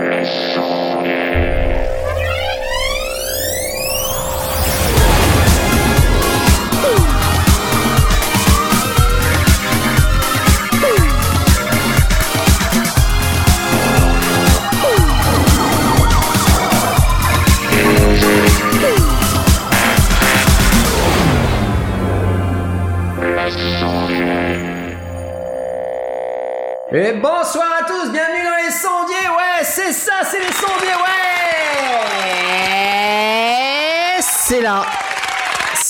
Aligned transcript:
Et 0.00 0.77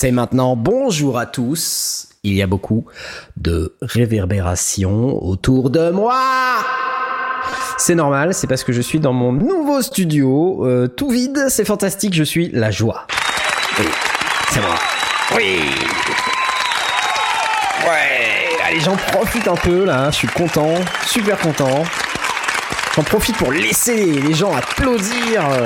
C'est 0.01 0.11
maintenant, 0.11 0.55
bonjour 0.55 1.19
à 1.19 1.25
tous 1.25 2.07
Il 2.23 2.33
y 2.33 2.41
a 2.41 2.47
beaucoup 2.47 2.85
de 3.35 3.75
réverbérations 3.81 5.21
autour 5.21 5.69
de 5.69 5.89
moi 5.89 6.15
c'est 7.77 7.95
normal, 7.95 8.33
c'est 8.33 8.47
parce 8.47 8.63
que 8.63 8.71
je 8.71 8.79
suis 8.79 9.01
dans 9.01 9.11
mon 9.11 9.33
nouveau 9.33 9.81
studio, 9.81 10.65
euh, 10.65 10.87
tout 10.87 11.09
vide, 11.09 11.47
c'est 11.49 11.65
fantastique, 11.65 12.13
je 12.13 12.23
suis 12.23 12.49
la 12.53 12.71
joie. 12.71 13.07
Oui, 13.77 13.85
c'est 14.51 14.61
moi. 14.61 14.75
Oui 15.35 15.59
Ouais, 17.85 18.57
allez, 18.65 18.79
j'en 18.79 18.95
profite 18.95 19.49
un 19.49 19.57
peu 19.57 19.83
là, 19.83 20.11
je 20.11 20.15
suis 20.15 20.27
content, 20.29 20.75
super 21.05 21.37
content. 21.39 21.83
J'en 22.95 23.03
profite 23.03 23.35
pour 23.35 23.51
laisser 23.51 24.05
les 24.05 24.33
gens 24.33 24.55
applaudir, 24.55 25.49
euh, 25.49 25.65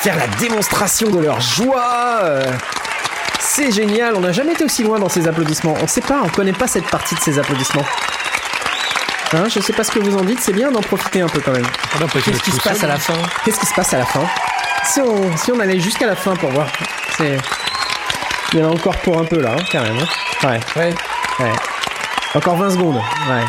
faire 0.00 0.16
la 0.16 0.26
démonstration 0.38 1.08
de 1.08 1.20
leur 1.20 1.40
joie. 1.40 2.18
euh. 2.22 2.52
C'est 3.56 3.70
génial, 3.70 4.14
on 4.16 4.20
n'a 4.20 4.32
jamais 4.32 4.52
été 4.52 4.64
aussi 4.64 4.82
loin 4.82 4.98
dans 4.98 5.08
ces 5.08 5.28
applaudissements. 5.28 5.74
On 5.80 5.86
sait 5.86 6.00
pas, 6.00 6.22
on 6.24 6.28
connaît 6.28 6.52
pas 6.52 6.66
cette 6.66 6.86
partie 6.88 7.14
de 7.14 7.20
ces 7.20 7.38
applaudissements. 7.38 7.84
Hein, 9.32 9.44
je 9.48 9.60
sais 9.60 9.72
pas 9.72 9.84
ce 9.84 9.92
que 9.92 9.98
vous 10.00 10.16
en 10.16 10.22
dites, 10.24 10.40
c'est 10.40 10.52
bien 10.52 10.70
d'en 10.72 10.80
profiter 10.80 11.20
un 11.20 11.28
peu 11.28 11.40
quand 11.40 11.52
même. 11.52 11.66
Qu'est-ce 12.24 12.42
qui 12.42 12.50
se 12.50 12.60
passe 12.60 12.82
à 12.82 12.86
la 12.88 12.98
fin 12.98 13.14
Qu'est-ce 13.44 13.60
qui 13.60 13.66
se 13.66 13.74
passe 13.74 13.92
à 13.94 13.98
la 13.98 14.06
fin 14.06 14.22
si 14.84 15.00
on, 15.00 15.36
si 15.36 15.50
on 15.52 15.60
allait 15.60 15.78
jusqu'à 15.80 16.06
la 16.06 16.14
fin 16.16 16.34
pour 16.36 16.50
voir. 16.50 16.66
C'est. 17.16 17.38
Il 18.52 18.58
y 18.60 18.62
en 18.62 18.68
a 18.68 18.72
encore 18.72 18.96
pour 18.98 19.18
un 19.18 19.24
peu 19.24 19.40
là, 19.40 19.52
hein, 19.58 19.64
quand 19.72 19.80
même. 19.82 19.98
hein. 19.98 20.46
Ouais, 20.48 20.60
Ouais. 20.76 20.94
ouais. 21.40 21.52
Encore 22.34 22.56
20 22.56 22.70
secondes. 22.70 22.96
Ouais. 22.96 23.44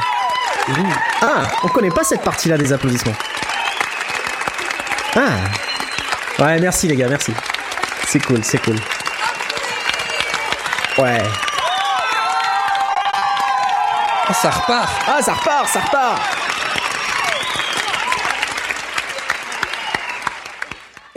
Ah, 1.22 1.44
on 1.64 1.68
connaît 1.68 1.90
pas 1.90 2.04
cette 2.04 2.22
partie-là 2.22 2.58
des 2.58 2.72
applaudissements. 2.72 3.16
Ah. 5.16 6.42
Ouais, 6.44 6.60
merci 6.60 6.88
les 6.88 6.96
gars, 6.96 7.08
merci. 7.10 7.34
C'est 8.08 8.24
cool, 8.26 8.44
c'est 8.44 8.60
cool. 8.64 8.78
Ouais. 10.98 11.18
Ah, 14.28 14.34
ça 14.34 14.50
repart. 14.50 14.90
Ah, 15.08 15.22
ça 15.22 15.34
repart, 15.34 15.68
ça 15.68 15.80
repart 15.82 16.22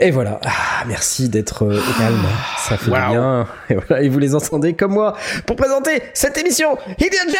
Et 0.01 0.11
voilà. 0.11 0.39
Ah, 0.45 0.83
merci 0.87 1.27
d'être 1.29 1.63
euh, 1.65 1.77
au 1.79 1.93
calme. 1.99 2.23
Ça 2.57 2.77
fait 2.77 2.89
Wow. 2.91 3.09
bien. 3.09 3.47
Et 3.69 3.75
voilà, 3.75 4.01
et 4.03 4.09
vous 4.09 4.19
les 4.19 4.33
entendez 4.35 4.73
comme 4.73 4.93
moi 4.93 5.15
pour 5.45 5.55
présenter 5.55 6.01
cette 6.13 6.37
émission 6.37 6.77
Idiot 6.97 7.19
J 7.29 7.35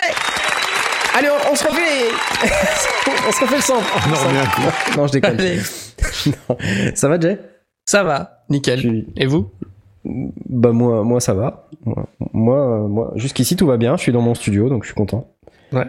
Allez, 1.17 1.29
on, 1.29 1.51
on 1.51 1.55
se 1.55 1.63
refait 1.65 2.09
On 3.27 3.31
se 3.31 3.41
refait 3.41 3.55
le 3.57 4.55
coup. 4.55 4.97
Non, 4.97 5.07
je 5.07 5.11
déconne. 5.13 5.39
Allez. 5.39 5.59
Non. 6.25 6.57
Ça 6.95 7.07
va, 7.07 7.19
Jay? 7.19 7.39
Ça 7.85 8.03
va, 8.03 8.43
nickel. 8.49 9.05
Et 9.15 9.25
vous? 9.25 9.51
Bah 10.49 10.71
moi, 10.71 11.03
moi 11.03 11.19
ça 11.19 11.33
va. 11.33 11.67
Moi, 11.85 12.05
moi, 12.33 12.87
moi, 12.87 13.11
jusqu'ici 13.15 13.55
tout 13.55 13.67
va 13.67 13.77
bien. 13.77 13.95
Je 13.97 14.01
suis 14.01 14.11
dans 14.11 14.21
mon 14.21 14.33
studio, 14.35 14.67
donc 14.69 14.83
je 14.83 14.87
suis 14.89 14.95
content. 14.95 15.27
Ouais. 15.71 15.87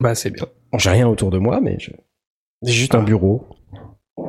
Bah 0.00 0.14
c'est 0.14 0.30
bien. 0.30 0.46
J'ai 0.78 0.90
rien 0.90 1.06
autour 1.08 1.30
de 1.30 1.38
moi, 1.38 1.60
mais 1.60 1.76
je- 1.78 1.90
j'ai 2.62 2.72
juste 2.72 2.94
un 2.94 3.02
bureau, 3.02 3.44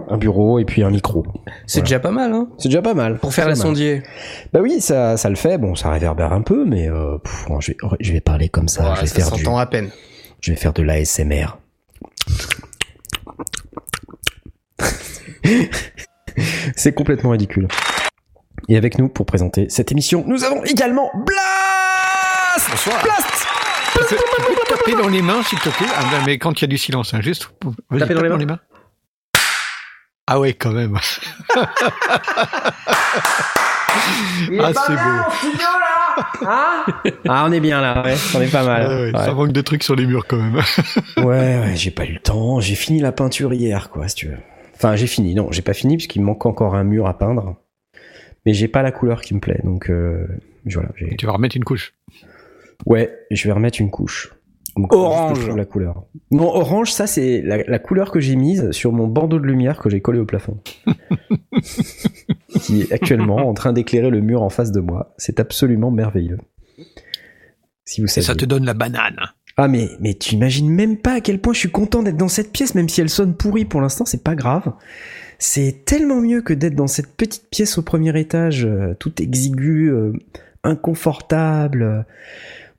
un 0.09 0.17
bureau 0.17 0.59
et 0.59 0.65
puis 0.65 0.83
un 0.83 0.89
micro. 0.89 1.23
C'est 1.67 1.79
Voilà. 1.79 1.83
déjà 1.85 1.99
pas 1.99 2.11
mal, 2.11 2.33
hein 2.33 2.47
C'est 2.57 2.67
déjà 2.69 2.81
pas 2.81 2.93
mal. 2.93 3.17
Pour 3.19 3.33
faire 3.33 3.47
la 3.47 3.55
sondier. 3.55 4.03
Bah 4.51 4.59
oui, 4.61 4.81
ça, 4.81 5.15
ça 5.17 5.29
le 5.29 5.35
fait. 5.35 5.57
Bon, 5.57 5.75
ça 5.75 5.89
réverbère 5.91 6.33
un 6.33 6.41
peu, 6.41 6.65
mais 6.65 6.89
euh, 6.89 7.17
pff, 7.19 7.45
je, 7.59 7.71
vais, 7.71 7.77
je 7.99 8.11
vais 8.11 8.21
parler 8.21 8.49
comme 8.49 8.67
ça. 8.67 8.83
Ouais, 8.89 8.95
je 8.95 9.01
vais 9.01 9.07
ça 9.07 9.29
faire 9.31 9.31
du, 9.37 9.47
à 9.47 9.65
peine. 9.67 9.89
je 10.41 10.51
vais 10.51 10.57
faire 10.57 10.73
de 10.73 10.81
l'ASMR. 10.83 11.57
C'est 16.75 16.93
complètement 16.93 17.29
ridicule. 17.31 17.67
Et 18.69 18.77
avec 18.77 18.97
nous 18.97 19.09
pour 19.09 19.25
présenter 19.25 19.67
cette 19.69 19.91
émission, 19.91 20.23
nous 20.27 20.43
avons 20.43 20.63
également 20.63 21.09
Blast. 21.25 22.69
Bonsoir. 22.69 23.03
Blast. 23.03 23.47
Taper 24.69 24.95
dans 24.95 25.07
les 25.09 25.21
mains, 25.21 25.43
s'il 25.43 25.59
te 25.59 25.69
plaît 25.69 25.87
Ah, 25.95 26.03
ben, 26.11 26.23
Mais 26.25 26.37
quand 26.37 26.59
il 26.59 26.61
y 26.63 26.65
a 26.65 26.67
du 26.67 26.77
silence, 26.77 27.13
hein, 27.13 27.21
juste. 27.21 27.49
Taper 27.97 28.13
dans 28.15 28.21
tape 28.21 28.39
les 28.39 28.45
mains 28.45 28.59
Ah 30.27 30.39
ouais, 30.39 30.53
quand 30.53 30.71
même. 30.71 30.97
Il 34.49 34.59
Ah, 34.59 34.71
est 34.71 34.73
c'est 34.73 34.93
beau. 34.93 35.31
studio, 35.37 35.67
là 35.79 36.25
Hein 36.47 36.85
Ah, 37.29 37.45
on 37.47 37.51
est 37.51 37.59
bien 37.59 37.79
là, 37.81 38.01
ouais. 38.03 38.15
On 38.35 38.41
est 38.41 38.51
pas 38.51 38.63
mal. 38.63 38.87
Ouais, 38.87 38.95
ouais, 38.95 39.11
Ouais. 39.13 39.25
Ça 39.25 39.33
manque 39.33 39.51
de 39.51 39.61
trucs 39.61 39.83
sur 39.83 39.95
les 39.95 40.05
murs, 40.07 40.25
quand 40.27 40.37
même. 40.37 40.61
Ouais, 41.17 41.23
ouais, 41.59 41.73
j'ai 41.75 41.91
pas 41.91 42.05
eu 42.05 42.13
le 42.13 42.19
temps. 42.19 42.59
J'ai 42.59 42.75
fini 42.75 42.99
la 42.99 43.11
peinture 43.11 43.53
hier, 43.53 43.89
quoi, 43.89 44.07
si 44.07 44.15
tu 44.15 44.27
veux. 44.29 44.37
Enfin, 44.75 44.95
j'ai 44.95 45.07
fini. 45.07 45.35
Non, 45.35 45.49
j'ai 45.51 45.61
pas 45.61 45.73
fini 45.73 45.95
puisqu'il 45.97 46.21
me 46.21 46.25
manque 46.25 46.45
encore 46.45 46.75
un 46.75 46.83
mur 46.83 47.07
à 47.07 47.17
peindre. 47.17 47.55
Mais 48.45 48.53
j'ai 48.53 48.67
pas 48.67 48.81
la 48.81 48.91
couleur 48.91 49.21
qui 49.21 49.33
me 49.33 49.39
plaît, 49.39 49.61
donc 49.63 49.89
euh, 49.89 50.27
voilà. 50.65 50.89
j'ai- 50.95 51.15
tu 51.15 51.25
vas 51.25 51.31
remettre 51.33 51.55
une 51.57 51.63
couche. 51.63 51.93
Ouais, 52.85 53.13
je 53.31 53.47
vais 53.47 53.53
remettre 53.53 53.79
une 53.79 53.89
couche. 53.91 54.33
Donc, 54.75 54.91
Orange. 54.91 55.49
La 55.55 55.65
couleur. 55.65 56.03
Non, 56.31 56.45
orange, 56.47 56.91
ça 56.91 57.05
c'est 57.05 57.41
la, 57.43 57.57
la 57.63 57.79
couleur 57.79 58.11
que 58.11 58.19
j'ai 58.19 58.35
mise 58.35 58.71
sur 58.71 58.91
mon 58.91 59.05
bandeau 59.07 59.39
de 59.39 59.45
lumière 59.45 59.77
que 59.77 59.89
j'ai 59.89 60.01
collé 60.01 60.19
au 60.19 60.25
plafond. 60.25 60.59
qui 62.61 62.81
est 62.81 62.91
actuellement 62.91 63.47
en 63.47 63.53
train 63.53 63.73
d'éclairer 63.73 64.09
le 64.09 64.21
mur 64.21 64.41
en 64.41 64.49
face 64.49 64.71
de 64.71 64.79
moi. 64.79 65.13
C'est 65.17 65.39
absolument 65.39 65.91
merveilleux. 65.91 66.39
Si 67.85 68.01
vous 68.01 68.05
Et 68.07 68.09
savez. 68.09 68.25
ça 68.25 68.35
te 68.35 68.45
donne 68.45 68.65
la 68.65 68.73
banane. 68.73 69.19
Ah 69.57 69.67
mais 69.67 69.89
mais 69.99 70.15
tu 70.15 70.33
imagines 70.33 70.69
même 70.69 70.97
pas 70.97 71.13
à 71.13 71.21
quel 71.21 71.39
point 71.39 71.53
je 71.53 71.59
suis 71.59 71.71
content 71.71 72.01
d'être 72.01 72.17
dans 72.17 72.27
cette 72.27 72.51
pièce, 72.51 72.73
même 72.73 72.89
si 72.89 73.01
elle 73.01 73.09
sonne 73.09 73.35
pourrie 73.35 73.65
pour 73.65 73.81
l'instant, 73.81 74.05
c'est 74.05 74.23
pas 74.23 74.33
grave. 74.35 74.73
C'est 75.45 75.83
tellement 75.83 76.21
mieux 76.21 76.41
que 76.41 76.53
d'être 76.53 76.73
dans 76.75 76.87
cette 76.87 77.17
petite 77.17 77.49
pièce 77.49 77.77
au 77.77 77.81
premier 77.81 78.17
étage, 78.17 78.63
euh, 78.65 78.93
tout 78.97 79.21
exigu, 79.21 79.89
euh, 79.91 80.13
inconfortable, 80.63 81.83
euh, 81.83 82.01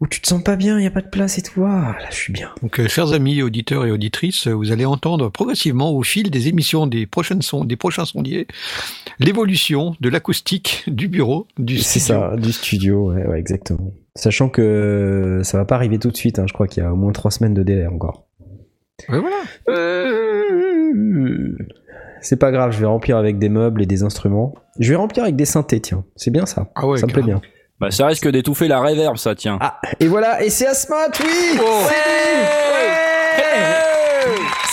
où 0.00 0.06
tu 0.06 0.22
te 0.22 0.26
sens 0.26 0.42
pas 0.42 0.56
bien, 0.56 0.78
il 0.78 0.82
y 0.82 0.86
a 0.86 0.90
pas 0.90 1.02
de 1.02 1.10
place 1.10 1.36
et 1.36 1.42
tout. 1.42 1.62
Ah, 1.66 1.94
là, 2.00 2.06
je 2.08 2.14
suis 2.16 2.32
bien. 2.32 2.48
Donc, 2.62 2.80
euh, 2.80 2.88
chers 2.88 3.12
amis, 3.12 3.42
auditeurs 3.42 3.84
et 3.84 3.90
auditrices, 3.90 4.46
vous 4.48 4.72
allez 4.72 4.86
entendre 4.86 5.28
progressivement 5.28 5.92
au 5.92 6.02
fil 6.02 6.30
des 6.30 6.48
émissions 6.48 6.86
des, 6.86 7.06
prochaines 7.06 7.42
son- 7.42 7.66
des 7.66 7.76
prochains 7.76 8.06
sondiers 8.06 8.46
l'évolution 9.18 9.94
de 10.00 10.08
l'acoustique 10.08 10.84
du 10.86 11.08
bureau, 11.08 11.46
du 11.58 11.76
C'est 11.80 11.98
studio. 12.00 12.20
ça, 12.30 12.36
du 12.38 12.50
studio, 12.50 13.12
ouais, 13.12 13.26
ouais, 13.26 13.38
exactement. 13.38 13.92
Sachant 14.14 14.48
que 14.48 15.42
ça 15.44 15.58
va 15.58 15.66
pas 15.66 15.74
arriver 15.74 15.98
tout 15.98 16.10
de 16.10 16.16
suite, 16.16 16.38
hein, 16.38 16.46
je 16.48 16.54
crois 16.54 16.66
qu'il 16.66 16.82
y 16.82 16.86
a 16.86 16.90
au 16.90 16.96
moins 16.96 17.12
trois 17.12 17.30
semaines 17.30 17.52
de 17.52 17.62
délai 17.62 17.86
encore. 17.86 18.24
Ouais, 19.10 19.18
voilà. 19.20 19.42
C'est 22.24 22.36
pas 22.38 22.50
grave, 22.50 22.70
je 22.70 22.80
vais 22.80 22.86
remplir 22.86 23.18
avec 23.18 23.38
des 23.38 23.50
meubles 23.50 23.82
et 23.82 23.86
des 23.86 24.02
instruments. 24.02 24.54
Je 24.80 24.88
vais 24.88 24.96
remplir 24.96 25.24
avec 25.24 25.36
des 25.36 25.44
synthés, 25.44 25.80
tiens. 25.80 26.04
C'est 26.16 26.30
bien 26.30 26.46
ça. 26.46 26.68
Ah 26.74 26.86
ouais, 26.86 26.96
ça 26.96 27.06
me 27.06 27.12
plaît 27.12 27.22
bien. 27.22 27.42
Bah, 27.78 27.90
ça 27.90 28.06
risque 28.06 28.26
d'étouffer 28.26 28.66
la 28.66 28.80
réverb, 28.80 29.18
ça, 29.18 29.34
tiens. 29.34 29.58
Ah, 29.60 29.78
et 30.00 30.06
voilà, 30.06 30.42
et 30.42 30.48
c'est 30.48 30.66
Asmat, 30.66 31.10
oui 31.20 31.58
Oh. 31.60 31.86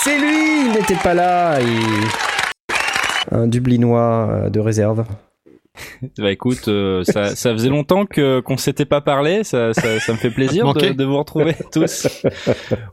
C'est 0.01 0.17
lui 0.17 0.23
Ouais 0.23 0.27
lui 0.27 0.65
Il 0.67 0.71
n'était 0.71 1.03
pas 1.03 1.13
là, 1.13 1.59
il... 1.59 2.07
Un 3.31 3.47
Dublinois 3.47 4.29
euh, 4.31 4.49
de 4.49 4.61
réserve. 4.61 5.03
Bah, 6.17 6.31
écoute, 6.31 6.67
euh, 6.67 7.03
ça, 7.03 7.35
ça 7.35 7.51
faisait 7.53 7.69
longtemps 7.69 8.05
que 8.05 8.39
qu'on 8.41 8.57
s'était 8.57 8.85
pas 8.85 8.99
parlé. 9.01 9.43
Ça, 9.43 9.73
ça, 9.73 9.99
ça 9.99 10.11
me 10.11 10.17
fait 10.17 10.29
plaisir 10.29 10.73
de, 10.73 11.03
vous 11.05 11.17
retrouver 11.17 11.55
tous. 11.71 12.07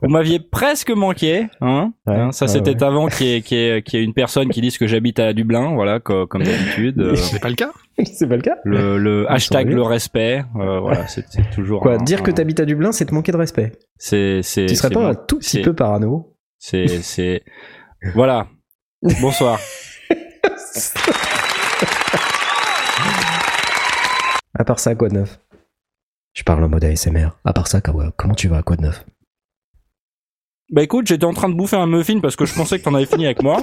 Vous 0.01 0.09
m'aviez 0.09 0.39
presque 0.39 0.91
manqué, 0.91 1.47
hein. 1.61 1.91
Ouais, 2.07 2.15
Hein, 2.15 2.31
ça, 2.31 2.45
ouais, 2.45 2.51
c'était 2.51 2.75
ouais. 2.75 2.83
avant 2.83 3.07
qu'il 3.07 3.27
y, 3.27 3.33
ait- 3.35 3.41
qu'il 3.41 3.57
y, 3.57 3.61
ait- 3.69 3.81
qu'il 3.81 3.99
y 3.99 4.01
ait 4.01 4.05
une 4.05 4.13
personne 4.13 4.49
qui 4.49 4.61
dise 4.61 4.77
que 4.77 4.87
j'habite 4.87 5.19
à 5.19 5.33
Dublin, 5.33 5.73
voilà, 5.73 5.99
co- 5.99 6.25
comme 6.27 6.43
d'habitude. 6.43 6.99
Euh, 7.01 7.15
C'est 7.15 7.41
pas 7.41 7.49
le 7.49 7.55
cas? 7.55 7.71
C'est 8.05 8.27
pas 8.27 8.37
le 8.37 8.41
cas 8.41 8.55
le 8.63 8.97
le 8.97 9.29
hashtag 9.29 9.69
le 9.73 9.81
respect, 9.83 10.43
euh, 10.55 10.79
voilà, 10.79 11.05
c'est 11.07 11.25
c'est 11.29 11.49
toujours. 11.53 11.81
Quoi, 11.81 11.95
un- 11.95 11.97
dire 12.03 12.23
que 12.23 12.31
t'habites 12.31 12.61
à 12.61 12.65
Dublin, 12.65 12.93
c'est 12.93 13.05
te 13.05 13.13
manquer 13.13 13.33
de 13.33 13.37
respect. 13.37 13.73
C'est 13.97 14.39
c'est. 14.41 14.67
Tu 14.67 14.75
serais 14.77 14.87
c'est 14.87 14.93
pas 14.93 15.01
bon. 15.01 15.07
un 15.07 15.15
tout 15.15 15.39
petit 15.39 15.49
C'est- 15.57 15.61
peu 15.63 15.73
parano 15.73 16.33
C'est 16.59 16.87
c'est. 16.87 17.43
Voilà. 18.15 18.47
Bonsoir. 19.21 19.59
À 24.59 24.63
part 24.65 24.79
ça, 24.79 24.93
quoi 24.93 25.09
de 25.09 25.15
neuf? 25.15 25.39
Je 26.33 26.43
parle 26.43 26.63
en 26.63 26.69
mode 26.69 26.83
ASMR. 26.83 27.29
À 27.45 27.53
part 27.53 27.67
ça, 27.67 27.81
comment 27.81 28.35
tu 28.35 28.47
vas, 28.47 28.61
quoi 28.61 28.75
de 28.75 28.83
neuf? 28.83 29.05
Bah 30.71 30.83
écoute, 30.83 31.07
j'étais 31.07 31.25
en 31.25 31.33
train 31.33 31.49
de 31.49 31.55
bouffer 31.55 31.77
un 31.77 31.87
muffin 31.87 32.19
parce 32.19 32.35
que 32.35 32.45
je 32.45 32.53
pensais 32.53 32.77
que 32.77 32.83
t'en 32.83 32.93
avais 32.93 33.07
fini 33.07 33.25
avec 33.25 33.41
moi. 33.41 33.57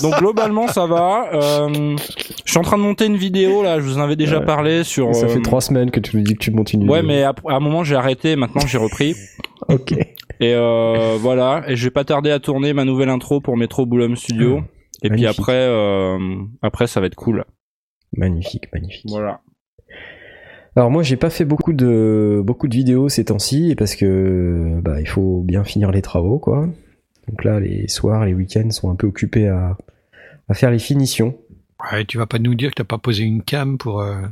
Donc 0.00 0.14
globalement 0.18 0.68
ça 0.68 0.86
va. 0.86 1.28
Euh, 1.34 1.96
je 2.44 2.50
suis 2.50 2.58
en 2.58 2.62
train 2.62 2.76
de 2.78 2.82
monter 2.84 3.06
une 3.06 3.16
vidéo 3.16 3.64
là, 3.64 3.80
je 3.80 3.84
vous 3.84 3.98
en 3.98 4.02
avais 4.02 4.14
déjà 4.14 4.38
Ouais. 4.38 4.44
parlé 4.46 4.84
sur. 4.84 5.12
Ça 5.12 5.26
euh, 5.26 5.28
fait 5.28 5.42
trois 5.42 5.60
semaines 5.60 5.90
que 5.90 5.98
tu 5.98 6.16
nous 6.16 6.22
dis 6.22 6.34
que 6.34 6.38
tu 6.38 6.52
montes 6.52 6.72
une 6.72 6.88
Ouais, 6.88 7.00
vidéo. 7.00 7.08
mais 7.08 7.22
à, 7.24 7.30
à 7.48 7.54
un 7.56 7.60
moment 7.60 7.82
j'ai 7.82 7.96
arrêté, 7.96 8.36
maintenant 8.36 8.64
j'ai 8.66 8.78
repris. 8.78 9.16
Ok. 9.68 9.92
Et 9.92 10.54
euh, 10.54 11.16
voilà, 11.20 11.62
et 11.68 11.76
je 11.76 11.84
vais 11.84 11.90
pas 11.92 12.04
tarder 12.04 12.30
à 12.32 12.38
tourner 12.40 12.72
ma 12.72 12.84
nouvelle 12.84 13.08
intro 13.08 13.40
pour 13.40 13.56
Metro 13.56 13.86
Boulogne 13.86 14.16
Studio. 14.16 14.62
et 15.02 15.08
puis 15.10 15.24
après, 15.26 15.52
euh, 15.68 16.18
après 16.62 16.86
ça 16.88 17.00
va 17.00 17.06
être 17.06 17.14
cool. 17.14 17.44
Magnifique, 18.16 18.64
magnifique. 18.72 19.06
Voilà. 19.08 19.40
Alors 20.76 20.90
moi 20.90 21.02
j'ai 21.02 21.16
pas 21.16 21.28
fait 21.30 21.44
beaucoup 21.44 21.72
de 21.74 22.40
beaucoup 22.44 22.66
de 22.66 22.74
vidéos 22.74 23.08
ces 23.10 23.26
temps-ci 23.26 23.74
parce 23.76 23.94
que 23.94 24.80
bah 24.82 25.00
il 25.00 25.08
faut 25.08 25.42
bien 25.42 25.64
finir 25.64 25.90
les 25.90 26.00
travaux 26.02 26.38
quoi. 26.38 26.66
Donc 27.28 27.44
là 27.44 27.60
les 27.60 27.88
soirs, 27.88 28.24
les 28.24 28.34
week-ends 28.34 28.70
sont 28.70 28.90
un 28.90 28.94
peu 28.96 29.06
occupés 29.06 29.48
à, 29.48 29.76
à 30.48 30.54
faire 30.54 30.70
les 30.70 30.78
finitions. 30.78 31.36
Ouais, 31.92 32.04
tu 32.04 32.16
vas 32.18 32.26
pas 32.26 32.38
nous 32.38 32.54
dire 32.54 32.70
que 32.70 32.76
t'as 32.76 32.84
pas 32.84 32.98
posé 32.98 33.22
une 33.24 33.42
cam 33.42 33.76
pour. 33.76 34.00
euh, 34.00 34.22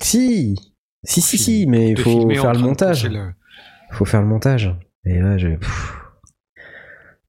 Si, 0.00 0.56
si 1.04 1.20
si 1.20 1.36
si, 1.38 1.66
mais 1.66 1.90
il 1.90 1.96
faut 1.98 2.28
faire 2.30 2.52
le 2.52 2.58
montage. 2.60 3.06
le- 3.06 3.32
faut 3.90 4.04
faire 4.04 4.22
le 4.22 4.28
montage. 4.28 4.74
Et 5.04 5.18
là, 5.18 5.36
j'ai. 5.38 5.56
pff. 5.56 5.94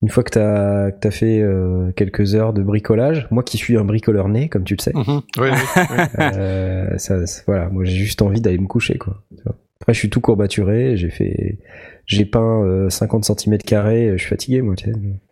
Une 0.01 0.07
fois 0.09 0.23
que 0.23 0.29
t'as 0.29 1.11
fait 1.11 1.41
euh, 1.41 1.91
quelques 1.91 2.33
heures 2.35 2.53
de 2.53 2.63
bricolage, 2.63 3.27
moi 3.31 3.43
qui 3.43 3.57
suis 3.57 3.75
un 3.77 3.83
bricoleur 3.83 4.29
né, 4.29 4.47
comme 4.47 4.63
tu 4.63 4.75
le 4.77 4.81
sais, 4.81 4.93
Mhm. 4.95 5.21
Euh, 6.19 6.97
ça, 6.97 7.17
voilà, 7.47 7.69
moi 7.69 7.83
j'ai 7.83 7.97
juste 7.97 8.21
envie 8.21 8.39
d'aller 8.41 8.57
me 8.59 8.67
coucher, 8.67 8.97
quoi. 8.97 9.21
tu. 9.35 9.43
Après, 9.81 9.93
je 9.93 9.99
suis 9.99 10.09
tout 10.09 10.19
courbaturé, 10.21 10.97
j'ai 10.97 11.09
fait, 11.09 11.59
j'ai 12.05 12.25
peint 12.25 12.63
euh, 12.63 12.89
50 12.89 13.25
cm 13.25 13.57
carrés, 13.59 14.11
je 14.13 14.17
suis 14.21 14.29
fatigué, 14.29 14.61
moi. 14.61 14.75
tu. 14.75 14.91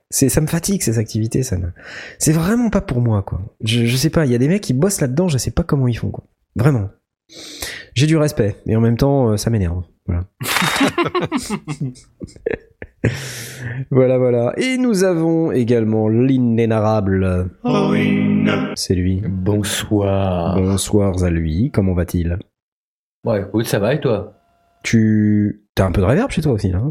C'est, 0.10 0.30
ça 0.30 0.40
me 0.42 0.48
fatigue 0.48 0.82
ces 0.82 1.00
activités, 1.00 1.44
ça. 1.44 1.58
me- 1.58 1.72
C'est 2.18 2.32
vraiment 2.32 2.70
pas 2.70 2.80
pour 2.82 3.02
moi, 3.02 3.24
quoi. 3.24 3.42
Je, 3.64 3.86
je 3.86 3.96
sais 3.98 4.10
pas, 4.10 4.26
il 4.26 4.32
y 4.32 4.36
a 4.36 4.38
des 4.38 4.48
mecs 4.48 4.62
qui 4.64 4.74
bossent 4.74 5.02
là-dedans, 5.02 5.28
je 5.28 5.38
sais 5.38 5.52
pas 5.52 5.64
comment 5.64 5.88
ils 5.88 5.98
font, 5.98 6.12
quoi. 6.12 6.24
Vraiment. 6.56 6.90
J'ai 7.94 8.06
du 8.08 8.16
respect, 8.16 8.56
et 8.68 8.76
en 8.78 8.82
même 8.82 8.96
temps, 8.98 9.32
euh, 9.32 9.38
ça 9.38 9.50
m'énerve. 9.50 9.84
Voilà. 10.06 10.24
voilà, 13.92 14.18
voilà. 14.18 14.54
Et 14.58 14.78
nous 14.78 15.04
avons 15.04 15.52
également 15.52 16.08
l'inénarrable. 16.10 17.50
C'est 18.76 18.96
lui. 18.96 19.22
Bonsoir. 19.28 20.56
Bonsoir 20.56 21.24
à 21.24 21.30
lui. 21.30 21.72
Comment 21.72 21.94
va-t-il? 21.94 22.38
Ouais, 23.26 23.42
écoute, 23.42 23.66
ça 23.66 23.80
va 23.80 23.94
et 23.94 24.00
toi? 24.00 24.34
Tu. 24.84 25.64
T'as 25.76 25.86
un 25.86 25.92
peu 25.92 26.02
de 26.02 26.06
réverb 26.06 26.32
chez 26.32 26.42
toi 26.42 26.54
aussi, 26.54 26.72
là 26.72 26.82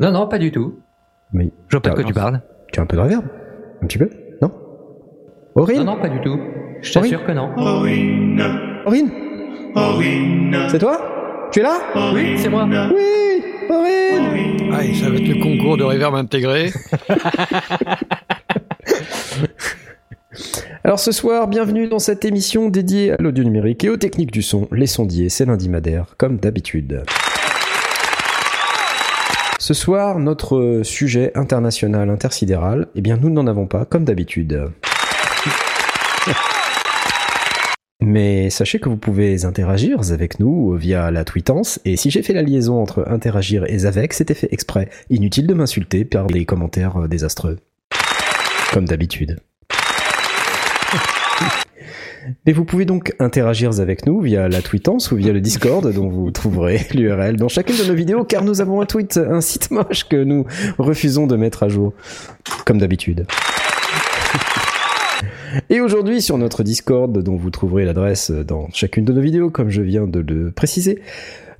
Non, 0.00 0.12
non, 0.12 0.28
pas 0.28 0.38
du 0.38 0.50
tout. 0.52 0.78
Mais 1.32 1.50
Je 1.68 1.76
vois 1.76 1.82
pas 1.82 1.90
de 1.90 1.94
quoi 1.94 2.04
tu 2.04 2.12
parles. 2.12 2.42
tu 2.72 2.80
as 2.80 2.82
un 2.82 2.86
peu 2.86 2.96
de 2.96 3.02
réverb? 3.02 3.24
Un 3.82 3.86
petit 3.86 3.98
peu? 3.98 4.08
Non? 4.42 4.52
Aurine? 5.54 5.78
Non, 5.78 5.94
non, 5.96 6.00
pas 6.00 6.08
du 6.08 6.20
tout. 6.20 6.38
Je 6.82 6.92
t'assure 6.92 7.24
que 7.24 7.32
non. 7.32 7.50
Aurine 7.56 9.10
C'est 10.68 10.78
toi? 10.78 11.48
Tu 11.52 11.60
es 11.60 11.62
là? 11.62 11.78
Oui, 12.12 12.34
c'est 12.36 12.48
moi. 12.48 12.66
Oui 12.68 13.53
Ah, 13.70 14.84
et 14.84 14.94
ça 14.94 15.08
va 15.08 15.16
être 15.16 15.28
le 15.28 15.40
concours 15.42 15.76
de 15.76 15.84
réverb 15.84 16.14
intégré. 16.14 16.72
Alors 20.82 20.98
ce 20.98 21.12
soir, 21.12 21.46
bienvenue 21.46 21.88
dans 21.88 21.98
cette 21.98 22.24
émission 22.24 22.68
dédiée 22.68 23.12
à 23.12 23.16
l'audio 23.18 23.44
numérique 23.44 23.84
et 23.84 23.88
aux 23.88 23.96
techniques 23.96 24.32
du 24.32 24.42
son, 24.42 24.68
les 24.72 24.86
sondiers, 24.86 25.28
c'est 25.30 25.46
lundi 25.46 25.68
madère, 25.68 26.14
comme 26.18 26.36
d'habitude. 26.36 27.04
Ce 29.58 29.72
soir, 29.72 30.18
notre 30.18 30.80
sujet 30.82 31.32
international 31.34 32.10
intersidéral, 32.10 32.88
eh 32.94 33.00
bien 33.00 33.16
nous 33.16 33.30
n'en 33.30 33.46
avons 33.46 33.66
pas, 33.66 33.86
comme 33.86 34.04
d'habitude. 34.04 34.68
Mais 38.00 38.50
sachez 38.50 38.80
que 38.80 38.88
vous 38.88 38.96
pouvez 38.96 39.44
interagir 39.44 40.00
avec 40.12 40.40
nous 40.40 40.74
via 40.76 41.10
la 41.10 41.24
tweetance, 41.24 41.80
et 41.84 41.96
si 41.96 42.10
j'ai 42.10 42.22
fait 42.22 42.32
la 42.32 42.42
liaison 42.42 42.80
entre 42.80 43.08
interagir 43.08 43.64
et 43.68 43.86
avec, 43.86 44.12
c'était 44.12 44.34
fait 44.34 44.52
exprès. 44.52 44.88
Inutile 45.10 45.46
de 45.46 45.54
m'insulter 45.54 46.04
par 46.04 46.26
des 46.26 46.44
commentaires 46.44 46.96
euh, 46.96 47.08
désastreux. 47.08 47.58
Comme 48.72 48.86
d'habitude. 48.86 49.38
Mais 52.46 52.52
vous 52.52 52.64
pouvez 52.64 52.84
donc 52.84 53.14
interagir 53.20 53.78
avec 53.80 54.06
nous 54.06 54.20
via 54.20 54.48
la 54.48 54.62
tweetance 54.62 55.12
ou 55.12 55.16
via 55.16 55.32
le 55.32 55.40
Discord 55.40 55.92
dont 55.92 56.08
vous 56.08 56.30
trouverez 56.30 56.86
l'URL 56.94 57.36
dans 57.36 57.48
chacune 57.48 57.76
de 57.76 57.84
nos 57.84 57.94
vidéos 57.94 58.24
car 58.24 58.44
nous 58.44 58.60
avons 58.60 58.80
un 58.80 58.86
tweet, 58.86 59.18
un 59.18 59.40
site 59.40 59.70
moche 59.70 60.04
que 60.08 60.16
nous 60.16 60.46
refusons 60.78 61.26
de 61.26 61.36
mettre 61.36 61.62
à 61.62 61.68
jour. 61.68 61.92
Comme 62.64 62.78
d'habitude. 62.78 63.26
Et 65.70 65.80
aujourd'hui, 65.80 66.20
sur 66.22 66.38
notre 66.38 66.62
Discord, 66.62 67.16
dont 67.22 67.36
vous 67.36 67.50
trouverez 67.50 67.84
l'adresse 67.84 68.30
dans 68.30 68.68
chacune 68.72 69.04
de 69.04 69.12
nos 69.12 69.20
vidéos, 69.20 69.50
comme 69.50 69.70
je 69.70 69.82
viens 69.82 70.06
de 70.06 70.20
le 70.20 70.50
préciser, 70.50 71.00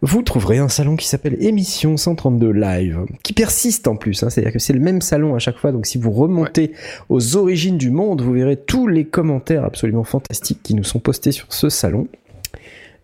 vous 0.03 0.23
trouverez 0.23 0.59
un 0.59 0.69
salon 0.69 0.97
qui 0.97 1.07
s'appelle 1.09 1.37
Émission 1.41 1.97
132 1.97 2.51
Live, 2.53 3.01
qui 3.23 3.33
persiste 3.33 3.89
en 3.89 3.97
plus. 3.97 4.23
hein. 4.23 4.29
C'est-à-dire 4.31 4.53
que 4.53 4.59
c'est 4.59 4.73
le 4.75 4.81
même 4.81 5.01
salon 5.01 5.35
à 5.35 5.39
chaque 5.39 5.57
fois. 5.57 5.73
Donc 5.73 5.87
si 5.87 5.97
vous 5.99 6.11
remontez 6.11 6.73
aux 7.09 7.37
origines 7.37 7.79
du 7.79 7.91
monde, 7.91 8.21
vous 8.21 8.33
verrez 8.33 8.57
tous 8.57 8.87
les 8.87 9.05
commentaires 9.07 9.65
absolument 9.65 10.05
fantastiques 10.05 10.61
qui 10.63 10.75
nous 10.75 10.85
sont 10.85 10.99
postés 11.01 11.33
sur 11.33 11.47
ce 11.53 11.69
salon. 11.71 12.07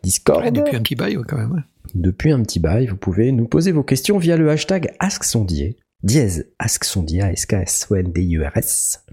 Discord. 0.02 0.42
Ouais, 0.42 0.50
depuis 0.50 0.76
un 0.76 0.82
petit 0.82 0.94
bail, 0.94 1.16
ouais, 1.16 1.24
quand 1.26 1.36
même. 1.38 1.52
ouais. 1.52 1.60
Depuis 1.94 2.32
un 2.32 2.42
petit 2.42 2.60
bail, 2.60 2.86
vous 2.86 2.96
pouvez 2.96 3.32
nous 3.32 3.46
poser 3.46 3.72
vos 3.72 3.82
questions 3.82 4.18
via 4.18 4.36
le 4.36 4.50
hashtag 4.50 4.92
AskSondier, 4.98 5.76
dièse 6.02 6.46
AskSondier, 6.58 7.22
A-S-K-S-O-N-D-I-E-R-S, 7.22 9.04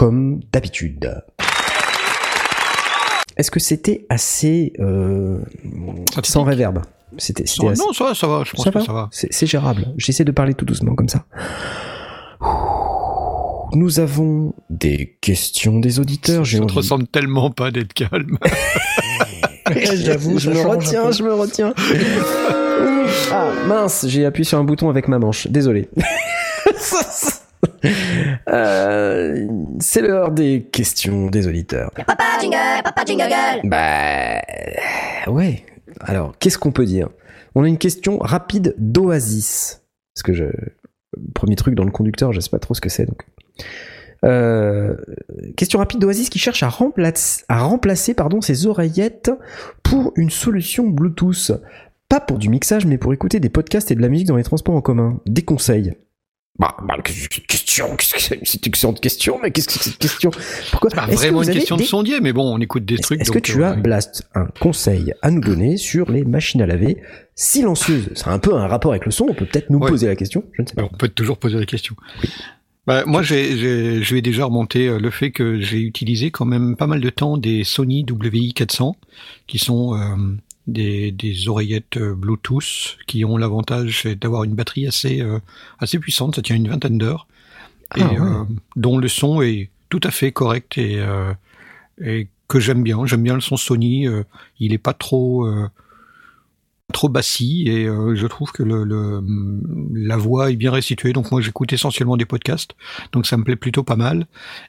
comme 0.00 0.40
d'habitude. 0.50 1.14
Est-ce 3.36 3.50
que 3.50 3.60
c'était 3.60 4.06
assez 4.08 4.72
euh, 4.80 5.40
sans 6.22 6.42
réverb? 6.42 6.78
C'était 7.18 7.44
Non, 7.62 7.68
assez- 7.68 7.82
non, 7.82 7.92
ça 7.92 8.04
va, 8.04 8.14
ça 8.14 8.26
va, 8.26 8.42
je 8.46 8.52
pense 8.52 8.64
ça 8.64 8.70
que 8.70 8.78
va, 8.78 8.84
ça 8.86 8.92
va. 8.94 9.08
C'est 9.12 9.46
gérable. 9.46 9.88
J'essaie 9.98 10.24
de 10.24 10.32
parler 10.32 10.54
tout 10.54 10.64
doucement 10.64 10.94
comme 10.94 11.10
ça. 11.10 11.26
Nous 13.74 14.00
avons 14.00 14.54
des 14.70 15.18
questions 15.20 15.80
des 15.80 16.00
auditeurs. 16.00 16.46
J'ai 16.46 16.56
Ça 16.60 16.64
te 16.64 16.72
ressemble 16.72 17.06
tellement 17.06 17.50
pas 17.50 17.70
d'être 17.70 17.92
calme. 17.92 18.38
J'avoue, 20.02 20.38
je 20.38 20.50
ça 20.50 20.64
me 20.64 20.66
retiens, 20.66 21.10
je 21.10 21.22
me 21.22 21.34
retiens. 21.34 21.74
ah 23.32 23.50
mince, 23.68 24.06
j'ai 24.08 24.24
appuyé 24.24 24.46
sur 24.46 24.56
un 24.58 24.64
bouton 24.64 24.88
avec 24.88 25.08
ma 25.08 25.18
manche. 25.18 25.46
Désolé. 25.48 25.90
Euh, 28.48 29.46
c'est 29.80 30.00
l'heure 30.00 30.32
des 30.32 30.68
questions 30.72 31.26
des 31.26 31.46
auditeurs. 31.46 31.90
Papa 32.06 32.24
jingle, 32.40 32.82
papa 32.82 33.04
jingle 33.06 33.28
girl. 33.28 33.60
Bah 33.64 34.40
ouais. 35.32 35.64
Alors, 36.00 36.36
qu'est-ce 36.38 36.58
qu'on 36.58 36.72
peut 36.72 36.84
dire? 36.84 37.08
On 37.54 37.64
a 37.64 37.68
une 37.68 37.78
question 37.78 38.18
rapide 38.18 38.74
d'Oasis. 38.78 39.82
Parce 40.14 40.22
que 40.22 40.32
je 40.32 40.44
premier 41.34 41.56
truc 41.56 41.74
dans 41.74 41.84
le 41.84 41.90
conducteur, 41.90 42.32
je 42.32 42.40
sais 42.40 42.50
pas 42.50 42.58
trop 42.58 42.74
ce 42.74 42.80
que 42.80 42.88
c'est 42.88 43.06
donc. 43.06 43.26
Euh, 44.24 44.96
question 45.56 45.78
rapide 45.78 46.00
d'Oasis 46.00 46.28
qui 46.28 46.38
cherche 46.38 46.62
à 46.62 46.68
remplacer, 46.68 47.44
à 47.48 47.62
remplacer 47.62 48.14
pardon, 48.14 48.40
ses 48.40 48.66
oreillettes 48.66 49.30
pour 49.82 50.12
une 50.16 50.30
solution 50.30 50.86
Bluetooth. 50.88 51.52
Pas 52.08 52.20
pour 52.20 52.38
du 52.38 52.48
mixage, 52.48 52.86
mais 52.86 52.98
pour 52.98 53.12
écouter 53.12 53.38
des 53.40 53.50
podcasts 53.50 53.90
et 53.90 53.94
de 53.94 54.02
la 54.02 54.08
musique 54.08 54.26
dans 54.26 54.36
les 54.36 54.42
transports 54.42 54.74
en 54.74 54.80
commun. 54.80 55.20
Des 55.26 55.42
conseils. 55.42 55.94
Bah, 56.60 56.76
bah, 56.86 56.96
question, 57.48 57.96
c'est 58.44 58.66
excellente 58.66 59.00
question, 59.00 59.38
mais 59.42 59.50
qu'est-ce 59.50 59.66
que 59.66 59.72
c'est 59.72 59.80
cette 59.90 59.98
question? 59.98 60.30
Pourquoi 60.70 60.90
que 60.90 61.10
vraiment 61.14 61.42
une 61.42 61.50
question 61.50 61.76
de 61.78 61.82
sondier, 61.82 62.20
mais 62.20 62.34
bon, 62.34 62.54
on 62.54 62.58
écoute 62.60 62.84
des 62.84 62.96
est-ce 62.96 63.02
trucs. 63.02 63.20
est-ce 63.22 63.30
que 63.30 63.38
tu 63.38 63.62
euh, 63.62 63.70
as, 63.70 63.76
Blast, 63.76 64.28
un 64.34 64.44
conseil 64.60 65.14
à 65.22 65.30
nous 65.30 65.40
donner 65.40 65.78
sur 65.78 66.10
les 66.10 66.22
machines 66.22 66.60
à 66.60 66.66
laver 66.66 66.98
silencieuses? 67.34 68.10
C'est 68.14 68.28
un 68.28 68.38
peu 68.38 68.54
un 68.54 68.66
rapport 68.66 68.90
avec 68.92 69.06
le 69.06 69.10
son, 69.10 69.24
on 69.30 69.34
peut 69.34 69.46
peut-être 69.46 69.70
nous 69.70 69.78
Ouais. 69.78 69.88
poser 69.88 70.06
la 70.06 70.16
question, 70.16 70.44
je 70.52 70.60
ne 70.60 70.66
sais 70.66 70.74
pas. 70.74 70.82
On 70.84 70.94
peut 70.98 71.08
toujours 71.08 71.38
poser 71.38 71.58
la 71.58 71.64
question. 71.64 71.96
Bah, 72.86 73.04
moi, 73.06 73.22
j'ai, 73.22 73.56
j'ai- 73.56 74.02
je 74.02 74.14
vais 74.14 74.20
déjà 74.20 74.44
remonter 74.44 74.86
euh, 74.88 74.98
le 74.98 75.10
fait 75.10 75.30
que 75.30 75.60
j'ai 75.60 75.80
utilisé 75.80 76.30
quand 76.30 76.44
même 76.44 76.76
pas 76.76 76.86
mal 76.86 77.00
de 77.00 77.08
temps 77.08 77.38
des 77.38 77.64
Sony 77.64 78.04
WI400, 78.04 78.92
qui 79.46 79.58
sont 79.58 79.94
euh, 79.94 79.98
des, 80.72 81.12
des 81.12 81.48
oreillettes 81.48 81.96
euh, 81.96 82.14
Bluetooth, 82.14 82.96
qui 83.06 83.24
ont 83.24 83.36
l'avantage 83.36 84.06
d'avoir 84.20 84.44
une 84.44 84.54
batterie 84.54 84.86
assez, 84.86 85.20
euh, 85.20 85.38
assez 85.78 85.98
puissante, 85.98 86.36
ça 86.36 86.42
tient 86.42 86.56
une 86.56 86.68
vingtaine 86.68 86.98
d'heures, 86.98 87.26
et 87.96 88.02
Ah, 88.02 88.12
ouais. 88.12 88.18
euh, 88.20 88.44
dont 88.76 88.98
le 88.98 89.08
son 89.08 89.42
est 89.42 89.68
tout 89.88 90.00
à 90.04 90.10
fait 90.10 90.30
correct 90.32 90.78
et, 90.78 91.04
et 92.00 92.28
que 92.46 92.60
j'aime 92.60 92.84
bien. 92.84 93.04
J'aime 93.06 93.24
bien 93.24 93.34
le 93.34 93.40
son 93.40 93.56
Sony. 93.56 94.06
il 94.60 94.72
est 94.72 94.78
pas 94.78 94.92
trop, 94.92 95.48
trop 96.90 97.08
bassi 97.08 97.64
et 97.66 97.86
euh, 97.86 98.14
je 98.14 98.26
trouve 98.26 98.52
que 98.52 98.62
le, 98.62 98.84
le, 98.84 99.22
la 99.94 100.16
voix 100.16 100.50
est 100.50 100.56
bien 100.56 100.70
restituée. 100.70 101.12
Donc 101.12 101.30
moi 101.30 101.40
j'écoute 101.40 101.72
essentiellement 101.72 102.16
des 102.16 102.24
podcasts, 102.26 102.72
donc 103.12 103.26
ça 103.26 103.36
me 103.36 103.44
plaît 103.44 103.56
plutôt 103.56 103.82
pas 103.82 103.96
mal. 103.96 104.26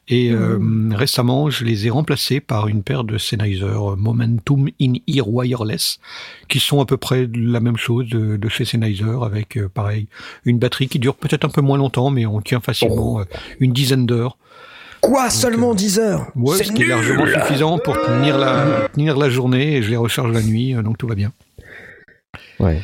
Et 0.07 0.31
euh, 0.31 0.59
récemment 0.91 1.49
je 1.49 1.65
les 1.65 1.87
ai 1.87 1.89
remplacés 1.89 2.39
par 2.39 2.67
une 2.67 2.83
paire 2.83 3.03
de 3.03 3.17
Sennheiser 3.17 3.77
Momentum 3.97 4.69
In-Ear 4.81 5.27
Wireless, 5.27 5.99
qui 6.47 6.59
sont 6.59 6.81
à 6.81 6.85
peu 6.85 6.97
près 6.97 7.29
la 7.33 7.59
même 7.59 7.77
chose 7.77 8.07
de, 8.09 8.37
de 8.37 8.49
chez 8.49 8.65
Sennheiser, 8.65 9.19
avec 9.23 9.57
euh, 9.57 9.69
pareil 9.69 10.07
une 10.45 10.59
batterie 10.59 10.87
qui 10.87 10.99
dure 10.99 11.15
peut-être 11.15 11.45
un 11.45 11.49
peu 11.49 11.61
moins 11.61 11.77
longtemps, 11.77 12.09
mais 12.09 12.25
on 12.25 12.41
tient 12.41 12.59
facilement 12.59 13.19
euh, 13.19 13.23
une 13.59 13.73
dizaine 13.73 14.05
d'heures. 14.05 14.37
Quoi 15.01 15.31
Seulement 15.31 15.73
10 15.73 15.99
heures? 15.99 16.27
Ouais, 16.35 16.57
C'est 16.57 16.65
ce 16.65 16.71
qui 16.71 16.83
est 16.83 16.87
largement 16.87 17.25
suffisant 17.25 17.79
pour 17.79 17.99
tenir 18.03 18.37
la, 18.37 18.87
tenir 18.93 19.17
la 19.17 19.29
journée 19.29 19.77
et 19.77 19.81
je 19.81 19.89
les 19.89 19.97
recharge 19.97 20.31
la 20.31 20.43
nuit, 20.43 20.75
euh, 20.75 20.83
donc 20.83 20.97
tout 20.97 21.07
va 21.07 21.15
bien. 21.15 21.31
Ouais. 22.59 22.81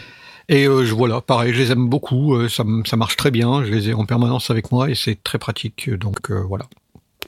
Et 0.50 0.66
euh, 0.66 0.86
je 0.86 0.94
voilà, 0.94 1.20
pareil, 1.20 1.54
je 1.54 1.60
les 1.60 1.72
aime 1.72 1.90
beaucoup, 1.90 2.34
euh, 2.36 2.48
ça, 2.48 2.64
marche 2.96 3.18
très 3.18 3.32
bien, 3.32 3.64
je 3.66 3.72
les 3.72 3.90
ai 3.90 3.94
en 3.94 4.06
permanence 4.06 4.50
avec 4.50 4.72
moi 4.72 4.90
et 4.90 4.96
c'est 4.96 5.22
très 5.22 5.38
pratique, 5.40 5.90
euh, 5.90 5.98
donc 5.98 6.32
euh, 6.32 6.42
voilà. 6.42 6.68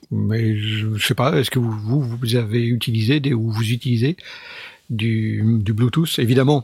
Mais 0.09 0.57
je, 0.57 0.95
je 0.95 1.05
sais 1.05 1.15
pas, 1.15 1.37
est-ce 1.37 1.51
que 1.51 1.59
vous, 1.59 1.71
vous, 1.77 2.01
vous 2.01 2.35
avez 2.35 2.65
utilisé 2.65 3.19
des, 3.19 3.33
ou 3.33 3.51
vous 3.51 3.71
utilisez 3.71 4.15
du, 4.89 5.43
du 5.59 5.73
Bluetooth? 5.73 6.17
Évidemment, 6.17 6.63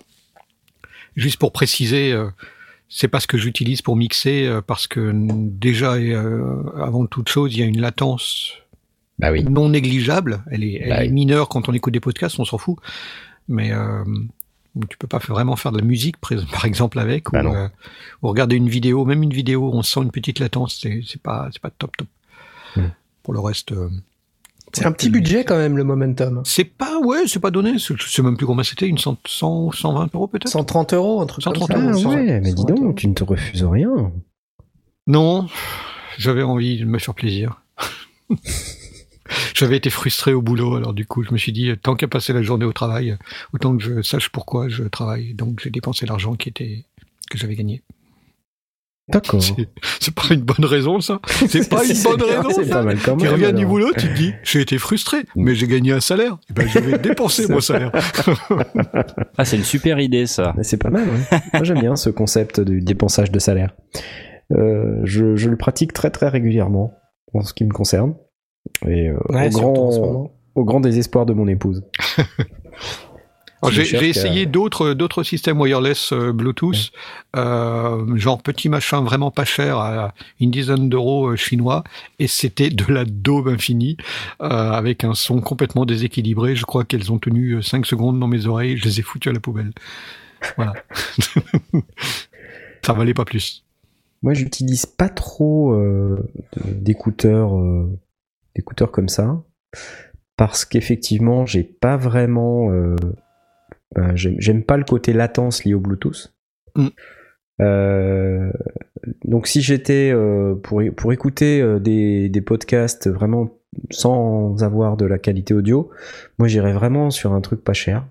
juste 1.17 1.38
pour 1.38 1.51
préciser, 1.51 2.17
c'est 2.89 3.08
pas 3.10 3.20
ce 3.20 3.27
que 3.27 3.38
j'utilise 3.38 3.82
pour 3.84 3.96
mixer, 3.98 4.50
parce 4.65 4.88
que 4.88 5.12
déjà, 5.13 5.91
avant 6.82 7.05
toute 7.05 7.29
chose, 7.29 7.53
il 7.53 7.60
y 7.60 7.63
a 7.63 7.67
une 7.67 7.82
latence 7.82 8.53
Bah 9.20 9.32
oui. 9.32 9.44
non 9.44 9.70
négligeable. 9.70 10.41
Elle 10.50 10.63
est, 10.63 10.79
elle 10.82 10.89
Bah 10.89 11.03
est 11.03 11.08
oui. 11.10 11.13
mineure 11.13 11.48
quand 11.50 11.70
on 11.70 11.74
écoute 11.74 11.94
des 11.94 12.00
podcasts, 12.00 12.39
on 12.39 12.46
s'en 12.46 12.58
fout. 12.58 12.77
Mais 13.48 13.72
tu 14.89 14.98
peux 14.98 15.08
pas 15.08 15.20
vraiment 15.20 15.55
faire 15.55 15.72
de 15.72 15.77
la 15.79 15.84
musique, 15.86 16.17
par 16.51 16.65
exemple, 16.65 17.00
avec, 17.00 17.32
Bah 17.32 17.44
ou, 17.44 17.48
euh, 17.53 17.67
ou 18.22 18.27
regarder 18.27 18.55
une 18.55 18.70
vidéo, 18.70 19.05
même 19.05 19.24
une 19.24 19.34
vidéo, 19.34 19.70
on 19.74 19.82
sent 19.84 20.01
une 20.01 20.12
petite 20.12 20.39
latence. 20.39 20.79
C'est 20.82 21.01
c'est 21.08 21.22
pas, 21.22 21.50
c'est 21.51 21.62
pas 21.62 21.70
top 21.70 21.96
top. 21.98 22.08
Hmm. 22.75 22.89
Pour 23.24 23.34
le 23.34 23.39
reste, 23.39 23.72
euh, 23.72 23.89
C'est 24.74 24.86
un 24.86 24.91
petit 24.91 25.10
budget 25.10 25.46
quand 25.46 25.58
même, 25.58 25.77
le 25.77 25.84
momentum. 25.86 26.41
c'est 26.46 26.65
pas, 26.65 27.00
ouais, 27.00 27.24
c'est 27.27 27.39
pas 27.39 27.51
donné. 27.51 27.79
c'est- 27.79 27.96
Je 27.98 28.10
sais 28.10 28.22
même 28.22 28.36
plus 28.38 28.46
combien 28.46 28.63
c'était, 28.63 28.88
une 28.88 28.98
100, 28.98 29.17
100, 29.25 29.72
120 29.72 30.13
euros 30.13 30.27
peut-être? 30.27 30.50
130 30.50 30.94
euros, 30.94 31.22
un 31.22 31.25
truc 31.25 31.44
130 31.44 31.70
comme 31.72 31.82
ça. 31.82 31.88
Ah 31.88 31.91
euros, 31.94 32.10
ouais, 32.15 32.39
mais 32.41 32.53
dis 32.53 32.62
120 32.62 32.72
euros. 32.74 32.84
donc, 32.88 32.96
tu 32.98 33.08
ne 33.08 33.13
te 33.13 33.24
refuses 33.24 33.63
rien. 33.63 34.12
Non, 35.08 35.48
j'avais 36.17 36.44
envie 36.44 36.79
de 36.79 36.86
me 36.86 37.00
faire 37.00 37.13
plaisir. 37.13 37.62
J'avais 39.54 39.77
été 39.77 39.89
frustré 39.89 40.34
au 40.34 40.42
boulot, 40.42 40.75
alors 40.75 40.94
du 40.94 41.06
coup, 41.06 41.24
je 41.24 41.32
me 41.32 41.38
suis 41.38 41.51
dit, 41.51 41.72
tant 41.82 41.96
qu'à 41.96 42.08
passer 42.08 42.34
la 42.34 42.42
journée 42.42 42.65
au 42.65 42.74
travail, 42.74 43.18
autant 43.54 43.75
que 43.77 43.84
je 43.84 44.01
sache 44.01 44.30
pourquoi 44.30 44.68
je 44.70 44.84
travaille. 44.84 45.34
Donc, 45.34 45.60
j'ai 45.63 45.70
dépensé 45.70 46.06
l'argent 46.06 46.36
qui 46.36 46.50
était 46.50 46.86
que 47.30 47.38
j'avais 47.38 47.56
gagné. 47.56 47.82
D'accord. 49.08 49.39
C'est 50.00 50.15
pas 50.15 50.34
une 50.34 50.42
bonne 50.42 50.65
raison, 50.65 51.00
ça. 51.00 51.20
C'est 51.48 51.70
pas 51.70 51.86
une 51.86 51.94
bonne 52.04 52.18
bien, 52.18 52.42
raison. 52.42 52.50
C'est 52.56 52.65
ça. 52.65 52.74
pas 52.75 52.84
mal 52.84 52.98
quand 53.04 53.15
Tu 53.18 53.25
même. 53.25 53.34
reviens 53.34 53.54
du 53.54 53.65
boulot, 53.65 53.92
tu 53.96 54.08
te 54.08 54.13
dis, 54.15 54.34
j'ai 54.44 54.62
été 54.62 54.80
frustré, 54.80 55.25
mais 55.36 55.54
j'ai 55.54 55.68
gagné 55.68 55.92
un 55.92 56.00
salaire. 56.00 56.38
Eh 56.50 56.54
ben, 56.54 56.68
je 56.68 56.80
vais 56.80 56.98
dépenser 57.00 57.48
mon 57.48 57.60
salaire. 57.60 57.92
Ah, 59.38 59.46
c'est 59.46 59.58
une 59.58 59.63
super 59.63 60.00
idée, 60.00 60.25
ça. 60.25 60.56
C'est 60.63 60.77
pas 60.77 60.89
mal, 60.89 61.08
ouais. 61.08 61.39
Moi 61.54 61.63
j'aime 61.63 61.82
bien 61.82 61.96
ce 61.96 62.10
concept 62.10 62.62
du 62.62 62.82
dépensage 62.82 63.32
de 63.32 63.38
salaire. 63.38 63.75
Euh, 64.51 65.01
je, 65.04 65.36
je 65.36 65.50
le 65.50 65.58
pratique 65.58 65.94
très 65.94 66.10
très 66.10 66.30
régulièrement 66.30 66.94
en 67.34 67.42
ce 67.42 67.54
qui 67.54 67.63
me 67.63 67.72
concerne. 67.74 68.15
Et 68.88 69.10
euh, 69.10 69.17
Ouais, 69.29 69.48
au, 69.48 69.60
grand, 69.60 70.31
au 70.55 70.63
grand 70.63 70.79
désespoir 70.79 71.25
de 71.25 71.34
mon 71.34 71.48
épouse. 71.48 71.84
J'ai 73.72 74.10
essayé 74.10 74.45
d'autres 74.45 74.93
d'autres 74.93 75.24
systèmes 75.24 75.60
wireless 75.60 76.13
euh, 76.13 76.31
Bluetooth, 76.31 76.91
euh, 77.36 78.15
genre 78.15 78.41
petit 78.41 78.69
machin 78.69 79.01
vraiment 79.01 79.31
pas 79.31 79.45
cher 79.45 79.77
à 79.77 80.13
une 80.39 80.51
dizaine 80.51 80.89
d'euros 80.89 81.29
euh, 81.29 81.36
chinois, 81.36 81.84
et 82.19 82.27
c'était 82.27 82.69
de 82.69 82.86
la 82.93 83.05
daube 83.05 83.48
infinie 83.48 83.98
euh, 84.41 84.72
avec 84.72 85.03
un 85.03 85.13
son 85.13 85.41
complètement 85.41 85.86
déséquilibré. 85.86 86.55
Je 86.55 86.65
crois 86.65 86.84
qu'elles 86.84 87.12
ont 87.12 87.17
tenu 87.17 87.62
5 87.63 87.86
secondes 87.86 88.19
dans 88.19 88.27
mes 88.27 88.45
oreilles, 88.45 88.77
je 88.77 88.86
les 88.86 89.00
ai 89.00 89.03
foutues 89.03 89.29
à 89.29 89.34
la 89.34 89.39
poubelle. 89.39 89.72
Voilà. 90.57 90.74
Ça 92.84 92.93
valait 92.93 93.15
pas 93.15 93.25
plus. 93.25 93.63
Moi 94.22 94.34
j'utilise 94.34 94.86
pas 94.86 95.10
trop 95.10 95.74
euh, 95.74 96.17
d'écouteurs 96.65 97.57
euh, 97.57 97.89
d'écouteurs 98.55 98.91
comme 98.91 99.09
ça 99.09 99.43
parce 100.38 100.65
qu'effectivement 100.65 101.45
j'ai 101.45 101.63
pas 101.63 101.97
vraiment 101.97 102.71
euh, 102.71 102.95
ben, 103.95 104.15
j'aime 104.15 104.63
pas 104.63 104.77
le 104.77 104.83
côté 104.83 105.13
latence 105.13 105.63
lié 105.63 105.74
au 105.74 105.79
Bluetooth. 105.79 106.35
Mm. 106.75 106.88
Euh, 107.62 108.51
donc 109.24 109.47
si 109.47 109.62
j'étais 109.62 110.12
euh, 110.13 110.55
pour, 110.55 110.81
pour 110.95 111.13
écouter 111.13 111.62
euh, 111.62 111.79
des, 111.79 112.27
des 112.27 112.41
podcasts 112.41 113.09
vraiment 113.09 113.57
sans 113.91 114.63
avoir 114.63 114.97
de 114.97 115.05
la 115.05 115.17
qualité 115.17 115.53
audio, 115.53 115.89
moi 116.38 116.47
j'irais 116.47 116.74
vraiment 116.74 117.09
sur 117.09 117.33
un 117.33 117.41
truc 117.41 117.63
pas 117.63 117.74
cher. 117.74 118.05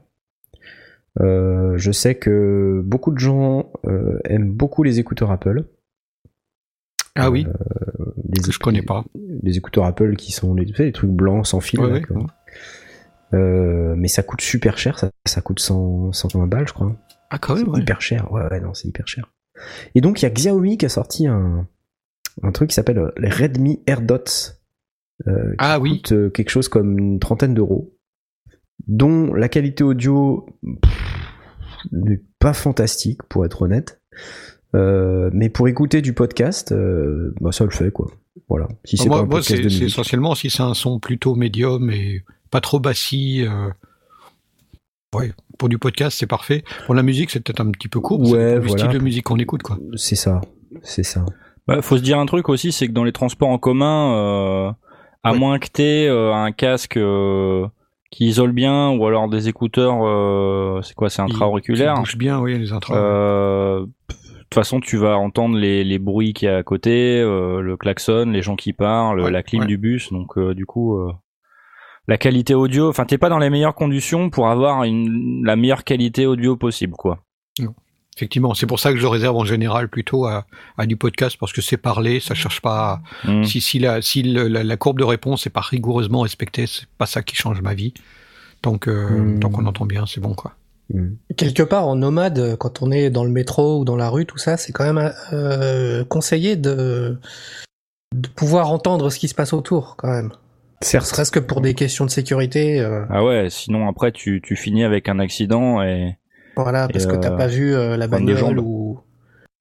Euh, 1.21 1.77
je 1.77 1.93
sais 1.93 2.17
que 2.17 2.81
beaucoup 2.85 3.13
de 3.13 3.19
gens 3.19 3.71
aiment 4.25 4.51
beaucoup 4.51 4.83
les 4.83 4.99
écouteurs 4.99 5.31
Apple. 5.31 5.65
Ah 7.17 7.31
oui, 7.31 7.47
Les 8.33 8.41
que 8.43 8.51
je 8.53 8.59
connais 8.59 8.83
pas. 8.83 9.05
Les 9.43 9.57
écouteurs 9.57 9.85
Apple 9.85 10.17
qui 10.17 10.33
sont 10.33 10.55
les, 10.55 10.65
les 10.65 10.93
trucs 10.93 11.11
blancs 11.11 11.47
sans 11.47 11.61
fil. 11.61 11.81
Ouais, 11.81 12.01
là. 12.11 12.27
Euh, 13.33 13.95
mais 13.97 14.09
ça 14.09 14.23
coûte 14.23 14.41
super 14.41 14.79
cher, 14.79 14.99
ça, 14.99 15.11
ça 15.25 15.41
coûte 15.41 15.59
100, 15.61 16.13
120 16.13 16.47
balles, 16.47 16.69
je 16.69 16.73
crois. 16.73 16.95
Ah 17.31 17.39
quand 17.39 17.57
même, 17.57 17.69
ouais. 17.69 17.81
hyper 17.81 18.01
cher, 18.01 18.31
ouais, 18.33 18.43
ouais, 18.51 18.61
non, 18.61 18.75
c'est 18.75 18.87
hyper 18.89 19.07
cher. 19.09 19.33
Et 19.95 20.01
donc, 20.01 20.21
il 20.23 20.25
y 20.25 20.27
a 20.27 20.31
Xiaomi 20.31 20.79
qui 20.79 20.87
a 20.87 20.89
sorti 20.89 21.27
un, 21.27 21.67
un 22.43 22.53
truc 22.53 22.71
qui 22.71 22.75
s'appelle 22.75 22.99
euh, 22.99 23.11
les 23.19 23.29
Redmi 23.31 23.83
AirDots. 23.87 24.53
euh, 25.27 25.51
qui 25.51 25.57
Ah 25.59 25.79
oui. 25.81 25.97
coûte 26.03 26.13
euh, 26.13 26.31
quelque 26.31 26.51
chose 26.51 26.69
comme 26.69 26.99
une 26.99 27.19
trentaine 27.19 27.55
d'euros, 27.55 27.97
dont 28.87 29.33
la 29.35 29.49
qualité 29.49 29.83
audio 29.85 30.47
n'est 31.93 32.23
pas 32.39 32.53
fantastique, 32.53 33.23
pour 33.25 33.45
être 33.45 33.63
honnête. 33.63 34.01
Euh, 34.75 35.31
mais 35.33 35.49
pour 35.49 35.69
écouter 35.69 36.03
du 36.03 36.13
podcast, 36.15 36.73
euh, 36.73 37.35
bah, 37.41 37.53
ça 37.53 37.65
le 37.65 37.71
fait, 37.71 37.91
quoi. 37.91 38.11
Voilà. 38.49 38.67
Si 38.85 38.97
c'est 38.97 39.05
pas 39.05 39.11
moi, 39.11 39.19
un 39.19 39.23
moi, 39.27 39.31
podcast 39.37 39.49
c'est 39.57 39.57
de 39.63 39.69
c'est 39.69 39.75
musique. 39.77 39.83
essentiellement 39.87 40.35
si 40.35 40.51
c'est 40.51 40.63
un 40.63 40.75
son 40.75 40.99
plutôt 40.99 41.35
médium 41.37 41.91
et 41.91 42.25
pas 42.51 42.61
trop 42.61 42.81
bassi. 42.81 43.45
euh, 43.47 43.69
Ouais, 45.15 45.33
pour 45.59 45.69
du 45.69 45.79
podcast, 45.79 46.17
c'est 46.19 46.27
parfait. 46.27 46.65
Pour 46.87 46.95
la 46.97 47.05
musique, 47.05 47.31
c'est 47.31 47.39
peut-être 47.41 47.61
un 47.61 47.71
petit 47.71 47.87
peu 47.89 48.01
court. 48.01 48.21
Ouais, 48.21 48.29
c'est 48.31 48.55
le 48.57 48.61
voilà. 48.63 48.85
style 48.85 48.99
de 48.99 49.05
musique 49.05 49.25
qu'on 49.25 49.39
écoute, 49.39 49.63
quoi. 49.63 49.79
C'est 49.95 50.17
ça, 50.17 50.41
c'est 50.83 51.05
ça. 51.05 51.25
Bah, 51.69 51.81
faut 51.83 51.97
se 51.97 52.03
dire 52.03 52.19
un 52.19 52.27
truc 52.27 52.49
aussi, 52.49 52.73
c'est 52.73 52.89
que 52.89 52.93
dans 52.93 53.05
les 53.05 53.13
transports 53.13 53.49
en 53.49 53.59
commun, 53.59 54.13
euh, 54.17 54.73
à 55.23 55.33
Ouais. 55.33 55.39
moins 55.39 55.59
que 55.61 55.69
t'aies 55.69 56.09
euh, 56.09 56.35
un 56.35 56.51
casque 56.51 56.97
euh, 56.97 57.65
qui 58.11 58.27
isole 58.27 58.51
bien, 58.53 58.91
ou 58.91 59.07
alors 59.07 59.29
des 59.29 59.49
écouteurs, 59.49 59.99
euh, 60.05 60.81
c'est 60.83 60.95
quoi, 60.95 61.09
c'est 61.11 61.23
intra-auriculaire. 61.23 61.95
Ça 61.95 62.01
bouge 62.01 62.17
bien, 62.19 62.41
oui, 62.41 62.59
les 62.59 62.73
intras. 62.73 62.97
Euh, 62.97 63.87
toute 64.55 64.63
façon, 64.63 64.81
tu 64.81 64.97
vas 64.97 65.17
entendre 65.19 65.57
les, 65.57 65.85
les 65.85 65.99
bruits 65.99 66.33
qu'il 66.33 66.47
y 66.47 66.51
a 66.51 66.57
à 66.59 66.63
côté, 66.63 67.21
euh, 67.21 67.61
le 67.61 67.77
klaxon, 67.77 68.27
les 68.31 68.43
gens 68.43 68.57
qui 68.57 68.73
parlent, 68.73 69.21
Ouais, 69.21 69.31
la 69.31 69.43
clim 69.43 69.61
ouais. 69.63 69.67
du 69.67 69.79
bus. 69.79 70.13
Donc, 70.13 70.37
euh, 70.39 70.55
du 70.55 70.65
coup, 70.67 70.97
euh, 70.99 71.13
la 72.09 72.19
qualité 72.19 72.55
audio. 72.55 72.89
Enfin, 72.89 73.05
t'es 73.07 73.19
pas 73.19 73.29
dans 73.29 73.39
les 73.39 73.51
meilleures 73.51 73.75
conditions 73.75 74.31
pour 74.31 74.49
avoir 74.49 74.85
une, 74.85 75.43
la 75.45 75.57
meilleure 75.57 75.85
qualité 75.85 76.27
audio 76.27 76.57
possible, 76.57 76.95
quoi. 76.95 77.21
Effectivement, 78.17 78.55
c'est 78.55 78.67
pour 78.67 78.79
ça 78.79 78.93
que 78.93 78.99
je 79.01 79.07
réserve 79.09 79.35
en 79.37 79.45
général 79.45 79.89
plutôt 79.89 80.27
à, 80.27 80.47
à 80.79 80.87
du 80.87 80.97
podcast 80.97 81.37
parce 81.41 81.53
que 81.53 81.61
c'est 81.61 81.77
parlé, 81.77 82.21
ça 82.21 82.35
cherche 82.37 82.61
pas. 82.61 83.03
à- 83.25 83.29
Mm. 83.31 83.43
Si, 83.45 83.61
si, 83.61 83.79
la, 83.81 84.03
si 84.03 84.23
le- 84.23 84.47
la, 84.47 84.63
la 84.63 84.77
courbe 84.77 85.01
de 85.01 85.05
réponse 85.05 85.49
est 85.49 85.51
pas 85.51 85.61
rigoureusement 85.63 86.21
respectée, 86.21 86.69
c'est 86.69 86.87
pas 86.97 87.07
ça 87.07 87.23
qui 87.23 87.35
change 87.35 87.61
ma 87.61 87.75
vie. 87.75 87.93
Donc, 88.63 88.87
euh, 88.87 89.09
Mm. 89.09 89.41
tant 89.41 89.51
qu'on 89.51 89.67
entend 89.67 89.85
bien, 89.85 90.07
c'est 90.07 90.21
bon, 90.21 90.33
quoi. 90.35 90.53
Mm. 90.93 91.15
Quelque 91.37 91.63
part, 91.63 91.89
en 91.89 91.97
nomade, 91.97 92.57
quand 92.57 92.83
on 92.83 92.91
est 92.91 93.11
dans 93.11 93.25
le 93.25 93.31
métro 93.31 93.81
ou 93.81 93.85
dans 93.85 93.97
la 93.97 94.09
rue, 94.11 94.27
tout 94.27 94.39
ça, 94.39 94.57
c'est 94.57 94.73
quand 94.73 94.85
même 94.85 95.13
euh, 95.33 96.05
conseillé 96.05 96.57
de, 96.57 97.19
de 98.15 98.29
pouvoir 98.29 98.71
entendre 98.71 99.11
ce 99.11 99.19
qui 99.19 99.29
se 99.29 99.35
passe 99.35 99.53
autour, 99.53 99.97
quand 99.97 100.11
même. 100.11 100.31
Certes. 100.83 101.07
serait-ce 101.07 101.31
que 101.33 101.39
pour 101.41 101.63
des 101.63 101.73
questions 101.73 102.05
de 102.05 102.11
sécurité. 102.11 102.81
euh, 102.81 103.07
Ah 103.09 103.25
ouais, 103.25 103.49
sinon 103.49 103.89
après 103.89 104.13
tu, 104.13 104.43
tu 104.43 104.55
finis 104.55 104.85
avec 104.85 105.09
un 105.09 105.19
accident 105.19 105.81
et 105.83 106.19
voilà, 106.57 106.89
parce 106.89 107.05
Et, 107.05 107.09
que 107.09 107.17
t'as 107.17 107.33
euh, 107.33 107.37
pas 107.39 107.47
vu 107.47 107.75
euh, 107.75 107.97
la 107.97 108.07
bagnole 108.07 108.37
jambes. 108.37 108.59
ou, 108.59 109.01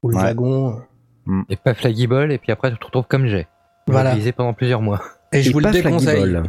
ou 0.02 0.10
le 0.10 0.18
Ouais. 0.18 0.22
wagon. 0.24 0.82
Et 1.50 1.56
paf 1.56 1.82
la 1.84 1.94
guibole, 1.94 2.34
et 2.34 2.38
puis 2.40 2.52
après 2.52 2.72
tu 2.72 2.78
te 2.78 2.86
retrouves 2.86 3.08
comme 3.08 3.28
j'ai. 3.28 3.48
Voilà. 3.88 4.10
Utilisé 4.12 4.34
pendant 4.34 4.54
plusieurs 4.54 4.82
mois. 4.82 5.02
Et 5.32 5.42
je 5.42 5.50
Et 5.50 5.54
vous 5.54 5.60
le 5.60 5.64
paf 5.64 5.76
la 5.76 5.82
déconseille. 5.82 6.42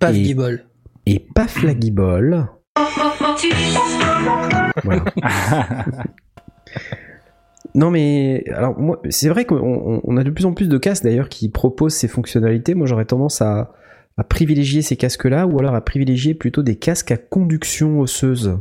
Pas 0.00 0.10
de 0.12 0.16
Et-. 0.16 1.14
Et 1.14 1.26
la 1.62 1.74
guibole. 1.74 2.48
Voilà. 4.84 5.04
Non 7.74 7.90
mais 7.90 8.44
alors 8.48 8.78
moi 8.80 9.00
c'est 9.10 9.28
vrai 9.28 9.44
qu'on 9.44 9.56
on- 9.56 10.00
on 10.02 10.16
a 10.16 10.24
de 10.24 10.30
plus 10.30 10.46
en 10.46 10.52
plus 10.52 10.68
de 10.68 10.78
casques 10.78 11.04
d'ailleurs 11.04 11.28
qui 11.28 11.48
proposent 11.48 11.94
ces 11.94 12.08
fonctionnalités. 12.08 12.74
Moi 12.74 12.86
j'aurais 12.86 13.04
tendance 13.04 13.40
à, 13.42 13.72
à 14.16 14.24
privilégier 14.24 14.82
ces 14.82 14.96
casques-là 14.96 15.46
ou 15.46 15.58
alors 15.60 15.74
à 15.74 15.80
privilégier 15.84 16.34
plutôt 16.34 16.62
des 16.62 16.76
casques 16.76 17.12
à 17.12 17.16
conduction 17.18 18.00
osseuse. 18.00 18.58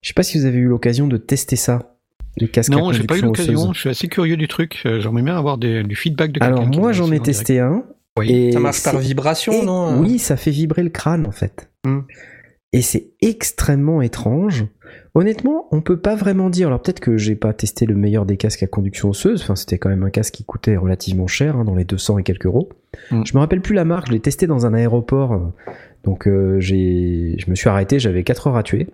Je 0.00 0.08
sais 0.08 0.14
pas 0.14 0.22
si 0.22 0.38
vous 0.38 0.46
avez 0.46 0.58
eu 0.58 0.68
l'occasion 0.68 1.08
de 1.08 1.16
tester 1.16 1.56
ça. 1.56 1.96
Les 2.38 2.48
casques 2.48 2.72
à 2.72 2.76
Non, 2.76 2.92
j'ai 2.92 3.04
pas 3.04 3.18
eu 3.18 3.22
l'occasion. 3.22 3.72
Je 3.72 3.80
suis 3.80 3.90
assez 3.90 4.08
curieux 4.08 4.36
du 4.36 4.46
truc. 4.46 4.82
Euh, 4.86 5.00
J'aimerais 5.00 5.22
bien 5.22 5.36
avoir 5.36 5.58
des, 5.58 5.82
du 5.82 5.96
feedback 5.96 6.32
de 6.32 6.38
quelqu'un. 6.38 6.56
Alors 6.56 6.70
qui 6.70 6.78
moi 6.78 6.92
j'en 6.92 7.10
ai 7.10 7.20
testé 7.20 7.58
un. 7.60 7.82
Oui. 8.18 8.30
Et 8.32 8.52
Ça 8.52 8.60
marche 8.60 8.82
par 8.84 8.98
vibration, 8.98 9.52
et- 9.52 9.64
non 9.66 10.00
Oui, 10.00 10.18
ça 10.18 10.36
fait 10.36 10.50
vibrer 10.52 10.82
le 10.84 10.90
crâne 10.90 11.26
en 11.26 11.32
fait. 11.32 11.70
Hmm. 11.84 12.00
Et 12.72 12.82
c'est 12.82 13.12
extrêmement 13.20 14.02
étrange. 14.02 14.66
Honnêtement, 15.14 15.66
on 15.70 15.80
peut 15.80 15.98
pas 15.98 16.14
vraiment 16.14 16.50
dire. 16.50 16.66
Alors 16.66 16.82
peut-être 16.82 17.00
que 17.00 17.16
j'ai 17.16 17.36
pas 17.36 17.52
testé 17.54 17.86
le 17.86 17.94
meilleur 17.94 18.26
des 18.26 18.36
casques 18.36 18.62
à 18.62 18.66
conduction 18.66 19.10
osseuse. 19.10 19.42
Enfin, 19.42 19.56
c'était 19.56 19.78
quand 19.78 19.88
même 19.88 20.02
un 20.02 20.10
casque 20.10 20.34
qui 20.34 20.44
coûtait 20.44 20.76
relativement 20.76 21.26
cher, 21.26 21.56
hein, 21.56 21.64
dans 21.64 21.74
les 21.74 21.84
200 21.84 22.18
et 22.18 22.22
quelques 22.22 22.46
euros. 22.46 22.68
Hmm. 23.10 23.22
Je 23.24 23.34
me 23.34 23.38
rappelle 23.38 23.62
plus 23.62 23.74
la 23.74 23.84
marque. 23.84 24.08
Je 24.08 24.12
l'ai 24.12 24.20
testé 24.20 24.46
dans 24.46 24.66
un 24.66 24.74
aéroport. 24.74 25.52
Donc 26.04 26.28
euh, 26.28 26.60
j'ai, 26.60 27.36
je 27.38 27.50
me 27.50 27.54
suis 27.54 27.68
arrêté. 27.68 27.98
J'avais 27.98 28.24
4 28.24 28.48
heures 28.48 28.56
à 28.56 28.62
tuer 28.62 28.88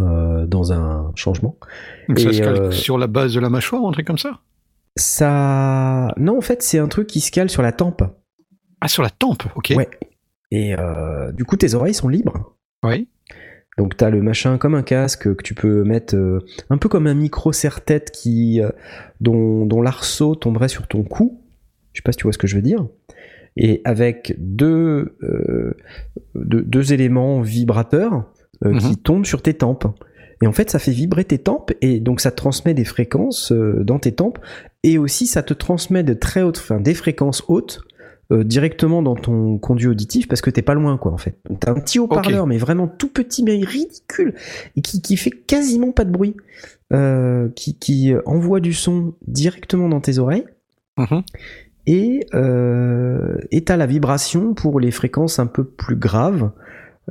euh, 0.00 0.46
dans 0.46 0.72
un 0.72 1.12
changement. 1.14 1.56
Donc 2.08 2.18
ça 2.18 2.30
Et, 2.30 2.32
se 2.32 2.42
calque 2.42 2.60
euh, 2.60 2.70
sur 2.70 2.98
la 2.98 3.06
base 3.06 3.34
de 3.34 3.40
la 3.40 3.50
mâchoire 3.50 3.84
un 3.84 3.92
truc 3.92 4.06
comme 4.06 4.18
ça? 4.18 4.40
Ça, 4.96 6.14
non, 6.16 6.38
en 6.38 6.40
fait, 6.40 6.62
c'est 6.62 6.78
un 6.78 6.88
truc 6.88 7.06
qui 7.06 7.20
se 7.20 7.30
cale 7.30 7.50
sur 7.50 7.62
la 7.62 7.72
tempe. 7.72 8.02
Ah, 8.80 8.88
sur 8.88 9.02
la 9.02 9.10
tempe, 9.10 9.44
ok. 9.56 9.72
Ouais. 9.76 9.88
Et 10.50 10.74
euh, 10.78 11.32
du 11.32 11.44
coup, 11.44 11.56
tes 11.56 11.74
oreilles 11.74 11.94
sont 11.94 12.08
libres. 12.08 12.53
Oui. 12.84 13.08
Donc 13.76 13.96
t'as 13.96 14.10
le 14.10 14.22
machin 14.22 14.56
comme 14.56 14.76
un 14.76 14.82
casque 14.84 15.34
que 15.34 15.42
tu 15.42 15.54
peux 15.54 15.82
mettre 15.82 16.14
euh, 16.14 16.38
un 16.70 16.78
peu 16.78 16.88
comme 16.88 17.08
un 17.08 17.14
micro 17.14 17.52
serre-tête 17.52 18.12
qui 18.12 18.60
euh, 18.60 18.70
dont, 19.20 19.66
dont 19.66 19.82
l'arceau 19.82 20.36
tomberait 20.36 20.68
sur 20.68 20.86
ton 20.86 21.02
cou. 21.02 21.40
Je 21.92 21.98
sais 21.98 22.02
pas 22.02 22.12
si 22.12 22.18
tu 22.18 22.22
vois 22.24 22.32
ce 22.32 22.38
que 22.38 22.46
je 22.46 22.54
veux 22.54 22.62
dire. 22.62 22.86
Et 23.56 23.80
avec 23.84 24.34
deux 24.38 25.16
euh, 25.22 25.76
deux, 26.36 26.62
deux 26.62 26.92
éléments 26.92 27.40
vibrateurs 27.40 28.30
Mhm. 28.62 28.78
qui 28.78 28.96
tombent 28.96 29.26
sur 29.26 29.42
tes 29.42 29.54
tempes. 29.54 29.86
Et 30.42 30.46
en 30.46 30.52
fait, 30.52 30.70
ça 30.70 30.78
fait 30.78 30.92
vibrer 30.92 31.24
tes 31.24 31.38
tempes 31.38 31.72
et 31.80 32.00
donc 32.00 32.20
ça 32.20 32.30
transmet 32.30 32.72
des 32.72 32.84
fréquences 32.84 33.52
dans 33.52 33.98
tes 33.98 34.12
tempes 34.12 34.38
et 34.82 34.96
aussi 34.96 35.26
ça 35.26 35.42
te 35.42 35.52
transmet 35.54 36.02
de 36.02 36.14
très 36.14 36.42
hautes, 36.42 36.58
enfin 36.58 36.80
des 36.80 36.94
fréquences 36.94 37.44
hautes 37.48 37.80
euh, 38.32 38.42
directement 38.44 39.02
dans 39.02 39.14
ton 39.16 39.58
conduit 39.58 39.86
auditif 39.88 40.28
parce 40.28 40.40
que 40.40 40.50
t'es 40.50 40.62
pas 40.62 40.74
loin 40.74 40.96
quoi 40.96 41.12
en 41.12 41.18
fait. 41.18 41.38
T'as 41.60 41.72
un 41.72 41.74
petit 41.74 41.98
haut-parleur 41.98 42.46
mais 42.46 42.58
vraiment 42.58 42.88
tout 42.88 43.08
petit 43.08 43.42
mais 43.42 43.56
ridicule 43.64 44.34
et 44.76 44.80
qui, 44.80 45.02
qui 45.02 45.16
fait 45.16 45.30
quasiment 45.30 45.92
pas 45.92 46.04
de 46.04 46.10
bruit, 46.10 46.36
euh, 46.92 47.48
qui, 47.54 47.78
qui 47.78 48.12
envoie 48.26 48.60
du 48.60 48.72
son 48.72 49.14
directement 49.26 49.88
dans 49.88 50.00
tes 50.00 50.18
oreilles 50.18 50.44
Mhm. 50.96 51.22
et 51.86 52.20
euh, 52.34 53.36
et 53.50 53.64
t'as 53.64 53.76
la 53.76 53.86
vibration 53.86 54.54
pour 54.54 54.78
les 54.80 54.90
fréquences 54.92 55.38
un 55.38 55.46
peu 55.46 55.64
plus 55.64 55.96
graves. 55.96 56.50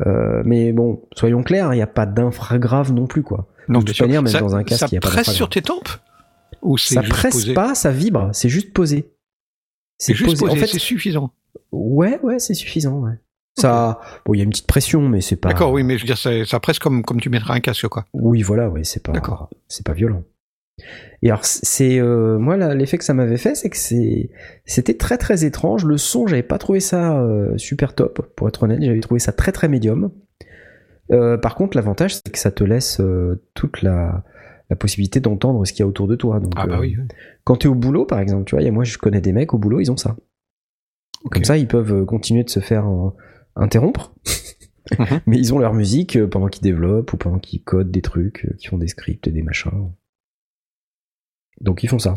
Euh, 0.07 0.41
mais 0.45 0.71
bon, 0.73 1.01
soyons 1.15 1.43
clairs, 1.43 1.73
il 1.73 1.77
n'y 1.77 1.83
a 1.83 1.87
pas 1.87 2.05
d'infragrave 2.05 2.93
non 2.93 3.05
plus 3.05 3.21
quoi. 3.23 3.47
Non, 3.67 3.79
de 3.79 3.85
toute 3.85 4.01
manière, 4.01 4.23
même 4.23 4.31
ça, 4.31 4.39
dans 4.39 4.55
un 4.55 4.63
casque, 4.63 4.79
ça 4.79 4.87
il 4.91 4.95
y 4.95 4.97
a 4.97 5.01
pas 5.01 5.09
presse 5.09 5.29
sur 5.31 5.49
tes 5.49 5.61
tempes? 5.61 5.89
Ou 6.61 6.77
Ça 6.77 7.01
presse 7.03 7.33
posé? 7.33 7.53
pas, 7.53 7.75
ça 7.75 7.91
vibre, 7.91 8.29
c'est 8.33 8.49
juste 8.49 8.73
posé. 8.73 9.11
C'est 9.97 10.13
juste 10.13 10.39
posé, 10.39 10.51
En 10.51 10.55
fait, 10.55 10.67
c'est 10.67 10.79
suffisant. 10.79 11.31
ouais, 11.71 12.19
ouais, 12.23 12.39
c'est 12.39 12.53
suffisant. 12.53 12.99
Ouais. 12.99 13.13
Ça, 13.59 13.99
bon, 14.25 14.33
il 14.33 14.37
y 14.37 14.41
a 14.41 14.43
une 14.43 14.49
petite 14.49 14.67
pression, 14.67 15.07
mais 15.07 15.21
c'est 15.21 15.35
pas. 15.35 15.49
D'accord, 15.49 15.71
oui, 15.71 15.83
mais 15.83 15.97
je 15.97 16.03
veux 16.03 16.07
dire, 16.07 16.17
ça, 16.17 16.43
ça 16.45 16.59
presse 16.59 16.79
comme, 16.79 17.03
comme 17.03 17.21
tu 17.21 17.29
mettrais 17.29 17.53
un 17.53 17.59
casque, 17.59 17.87
quoi. 17.87 18.05
Oui, 18.13 18.41
voilà, 18.41 18.69
oui, 18.69 18.83
c'est 18.83 19.03
pas, 19.03 19.11
D'accord. 19.11 19.49
c'est 19.67 19.85
pas 19.85 19.93
violent. 19.93 20.23
Et 21.21 21.29
alors, 21.29 21.45
c'est 21.45 21.99
euh, 21.99 22.39
moi 22.39 22.57
là, 22.57 22.73
l'effet 22.73 22.97
que 22.97 23.03
ça 23.03 23.13
m'avait 23.13 23.37
fait, 23.37 23.53
c'est 23.53 23.69
que 23.69 23.77
c'est, 23.77 24.31
c'était 24.65 24.95
très 24.97 25.19
très 25.19 25.45
étrange. 25.45 25.85
Le 25.85 25.97
son, 25.97 26.25
j'avais 26.25 26.41
pas 26.41 26.57
trouvé 26.57 26.79
ça 26.79 27.19
euh, 27.21 27.55
super 27.59 27.93
top, 27.93 28.33
pour 28.35 28.47
être 28.47 28.63
honnête. 28.63 28.79
J'avais 28.81 28.99
trouvé 28.99 29.19
ça 29.19 29.31
très 29.31 29.51
très 29.51 29.67
médium. 29.67 30.11
Euh, 31.11 31.37
par 31.37 31.53
contre, 31.53 31.77
l'avantage, 31.77 32.15
c'est 32.15 32.31
que 32.31 32.39
ça 32.39 32.49
te 32.49 32.63
laisse 32.63 32.99
euh, 33.01 33.43
toute 33.53 33.83
la, 33.83 34.23
la 34.71 34.75
possibilité 34.75 35.19
d'entendre 35.19 35.63
ce 35.65 35.73
qu'il 35.73 35.81
y 35.81 35.83
a 35.83 35.87
autour 35.87 36.07
de 36.07 36.15
toi. 36.15 36.39
Donc, 36.39 36.53
Ah 36.55 36.65
bah 36.65 36.77
euh, 36.77 36.81
oui. 36.81 36.95
oui. 36.97 37.05
Quand 37.43 37.57
t'es 37.57 37.67
au 37.67 37.75
boulot, 37.75 38.05
par 38.05 38.19
exemple, 38.19 38.45
tu 38.45 38.55
vois, 38.55 38.65
a- 38.65 38.71
moi 38.71 38.83
je 38.83 38.97
connais 38.97 39.21
des 39.21 39.33
mecs 39.33 39.53
au 39.53 39.57
boulot, 39.57 39.79
ils 39.79 39.91
ont 39.91 39.97
ça. 39.97 40.15
Comme 41.31 41.43
ça, 41.45 41.57
ils 41.57 41.67
peuvent 41.67 41.93
euh, 41.93 42.05
continuer 42.05 42.43
de 42.43 42.49
se 42.49 42.59
faire 42.59 42.87
euh, 42.87 43.09
interrompre, 43.55 44.13
Mhm. 44.99 45.21
mais 45.27 45.37
ils 45.37 45.53
ont 45.53 45.59
leur 45.59 45.73
musique 45.73 46.17
euh, 46.17 46.27
pendant 46.27 46.47
qu'ils 46.47 46.63
développent 46.63 47.13
ou 47.13 47.17
pendant 47.17 47.39
qu'ils 47.39 47.63
codent 47.63 47.89
des 47.91 48.01
trucs, 48.01 48.47
qu'ils 48.57 48.69
font 48.69 48.77
des 48.77 48.89
scripts 48.89 49.25
et 49.27 49.31
des 49.31 49.41
machins. 49.41 49.91
Donc 51.61 51.83
ils 51.83 51.87
font 51.89 51.99
ça. 51.99 52.15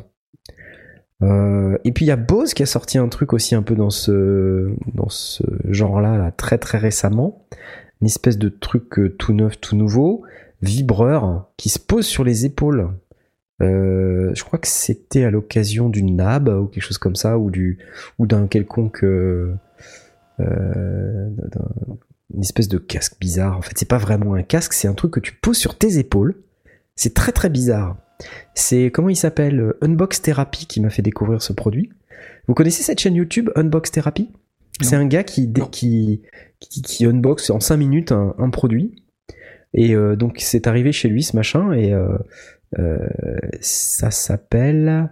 Euh, 1.23 1.78
et 1.85 1.92
puis 1.92 2.04
il 2.04 2.09
y 2.09 2.12
a 2.12 2.16
Bose 2.16 2.52
qui 2.54 2.62
a 2.62 2.66
sorti 2.66 2.99
un 2.99 3.09
truc 3.09 3.33
aussi 3.33 3.54
un 3.54 3.62
peu 3.62 3.75
dans 3.75 3.89
ce 3.91 4.75
dans 4.93 5.08
ce 5.08 5.43
genre-là, 5.65 6.19
là, 6.19 6.30
très 6.32 6.58
très 6.58 6.78
récemment, 6.78 7.47
une 8.00 8.06
espèce 8.08 8.36
de 8.36 8.49
truc 8.49 9.17
tout 9.19 9.32
neuf, 9.32 9.58
tout 9.60 9.76
nouveau, 9.76 10.25
vibreur 10.60 11.50
qui 11.56 11.69
se 11.69 11.78
pose 11.78 12.04
sur 12.04 12.25
les 12.25 12.45
épaules. 12.45 12.91
Euh, 13.62 14.32
je 14.34 14.45
crois 14.45 14.58
que 14.58 14.69
c'était 14.69 15.25
à 15.25 15.30
l'occasion 15.30 15.88
d'une 15.88 16.16
nab 16.16 16.49
ou 16.49 16.66
quelque 16.66 16.82
chose 16.84 16.99
comme 16.99 17.16
ça, 17.16 17.38
ou 17.38 17.50
du 17.50 17.78
ou 18.19 18.26
d'un 18.26 18.47
quelconque 18.49 19.02
euh, 19.04 19.54
euh, 20.40 21.28
d'un- 21.30 21.97
une 22.34 22.42
espèce 22.42 22.69
de 22.69 22.78
casque 22.78 23.14
bizarre. 23.21 23.56
En 23.56 23.62
fait, 23.62 23.73
c'est 23.76 23.88
pas 23.88 23.99
vraiment 23.99 24.34
un 24.34 24.42
casque, 24.42 24.73
c'est 24.73 24.88
un 24.88 24.95
truc 24.95 25.12
que 25.12 25.21
tu 25.21 25.32
poses 25.32 25.56
sur 25.56 25.78
tes 25.78 25.99
épaules. 25.99 26.34
C'est 26.97 27.14
très 27.14 27.32
très 27.32 27.49
bizarre. 27.49 27.97
C'est 28.54 28.90
comment 28.90 29.08
il 29.08 29.16
s'appelle 29.16 29.60
euh, 29.60 29.78
Unbox 29.82 30.23
Therapy 30.23 30.66
qui 30.66 30.80
m'a 30.80 30.90
fait 30.90 31.02
découvrir 31.02 31.40
ce 31.42 31.52
produit. 31.52 31.90
Vous 32.49 32.54
connaissez 32.54 32.82
cette 32.82 32.99
chaîne 33.00 33.14
YouTube 33.14 33.50
Unbox 33.56 33.90
Therapy? 33.90 34.30
C'est 34.82 34.97
un 34.97 35.06
gars 35.06 35.25
qui, 35.25 35.50
qui, 35.73 36.21
qui 36.60 36.82
qui 36.82 37.06
unbox 37.06 37.49
en 37.50 37.60
5 37.60 37.76
minutes 37.78 38.12
un, 38.12 38.34
un 38.38 38.50
produit. 38.50 39.02
Et 39.73 39.95
euh, 39.95 40.16
donc 40.16 40.36
c'est 40.40 40.66
arrivé 40.66 40.92
chez 40.92 41.08
lui 41.08 41.23
ce 41.23 41.34
machin 41.36 41.73
et 41.73 41.92
euh, 41.95 42.08
ça 43.61 44.11
s'appelle 44.11 45.11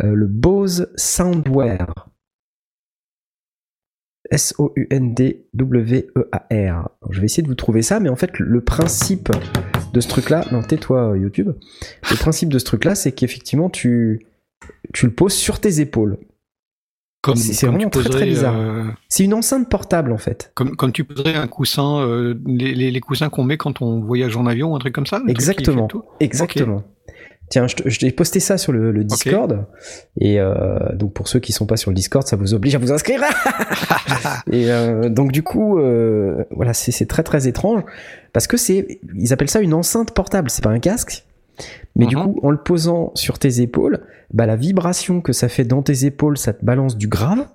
euh, 0.00 0.14
le 0.14 0.26
Bose 0.26 0.90
Soundware. 0.96 2.08
S-O-U-N-D-W-E-A-R. 4.30 4.90
Je 7.10 7.20
vais 7.20 7.24
essayer 7.24 7.42
de 7.42 7.48
vous 7.48 7.54
trouver 7.54 7.80
ça, 7.82 7.98
mais 7.98 8.10
en 8.10 8.16
fait, 8.16 8.38
le 8.38 8.60
principe 8.62 9.30
de 9.94 10.00
ce 10.00 10.08
truc-là, 10.08 10.44
non, 10.52 10.62
tais-toi 10.62 11.16
YouTube. 11.16 11.52
Le 12.10 12.16
principe 12.16 12.50
de 12.50 12.58
ce 12.58 12.66
truc-là, 12.66 12.94
c'est 12.94 13.12
qu'effectivement, 13.12 13.70
tu, 13.70 14.26
tu 14.92 15.06
le 15.06 15.14
poses 15.14 15.32
sur 15.32 15.60
tes 15.60 15.80
épaules. 15.80 16.18
Comme, 17.28 17.36
c'est- 17.36 17.66
comme 17.66 17.74
vraiment 17.76 17.90
très, 17.90 18.02
très 18.10 18.26
bizarre. 18.26 18.54
euh, 18.56 18.84
C'est 19.08 19.24
une 19.24 19.34
enceinte 19.34 19.68
portable, 19.68 20.12
en 20.12 20.18
fait. 20.18 20.50
comme, 20.54 20.76
comme 20.76 20.92
tu 20.92 21.04
poserais 21.04 21.34
un 21.34 21.46
coussin, 21.46 22.00
euh, 22.00 22.34
les, 22.46 22.74
les, 22.74 22.90
les 22.90 23.00
coussins 23.00 23.28
qu'on 23.28 23.44
met 23.44 23.56
quand 23.56 23.80
on 23.82 24.00
voyage 24.00 24.36
en 24.36 24.46
avion, 24.46 24.74
un 24.74 24.78
truc 24.78 24.94
comme 24.94 25.06
ça 25.06 25.20
Exactement. 25.28 25.88
Exactement. 26.20 26.82
Tiens, 27.50 27.66
je, 27.66 27.76
je 27.86 27.98
t'ai 27.98 28.10
posté 28.10 28.40
ça 28.40 28.58
sur 28.58 28.72
le, 28.72 28.92
le 28.92 29.04
Discord. 29.04 29.64
Et 30.20 30.38
euh, 30.38 30.78
donc, 30.94 31.14
pour 31.14 31.28
ceux 31.28 31.38
qui 31.40 31.52
sont 31.52 31.64
pas 31.64 31.78
sur 31.78 31.90
le 31.90 31.94
Discord, 31.94 32.26
ça 32.26 32.36
vous 32.36 32.52
oblige 32.52 32.74
à 32.74 32.78
vous 32.78 32.92
inscrire. 32.92 33.22
et 34.52 34.70
euh, 34.70 35.08
donc, 35.08 35.32
du 35.32 35.42
coup, 35.42 35.78
euh, 35.78 36.44
voilà, 36.50 36.74
c'est 36.74 36.92
c'est 36.92 37.06
très 37.06 37.22
très 37.22 37.48
étrange. 37.48 37.82
Parce 38.34 38.46
que 38.46 38.56
c'est. 38.58 39.00
Ils 39.14 39.32
appellent 39.32 39.48
ça 39.48 39.60
une 39.60 39.72
enceinte 39.74 40.12
portable. 40.12 40.50
C'est 40.50 40.62
pas 40.62 40.70
un 40.70 40.78
casque. 40.78 41.24
Mais 41.96 42.06
du 42.06 42.16
Mhm. 42.16 42.22
coup, 42.34 42.40
en 42.42 42.50
le 42.50 42.58
posant 42.58 43.12
sur 43.14 43.38
tes 43.38 43.60
épaules, 43.60 44.00
bah, 44.32 44.46
la 44.46 44.56
vibration 44.56 45.20
que 45.20 45.32
ça 45.32 45.48
fait 45.48 45.64
dans 45.64 45.82
tes 45.82 46.04
épaules, 46.04 46.38
ça 46.38 46.52
te 46.52 46.64
balance 46.64 46.96
du 46.96 47.08
grave. 47.08 47.46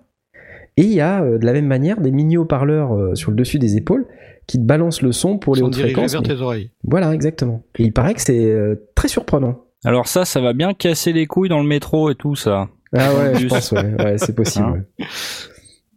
Et 0.76 0.84
il 0.84 0.94
y 0.94 1.02
a 1.02 1.24
euh, 1.24 1.38
de 1.38 1.46
la 1.46 1.54
même 1.54 1.68
manière 1.68 2.02
des 2.02 2.12
mini 2.12 2.36
haut-parleurs 2.38 2.94
euh, 2.96 3.16
sur 3.16 3.30
le 3.32 3.38
dessus 3.38 3.60
des 3.60 3.78
épaules 3.78 4.06
qui 4.48 4.58
te 4.58 4.64
balancent 4.64 5.02
le 5.04 5.12
son 5.12 5.38
pour 5.38 5.56
les 5.56 5.62
hautes 5.62 5.76
fréquences. 5.76 6.12
vers 6.14 6.22
mais- 6.22 6.28
tes 6.28 6.42
oreilles. 6.42 6.72
Voilà, 6.84 7.14
exactement. 7.14 7.64
Et 7.78 7.84
il 7.84 7.94
paraît 7.94 8.14
que 8.16 8.22
c'est 8.22 8.44
euh, 8.46 8.76
très 8.96 9.08
surprenant. 9.08 9.66
Alors 9.86 10.08
ça, 10.08 10.26
ça 10.26 10.42
va 10.42 10.54
bien 10.54 10.74
casser 10.74 11.14
les 11.14 11.28
couilles 11.28 11.50
dans 11.50 11.62
le 11.62 11.68
métro 11.68 12.10
et 12.10 12.16
tout 12.16 12.36
ça. 12.36 12.70
Ah 12.96 13.14
ouais, 13.16 13.36
je 13.40 13.48
pense, 13.48 13.72
ouais, 13.72 13.94
ouais 14.04 14.18
c'est 14.18 14.34
possible. 14.36 14.66
Hein 14.66 14.84
ouais. 15.00 15.06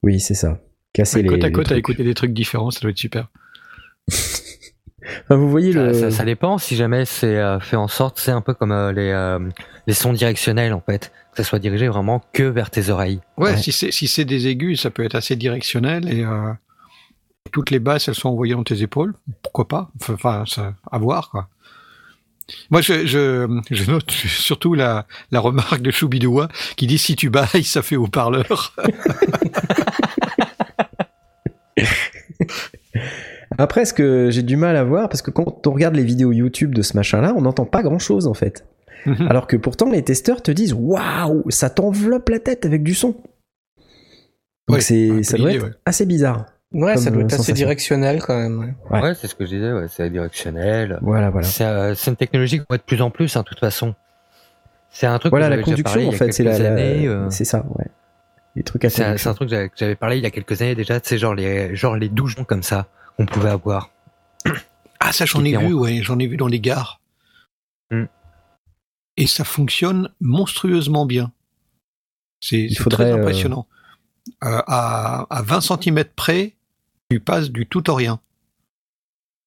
Oui, 0.03 0.21
c'est 0.21 0.35
ça. 0.35 0.61
Casser 0.93 1.23
les. 1.23 1.29
côte 1.29 1.43
à 1.45 1.47
les 1.49 1.53
côte 1.53 1.73
à 1.73 1.77
écouter 1.77 2.05
des 2.05 2.15
trucs 2.15 2.33
différents, 2.33 2.71
ça 2.71 2.81
doit 2.81 2.91
être 2.91 2.97
super. 2.99 3.31
Enfin, 5.25 5.37
vous 5.37 5.49
voyez 5.51 5.73
Ça, 5.73 5.83
le. 5.85 5.95
ça- 5.95 6.11
ça 6.11 6.25
dépend 6.25 6.59
si 6.59 6.77
jamais 6.77 7.05
c'est 7.05 7.37
euh, 7.37 7.61
fait 7.61 7.77
en 7.77 7.89
sorte, 7.89 8.19
c'est 8.19 8.31
un 8.33 8.41
peu 8.41 8.55
comme 8.55 8.73
euh, 8.73 8.93
les, 8.93 9.11
euh, 9.11 9.39
les 9.87 9.95
sons 9.95 10.13
directionnels 10.13 10.73
en 10.73 10.81
fait, 10.81 11.13
que 11.33 11.39
ça 11.39 11.45
soit 11.45 11.59
dirigé 11.59 11.89
vraiment 11.89 12.23
que 12.33 12.43
vers 12.43 12.71
tes 12.71 12.91
oreilles. 12.91 13.21
Ouais, 13.37 13.51
Ouais. 13.53 13.57
si 13.57 13.73
c'est 13.73 13.91
si 13.93 14.09
c'est 14.09 14.25
des 14.25 14.49
aigus, 14.49 14.81
ça 14.81 14.91
peut 14.91 15.05
être 15.05 15.15
assez 15.15 15.37
directionnel 15.37 16.13
et 16.13 16.25
euh, 16.25 16.53
toutes 17.53 17.71
les 17.71 17.79
basses, 17.79 18.09
elles 18.09 18.15
sont 18.15 18.29
envoyées 18.31 18.55
dans 18.55 18.65
tes 18.65 18.83
épaules. 18.83 19.15
Pourquoi 19.43 19.69
pas? 19.69 19.91
Enfin, 20.01 20.15
Enfin, 20.15 20.45
ça, 20.47 20.75
à 20.91 20.99
voir 20.99 21.31
quoi. 21.31 21.49
Moi, 22.71 22.81
je, 22.81 23.07
je, 23.07 23.61
je 23.73 23.91
note 23.91 24.09
surtout 24.13 24.75
la, 24.75 25.07
la 25.33 25.41
remarque 25.41 25.83
de 25.83 25.91
Choubidoua 25.91 26.49
qui 26.77 26.87
dit 26.87 26.99
si 26.99 27.17
tu 27.17 27.29
bailles, 27.31 27.65
ça 27.65 27.83
fait 27.83 27.97
haut-parleur. 27.97 28.75
Après, 33.59 33.85
ce 33.85 33.93
que 33.95 34.31
j'ai 34.31 34.43
du 34.43 34.57
mal 34.57 34.77
à 34.77 34.85
voir, 34.85 35.09
parce 35.09 35.23
que 35.23 35.31
quand 35.31 35.67
on 35.67 35.73
regarde 35.73 35.95
les 35.95 36.05
vidéos 36.05 36.33
YouTube 36.33 36.75
de 36.75 36.83
ce 36.83 36.97
machin-là, 36.97 37.33
on 37.37 37.43
n'entend 37.43 37.65
pas 37.65 37.83
grand-chose 37.83 38.27
en 38.27 38.35
fait. 38.35 38.65
Mhm. 39.07 39.29
Alors 39.31 39.47
que 39.47 39.57
pourtant, 39.57 39.91
les 39.91 40.03
testeurs 40.03 40.43
te 40.43 40.51
disent 40.51 40.73
waouh, 40.75 41.45
ça 41.51 41.71
t'enveloppe 41.71 42.29
la 42.29 42.39
tête 42.41 42.67
avec 42.67 42.83
du 42.83 42.95
son. 42.95 43.15
Donc 44.69 44.83
c'est, 44.83 45.23
ça 45.23 45.37
doit 45.39 45.53
être 45.53 45.63
ouais. 45.65 45.71
assez 45.85 46.07
bizarre. 46.07 46.47
Ouais, 46.73 46.97
ça 46.97 47.11
doit 47.11 47.23
euh, 47.23 47.25
être 47.25 47.35
assez 47.35 47.53
directionnel 47.53 48.21
quand 48.21 48.37
même. 48.37 48.75
ouais. 48.91 49.15
C'est 49.15 49.29
ce 49.29 49.35
que 49.37 49.45
je 49.47 49.51
disais, 49.51 49.73
ouais, 49.73 49.87
c'est 49.89 50.11
directionnel. 50.11 50.99
Voilà, 51.03 51.31
voilà. 51.31 51.47
C'est 51.47 51.65
euh, 51.65 51.95
c'est 51.95 52.11
une 52.11 52.17
technologie 52.17 52.59
qu'on 52.59 52.65
voit 52.71 52.79
de 52.79 52.83
plus 52.83 53.01
en 53.01 53.11
plus, 53.11 53.37
hein, 53.37 53.41
de 53.43 53.47
toute 53.47 53.61
façon. 53.61 53.95
C'est 54.91 55.07
un 55.07 55.19
truc 55.19 55.31
Voilà 55.31 55.47
que 55.47 55.51
la 55.51 55.57
j'avais 55.61 55.71
déjà 55.71 55.83
parlé 55.85 56.05
conduction, 56.07 56.09
en 56.09 56.11
il 56.11 56.13
y 56.13 56.15
a 56.15 56.27
fait, 56.27 56.33
c'est 56.33 56.43
la, 56.43 56.51
quelques 56.53 56.63
la- 56.65 56.73
années, 56.73 57.07
euh, 57.07 57.31
c'est 57.31 57.45
ça, 57.45 57.65
ouais. 57.77 57.85
Les 58.57 58.63
trucs 58.65 58.83
C'est 58.83 58.89
un, 58.89 58.91
c'est 58.91 59.05
conduction. 59.05 59.31
un 59.31 59.35
truc 59.35 59.49
que 59.49 59.55
j'avais- 59.55 59.69
que 59.69 59.75
j'avais 59.77 59.95
parlé 59.95 60.17
il 60.17 60.23
y 60.25 60.27
a 60.27 60.31
quelques 60.31 60.61
années 60.63 60.75
déjà, 60.75 60.99
c'est 61.03 61.19
genre 61.19 61.35
les, 61.35 61.77
genre 61.77 61.97
les 61.97 62.09
douchons 62.09 62.45
comme 62.45 62.63
ça 62.65 62.89
qu'on 63.17 63.27
pouvait 63.27 63.51
avoir. 63.51 63.91
Ah, 64.99 65.13
ça, 65.13 65.27
j'en 65.27 65.45
ai 65.45 65.55
vu, 65.57 65.75
ouais, 65.75 66.01
j'en 66.03 66.19
ai 66.19 66.27
vu 66.27 66.37
dans 66.39 66.47
les 66.49 66.59
gares. 66.59 67.01
Hmm. 67.91 68.07
Et 69.19 69.27
ça 69.27 69.45
fonctionne 69.45 70.11
monstrueusement 70.21 71.05
bien. 71.05 71.33
C'est 72.41 72.69
très 72.91 73.13
euh, 73.13 73.17
impressionnant. 73.19 73.67
Euh, 74.43 74.63
à, 74.67 75.27
à 75.31 75.43
20 75.43 75.61
cm 75.61 76.03
près, 76.17 76.55
tu 77.11 77.21
passes 77.21 77.51
du 77.51 77.67
tout 77.67 77.89
au 77.91 77.95
rien. 77.95 78.21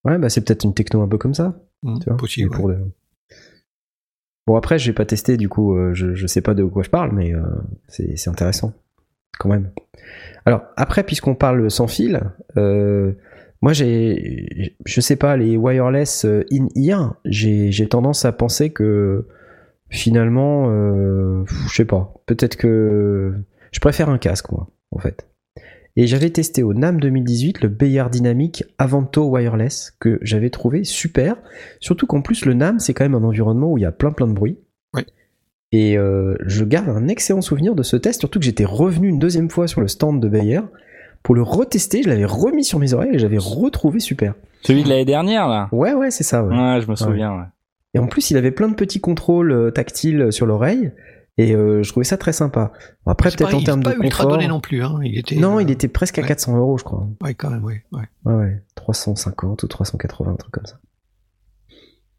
Ouais, 0.05 0.17
bah 0.19 0.29
c'est 0.29 0.41
peut-être 0.45 0.63
une 0.63 0.73
techno 0.75 1.01
un 1.01 1.07
peu 1.09 1.17
comme 1.17 1.33
ça. 1.33 1.59
Hmm, 1.83 1.97
Tu 1.99 2.05
vois, 2.09 2.17
possible. 2.17 2.55
de- 2.55 2.91
Bon 4.47 4.55
après, 4.55 4.79
j'ai 4.79 4.93
pas 4.93 5.05
testé, 5.05 5.35
du 5.35 5.49
coup, 5.49 5.75
euh, 5.75 5.93
je, 5.93 6.13
je 6.15 6.27
sais 6.27 6.41
pas 6.41 6.53
de 6.53 6.63
quoi 6.63 6.83
je 6.83 6.89
parle, 6.89 7.11
mais 7.11 7.33
euh, 7.33 7.41
c'est 7.87 8.15
c'est 8.17 8.29
intéressant 8.29 8.73
quand 9.39 9.49
même. 9.49 9.71
Alors 10.45 10.61
après, 10.77 11.03
puisqu'on 11.03 11.35
parle 11.35 11.69
sans 11.71 11.87
fil, 11.87 12.21
euh, 12.57 13.13
moi 13.61 13.73
j'ai, 13.73 14.75
je 14.85 15.01
sais 15.01 15.15
pas, 15.15 15.35
les 15.35 15.57
wireless 15.57 16.25
euh, 16.25 16.45
in-ear, 16.51 17.15
j'ai 17.25 17.71
j'ai 17.71 17.87
tendance 17.87 18.25
à 18.25 18.31
penser 18.31 18.71
que 18.71 19.27
finalement, 19.89 20.69
euh, 20.69 21.43
je 21.67 21.75
sais 21.75 21.85
pas, 21.85 22.13
peut-être 22.25 22.55
que 22.55 23.33
je 23.71 23.79
préfère 23.79 24.09
un 24.09 24.17
casque 24.17 24.51
moi, 24.51 24.69
en 24.91 24.99
fait. 24.99 25.27
Et 25.95 26.07
j'avais 26.07 26.29
testé 26.29 26.63
au 26.63 26.73
NAM 26.73 26.99
2018 27.01 27.61
le 27.61 27.67
Bayard 27.67 28.09
Dynamic 28.09 28.63
Avanto 28.77 29.27
Wireless 29.27 29.91
que 29.99 30.19
j'avais 30.21 30.49
trouvé 30.49 30.85
super. 30.85 31.35
Surtout 31.81 32.07
qu'en 32.07 32.21
plus 32.21 32.45
le 32.45 32.53
NAM 32.53 32.79
c'est 32.79 32.93
quand 32.93 33.03
même 33.03 33.15
un 33.15 33.23
environnement 33.23 33.73
où 33.73 33.77
il 33.77 33.81
y 33.81 33.85
a 33.85 33.91
plein 33.91 34.11
plein 34.11 34.27
de 34.27 34.33
bruit. 34.33 34.59
Oui. 34.93 35.03
Et 35.71 35.97
euh, 35.97 36.35
je 36.45 36.63
garde 36.63 36.89
un 36.89 37.07
excellent 37.07 37.41
souvenir 37.41 37.75
de 37.75 37.83
ce 37.83 37.97
test, 37.97 38.21
surtout 38.21 38.39
que 38.39 38.45
j'étais 38.45 38.65
revenu 38.65 39.09
une 39.09 39.19
deuxième 39.19 39.49
fois 39.49 39.67
sur 39.67 39.81
le 39.81 39.87
stand 39.87 40.21
de 40.21 40.29
Bayer 40.29 40.61
pour 41.23 41.35
le 41.35 41.41
retester. 41.41 42.03
Je 42.03 42.09
l'avais 42.09 42.25
remis 42.25 42.63
sur 42.63 42.79
mes 42.79 42.93
oreilles 42.93 43.13
et 43.15 43.19
j'avais 43.19 43.37
retrouvé 43.39 43.99
super. 43.99 44.33
Celui 44.61 44.83
de 44.83 44.89
l'année 44.89 45.05
dernière, 45.05 45.47
là. 45.47 45.69
Ouais 45.71 45.93
ouais 45.93 46.11
c'est 46.11 46.23
ça. 46.23 46.43
ouais. 46.43 46.55
Ouais, 46.55 46.81
je 46.81 46.89
me 46.89 46.95
souviens. 46.95 47.33
ouais. 47.37 47.45
Et 47.93 47.99
en 47.99 48.07
plus 48.07 48.29
il 48.31 48.37
avait 48.37 48.51
plein 48.51 48.67
de 48.69 48.75
petits 48.75 48.99
contrôles 49.01 49.51
euh, 49.51 49.71
tactiles 49.71 50.31
sur 50.31 50.45
l'oreille 50.45 50.91
et 51.37 51.55
euh, 51.55 51.81
je 51.83 51.89
trouvais 51.89 52.03
ça 52.03 52.17
très 52.17 52.33
sympa. 52.33 52.71
Bon, 53.05 53.11
après 53.13 53.29
peut-être 53.31 53.55
en 53.55 53.59
il 53.59 53.63
termes 53.63 53.79
de 53.81 53.89
pas 53.89 53.95
ultra 53.95 54.23
confort. 54.25 54.37
donné 54.37 54.47
non 54.49 54.59
plus. 54.59 54.83
Hein. 54.83 54.99
Il 55.03 55.17
était, 55.17 55.35
Non, 55.37 55.57
euh, 55.57 55.61
il 55.63 55.71
était 55.71 55.87
presque 55.87 56.19
à 56.19 56.21
ouais. 56.21 56.27
400 56.27 56.57
euros 56.57 56.77
je 56.77 56.83
crois. 56.83 57.07
Ouais, 57.23 57.33
quand 57.33 57.49
même, 57.49 57.63
oui. 57.63 57.75
Ouais. 57.93 58.03
Ouais, 58.25 58.33
ouais, 58.35 58.63
350 58.75 59.63
ou 59.63 59.67
380, 59.67 60.31
un 60.31 60.35
truc 60.35 60.51
comme 60.51 60.65
ça. 60.65 60.79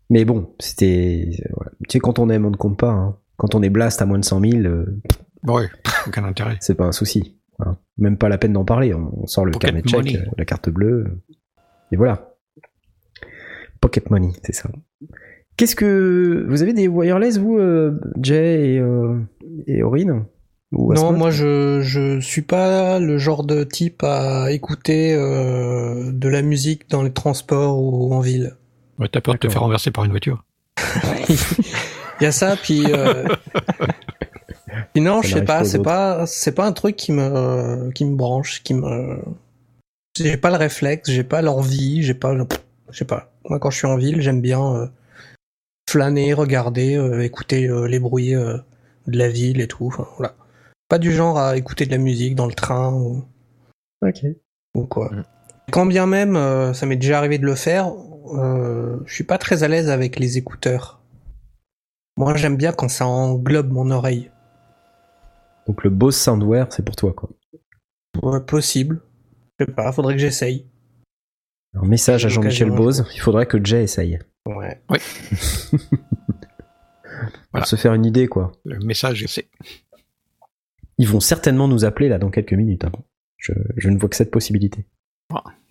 Mais 0.08 0.24
bon, 0.24 0.54
c'était. 0.58 1.30
voilà. 1.54 1.70
Tu 1.88 1.92
sais, 1.92 1.98
quand 2.00 2.18
on 2.18 2.28
aime, 2.30 2.44
on 2.46 2.50
ne 2.50 2.56
compte 2.56 2.78
pas. 2.78 2.90
hein. 2.90 3.16
Quand 3.36 3.54
on 3.54 3.62
est 3.62 3.70
blast 3.70 4.02
à 4.02 4.06
moins 4.06 4.18
de 4.18 4.24
100 4.24 4.40
000, 4.40 4.54
euh, 4.64 5.00
Ouais, 5.46 5.68
aucun 6.08 6.24
intérêt. 6.24 6.56
c'est 6.60 6.74
pas 6.74 6.84
un 6.84 6.92
souci. 6.92 7.38
Hein. 7.64 7.76
Même 7.98 8.16
pas 8.16 8.28
la 8.28 8.38
peine 8.38 8.52
d'en 8.52 8.64
parler. 8.64 8.94
On, 8.94 9.10
on 9.22 9.26
sort 9.26 9.44
le 9.44 9.52
Pocket 9.52 9.70
carnet 9.70 9.82
de 9.82 9.88
chèque, 9.88 9.98
money. 10.04 10.16
euh, 10.18 10.30
la 10.38 10.44
carte 10.44 10.70
bleue. 10.70 11.04
euh, 11.06 11.62
Et 11.92 11.96
voilà. 11.96 12.34
Pocket 13.80 14.10
money, 14.10 14.30
c'est 14.42 14.54
ça. 14.54 14.68
Qu'est-ce 15.56 15.76
que. 15.76 16.46
Vous 16.48 16.62
avez 16.62 16.72
des 16.72 16.88
wireless, 16.88 17.38
vous, 17.38 17.58
euh, 17.58 17.98
Jay 18.20 18.74
et, 18.74 18.78
euh, 18.78 19.18
et 19.66 19.82
Aurine 19.82 20.24
Ou 20.72 20.92
Non, 20.94 21.12
moi 21.12 21.30
je 21.30 21.80
je 21.82 22.20
suis 22.20 22.42
pas 22.42 22.98
le 22.98 23.18
genre 23.18 23.44
de 23.44 23.64
type 23.64 24.02
à 24.02 24.50
écouter 24.52 25.14
euh, 25.14 26.10
de 26.12 26.28
la 26.28 26.42
musique 26.42 26.88
dans 26.90 27.02
les 27.02 27.12
transports 27.12 27.82
ou 27.82 28.12
en 28.14 28.20
ville. 28.20 28.54
Ouais, 28.98 29.08
T'as 29.08 29.20
peur 29.20 29.34
de 29.34 29.38
te 29.40 29.48
faire 29.48 29.62
renverser 29.62 29.90
par 29.90 30.04
une 30.04 30.10
voiture. 30.10 30.44
Il 31.28 32.24
y 32.24 32.26
a 32.26 32.32
ça, 32.32 32.54
puis 32.56 32.84
euh... 32.92 33.24
puis 34.92 35.02
non, 35.02 35.22
Ça 35.22 35.28
je 35.28 35.34
sais 35.34 35.44
pas, 35.44 35.64
c'est 35.64 35.82
pas 35.82 36.26
c'est 36.26 36.52
pas 36.52 36.66
un 36.66 36.72
truc 36.72 36.96
qui 36.96 37.12
me 37.12 37.90
qui 37.92 38.04
me 38.04 38.16
branche, 38.16 38.62
qui 38.62 38.74
me 38.74 39.18
j'ai 40.18 40.36
pas 40.36 40.50
le 40.50 40.56
réflexe, 40.56 41.10
j'ai 41.10 41.24
pas 41.24 41.42
l'envie, 41.42 42.02
j'ai 42.02 42.14
pas 42.14 42.34
je 42.90 42.98
sais 42.98 43.04
pas. 43.04 43.32
Moi 43.48 43.58
quand 43.58 43.70
je 43.70 43.78
suis 43.78 43.86
en 43.86 43.96
ville, 43.96 44.20
j'aime 44.20 44.40
bien 44.40 44.74
euh, 44.74 44.86
flâner, 45.88 46.32
regarder, 46.34 46.96
euh, 46.96 47.22
écouter 47.22 47.68
euh, 47.68 47.86
les 47.86 48.00
bruits 48.00 48.32
de 48.32 48.64
la 49.18 49.28
ville 49.28 49.60
et 49.60 49.68
tout. 49.68 49.86
Enfin, 49.86 50.08
voilà. 50.16 50.34
Pas 50.88 50.98
du 50.98 51.12
genre 51.12 51.38
à 51.38 51.56
écouter 51.56 51.86
de 51.86 51.92
la 51.92 51.98
musique 51.98 52.34
dans 52.34 52.46
le 52.46 52.54
train 52.54 52.92
ou 52.92 53.24
Ok. 54.02 54.24
ou 54.74 54.86
quoi. 54.86 55.10
Mm. 55.12 55.24
Quand 55.70 55.86
bien 55.86 56.06
même, 56.06 56.34
ça 56.74 56.84
m'est 56.84 56.96
déjà 56.96 57.18
arrivé 57.18 57.38
de 57.38 57.46
le 57.46 57.54
faire, 57.54 57.92
je 58.34 59.14
suis 59.14 59.22
pas 59.22 59.38
très 59.38 59.62
à 59.62 59.68
l'aise 59.68 59.88
avec 59.88 60.18
les 60.18 60.36
écouteurs. 60.36 61.00
Moi, 62.16 62.36
j'aime 62.36 62.56
bien 62.56 62.72
quand 62.72 62.88
ça 62.88 63.06
englobe 63.06 63.70
mon 63.70 63.90
oreille. 63.92 64.30
Donc 65.66 65.84
le 65.84 65.90
Bose 65.90 66.16
Soundware, 66.16 66.66
c'est 66.72 66.84
pour 66.84 66.96
toi, 66.96 67.12
quoi. 67.12 67.30
Ouais, 68.22 68.40
possible. 68.40 69.00
Je 69.58 69.64
sais 69.66 69.70
pas, 69.72 69.92
faudrait 69.92 70.14
que 70.14 70.20
j'essaye. 70.20 70.66
Un 71.74 71.86
message 71.86 72.26
à 72.26 72.28
Jean-Michel 72.28 72.70
Bose, 72.70 73.06
il 73.14 73.20
faudrait 73.20 73.46
que 73.46 73.62
Jay 73.64 73.84
essaye. 73.84 74.18
Ouais. 74.46 74.80
Pour 74.88 74.96
Voilà. 77.52 77.66
se 77.66 77.76
faire 77.76 77.94
une 77.94 78.04
idée, 78.06 78.26
quoi. 78.26 78.52
Le 78.64 78.78
message, 78.84 79.24
c'est. 79.28 79.48
Ils 80.98 81.08
vont 81.08 81.20
certainement 81.20 81.68
nous 81.68 81.84
appeler 81.84 82.08
là 82.08 82.18
dans 82.18 82.30
quelques 82.30 82.52
minutes. 82.54 82.84
hein. 82.84 82.92
Je, 83.36 83.52
je 83.76 83.88
ne 83.88 83.98
vois 83.98 84.08
que 84.08 84.16
cette 84.16 84.30
possibilité. 84.30 84.86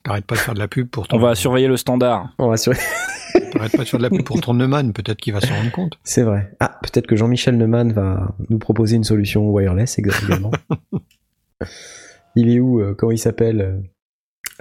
T'arrêtes 0.03 0.25
pas 0.25 0.35
de 0.35 0.39
faire 0.39 0.53
de 0.53 0.59
la 0.59 0.67
pub 0.67 0.87
pour 0.89 1.07
ton. 1.07 1.17
On 1.17 1.19
va 1.19 1.35
surveiller 1.35 1.67
le 1.67 1.77
standard. 1.77 2.33
On 2.37 2.47
va 2.47 2.53
assurer. 2.53 2.77
T'arrêtes 3.51 3.75
pas 3.75 3.83
de 3.83 3.87
faire 3.89 3.99
de 3.99 4.03
la 4.03 4.09
pub 4.09 4.23
pour 4.23 4.39
ton 4.41 4.53
Neumann. 4.53 4.93
Peut-être 4.93 5.17
qu'il 5.19 5.33
va 5.33 5.41
s'en 5.41 5.53
rendre 5.55 5.71
compte. 5.71 5.99
C'est 6.03 6.23
vrai. 6.23 6.51
Ah, 6.59 6.79
peut-être 6.81 7.05
que 7.07 7.15
Jean-Michel 7.15 7.57
Neumann 7.57 7.91
va 7.91 8.35
nous 8.49 8.59
proposer 8.59 8.95
une 8.95 9.03
solution 9.03 9.49
wireless 9.49 9.97
exa- 9.99 10.25
également. 10.25 10.51
il 12.35 12.49
est 12.49 12.59
où 12.59 12.79
euh, 12.81 12.93
Comment 12.95 13.11
il 13.11 13.17
s'appelle 13.17 13.61
euh, 13.61 13.77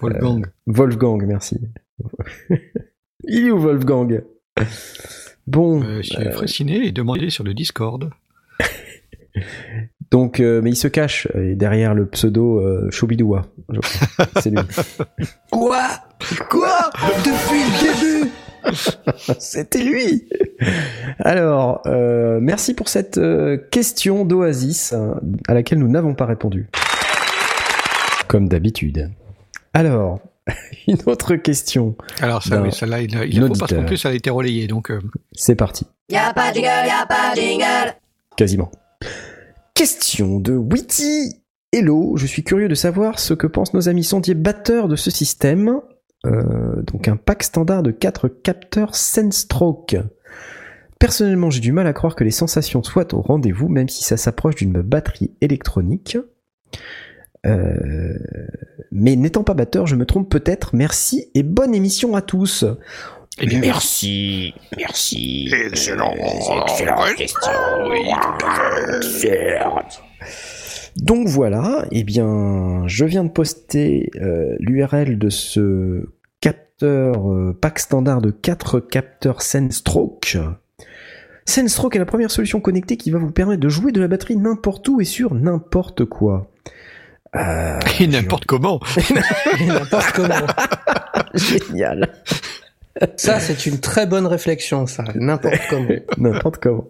Wolfgang. 0.03 0.47
Wolfgang, 0.67 1.25
merci. 1.27 1.61
il 3.25 3.47
est 3.47 3.51
où 3.51 3.59
Wolfgang? 3.59 4.25
Bon, 5.47 5.81
Monsieur 5.81 6.27
euh, 6.27 6.33
Fraissinet 6.33 6.87
est 6.89 6.93
demandé 6.93 7.31
sur 7.31 7.45
le 7.45 7.55
Discord. 7.55 8.11
Donc, 10.11 10.41
euh, 10.41 10.61
mais 10.63 10.71
il 10.71 10.77
se 10.77 10.89
cache 10.89 11.29
euh, 11.35 11.55
derrière 11.55 11.95
le 11.95 12.07
pseudo 12.07 12.61
euh, 12.61 12.91
Chobidoua. 12.91 13.47
C'est 14.41 14.51
lui. 14.51 14.59
Quoi? 15.51 15.87
Quoi? 16.49 16.91
Depuis 17.25 17.63
le 17.63 18.23
début? 18.23 18.31
C'était 19.39 19.83
lui 19.83 20.29
Alors, 21.21 21.81
euh, 21.87 22.39
merci 22.41 22.75
pour 22.75 22.89
cette 22.89 23.17
euh, 23.19 23.57
question 23.71 24.25
d'Oasis 24.25 24.95
à 25.47 25.55
laquelle 25.55 25.79
nous 25.79 25.89
n'avons 25.89 26.15
pas 26.15 26.27
répondu. 26.27 26.69
Comme 28.27 28.49
d'habitude. 28.49 29.11
Alors, 29.75 30.21
une 30.89 30.99
autre 31.07 31.37
question. 31.37 31.95
Alors, 32.21 32.43
ça, 32.43 32.61
oui, 32.61 32.73
celle-là, 32.73 33.01
il, 33.03 33.17
a- 33.17 33.25
il 33.25 33.41
faut 33.41 33.49
parce 33.55 33.73
qu'en 33.73 33.85
plus, 33.85 34.05
elle 34.05 34.13
a 34.13 34.15
été 34.15 34.31
relayée. 34.31 34.67
Donc, 34.67 34.91
euh, 34.91 35.01
C'est 35.33 35.55
parti. 35.55 35.87
Y'a 36.11 36.33
pas 36.35 36.51
de 36.51 36.57
jingle, 36.57 36.69
y'a 36.87 37.07
pas 37.07 37.35
de 37.35 37.41
jingle. 37.41 37.95
Quasiment. 38.37 38.71
Question 39.79 40.41
de 40.41 40.57
Witty. 40.57 41.37
Hello, 41.71 42.17
je 42.17 42.27
suis 42.27 42.43
curieux 42.43 42.67
de 42.67 42.75
savoir 42.75 43.21
ce 43.21 43.33
que 43.33 43.47
pensent 43.47 43.75
nos 43.75 43.89
amis 43.89 44.03
sondiers 44.03 44.35
batteurs 44.35 44.89
de 44.89 44.97
ce 44.97 45.09
système. 45.09 45.81
Euh, 46.27 46.83
donc 46.83 47.07
un 47.07 47.15
pack 47.15 47.45
standard 47.45 47.85
de 47.85 47.93
4 47.93 48.27
capteurs 48.27 48.97
Senstroke. 48.97 49.95
Personnellement, 50.99 51.51
j'ai 51.51 51.61
du 51.61 51.71
mal 51.71 51.87
à 51.87 51.93
croire 51.93 52.17
que 52.17 52.25
les 52.25 52.33
sensations 52.33 52.83
soient 52.83 53.15
au 53.15 53.21
rendez-vous, 53.21 53.69
même 53.69 53.89
si 53.89 54.03
ça 54.03 54.17
s'approche 54.17 54.57
d'une 54.57 54.83
batterie 54.83 55.31
électronique. 55.41 56.19
Euh, 57.47 58.19
mais 58.91 59.15
n'étant 59.15 59.45
pas 59.45 59.55
batteur, 59.55 59.87
je 59.87 59.95
me 59.95 60.07
trompe 60.07 60.29
peut-être. 60.29 60.75
Merci 60.75 61.31
et 61.37 61.45
bonne 61.45 61.73
émission 61.73 62.17
à 62.17 62.21
tous. 62.21 62.65
Eh 63.41 63.47
bien, 63.47 63.61
Merci, 63.61 64.55
merci. 64.77 65.51
Excellent. 65.53 66.15
Excellente 66.63 67.15
question. 67.17 67.53
Donc 70.97 71.29
voilà, 71.29 71.87
eh 71.93 72.03
bien, 72.03 72.83
je 72.87 73.05
viens 73.05 73.25
de 73.25 73.31
poster 73.31 74.11
euh, 74.17 74.57
l'URL 74.59 75.19
de 75.19 75.29
ce 75.29 76.09
capteur 76.41 77.33
euh, 77.33 77.57
pack 77.61 77.79
standard 77.79 78.21
de 78.21 78.31
4 78.31 78.81
capteurs 78.81 79.43
Senstroke. 79.43 80.39
Senstroke 81.45 81.97
est 81.97 82.01
la 82.01 82.05
première 82.05 82.31
solution 82.31 82.61
connectée 82.61 82.97
qui 82.97 83.11
va 83.11 83.19
vous 83.19 83.31
permettre 83.31 83.61
de 83.61 83.69
jouer 83.69 83.93
de 83.93 84.01
la 84.01 84.09
batterie 84.09 84.37
n'importe 84.37 84.89
où 84.89 85.01
et 85.01 85.05
sur 85.05 85.35
n'importe 85.35 86.05
quoi. 86.05 86.51
Euh, 87.37 87.79
Et 88.01 88.07
n'importe 88.07 88.47
comment. 88.47 88.81
N'importe 89.67 90.13
comment. 90.13 90.47
Génial. 91.35 92.11
Ça, 93.17 93.39
c'est 93.41 93.67
une 93.67 93.79
très 93.79 94.07
bonne 94.07 94.27
réflexion, 94.27 94.87
ça. 94.87 95.05
N'importe 95.15 95.61
comment. 95.71 95.89
N'importe 96.19 96.59
comment. 96.59 96.87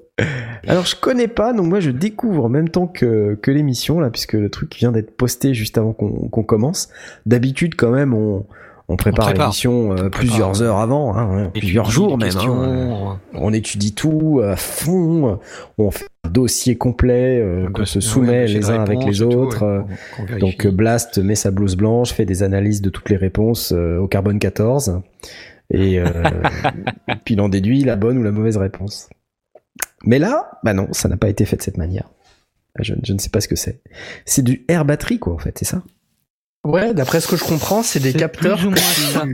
Alors 0.66 0.85
je 0.85 0.97
connais 0.97 1.29
pas, 1.29 1.53
donc 1.53 1.66
moi 1.66 1.79
je 1.81 1.90
découvre 1.90 2.44
en 2.44 2.49
même 2.49 2.68
temps 2.68 2.87
que, 2.88 3.38
que 3.40 3.51
l'émission 3.51 4.01
là, 4.01 4.11
puisque 4.11 4.33
le 4.33 4.51
truc 4.51 4.75
vient 4.77 4.90
d'être 4.90 5.16
posté 5.16 5.55
juste 5.55 5.79
avant 5.79 5.92
qu'on 5.92 6.29
qu'on 6.29 6.42
commence. 6.42 6.88
D'habitude 7.27 7.77
quand 7.77 7.90
même 7.92 8.12
on, 8.14 8.44
on 8.88 8.97
prépare 8.97 9.27
prépare. 9.27 9.47
l'émission 9.47 9.92
euh, 9.97 10.09
plusieurs 10.09 10.61
heures 10.61 10.79
avant, 10.79 11.16
hein, 11.16 11.44
hein, 11.44 11.51
plusieurs 11.55 11.88
jours 11.90 12.18
même. 12.18 12.31
hein. 12.37 13.21
On 13.35 13.53
étudie 13.53 13.94
tout 13.94 14.40
à 14.42 14.57
fond, 14.57 15.38
on 15.79 15.90
fait 15.92 16.07
un 16.25 16.31
dossier 16.31 16.77
complet 16.77 17.38
euh, 17.40 17.68
qu'on 17.71 17.85
se 17.85 18.01
soumet 18.01 18.40
ouais, 18.40 18.47
les 18.49 18.71
uns 18.71 18.81
avec 18.83 19.05
les 19.05 19.18
tout, 19.18 19.25
autres. 19.27 19.64
ouais, 19.64 19.85
euh, 20.35 20.38
donc 20.40 20.66
Blast 20.66 21.18
met 21.18 21.37
sa 21.37 21.53
blouse 21.53 21.77
blanche, 21.77 22.12
fait 22.12 22.25
des 22.25 22.42
analyses 22.42 22.83
de 22.83 22.90
toutes 22.90 23.09
les 23.11 23.16
réponses 23.16 23.73
euh, 23.73 23.99
au 23.99 24.09
carbone 24.09 24.40
14 24.40 25.01
et, 25.70 25.98
euh, 25.98 26.22
et 27.09 27.14
puis 27.24 27.35
il 27.35 27.40
en 27.40 27.48
déduit 27.48 27.83
la 27.85 27.96
bonne 27.96 28.18
ou 28.18 28.22
la 28.22 28.33
mauvaise 28.33 28.57
réponse. 28.57 29.09
Mais 30.04 30.18
là, 30.18 30.50
bah 30.64 30.74
non, 30.74 30.88
ça 30.92 31.09
n'a 31.09 31.16
pas 31.16 31.28
été 31.28 31.44
fait 31.44 31.57
de 31.57 31.62
cette 31.62 31.76
manière. 31.78 32.09
Je, 32.78 32.94
je 33.02 33.12
ne 33.12 33.18
sais 33.18 33.31
pas 33.31 33.40
ce 33.40 33.48
que 33.48 33.57
c'est. 33.57 33.81
C'est 34.24 34.42
du 34.42 34.64
air 34.68 34.85
batterie 34.85 35.18
quoi 35.18 35.33
en 35.35 35.38
fait, 35.38 35.57
c'est 35.59 35.64
ça? 35.64 35.83
Ouais, 36.64 36.92
d'après 36.94 37.20
ce 37.20 37.28
que 37.28 37.37
je 37.37 37.44
comprends, 37.44 37.83
c'est 37.83 38.00
des 38.00 38.12
capteurs 38.12 38.59
plus 38.59 38.66
ou 38.66 38.70
que 38.70 38.74
moins 38.81 38.92
tu- 38.94 39.00
ça. 39.00 39.24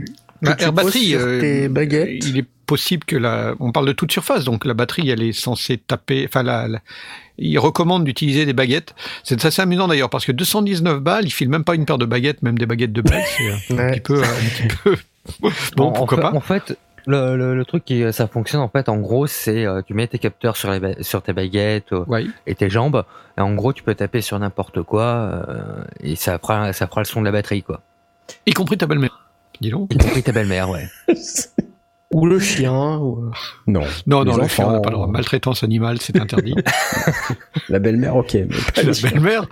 Bah, 0.41 0.55
air 0.59 0.73
poses 0.73 0.85
batterie, 0.85 1.09
sur 1.11 1.19
euh, 1.21 1.39
tes 1.39 1.67
baguettes. 1.69 2.25
il 2.25 2.37
est 2.37 2.45
possible 2.65 3.03
que 3.05 3.15
la, 3.15 3.55
on 3.59 3.71
parle 3.71 3.87
de 3.87 3.93
toute 3.93 4.11
surface, 4.11 4.43
donc 4.43 4.65
la 4.65 4.73
batterie, 4.73 5.09
elle 5.09 5.21
est 5.23 5.31
censée 5.33 5.77
taper, 5.77 6.25
enfin 6.27 6.43
la, 6.43 6.67
la- 6.67 6.81
il 7.37 7.57
recommande 7.59 8.03
d'utiliser 8.03 8.45
des 8.45 8.53
baguettes. 8.53 8.93
C'est 9.23 9.43
assez 9.45 9.61
amusant 9.61 9.87
d'ailleurs 9.87 10.09
parce 10.09 10.25
que 10.25 10.31
219 10.31 10.99
balles, 10.99 11.25
il 11.25 11.31
file 11.31 11.49
même 11.49 11.63
pas 11.63 11.75
une 11.75 11.85
paire 11.85 11.97
de 11.97 12.05
baguettes, 12.05 12.41
même 12.41 12.57
des 12.57 12.65
baguettes 12.65 12.93
de 12.93 13.01
base. 13.01 13.23
C'est 13.37 13.73
un 13.73 13.77
Ouais. 13.77 13.91
petit 13.91 13.99
peu, 14.01 14.23
un 14.23 14.27
petit 14.27 14.75
peu. 14.83 14.95
Bon, 15.75 15.85
En- 15.87 15.91
pourquoi 15.91 16.17
en, 16.17 16.21
pas 16.21 16.29
fait, 16.31 16.37
En 16.37 16.41
fait, 16.41 16.77
le, 17.07 17.37
le, 17.37 17.55
le 17.55 17.65
truc 17.65 17.85
qui 17.85 18.03
ça 18.13 18.27
fonctionne 18.27 18.61
en 18.61 18.69
fait, 18.69 18.89
en 18.89 18.97
gros, 18.97 19.27
c'est 19.27 19.65
euh, 19.65 19.81
tu 19.85 19.93
mets 19.93 20.07
tes 20.07 20.17
capteurs 20.19 20.57
sur 20.57 20.71
les 20.71 20.79
ba- 20.79 21.01
sur 21.03 21.21
tes 21.21 21.33
baguettes 21.33 21.93
euh, 21.93 22.03
Ouais. 22.07 22.25
et 22.47 22.55
tes 22.55 22.69
jambes, 22.69 23.03
et 23.37 23.41
en 23.41 23.53
gros, 23.53 23.73
tu 23.73 23.83
peux 23.83 23.95
taper 23.95 24.21
sur 24.21 24.37
n'importe 24.39 24.81
quoi 24.81 25.03
euh, 25.03 25.83
et 26.01 26.15
ça 26.15 26.39
fera 26.39 26.73
ça 26.73 26.87
fera 26.87 27.01
le 27.01 27.05
son 27.05 27.19
de 27.21 27.25
la 27.25 27.31
batterie 27.31 27.63
quoi. 27.63 27.81
Y 28.47 28.53
compris 28.53 28.77
ta 28.77 28.87
belle-mère. 28.87 29.21
Dis 29.61 29.69
donc. 29.69 29.93
Y 29.93 29.97
compris 29.97 30.23
ta 30.23 30.31
belle-mère, 30.31 30.69
ouais. 30.69 30.87
Ou 32.13 32.25
le 32.27 32.39
chien. 32.39 32.97
Ou... 32.97 33.25
euh, 33.25 33.31
Non. 33.67 33.81
Non, 34.07 34.23
Les 34.23 34.31
non, 34.31 34.37
le 34.37 34.47
chien, 34.47 34.67
on 34.67 34.71
n'a 34.71 34.79
pas 34.79 34.89
le 34.89 34.95
droit. 34.95 35.07
Maltraitance 35.07 35.63
animale, 35.63 35.97
c'est 36.01 36.17
interdit. 36.19 36.55
La 37.69 37.79
belle-mère, 37.79 38.15
ok. 38.15 38.33
Mais 38.33 38.45
pas 38.75 38.83
la 38.83 38.91
belle-mère, 39.09 39.45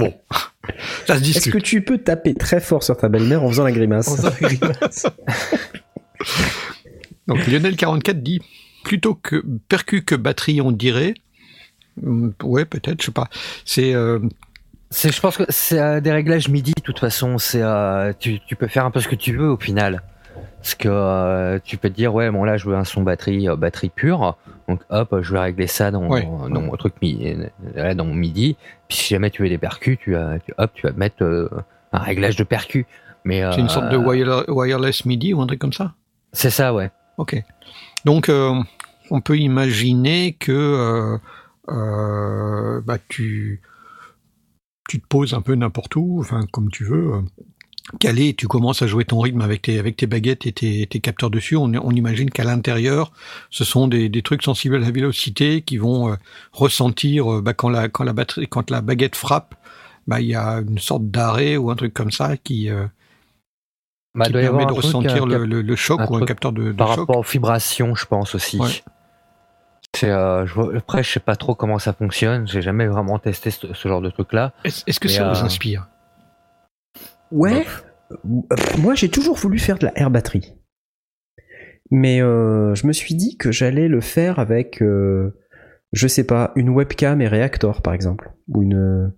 bon, 0.00 0.14
ça 1.06 1.18
se 1.18 1.36
Est-ce 1.36 1.50
que 1.50 1.58
tu 1.58 1.82
peux 1.82 1.98
taper 1.98 2.34
très 2.34 2.60
fort 2.60 2.82
sur 2.82 2.96
ta 2.96 3.08
belle-mère 3.08 3.42
en 3.42 3.48
faisant 3.48 3.64
la 3.64 3.72
grimace 3.72 4.08
en 4.08 4.16
faisant 4.16 4.32
la 4.40 4.48
grimace. 4.48 5.06
Donc 7.28 7.46
Lionel 7.46 7.76
44 7.76 8.22
dit 8.22 8.40
plutôt 8.82 9.14
que 9.14 9.44
percu 9.68 10.02
que 10.02 10.14
batterie, 10.14 10.60
on 10.60 10.72
dirait. 10.72 11.14
Hum, 12.04 12.32
Ouais, 12.42 12.64
peut-être, 12.64 13.00
je 13.00 13.06
sais 13.06 13.12
pas. 13.12 13.28
C'est 13.64 13.94
euh, 13.94 14.18
C'est, 14.90 15.14
je 15.14 15.20
pense 15.20 15.36
que 15.36 15.44
c'est 15.48 15.78
euh, 15.78 16.00
des 16.00 16.10
réglages 16.12 16.48
MIDI 16.48 16.72
de 16.76 16.82
toute 16.82 16.98
façon. 16.98 17.38
C'est, 17.38 17.62
euh, 17.62 18.12
tu, 18.18 18.40
tu 18.46 18.56
peux 18.56 18.66
faire 18.66 18.84
un 18.84 18.90
peu 18.90 19.00
ce 19.00 19.08
que 19.08 19.16
tu 19.16 19.36
veux 19.36 19.50
au 19.50 19.58
final. 19.58 20.02
Parce 20.62 20.74
que 20.74 20.88
euh, 20.90 21.58
tu 21.64 21.76
peux 21.78 21.88
te 21.88 21.94
dire 21.94 22.14
ouais 22.14 22.30
bon 22.30 22.44
là 22.44 22.56
je 22.58 22.68
veux 22.68 22.76
un 22.76 22.84
son 22.84 23.02
batterie 23.02 23.48
euh, 23.48 23.56
batterie 23.56 23.88
pure 23.88 24.36
donc 24.68 24.82
hop 24.90 25.16
je 25.22 25.32
vais 25.32 25.40
régler 25.40 25.66
ça 25.66 25.90
dans, 25.90 26.06
Ouais. 26.08 26.22
dans 26.50 26.60
mon 26.60 26.76
truc 26.76 26.92
mi- 27.00 27.18
euh, 27.34 27.46
là, 27.74 27.94
dans 27.94 28.04
mon 28.04 28.14
MIDI 28.14 28.56
puis 28.86 28.98
si 28.98 29.14
jamais 29.14 29.30
tu 29.30 29.42
veux 29.42 29.48
des 29.48 29.56
percus 29.58 29.98
tu, 29.98 30.14
as- 30.16 30.38
tu 30.44 30.52
hop 30.58 30.70
tu 30.74 30.86
vas 30.86 30.92
mettre 30.92 31.22
euh, 31.24 31.48
un 31.92 31.98
réglage 32.00 32.36
de 32.36 32.44
percus 32.44 32.84
mais 33.24 33.42
c'est 33.54 33.60
une 33.60 33.68
sorte 33.70 33.88
de 33.90 33.96
wireless, 33.96 35.04
MIDI 35.06 35.32
ou 35.34 35.40
un 35.40 35.46
truc 35.46 35.58
comme 35.60 35.72
ça? 35.72 35.94
c'est 36.32 36.50
ça 36.50 36.74
ouais 36.74 36.90
Ok. 37.18 37.42
Donc 38.04 38.30
on 38.30 39.20
peut 39.20 39.36
imaginer 39.38 40.32
que 40.34 41.18
bah, 41.66 42.96
tu 43.08 43.60
tu 44.88 45.00
te 45.00 45.06
poses 45.06 45.34
un 45.34 45.40
peu 45.40 45.54
n'importe 45.54 45.96
où, 45.96 46.18
enfin 46.20 46.40
comme 46.52 46.70
tu 46.70 46.84
veux. 46.84 47.22
Calé, 47.98 48.34
tu 48.34 48.46
commences 48.46 48.82
à 48.82 48.86
jouer 48.86 49.04
ton 49.04 49.18
rythme 49.20 49.40
avec 49.40 49.62
tes 49.62 49.78
avec 49.78 49.96
tes 49.96 50.06
baguettes 50.06 50.46
et 50.46 50.52
tes, 50.52 50.86
tes 50.86 51.00
capteurs 51.00 51.30
dessus. 51.30 51.56
On, 51.56 51.72
on 51.74 51.90
imagine 51.90 52.30
qu'à 52.30 52.44
l'intérieur, 52.44 53.10
ce 53.50 53.64
sont 53.64 53.88
des, 53.88 54.08
des 54.08 54.22
trucs 54.22 54.42
sensibles 54.42 54.76
à 54.76 54.78
la 54.78 54.90
vélocité 54.90 55.62
qui 55.62 55.76
vont 55.76 56.12
euh, 56.12 56.16
ressentir 56.52 57.32
euh, 57.32 57.42
bah, 57.42 57.52
quand 57.54 57.68
la 57.68 57.88
quand 57.88 58.04
la 58.04 58.12
batterie 58.12 58.46
quand 58.48 58.70
la 58.70 58.80
baguette 58.80 59.16
frappe, 59.16 59.54
bah 60.06 60.20
il 60.20 60.28
y 60.28 60.34
a 60.34 60.60
une 60.60 60.78
sorte 60.78 61.10
d'arrêt 61.10 61.56
ou 61.56 61.70
un 61.70 61.76
truc 61.76 61.92
comme 61.92 62.10
ça 62.12 62.36
qui, 62.36 62.70
euh, 62.70 62.86
Bah, 64.14 64.26
qui 64.26 64.32
doit 64.32 64.42
y 64.42 64.44
permet 64.44 64.66
de 64.66 64.72
ressentir 64.72 65.26
le, 65.26 65.38
cap- 65.38 65.48
le, 65.48 65.62
le 65.62 65.76
choc 65.76 66.00
un 66.00 66.06
ou 66.06 66.16
un 66.16 66.24
capteur 66.26 66.52
de, 66.52 66.64
de 66.64 66.72
par 66.72 66.88
choc. 66.88 66.98
rapport 67.00 67.18
aux 67.18 67.22
vibrations 67.22 67.94
je 67.94 68.06
pense 68.06 68.34
aussi 68.34 68.58
Ouais. 68.58 68.68
c'est 69.96 70.10
euh, 70.10 70.46
je 70.46 70.54
vois- 70.54 70.76
après 70.76 71.02
je 71.02 71.10
sais 71.10 71.20
pas 71.20 71.36
trop 71.36 71.54
comment 71.54 71.78
ça 71.78 71.92
fonctionne 71.92 72.46
j'ai 72.48 72.62
jamais 72.62 72.86
vraiment 72.86 73.18
testé 73.18 73.50
ce, 73.50 73.72
ce 73.72 73.88
genre 73.88 74.00
de 74.00 74.10
truc 74.10 74.32
là 74.32 74.52
Est-ce 74.64 74.98
que 75.00 75.08
ça 75.08 75.28
vous 75.28 75.44
inspire? 75.44 75.86
Ouais. 77.32 77.64
Euh, 78.12 78.56
Moi, 78.78 78.94
j'ai 78.94 79.08
toujours 79.08 79.36
voulu 79.36 79.58
faire 79.58 79.78
de 79.78 79.86
la 79.86 79.92
air 79.98 80.10
batterie. 80.10 80.54
Mais 81.90 82.20
euh, 82.22 82.74
je 82.74 82.86
me 82.86 82.92
suis 82.92 83.14
dit 83.14 83.36
que 83.36 83.50
j'allais 83.50 83.88
le 83.88 84.00
faire 84.00 84.38
avec, 84.38 84.80
euh, 84.82 85.36
je 85.92 86.06
sais 86.06 86.24
pas, 86.24 86.52
une 86.54 86.68
webcam 86.70 87.20
et 87.20 87.28
Reactor, 87.28 87.82
par 87.82 87.94
exemple. 87.94 88.30
Ou 88.48 88.62
une. 88.62 89.12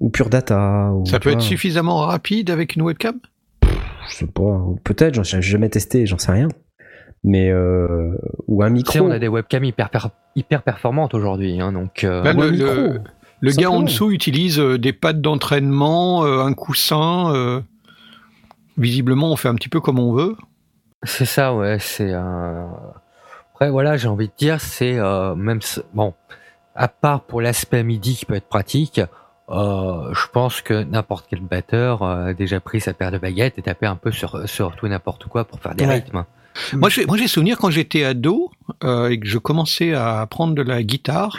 Ou 0.00 0.10
Pure 0.10 0.30
Data. 0.30 0.90
Ou, 0.92 1.04
Ça 1.06 1.18
tu 1.18 1.24
peut 1.24 1.32
être 1.32 1.40
suffisamment 1.42 1.98
rapide 1.98 2.50
avec 2.50 2.76
une 2.76 2.82
webcam? 2.82 3.18
Je 4.08 4.14
sais 4.14 4.26
pas. 4.26 4.64
Peut-être, 4.84 5.14
j'en- 5.14 5.22
j'ai 5.22 5.42
jamais 5.42 5.68
testé, 5.68 6.06
j'en 6.06 6.18
sais 6.18 6.32
rien. 6.32 6.48
Mais. 7.24 7.50
Euh, 7.50 8.16
ou 8.46 8.62
un 8.62 8.68
tu 8.68 8.72
micro. 8.74 8.92
sais 8.92 9.00
on 9.00 9.10
a 9.10 9.18
des 9.18 9.28
webcams 9.28 9.64
hyper 9.64 9.90
per- 9.90 9.98
hyper 10.34 10.62
performantes 10.62 11.12
aujourd'hui 11.14 11.60
hein, 11.60 11.72
donc 11.72 12.04
euh, 12.04 12.22
Bah, 12.22 12.34
ou 12.34 12.40
un 12.42 12.44
le- 12.46 12.50
micro. 12.52 12.74
le- 12.74 13.00
Le 13.40 13.52
gars 13.52 13.70
en 13.70 13.80
dessous 13.82 14.10
utilise 14.10 14.58
euh, 14.58 14.78
des 14.78 14.92
pattes 14.92 15.20
d'entraînement, 15.20 16.24
euh, 16.24 16.40
un 16.42 16.52
coussin. 16.54 17.32
euh, 17.34 17.60
Visiblement, 18.78 19.30
on 19.32 19.36
fait 19.36 19.48
un 19.48 19.54
petit 19.54 19.68
peu 19.70 19.80
comme 19.80 19.98
on 19.98 20.12
veut. 20.12 20.36
C'est 21.02 21.24
ça, 21.24 21.54
ouais. 21.54 21.78
C'est 21.78 22.12
euh... 22.12 22.66
après 23.54 23.70
voilà, 23.70 23.96
j'ai 23.96 24.08
envie 24.08 24.28
de 24.28 24.32
dire, 24.36 24.60
c'est 24.60 24.98
euh, 24.98 25.34
même 25.34 25.58
s- 25.58 25.82
bon, 25.94 26.12
à 26.74 26.88
part 26.88 27.22
pour 27.22 27.40
l'aspect 27.40 27.82
midi 27.82 28.16
qui 28.16 28.26
peut 28.26 28.34
être 28.34 28.48
pratique, 28.48 29.00
euh, 29.48 30.12
je 30.12 30.26
pense 30.32 30.60
que 30.60 30.82
n'importe 30.82 31.26
quel 31.30 31.40
batteur 31.40 32.02
a 32.02 32.34
déjà 32.34 32.60
pris 32.60 32.80
sa 32.80 32.92
paire 32.92 33.12
de 33.12 33.18
baguettes 33.18 33.58
et 33.58 33.62
tapé 33.62 33.86
un 33.86 33.96
peu 33.96 34.10
sur 34.10 34.46
sur 34.48 34.74
tout 34.76 34.86
et 34.86 34.90
n'importe 34.90 35.26
quoi 35.26 35.44
pour 35.44 35.60
faire 35.60 35.74
des 35.74 35.86
Ouais. 35.86 35.94
rythmes. 35.94 36.24
Moi, 36.72 36.88
j'ai, 36.90 37.06
moi, 37.06 37.16
j'ai 37.16 37.28
souvenir 37.28 37.58
quand 37.58 37.70
j'étais 37.70 38.04
ado 38.04 38.50
euh, 38.84 39.08
et 39.10 39.18
que 39.20 39.26
je 39.26 39.38
commençais 39.38 39.92
à 39.94 40.20
apprendre 40.20 40.54
de 40.54 40.62
la 40.62 40.82
guitare. 40.82 41.36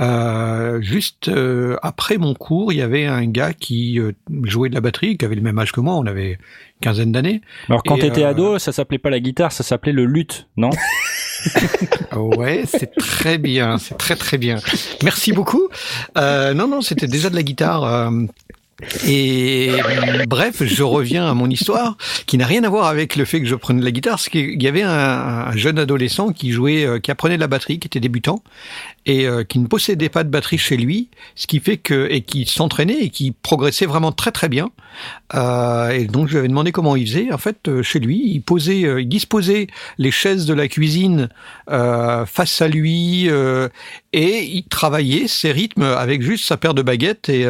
euh, 0.00 0.80
juste 0.82 1.28
euh, 1.28 1.76
après 1.82 2.18
mon 2.18 2.34
cours, 2.34 2.72
il 2.72 2.76
y 2.78 2.82
avait 2.82 3.06
un 3.06 3.24
gars 3.26 3.52
qui 3.54 3.98
euh, 3.98 4.12
jouait 4.44 4.68
de 4.68 4.74
la 4.74 4.80
batterie, 4.82 5.16
qui 5.16 5.24
avait 5.24 5.34
le 5.36 5.40
même 5.42 5.58
âge 5.58 5.72
que 5.72 5.80
moi. 5.80 5.94
On 5.94 6.04
avait 6.06 6.32
une 6.32 6.38
quinzaine 6.82 7.12
d'années. 7.12 7.40
Alors 7.68 7.82
quand 7.82 7.96
t'étais 7.96 8.24
euh, 8.24 8.28
ado, 8.30 8.58
ça 8.58 8.72
s'appelait 8.72 8.98
pas 8.98 9.10
la 9.10 9.20
guitare, 9.20 9.52
ça 9.52 9.62
s'appelait 9.62 9.92
le 9.92 10.04
luth, 10.04 10.46
non? 10.56 10.70
Ouais, 12.16 12.64
c'est 12.66 12.94
très 12.96 13.38
bien, 13.38 13.78
c'est 13.78 13.96
très 13.96 14.16
très 14.16 14.38
bien. 14.38 14.56
Merci 15.02 15.32
beaucoup. 15.32 15.68
Euh, 16.16 16.54
non, 16.54 16.66
non, 16.66 16.80
c'était 16.80 17.06
déjà 17.06 17.30
de 17.30 17.34
la 17.36 17.42
guitare. 17.42 18.10
Et 19.06 19.70
bref, 20.26 20.62
je 20.62 20.82
reviens 20.82 21.26
à 21.26 21.32
mon 21.32 21.48
histoire 21.48 21.96
qui 22.26 22.36
n'a 22.36 22.46
rien 22.46 22.62
à 22.64 22.68
voir 22.68 22.86
avec 22.86 23.16
le 23.16 23.24
fait 23.24 23.40
que 23.40 23.46
je 23.46 23.54
prenais 23.54 23.80
de 23.80 23.84
la 23.84 23.90
guitare. 23.90 24.20
C'est 24.20 24.30
qu'il 24.30 24.62
y 24.62 24.68
avait 24.68 24.82
un, 24.82 24.90
un 24.90 25.56
jeune 25.56 25.78
adolescent 25.78 26.30
qui 26.32 26.52
jouait, 26.52 26.84
euh, 26.84 26.98
qui 26.98 27.10
apprenait 27.10 27.36
de 27.36 27.40
la 27.40 27.46
batterie, 27.46 27.78
qui 27.78 27.86
était 27.86 28.00
débutant 28.00 28.42
et 29.06 29.26
euh, 29.26 29.44
qui 29.44 29.60
ne 29.60 29.66
possédait 29.66 30.08
pas 30.08 30.24
de 30.24 30.28
batterie 30.28 30.58
chez 30.58 30.76
lui, 30.76 31.08
ce 31.36 31.46
qui 31.46 31.60
fait 31.60 31.76
que 31.76 32.08
et 32.10 32.22
qui 32.22 32.44
s'entraînait 32.44 32.98
et 32.98 33.10
qui 33.10 33.30
progressait 33.30 33.86
vraiment 33.86 34.12
très 34.12 34.32
très 34.32 34.48
bien. 34.48 34.70
Euh, 35.34 35.90
et 35.90 36.04
donc 36.04 36.26
je 36.26 36.32
lui 36.32 36.38
avais 36.40 36.48
demandé 36.48 36.72
comment 36.72 36.96
il 36.96 37.06
faisait. 37.06 37.32
En 37.32 37.38
fait, 37.38 37.68
euh, 37.68 37.82
chez 37.82 38.00
lui, 38.00 38.20
il 38.26 38.42
posait, 38.42 38.80
il 39.00 39.08
disposait 39.08 39.68
les 39.98 40.10
chaises 40.10 40.44
de 40.44 40.54
la 40.54 40.68
cuisine 40.68 41.28
face 41.68 42.60
à 42.60 42.68
lui 42.68 43.28
et 44.12 44.44
il 44.44 44.64
travaillait 44.68 45.28
ses 45.28 45.52
rythmes 45.52 45.82
avec 45.82 46.22
juste 46.22 46.46
sa 46.46 46.56
paire 46.56 46.74
de 46.74 46.82
baguettes 46.82 47.28
et 47.28 47.46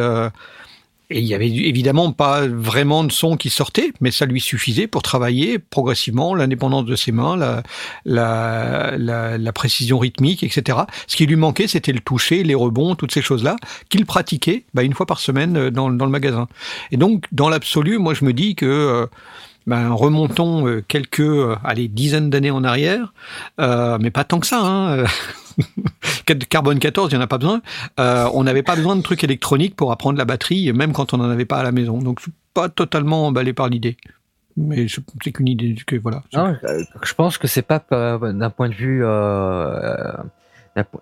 et 1.09 1.19
il 1.19 1.25
y 1.25 1.33
avait 1.33 1.47
évidemment 1.47 2.11
pas 2.11 2.47
vraiment 2.47 3.03
de 3.05 3.11
son 3.11 3.37
qui 3.37 3.49
sortait, 3.49 3.93
mais 4.01 4.11
ça 4.11 4.25
lui 4.25 4.41
suffisait 4.41 4.87
pour 4.87 5.03
travailler 5.03 5.57
progressivement 5.57 6.35
l'indépendance 6.35 6.85
de 6.85 6.95
ses 6.97 7.13
mains, 7.13 7.37
la, 7.37 7.63
la, 8.03 8.97
la, 8.97 9.37
la 9.37 9.53
précision 9.53 9.99
rythmique, 9.99 10.43
etc. 10.43 10.79
Ce 11.07 11.15
qui 11.15 11.25
lui 11.25 11.37
manquait, 11.37 11.67
c'était 11.67 11.93
le 11.93 12.01
toucher, 12.01 12.43
les 12.43 12.55
rebonds, 12.55 12.95
toutes 12.95 13.13
ces 13.13 13.21
choses-là, 13.21 13.55
qu'il 13.87 14.05
pratiquait 14.05 14.65
bah, 14.73 14.83
une 14.83 14.93
fois 14.93 15.05
par 15.05 15.19
semaine 15.19 15.55
euh, 15.55 15.71
dans, 15.71 15.89
dans 15.89 16.05
le 16.05 16.11
magasin. 16.11 16.49
Et 16.91 16.97
donc, 16.97 17.25
dans 17.31 17.47
l'absolu, 17.47 17.99
moi 17.99 18.13
je 18.13 18.25
me 18.25 18.33
dis 18.33 18.55
que 18.55 18.65
euh, 18.65 19.05
ben, 19.67 19.91
remontons 19.91 20.65
euh, 20.65 20.83
quelques, 20.87 21.19
euh, 21.19 21.55
allez, 21.63 21.89
dizaines 21.89 22.29
d'années 22.29 22.51
en 22.51 22.63
arrière, 22.63 23.13
euh, 23.59 23.97
mais 24.01 24.11
pas 24.11 24.23
tant 24.23 24.39
que 24.39 24.47
ça. 24.47 24.61
Hein. 24.63 25.03
Carbone 26.49 26.79
14, 26.79 27.11
il 27.11 27.15
n'y 27.15 27.21
en 27.21 27.23
a 27.23 27.27
pas 27.27 27.37
besoin. 27.37 27.61
Euh, 27.99 28.29
on 28.33 28.43
n'avait 28.43 28.63
pas 28.63 28.75
besoin 28.75 28.95
de 28.95 29.01
trucs 29.01 29.23
électroniques 29.23 29.75
pour 29.75 29.91
apprendre 29.91 30.17
la 30.17 30.25
batterie, 30.25 30.71
même 30.71 30.93
quand 30.93 31.13
on 31.13 31.17
n'en 31.17 31.29
avait 31.29 31.45
pas 31.45 31.57
à 31.57 31.63
la 31.63 31.71
maison. 31.71 31.99
Donc, 31.99 32.19
je 32.19 32.23
suis 32.23 32.33
pas 32.53 32.69
totalement 32.69 33.27
emballé 33.27 33.53
par 33.53 33.67
l'idée. 33.67 33.97
mais 34.55 34.87
c'est 34.87 35.31
qu'une 35.31 35.49
idée 35.49 35.75
que 35.85 35.97
voilà. 35.97 36.23
Non, 36.33 36.55
euh, 36.63 36.83
je 37.03 37.13
pense 37.13 37.37
que 37.37 37.47
c'est 37.47 37.61
pas 37.61 37.83
d'un 37.89 38.49
point 38.49 38.69
de 38.69 38.73
vue 38.73 39.01
euh, 39.03 40.13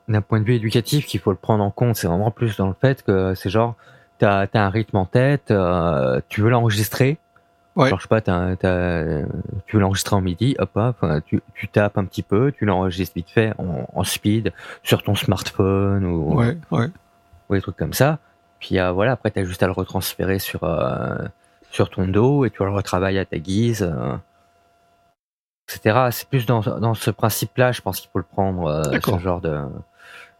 d'un 0.07 0.21
point 0.21 0.39
de 0.39 0.45
vue 0.45 0.55
éducatif 0.55 1.05
qu'il 1.05 1.19
faut 1.19 1.31
le 1.31 1.37
prendre 1.37 1.63
en 1.63 1.71
compte. 1.71 1.95
C'est 1.97 2.07
vraiment 2.07 2.31
plus 2.31 2.57
dans 2.57 2.67
le 2.67 2.75
fait 2.79 3.03
que 3.03 3.35
c'est 3.35 3.49
genre 3.49 3.75
t'as 4.17 4.47
as 4.53 4.59
un 4.59 4.69
rythme 4.69 4.97
en 4.97 5.05
tête, 5.05 5.51
euh, 5.51 6.21
tu 6.29 6.41
veux 6.41 6.49
l'enregistrer. 6.49 7.17
Ouais. 7.75 7.89
Genre 7.89 7.99
je 7.99 8.03
sais 8.03 8.07
pas, 8.07 8.21
tu 8.21 9.75
veux 9.75 9.81
l'enregistrer 9.81 10.15
en 10.15 10.21
midi, 10.21 10.55
hop 10.59 10.71
hop, 10.75 11.05
tu, 11.25 11.41
tu 11.55 11.67
tapes 11.67 11.97
un 11.97 12.05
petit 12.05 12.23
peu, 12.23 12.51
tu 12.51 12.65
l'enregistres 12.65 13.15
vite 13.15 13.29
fait 13.29 13.53
en, 13.57 13.87
en 13.93 14.03
speed 14.03 14.53
sur 14.83 15.03
ton 15.03 15.13
smartphone 15.15 16.05
ou, 16.05 16.35
Ouais, 16.39 16.57
ouais. 16.71 16.87
ou 17.49 17.55
des 17.55 17.61
trucs 17.61 17.75
comme 17.75 17.93
ça. 17.93 18.19
Puis 18.59 18.79
euh, 18.79 18.91
voilà, 18.91 19.11
après 19.13 19.31
t'as 19.31 19.43
juste 19.43 19.61
à 19.61 19.65
le 19.67 19.73
retransférer 19.73 20.39
sur 20.39 20.63
euh, 20.63 21.17
sur 21.69 21.89
ton 21.89 22.07
dos 22.07 22.45
et 22.45 22.49
tu 22.49 22.63
le 22.63 22.71
retravailles 22.71 23.19
à 23.19 23.25
ta 23.25 23.37
guise, 23.39 23.83
euh, 23.83 24.15
etc. 25.67 26.07
C'est 26.11 26.29
plus 26.29 26.45
dans, 26.45 26.61
dans 26.61 26.93
ce 26.93 27.11
principe-là, 27.11 27.71
je 27.73 27.81
pense 27.81 27.99
qu'il 27.99 28.09
faut 28.11 28.19
le 28.19 28.23
prendre 28.25 28.83
ce 29.03 29.19
genre 29.19 29.41
de 29.41 29.59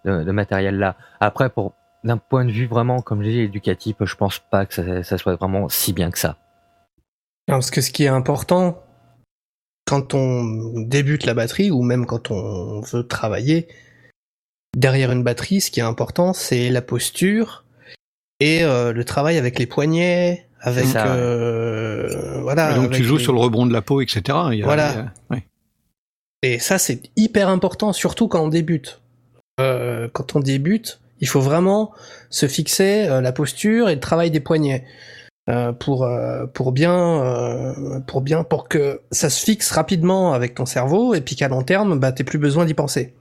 de, 0.06 0.24
de 0.24 0.32
matériel-là. 0.32 0.96
Après, 1.20 1.50
pour 1.50 1.74
d'un 2.04 2.18
point 2.18 2.46
de 2.46 2.52
vue 2.52 2.68
vraiment, 2.68 3.02
comme 3.02 3.24
je 3.24 3.30
dis, 3.30 3.40
éducatif, 3.40 3.96
je 4.02 4.16
pense 4.16 4.38
pas 4.40 4.66
que 4.68 4.74
ça, 4.76 5.04
ça 5.04 5.18
soit 5.18 5.36
vraiment 5.36 5.68
si 5.68 5.92
bien 5.94 6.12
que 6.12 6.20
ça. 6.20 6.36
Non, 7.48 7.56
Parce 7.56 7.72
que 7.72 7.82
ce 7.82 7.92
qui 7.92 8.04
est 8.04 8.08
important, 8.10 8.82
quand 9.86 10.14
on 10.14 10.82
débute 10.82 11.26
la 11.26 11.34
batterie, 11.34 11.72
ou 11.72 11.82
même 11.84 12.06
quand 12.06 12.32
on 12.32 12.82
veut 12.82 13.08
travailler, 13.08 13.68
derrière 14.76 15.12
une 15.12 15.24
batterie, 15.24 15.62
ce 15.62 15.70
qui 15.72 15.80
est 15.80 15.84
important, 15.84 16.34
c'est 16.34 16.70
la 16.70 16.82
posture 16.82 17.64
et 18.40 18.64
euh, 18.64 18.92
le 18.94 19.06
travail 19.06 19.38
avec 19.38 19.60
les 19.60 19.68
poignets, 19.68 20.48
avec... 20.60 20.86
ça, 20.86 21.04
ouais. 21.06 21.12
euh, 21.20 22.42
voilà, 22.42 22.74
donc 22.74 22.86
avec 22.86 22.98
tu 22.98 23.04
joues 23.04 23.18
les- 23.18 23.24
sur 23.24 23.34
le 23.34 23.40
rebond 23.40 23.66
de 23.66 23.74
la 23.74 23.82
peau, 23.82 24.02
etc. 24.02 24.22
Il 24.52 24.60
y 24.60 24.62
a- 24.64 24.66
Voilà. 24.66 24.92
il 24.92 24.96
y 24.98 25.00
a- 25.00 25.14
ouais. 25.32 25.48
Et 26.42 26.60
ça, 26.60 26.78
c'est 26.78 27.02
hyper 27.16 27.48
important, 27.50 27.94
surtout 27.94 28.28
quand 28.28 28.42
on 28.44 28.50
débute. 28.50 29.02
Euh, 29.62 30.10
quand 30.12 30.36
on 30.36 30.40
débute, 30.40 31.00
il 31.22 31.28
faut 31.28 31.40
vraiment 31.42 31.94
se 32.30 32.48
fixer 32.48 33.08
euh, 33.08 33.22
la 33.22 33.32
posture 33.32 33.88
et 33.90 33.96
le 33.96 34.02
travail 34.02 34.32
des 34.32 34.42
poignets 34.42 34.86
euh, 35.50 35.72
pour 35.74 36.04
euh, 36.04 36.46
pour 36.48 36.72
bien 36.72 36.94
euh, 37.24 38.00
pour 38.08 38.22
bien 38.22 38.44
pour 38.44 38.68
que 38.68 39.02
ça 39.12 39.30
se 39.30 39.44
fixe 39.44 39.72
rapidement 39.72 40.34
avec 40.34 40.56
ton 40.56 40.66
cerveau 40.66 41.14
et 41.14 41.22
puis 41.22 41.36
qu'à 41.36 41.48
long 41.48 41.62
terme, 41.64 42.00
bah 42.00 42.12
t'aies 42.12 42.24
plus 42.24 42.40
besoin 42.40 42.66
d'y 42.66 42.74
penser. 42.74 43.14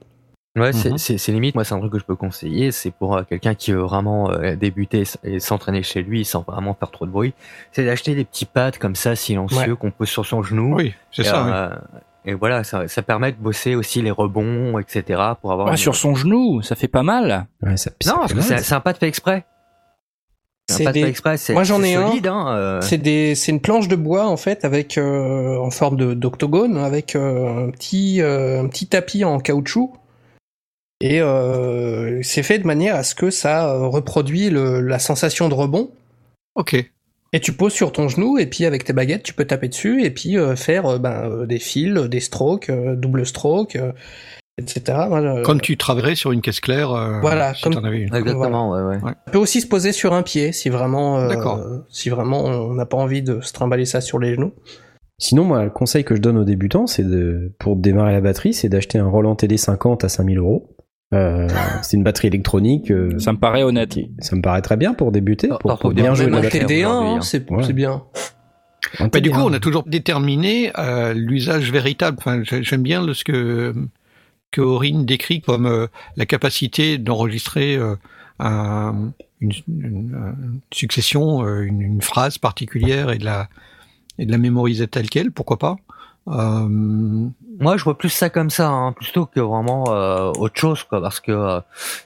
Ouais, 0.57 0.71
c'est- 0.71 0.91
Mhm. 0.91 0.97
c'est 0.97 1.17
c'est 1.17 1.31
limite, 1.33 1.53
moi 1.55 1.65
c'est 1.65 1.75
un 1.75 1.79
truc 1.79 1.91
que 1.91 1.99
je 1.99 2.05
peux 2.05 2.15
conseiller, 2.15 2.71
c'est 2.71 2.89
pour 2.91 3.17
euh, 3.17 3.23
quelqu'un 3.29 3.55
qui 3.55 3.73
veut 3.73 3.81
vraiment 3.81 4.31
euh, 4.31 4.55
débuter 4.55 5.03
et 5.25 5.39
s'entraîner 5.41 5.83
chez 5.83 6.01
lui 6.01 6.23
sans 6.23 6.43
vraiment 6.47 6.73
faire 6.73 6.91
trop 6.91 7.05
de 7.05 7.11
bruit, 7.11 7.33
c'est 7.73 7.83
d'acheter 7.85 8.15
des 8.15 8.23
petits 8.23 8.45
pads 8.45 8.71
comme 8.79 8.95
ça 8.95 9.15
silencieux 9.17 9.75
qu'on 9.75 9.91
pose 9.91 10.07
sur 10.07 10.25
son 10.25 10.41
genou. 10.43 10.75
Oui, 10.77 10.93
c'est 11.11 11.23
et, 11.23 11.25
ça. 11.25 11.81
oui. 11.93 11.99
et 12.31 12.33
voilà, 12.35 12.63
ça, 12.63 12.87
ça 12.87 13.01
permet 13.01 13.33
de 13.33 13.37
bosser 13.37 13.75
aussi 13.75 14.01
les 14.01 14.11
rebonds, 14.11 14.79
etc. 14.79 15.21
pour 15.41 15.51
avoir. 15.51 15.67
Ouais, 15.67 15.73
une- 15.73 15.77
sur 15.77 15.95
son 15.95 16.15
genou, 16.15 16.61
ça 16.61 16.75
fait 16.75 16.87
pas 16.87 17.03
mal. 17.03 17.47
Ouais, 17.61 17.75
ça, 17.75 17.91
ça 18.01 18.11
Non, 18.13 18.19
parce 18.19 18.33
que 18.33 18.39
c'est 18.41 18.57
c'est 18.59 18.73
un 18.75 18.79
pad 18.79 18.95
fait 18.97 19.09
exprès. 19.09 19.45
C'est 20.67 20.83
des- 20.93 21.01
Moi, 21.53 21.63
j'en 21.63 21.83
ai 21.83 21.93
un. 21.95 22.07
Hein, 22.25 22.55
euh, 22.57 22.81
C'est 22.81 22.97
des 22.97 23.35
c'est 23.35 23.51
une 23.51 23.59
planche 23.61 23.87
de 23.87 23.95
bois 23.95 24.25
en 24.27 24.37
fait 24.37 24.65
avec 24.65 24.97
euh, 24.97 25.57
en 25.57 25.69
forme 25.69 25.95
de 25.97 26.13
d'octogone 26.15 26.77
avec 26.77 27.15
euh, 27.15 27.67
un 27.67 27.69
petit 27.69 28.21
euh, 28.21 28.61
un 28.61 28.67
petit 28.67 28.87
tapis 28.87 29.23
en 29.23 29.39
caoutchouc 29.39 29.93
et 31.01 31.21
euh, 31.21 32.21
c'est 32.23 32.41
fait 32.41 32.57
de 32.57 32.65
manière 32.65 32.95
à 32.95 33.03
ce 33.03 33.13
que 33.15 33.29
ça 33.29 33.73
reproduit 33.77 34.49
le, 34.49 34.81
la 34.81 34.97
sensation 34.97 35.49
de 35.49 35.53
rebond 35.53 35.91
Ok. 36.55 36.73
et 37.33 37.39
tu 37.41 37.51
poses 37.51 37.73
sur 37.73 37.91
ton 37.91 38.07
genou 38.07 38.37
et 38.39 38.45
puis 38.47 38.65
avec 38.65 38.85
tes 38.85 38.93
baguettes 38.93 39.23
tu 39.23 39.33
peux 39.33 39.45
taper 39.45 39.67
dessus 39.67 40.03
et 40.03 40.09
puis 40.09 40.37
euh, 40.37 40.55
faire 40.55 40.85
euh, 40.87 40.97
ben, 40.97 41.29
euh, 41.29 41.45
des 41.45 41.59
fils, 41.59 41.93
des 42.09 42.21
strokes, 42.21 42.69
euh, 42.69 42.95
double 42.95 43.25
stroke, 43.27 43.75
euh, 43.75 43.91
etc. 44.57 44.97
Comme 45.43 45.59
tu 45.61 45.77
travaillerais 45.77 46.15
sur 46.15 46.31
une 46.31 46.41
caisse 46.41 46.59
claire. 46.59 46.91
euh, 46.91 47.19
Voilà, 47.21 47.53
Si 47.53 47.63
comme- 47.63 47.73
t'en 47.73 47.83
avais 47.83 47.99
une. 47.99 48.15
Exactement, 48.15 48.71
ouais, 48.71 48.81
ouais. 48.83 48.99
Ça 49.03 49.31
peut 49.31 49.37
aussi 49.37 49.61
se 49.61 49.67
poser 49.67 49.91
sur 49.91 50.13
un 50.13 50.23
pied 50.23 50.51
si 50.51 50.69
vraiment 50.69 51.19
euh, 51.19 51.27
D'accord. 51.29 51.59
si 51.89 52.09
vraiment 52.09 52.43
on 52.45 52.73
n'a 52.73 52.85
pas 52.85 52.97
envie 52.97 53.21
de 53.21 53.41
se 53.41 53.51
trimballer 53.53 53.85
ça 53.85 54.01
sur 54.01 54.19
les 54.19 54.35
genoux. 54.35 54.53
Sinon, 55.17 55.45
moi, 55.45 55.63
le 55.63 55.69
conseil 55.69 56.03
que 56.03 56.13
je 56.15 56.21
donne 56.21 56.37
aux 56.37 56.43
débutants, 56.43 56.87
c'est 56.87 57.03
de, 57.03 57.53
pour 57.59 57.77
démarrer 57.77 58.11
la 58.11 58.19
batterie, 58.21 58.53
c'est 58.53 58.67
d'acheter 58.67 58.97
un 58.99 59.07
Roland 59.07 59.33
TD50 59.35 60.03
à 60.03 60.09
5000 60.09 60.37
euros. 60.39 60.75
Euh, 61.13 61.47
c'est 61.83 61.95
une 61.95 62.03
batterie 62.03 62.27
électronique. 62.27 62.91
euh, 62.91 63.17
Ça 63.19 63.31
me 63.31 63.37
paraît 63.37 63.63
honnête. 63.63 63.97
ça 64.19 64.35
me 64.35 64.41
paraît 64.41 64.61
très 64.61 64.75
bien 64.75 64.93
pour 64.93 65.11
débuter, 65.13 65.47
Alors, 65.47 65.59
pour, 65.59 65.69
par 65.71 65.79
pour 65.79 65.91
bien 65.93 66.13
jouer 66.15 66.29
la 66.29 66.37
un 66.37 66.41
batterie 66.41 66.59
batterie. 66.59 66.81
TD1, 66.81 66.87
aujourd'hui, 66.87 67.13
hein, 67.13 67.21
c'est 67.21 67.49
Ouais. 67.51 67.73
bien. 67.73 68.03
Bah, 68.99 69.19
du 69.21 69.31
coup, 69.31 69.37
TD1. 69.39 69.43
on 69.49 69.53
a 69.53 69.59
toujours 69.59 69.83
déterminé 69.85 70.71
euh, 70.77 71.13
l'usage 71.13 71.71
véritable. 71.71 72.17
Enfin, 72.19 72.41
j'ai- 72.43 72.63
j'aime 72.63 72.83
bien 72.83 73.05
le- 73.05 73.13
ce 73.13 73.23
que 73.23 73.73
que 74.51 74.61
Aurine 74.61 75.05
décrit 75.05 75.41
comme 75.41 75.65
euh, 75.65 75.87
la 76.15 76.25
capacité 76.25 76.97
d'enregistrer 76.97 77.75
euh, 77.75 77.95
un- 78.39 79.11
une, 79.41 79.51
une- 79.67 79.85
une 79.87 80.59
succession, 80.71 81.45
euh, 81.45 81.61
une, 81.61 81.81
une 81.81 82.01
phrase 82.01 82.37
particulière 82.37 83.11
et 83.11 83.17
de 83.17 83.25
la 83.25 83.47
et 84.17 84.25
de 84.25 84.31
la 84.31 84.37
mémoriser 84.37 84.87
telle 84.87 85.09
quelle. 85.09 85.31
Pourquoi 85.31 85.57
pas 85.59 85.75
Euh, 86.29 86.67
Moi, 87.59 87.77
je 87.77 87.83
vois 87.83 87.97
plus 87.97 88.09
ça 88.09 88.29
comme 88.29 88.49
ça, 88.49 88.69
hein, 88.69 88.93
plutôt 88.93 89.25
que 89.25 89.39
vraiment 89.41 89.83
euh, 89.89 90.31
autre 90.37 90.59
chose, 90.59 90.83
quoi. 90.83 91.01
Parce 91.01 91.19
que 91.19 91.31
euh, 91.33 91.59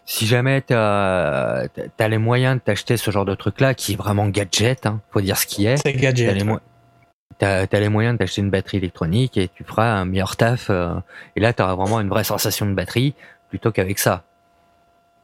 si 0.06 0.25
jamais 0.25 0.62
t'as 0.62 1.67
as 1.99 2.08
les 2.08 2.17
moyens 2.17 2.56
de 2.56 2.62
t'acheter 2.62 2.97
ce 2.97 3.12
genre 3.12 3.25
de 3.25 3.36
truc-là, 3.36 3.75
qui 3.75 3.93
est 3.93 3.95
vraiment 3.95 4.28
gadget, 4.28 4.86
hein, 4.88 5.02
faut 5.12 5.21
dire 5.21 5.38
ce 5.38 5.45
qui 5.45 5.65
est. 5.67 5.78
C'est 5.78 5.93
T'as 5.93 5.99
gadget. 5.99 6.36
les, 6.36 6.43
mo- 6.43 6.60
t'as- 7.39 7.65
t'as 7.67 7.80
les 7.80 7.89
moyens 7.89 8.13
de 8.13 8.19
t'acheter 8.19 8.41
une 8.41 8.52
batterie 8.52 8.78
électronique 8.78 9.36
et 9.38 9.47
tu 9.49 9.63
feras 9.63 9.91
un 9.93 10.06
meilleur 10.06 10.36
taf. 10.36 10.69
euh, 10.69 10.93
et 11.36 11.39
là, 11.39 11.52
t'auras 11.54 11.73
vraiment 11.75 11.99
une 11.99 12.10
vraie 12.10 12.23
sensation 12.23 12.67
de 12.67 12.73
batterie 12.73 13.15
plutôt 13.49 13.71
qu'avec 13.71 13.97
ça. 13.97 14.23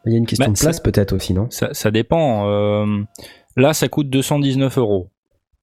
Il 0.06 0.12
y 0.14 0.16
a 0.16 0.18
une 0.20 0.26
question 0.26 0.48
Bah, 0.48 0.54
de 0.54 0.60
place 0.60 0.80
peut-être 0.80 1.14
aussi, 1.14 1.34
non? 1.34 1.48
Ça, 1.52 1.74
ça 1.74 1.92
dépend. 1.92 2.48
euh, 2.50 3.04
là, 3.58 3.74
ça 3.74 3.88
coûte 3.88 4.10
219 4.10 4.78
euros. 4.78 5.10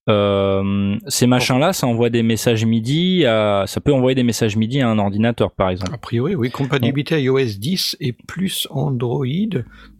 Euh, 0.08 0.96
ces 1.06 1.26
machins-là, 1.28 1.72
ça 1.72 1.86
envoie 1.86 2.10
des 2.10 2.22
messages 2.24 2.64
MIDI. 2.64 3.24
À, 3.24 3.64
ça 3.66 3.80
peut 3.80 3.92
envoyer 3.92 4.14
des 4.16 4.24
messages 4.24 4.56
MIDI 4.56 4.80
à 4.80 4.88
un 4.88 4.98
ordinateur, 4.98 5.52
par 5.52 5.70
exemple. 5.70 5.94
a 5.94 5.98
priori, 5.98 6.34
oui, 6.34 6.50
compatibilité 6.50 7.22
iOS 7.22 7.58
10 7.58 7.96
et 8.00 8.12
plus 8.12 8.66
Android, 8.70 9.24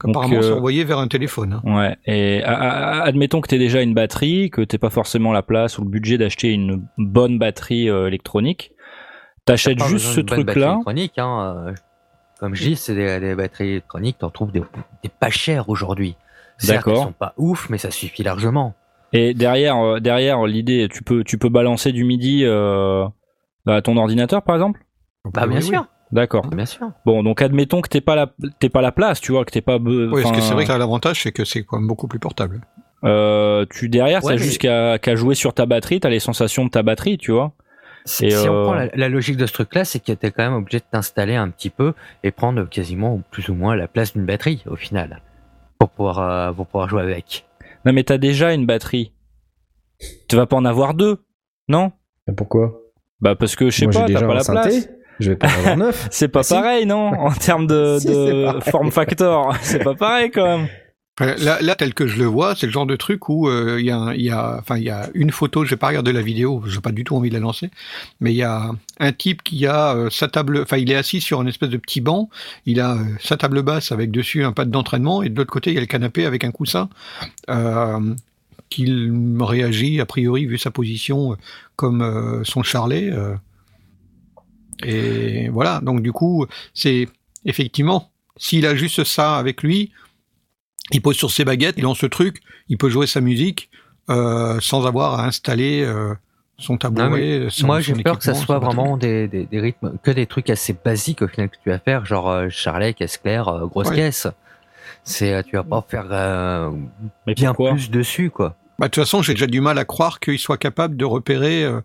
qu'apparemment 0.01 0.37
euh, 0.37 0.43
c'est 0.43 0.53
envoyé 0.53 0.83
vers 0.85 0.99
un 0.99 1.07
téléphone. 1.09 1.61
hein. 1.65 1.77
Ouais. 1.77 1.97
Et 2.07 2.43
admettons 2.43 3.41
que 3.41 3.49
tu 3.49 3.59
déjà 3.59 3.81
une 3.81 3.95
batterie, 3.95 4.51
que 4.51 4.63
t'aies 4.63 4.79
pas 4.79 4.91
forcément 4.91 5.33
la 5.33 5.43
place 5.43 5.79
ou 5.79 5.85
le 5.85 5.89
budget 5.91 6.19
d'acheter 6.19 6.51
une 6.51 6.85
bonne 6.99 7.39
batterie 7.39 7.89
euh, 7.89 8.09
électronique. 8.09 8.73
T'achètes 9.45 9.83
juste 9.85 10.07
ce 10.07 10.21
truc-là. 10.21 10.79
hein, 11.19 11.65
euh, 11.69 11.73
Comme 12.41 12.55
je 12.55 12.65
dis, 12.65 12.77
c'est 12.77 12.95
des, 12.95 13.21
des 13.21 13.35
batteries 13.37 13.71
électroniques, 13.71 14.19
t'en 14.19 14.31
trouves 14.31 14.53
des, 14.53 14.63
des 15.03 15.09
pas 15.09 15.31
chères 15.31 15.69
aujourd'hui. 15.69 16.17
D'accord. 16.67 16.95
Elles 16.97 17.03
sont 17.05 17.13
pas 17.13 17.35
ouf, 17.37 17.69
mais 17.71 17.79
ça 17.79 17.91
suffit 17.91 18.23
largement. 18.23 18.75
Et 19.13 19.35
derrière, 19.35 19.77
euh, 19.79 20.01
derrière 20.01 20.45
l'idée, 20.47 20.89
tu 20.91 21.03
peux, 21.03 21.23
tu 21.25 21.39
peux 21.39 21.49
balancer 21.49 21.93
du 21.93 22.05
MIDI 22.05 22.45
euh, 22.45 23.05
à 23.67 23.83
ton 23.83 23.97
ordinateur, 23.97 24.43
par 24.43 24.57
exemple? 24.57 24.81
Bah, 25.33 25.47
bien 25.47 25.59
Oui, 25.59 25.65
sûr. 25.65 25.87
D'accord. 26.13 26.47
Bien 26.49 26.67
sûr. 26.67 26.91
Bon, 27.07 27.23
donc 27.23 27.41
admettons 27.41 27.81
que 27.81 27.89
t'es 27.89 28.01
pas 28.03 28.15
la, 28.17 28.33
t'es 28.61 28.69
pas 28.69 28.83
la 28.83 28.93
place, 28.93 29.21
tu 29.21 29.33
vois, 29.33 29.45
que 29.45 29.51
t'es 29.51 29.61
pas. 29.63 29.79
Oui, 29.79 30.23
parce 30.23 30.37
que 30.37 30.43
c'est 30.43 30.53
vrai 30.55 30.65
que 30.67 30.73
l'avantage, 30.73 31.23
c'est 31.23 31.33
que 31.33 31.45
c'est 31.45 31.63
quand 31.65 31.79
même 31.79 31.89
beaucoup 31.89 32.07
plus 32.09 32.19
portable. 32.19 32.61
euh, 33.05 33.65
tu 33.71 33.89
derrière, 33.89 34.23
Ouais, 34.23 34.35
t'as 34.35 34.39
mais- 34.39 34.43
juste 34.47 34.61
qu'à 34.61 35.15
jouer 35.17 35.35
sur 35.35 35.55
ta 35.55 35.65
batterie, 35.67 36.01
t'as 36.01 36.11
les 36.11 36.21
sensations 36.21 36.65
de 36.67 36.71
ta 36.71 36.83
batterie, 36.83 37.17
tu 37.19 37.33
vois. 37.33 37.53
Si, 38.05 38.27
Et, 38.27 38.31
si 38.31 38.49
on 38.49 38.55
euh, 38.57 38.65
prend 38.65 38.75
la, 38.75 38.89
la 38.95 39.09
logique 39.09 39.37
de 39.37 39.47
ce 39.47 39.53
truc-là, 39.53 39.85
c'est 39.85 40.01
que 40.05 40.13
t'es 40.13 40.31
quand 40.33 40.43
même 40.43 40.55
obligé 40.55 40.79
de 40.81 40.85
t'installer 40.91 41.35
un 41.37 41.49
petit 41.51 41.71
peu 41.71 41.95
et 42.25 42.31
prendre 42.31 42.65
quasiment 42.69 43.21
plus 43.31 43.49
ou 43.49 43.55
moins 43.55 43.75
la 43.77 43.89
place 43.89 44.13
d'une 44.13 44.27
batterie 44.27 44.63
au 44.67 44.77
final 44.77 45.23
pour 45.79 45.89
pouvoir 45.91 46.19
euh, 46.19 46.53
pour 46.53 46.67
pouvoir 46.67 46.89
jouer 46.89 47.03
avec. 47.03 47.45
Non, 47.85 47.93
mais 47.93 48.05
t'as 48.05 48.19
déjà 48.19 48.53
une 48.55 48.67
batterie. 48.67 49.13
Tu 50.29 50.37
vas 50.37 50.47
pas 50.47 50.57
en 50.57 50.65
avoir 50.65 50.95
deux, 50.95 51.19
non? 51.69 51.93
Mais 52.27 52.35
Pourquoi? 52.35 52.81
Bah 53.21 53.35
parce 53.37 53.55
que 53.57 53.71
je 53.71 53.77
sais 53.79 53.85
Moi, 53.87 53.93
pas, 53.93 53.99
j'ai 54.07 54.15
t'as 54.15 54.21
déjà 54.21 54.27
pas 54.27 54.35
la 54.35 54.45
place. 54.45 54.89
Je 55.21 55.31
vais 55.31 55.37
pas 55.37 55.47
en 55.47 55.59
avoir 55.59 55.77
neuf. 55.77 56.09
C'est 56.11 56.29
pas 56.29 56.41
Ah, 56.41 56.43
si. 56.43 56.55
pareil, 56.55 56.87
non? 56.87 57.09
En 57.13 57.31
termes 57.33 57.67
de, 57.67 57.99
Si, 58.01 58.09
de 58.09 58.61
form 58.71 58.91
factor, 58.91 59.55
c'est 59.63 59.85
pas 59.85 59.95
pareil 59.95 60.31
quand 60.31 60.45
même. 60.59 60.69
Là, 61.21 61.75
tel 61.75 61.93
que 61.93 62.07
je 62.07 62.17
le 62.17 62.25
vois, 62.25 62.57
c'est 62.57 62.65
le 62.65 62.73
genre 62.73 62.87
de 62.87 62.97
truc 62.97 63.29
où 63.29 63.47
euh, 63.47 63.79
il 63.79 63.85
y, 63.85 63.91
a, 63.91 64.15
y 64.15 64.91
une 65.13 65.31
photo. 65.31 65.63
J'ai 65.67 65.77
pas 65.77 65.89
regardé 65.89 66.11
la 66.11 66.23
vidéo, 66.23 66.63
j'ai 66.67 66.81
pas 66.81 66.91
du 66.91 67.05
tout 67.05 67.15
envie 67.15 67.29
de 67.29 67.35
la 67.35 67.41
lancer, 67.41 67.71
mais 68.21 68.33
il 68.33 68.37
y 68.37 68.43
a 68.43 68.71
un 68.99 69.13
type 69.13 69.43
qui 69.43 69.67
a 69.67 69.95
euh, 69.95 70.09
sa 70.09 70.29
table, 70.29 70.63
enfin, 70.63 70.79
il 70.79 70.91
est 70.91 70.95
assis 70.95 71.21
sur 71.21 71.43
une 71.43 71.49
espèce 71.49 71.69
de 71.69 71.77
petit 71.77 72.01
banc. 72.01 72.31
Il 72.65 72.81
a 72.81 72.95
euh, 72.95 73.05
sa 73.21 73.37
table 73.37 73.63
basse 73.63 73.93
avec 73.93 74.11
dessus 74.11 74.43
un 74.43 74.53
pad 74.53 74.71
d'entraînement, 74.71 75.23
et 75.23 75.29
de 75.29 75.37
l'autre 75.37 75.53
côté, 75.53 75.71
il 75.71 75.75
y 75.75 75.77
a 75.79 75.83
le 75.83 75.87
canapé 75.87 76.25
avec 76.25 76.45
un 76.45 76.51
coussin. 76.51 76.89
Qu'il 78.71 79.37
réagit 79.39 80.01
a 80.01 80.07
priori 80.07 80.47
vu 80.47 80.57
sa 80.57 80.71
position 80.71 81.37
comme 81.77 82.43
son 82.43 82.63
charlet. 82.63 83.13
et 84.83 85.51
voilà. 85.51 85.81
Donc 85.83 86.01
du 86.01 86.11
coup, 86.11 86.47
c'est 86.73 87.07
effectivement, 87.45 88.11
s'il 88.39 88.65
a 88.65 88.75
juste 88.75 89.05
ça 89.05 89.37
avec 89.37 89.63
lui, 89.63 89.93
il 90.91 91.01
pose 91.01 91.17
sur 91.17 91.31
ses 91.31 91.45
baguettes, 91.45 91.77
il 91.79 91.85
lance 91.85 91.99
ce 91.99 92.07
truc, 92.07 92.41
il 92.69 92.77
peut 92.79 92.89
jouer 92.91 93.07
sa 93.07 93.21
musique 93.21 93.71
euh, 94.11 94.59
sans 94.61 94.87
avoir 94.87 95.19
à 95.21 95.27
installer 95.27 95.83
euh, 95.83 96.15
son 96.59 96.75
Non, 96.75 96.79
mais 96.79 96.79
tabouret. 96.79 97.47
son- 97.51 97.67
Moi, 97.67 97.81
j'ai 97.81 97.95
peur 97.95 98.19
que 98.19 98.25
ça 98.25 98.35
soit 98.35 98.59
vraiment 98.59 98.97
des, 98.97 99.29
des, 99.29 99.47
des 99.47 99.61
rythmes, 99.61 99.97
que 100.03 100.11
des 100.11 100.27
trucs 100.27 100.51
assez 100.51 100.73
basiques 100.85 101.23
au 101.23 101.29
final 101.29 101.49
que 101.51 101.57
tu 101.63 101.71
vas 101.71 101.79
faire, 101.79 102.05
genre 102.05 102.29
euh, 102.29 102.49
charlet, 102.51 102.95
caisse 102.95 103.17
claire, 103.17 103.49
euh, 103.49 103.67
grosse 103.67 103.89
Ouais. 103.91 103.97
caisse. 103.97 104.27
C'est, 105.05 105.33
euh, 105.33 105.43
tu 105.43 105.57
vas 105.57 105.65
pas 105.65 105.85
faire 105.89 106.07
euh, 106.11 106.71
Mais 107.27 107.35
bien 107.35 107.55
plus 107.55 107.91
dessus, 107.91 108.31
quoi. 108.31 108.57
Bah, 108.79 108.87
de 108.87 108.91
toute 108.93 109.03
façon, 109.05 109.23
j'ai 109.23 109.35
déjà 109.35 109.47
du 109.47 109.61
mal 109.61 109.79
à 109.79 109.85
croire 109.85 110.21
qu'il 110.21 110.39
soit 110.39 110.59
capable 110.59 110.97
de 110.97 111.05
repérer 111.05 111.65
euh, 111.65 111.81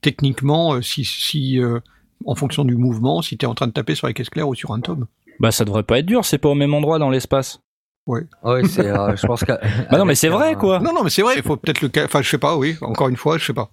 techniquement 0.00 0.74
euh, 0.74 0.82
si, 0.82 1.04
si 1.04 1.58
euh, 1.60 1.80
en 2.26 2.34
fonction 2.34 2.64
du 2.64 2.76
mouvement, 2.76 3.22
si 3.22 3.36
tu 3.36 3.44
es 3.44 3.48
en 3.48 3.54
train 3.54 3.66
de 3.66 3.72
taper 3.72 3.94
sur 3.94 4.06
la 4.06 4.12
caisse 4.12 4.30
claire 4.30 4.48
ou 4.48 4.54
sur 4.54 4.72
un 4.72 4.80
tome. 4.80 5.06
Bah 5.40 5.50
ça 5.50 5.64
devrait 5.64 5.82
pas 5.82 5.98
être 5.98 6.06
dur, 6.06 6.24
c'est 6.24 6.38
pas 6.38 6.48
au 6.48 6.54
même 6.54 6.74
endroit 6.74 6.98
dans 6.98 7.10
l'espace. 7.10 7.60
Ouais, 8.06 8.22
c'est, 8.68 8.86
euh, 8.86 9.16
je 9.16 9.26
pense 9.26 9.44
que. 9.44 9.52
Bah 9.90 9.98
non 9.98 10.04
mais 10.04 10.14
c'est 10.14 10.28
vrai 10.28 10.56
quoi. 10.56 10.78
Non, 10.80 10.92
non, 10.92 11.02
mais 11.04 11.10
c'est 11.10 11.22
vrai, 11.22 11.34
il 11.36 11.42
faut 11.42 11.56
peut-être 11.56 11.80
le. 11.80 11.90
Enfin, 12.04 12.20
je 12.22 12.28
sais 12.28 12.38
pas, 12.38 12.56
oui, 12.56 12.76
encore 12.82 13.08
une 13.08 13.16
fois, 13.16 13.38
je 13.38 13.46
sais 13.46 13.54
pas. 13.54 13.70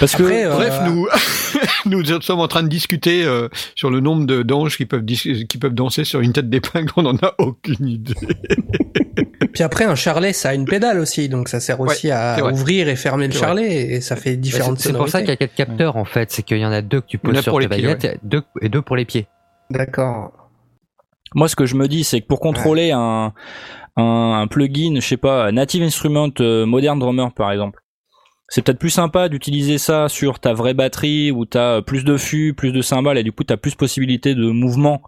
Parce 0.00 0.16
que 0.16 0.22
Après, 0.22 0.44
euh, 0.44 0.54
Bref, 0.54 0.80
nous, 0.86 1.06
nous 1.86 2.20
sommes 2.22 2.40
en 2.40 2.48
train 2.48 2.62
de 2.62 2.68
discuter 2.68 3.24
euh, 3.24 3.48
sur 3.74 3.90
le 3.90 4.00
nombre 4.00 4.26
de 4.26 4.42
d'anges 4.42 4.76
qui 4.76 4.86
peuvent, 4.86 5.04
qui 5.04 5.58
peuvent 5.58 5.74
danser 5.74 6.04
sur 6.04 6.20
une 6.20 6.32
tête 6.32 6.48
d'épingle, 6.48 6.90
on 6.96 7.02
n'en 7.02 7.16
a 7.16 7.34
aucune 7.38 7.86
idée. 7.86 8.14
Puis 9.52 9.62
après, 9.62 9.84
un 9.84 9.94
charlet, 9.94 10.32
ça 10.32 10.48
a 10.48 10.54
une 10.54 10.64
pédale 10.64 10.98
aussi, 10.98 11.28
donc 11.28 11.48
ça 11.48 11.60
sert 11.60 11.78
aussi 11.80 12.10
à 12.10 12.44
ouvrir 12.52 12.88
et 12.88 12.96
fermer 12.96 13.28
le 13.28 13.34
vrai. 13.34 13.40
charlet, 13.40 13.72
et 13.92 14.00
ça 14.00 14.16
fait 14.16 14.36
différentes 14.36 14.80
c'est, 14.80 14.88
c'est 14.88 14.96
pour 14.96 15.08
ça 15.08 15.20
qu'il 15.20 15.30
y 15.30 15.32
a 15.32 15.36
quatre 15.36 15.54
capteurs 15.54 15.96
en 15.96 16.04
fait, 16.04 16.32
c'est 16.32 16.42
qu'il 16.42 16.58
y 16.58 16.66
en 16.66 16.72
a 16.72 16.82
deux 16.82 17.00
que 17.00 17.06
tu 17.06 17.18
poses 17.18 17.38
sur 17.40 17.52
pour 17.52 17.60
tes 17.60 17.68
baguettes, 17.68 18.18
deux, 18.24 18.42
et 18.60 18.68
deux 18.68 18.82
pour 18.82 18.96
les 18.96 19.04
pieds. 19.04 19.28
D'accord. 19.70 20.43
Moi 21.34 21.48
ce 21.48 21.56
que 21.56 21.66
je 21.66 21.74
me 21.76 21.88
dis 21.88 22.04
c'est 22.04 22.20
que 22.20 22.26
pour 22.26 22.40
contrôler 22.40 22.92
un, 22.92 23.32
un 23.96 24.32
un 24.42 24.46
plugin, 24.46 24.96
je 24.96 25.06
sais 25.06 25.16
pas, 25.16 25.52
Native 25.52 25.82
Instrument 25.82 26.30
euh, 26.40 26.66
Modern 26.66 26.98
Drummer 26.98 27.32
par 27.32 27.52
exemple. 27.52 27.80
C'est 28.48 28.62
peut-être 28.62 28.78
plus 28.78 28.90
sympa 28.90 29.28
d'utiliser 29.28 29.78
ça 29.78 30.08
sur 30.08 30.38
ta 30.38 30.52
vraie 30.52 30.74
batterie 30.74 31.30
où 31.30 31.46
t'as 31.46 31.82
plus 31.82 32.04
de 32.04 32.16
fûts, 32.16 32.54
plus 32.54 32.72
de 32.72 32.82
cymbales 32.82 33.18
et 33.18 33.22
du 33.22 33.32
coup 33.32 33.44
t'as 33.44 33.56
plus 33.56 33.74
possibilité 33.74 34.34
de 34.34 34.50
mouvement 34.50 35.02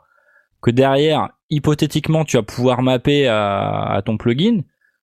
que 0.63 0.71
derrière, 0.71 1.29
hypothétiquement, 1.51 2.25
tu 2.25 2.37
vas 2.37 2.43
pouvoir 2.43 2.83
mapper 2.83 3.29
à, 3.29 3.93
à 3.93 4.03
ton 4.03 4.17
plugin 4.17 4.63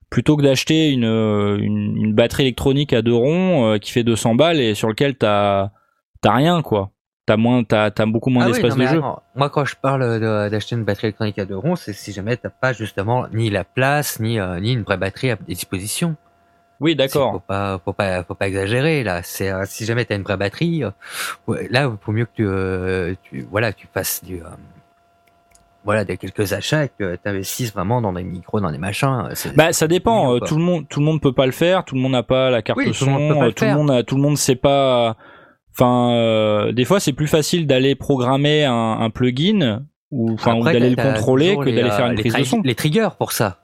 plutôt 0.09 0.38
que 0.38 0.43
d'acheter 0.43 0.91
une, 0.91 1.05
euh, 1.05 1.57
une, 1.57 1.97
une 1.97 2.13
batterie 2.13 2.43
électronique 2.43 2.93
à 2.93 3.01
deux 3.01 3.15
ronds 3.15 3.74
euh, 3.74 3.78
qui 3.80 3.91
fait 3.91 4.03
200 4.03 4.36
balles 4.36 4.59
et 4.59 4.76
sur 4.76 4.88
lequel 4.88 5.15
t'as 5.15 5.71
t'as 6.21 6.34
rien 6.34 6.61
quoi. 6.61 6.91
T'as 7.26 7.38
moins, 7.38 7.63
t'as 7.63 7.89
t'as 7.89 8.05
beaucoup 8.05 8.30
moins 8.30 8.43
Ah 8.43 8.47
oui, 8.47 8.53
d'espace 8.53 8.76
non, 8.76 8.84
de 8.84 8.89
jeu. 8.89 9.01
Moi, 9.36 9.49
quand 9.49 9.63
je 9.63 9.76
parle 9.78 10.19
d'acheter 10.49 10.76
une 10.76 10.84
batterie 10.84 11.07
électronique 11.07 11.39
à 11.39 11.45
deux 11.45 11.55
ronds, 11.55 11.78
c'est 11.78 11.93
si 11.93 12.11
jamais 12.11 12.36
t'as 12.36 12.49
pas 12.49 12.74
justement 12.74 13.28
ni 13.32 13.49
la 13.49 13.63
place, 13.63 14.19
ni, 14.19 14.39
euh, 14.39 14.59
ni 14.59 14.74
une 14.74 14.84
vraie 14.84 14.97
batterie 14.97 15.32
à 15.32 15.38
disposition. 15.38 16.17
Oui, 16.82 16.91
Faut 16.91 16.97
d'accord. 16.97 17.41
pas, 17.43 17.80
faut 17.86 17.93
pas, 17.93 18.24
faut 18.26 18.34
pas 18.36 18.47
exagérer 18.47 19.05
là. 19.05 19.21
C'est 19.24 19.49
euh, 19.49 19.63
si 19.65 19.86
jamais 19.86 20.03
t'as 20.03 20.17
une 20.17 20.24
vraie 20.24 20.36
batterie, 20.36 20.84
euh, 20.84 20.89
là, 21.69 21.89
il 21.89 21.97
faut 22.01 22.11
mieux 22.11 22.26
que 22.26 23.13
tu, 23.13 23.17
tu, 23.39 23.47
voilà, 23.49 23.71
tu 23.71 23.88
fasses 23.93 24.21
du, 24.21 24.41
voilà, 25.86 26.03
des 26.03 26.17
quelques 26.17 26.51
achats, 26.51 26.84
et 26.86 26.89
que 26.89 27.15
t'investisses 27.15 27.74
vraiment 27.74 28.01
dans 28.01 28.11
des 28.11 28.24
micros, 28.24 28.59
dans 28.59 28.71
des 28.71 28.78
machins. 28.78 29.30
Bah, 29.55 29.71
ça 29.71 29.88
dépend. 29.88 30.39
tout 30.39 30.57
le 30.57 30.63
monde, 30.63 30.89
tout 30.89 30.99
le 30.99 31.05
monde 31.05 31.21
peut 31.21 31.32
pas 31.34 31.45
le 31.45 31.53
faire. 31.53 31.86
Tout 31.86 31.95
le 31.95 32.01
monde 32.01 32.11
n'a 32.13 32.24
pas 32.24 32.49
la 32.49 32.61
carte 32.61 32.80
Oui, 32.80 32.88
tout 32.88 32.93
son. 32.93 33.05
le 33.05 33.11
monde 33.11 33.53
tout 33.53 33.63
le 33.63 33.74
monde, 33.76 33.91
a, 33.91 34.03
tout 34.03 34.15
le 34.17 34.21
monde 34.21 34.38
sait 34.38 34.57
pas. 34.57 35.15
Enfin, 35.76 36.11
euh, 36.13 36.71
des 36.71 36.86
fois, 36.86 36.99
c'est 36.99 37.13
plus 37.13 37.28
facile 37.28 37.65
d'aller 37.67 37.95
programmer 37.95 38.63
un, 38.65 38.74
un 38.99 39.09
plugin 39.09 39.84
ou, 40.11 40.34
enfin, 40.34 40.53
ou 40.55 40.59
Après, 40.59 40.74
d'aller 40.74 40.91
le 40.91 40.95
contrôler 40.95 41.55
que 41.57 41.65
d'aller 41.65 41.84
euh, 41.84 41.91
faire 41.91 42.05
une 42.07 42.13
les 42.15 42.21
prise 42.21 42.36
de 42.36 42.43
son. 42.43 42.61
Les 42.63 42.76
triggers 42.76 43.09
pour 43.17 43.32
ça. 43.32 43.59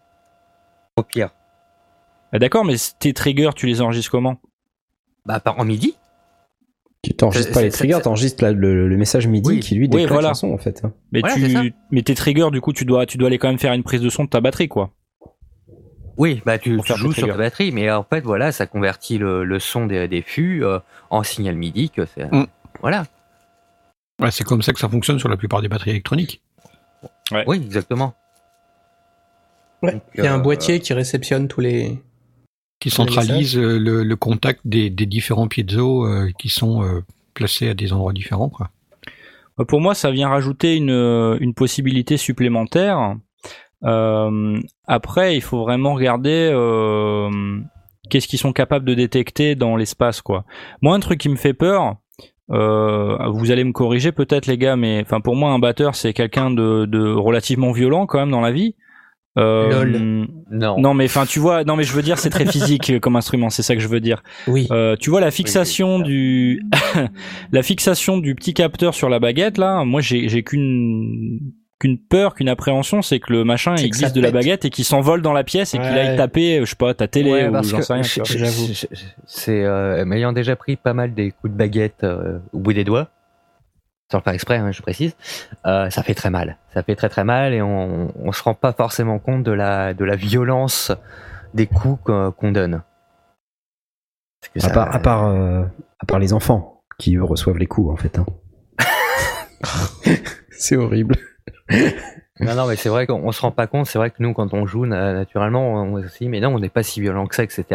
Au 0.96 1.04
pire. 1.04 1.30
Ah, 2.32 2.40
D'accord, 2.40 2.66
mais 2.66 2.76
tes 3.00 3.14
triggers, 3.14 3.52
tu 3.56 3.68
les 3.68 3.82
enregistres 3.82 4.12
comment? 4.12 4.38
Bah, 5.26 5.40
par 5.40 5.60
en 5.60 5.66
midi. 5.66 5.96
Tu 7.02 7.14
t'enregistres 7.14 7.54
pas 7.54 7.62
les 7.62 7.70
triggers, 7.70 8.00
t'enregistres 8.04 8.44
la- 8.44 8.52
le, 8.52 8.88
le 8.90 8.98
message 8.98 9.26
MIDI 9.28 9.48
Oui. 9.48 9.60
qui 9.62 9.76
lui 9.76 9.84
Oui, 9.86 9.90
déclenche 9.90 10.10
voilà. 10.12 10.28
le 10.30 10.34
son 10.34 10.52
en 10.52 10.58
fait. 10.58 10.82
hein. 10.84 10.92
Mais 11.14 11.22
Voilà, 11.22 11.36
tu, 11.36 11.74
mais 11.92 12.02
tes 12.02 12.14
triggers, 12.16 12.50
du 12.52 12.60
coup, 12.60 12.74
tu 12.74 12.84
dois, 12.84 13.06
tu 13.06 13.18
dois 13.18 13.28
aller 13.28 13.38
quand 13.38 13.48
même 13.48 13.58
faire 13.60 13.72
une 13.74 13.84
prise 13.84 14.02
de 14.02 14.10
son 14.10 14.26
de 14.26 14.30
ta 14.30 14.42
batterie, 14.42 14.68
quoi. 14.68 14.92
Oui, 16.20 16.42
bah 16.46 16.60
tu, 16.60 16.78
tu 16.82 16.94
joues 16.96 17.14
sur 17.14 17.28
ta 17.28 17.38
batterie, 17.38 17.72
mais 17.72 17.90
en 17.90 18.04
fait 18.04 18.20
voilà, 18.20 18.52
ça 18.52 18.68
convertit 18.68 19.18
le, 19.18 19.46
le 19.46 19.58
son 19.58 19.86
des, 19.86 20.10
des 20.10 20.22
fûts 20.22 20.66
euh, 20.66 20.80
en 21.10 21.24
signal 21.24 21.56
MIDI 21.56 21.90
que 21.90 22.06
c'est. 22.06 22.30
Mm. 22.30 22.46
Voilà. 22.82 23.06
Ouais, 24.22 24.30
c'est 24.30 24.44
comme 24.44 24.62
ça 24.62 24.74
que 24.74 24.80
ça 24.80 24.90
fonctionne 24.90 25.18
sur 25.18 25.30
la 25.30 25.38
plupart 25.38 25.62
des 25.62 25.70
batteries 25.70 25.92
électroniques. 25.92 26.42
Ouais. 27.32 27.46
Oui, 27.48 27.56
exactement. 27.56 28.16
Ouais. 29.82 29.94
Donc, 29.94 30.04
Il 30.16 30.26
y 30.26 30.28
a 30.28 30.34
un 30.34 30.40
euh, 30.40 30.42
boîtier 30.42 30.82
qui 30.82 30.94
réceptionne 30.94 31.48
tous 31.48 31.62
les. 31.62 32.04
Qui 32.82 32.90
centralise 32.90 33.58
euh, 33.58 33.80
le, 33.80 34.04
le 34.04 34.16
contact 34.18 34.60
des, 34.66 34.90
des 34.90 35.06
différents 35.06 35.48
piezo 35.48 36.06
euh, 36.06 36.32
qui 36.38 36.50
sont 36.50 36.84
euh, 36.84 37.02
placés 37.34 37.70
à 37.70 37.74
des 37.74 37.94
endroits 37.94 38.12
différents. 38.12 38.50
Quoi. 38.50 38.72
Pour 39.70 39.80
moi, 39.80 39.96
ça 39.96 40.12
vient 40.12 40.28
rajouter 40.28 40.76
une, 40.76 41.38
une 41.40 41.54
possibilité 41.54 42.18
supplémentaire. 42.18 43.16
Euh, 43.84 44.60
après, 44.86 45.36
il 45.36 45.42
faut 45.42 45.62
vraiment 45.62 45.94
regarder 45.94 46.50
euh, 46.52 47.60
qu'est-ce 48.10 48.28
qu'ils 48.28 48.40
sont 48.40 48.54
capables 48.54 48.86
de 48.86 48.94
détecter 48.94 49.56
dans 49.56 49.76
l'espace, 49.76 50.22
quoi. 50.22 50.46
Moi, 50.82 50.96
un 50.96 51.00
truc 51.00 51.20
qui 51.20 51.30
me 51.30 51.36
fait 51.36 51.54
peur, 51.54 51.96
euh, 52.52 53.18
vous 53.30 53.52
allez 53.52 53.64
me 53.64 53.72
corriger 53.72 54.12
peut-être, 54.12 54.48
les 54.48 54.58
gars, 54.58 54.76
mais 54.76 55.02
enfin 55.02 55.22
pour 55.22 55.36
moi, 55.36 55.52
un 55.52 55.60
batteur, 55.60 55.96
c'est 55.96 56.14
quelqu'un 56.14 56.52
de, 56.52 56.86
de 56.86 57.14
relativement 57.14 57.72
violent 57.72 58.06
quand 58.06 58.20
même 58.20 58.32
dans 58.32 58.42
la 58.42 58.52
vie. 58.52 58.76
Euh, 59.38 59.84
Lol. 59.84 60.28
Non. 60.52 60.80
Non, 60.80 60.94
mais 60.94 61.06
enfin, 61.06 61.26
tu 61.26 61.40
vois, 61.40 61.64
non, 61.64 61.76
mais 61.76 61.84
je 61.84 61.94
veux 61.94 62.02
dire, 62.02 62.18
c'est 62.18 62.32
très 62.32 62.46
physique 62.46 62.90
euh, 62.90 63.00
comme 63.00 63.16
instrument, 63.16 63.50
c'est 63.50 63.62
ça 63.62 63.76
que 63.76 63.82
je 63.82 63.88
veux 63.88 64.00
dire. 64.00 64.24
Oui. 64.48 64.68
Euh, 64.72 64.96
tu 65.00 65.10
vois 65.10 65.22
la 65.22 65.32
fixation 65.32 65.98
oui, 65.98 66.04
du 66.04 66.64
la 67.52 67.64
fixation 67.64 68.18
du 68.18 68.36
petit 68.36 68.54
capteur 68.54 68.94
sur 68.96 69.08
la 69.08 69.20
baguette 69.20 69.58
là, 69.58 69.86
moi 69.86 70.02
j'ai 70.02 70.28
j'ai 70.28 70.44
qu'une 70.44 71.40
qu'une 71.80 71.98
peur, 71.98 72.36
qu'une 72.36 72.50
appréhension, 72.50 73.02
c'est 73.02 73.20
que 73.22 73.32
le 73.32 73.44
machin 73.46 73.76
il 73.78 73.90
glisse 73.90 74.12
de 74.14 74.20
la 74.22 74.32
baguette 74.32 74.66
et 74.66 74.70
qu'il 74.70 74.84
s'envole 74.84 75.22
dans 75.22 75.32
la 75.34 75.44
pièce 75.46 75.74
et 75.74 75.78
qu'il 75.78 75.88
Ouais. 75.90 76.00
aille 76.00 76.18
taper, 76.18 76.60
je 76.60 76.66
sais 76.66 76.76
pas, 76.76 76.94
ta 76.94 77.08
télé 77.08 77.32
Ouais, 77.32 77.48
ou 77.48 77.64
j'en 77.64 77.82
sais 77.82 77.94
rien. 77.94 78.04
je- 78.04 78.86
C'est 79.26 79.64
euh, 79.64 80.04
m'ayant 80.06 80.34
déjà 80.34 80.56
pris 80.58 80.76
pas 80.76 80.94
mal 80.94 81.14
des 81.14 81.32
coups 81.32 81.54
de 81.54 81.58
baguette 81.58 82.04
euh, 82.04 82.40
au 82.52 82.60
bout 82.60 82.74
des 82.74 82.84
doigts, 82.84 83.08
sans 84.12 84.18
le 84.18 84.24
faire 84.24 84.34
exprès, 84.34 84.58
hein, 84.58 84.72
je 84.72 84.82
précise, 84.82 85.16
euh, 85.66 85.90
ça 85.90 86.04
fait 86.04 86.16
très 86.16 86.30
mal. 86.30 86.58
Ça 86.74 86.84
fait 86.84 86.96
très 86.96 87.08
très 87.10 87.24
mal 87.24 87.54
et 87.54 87.62
on, 87.62 88.12
on 88.22 88.32
se 88.34 88.44
rend 88.44 88.56
pas 88.56 88.74
forcément 88.74 89.18
compte 89.20 89.44
de 89.44 89.52
la 89.54 89.94
de 89.94 90.04
la 90.04 90.16
violence 90.18 90.92
des 91.54 91.66
coups 91.68 92.04
qu'on 92.38 92.52
donne. 92.52 92.82
Parce 94.42 94.54
que 94.54 94.60
À 94.60 94.68
ça- 94.68 94.74
part, 94.74 94.94
à, 94.96 95.00
part, 95.00 95.26
euh, 95.28 95.64
à 96.00 96.06
part 96.06 96.20
les 96.20 96.34
enfants 96.34 96.82
qui 96.98 97.16
eux 97.16 97.24
reçoivent 97.24 97.58
les 97.58 97.68
coups 97.68 97.90
en 97.92 97.96
fait. 97.96 98.20
hein. 98.20 98.26
c'est 100.52 100.76
horrible. 100.76 101.16
Non, 102.40 102.56
non, 102.56 102.68
mais 102.68 102.76
c'est 102.78 102.90
vrai 102.90 103.06
qu'on 103.06 103.16
on 103.28 103.32
se 103.34 103.42
rend 103.42 103.52
pas 103.52 103.68
compte. 103.68 103.86
C'est 103.86 103.98
vrai 104.00 104.12
que 104.12 104.16
nous, 104.20 104.34
quand 104.34 104.54
on 104.54 104.66
joue, 104.66 104.86
na- 104.86 105.14
naturellement, 105.14 105.74
on 105.84 106.02
se 106.08 106.18
dit, 106.20 106.30
mais 106.30 106.40
non, 106.40 106.56
on 106.56 106.60
n'est 106.60 106.70
pas 106.70 106.84
si 106.84 107.02
violent 107.02 107.28
que 107.28 107.36
ça, 107.36 107.44
etc. 107.44 107.66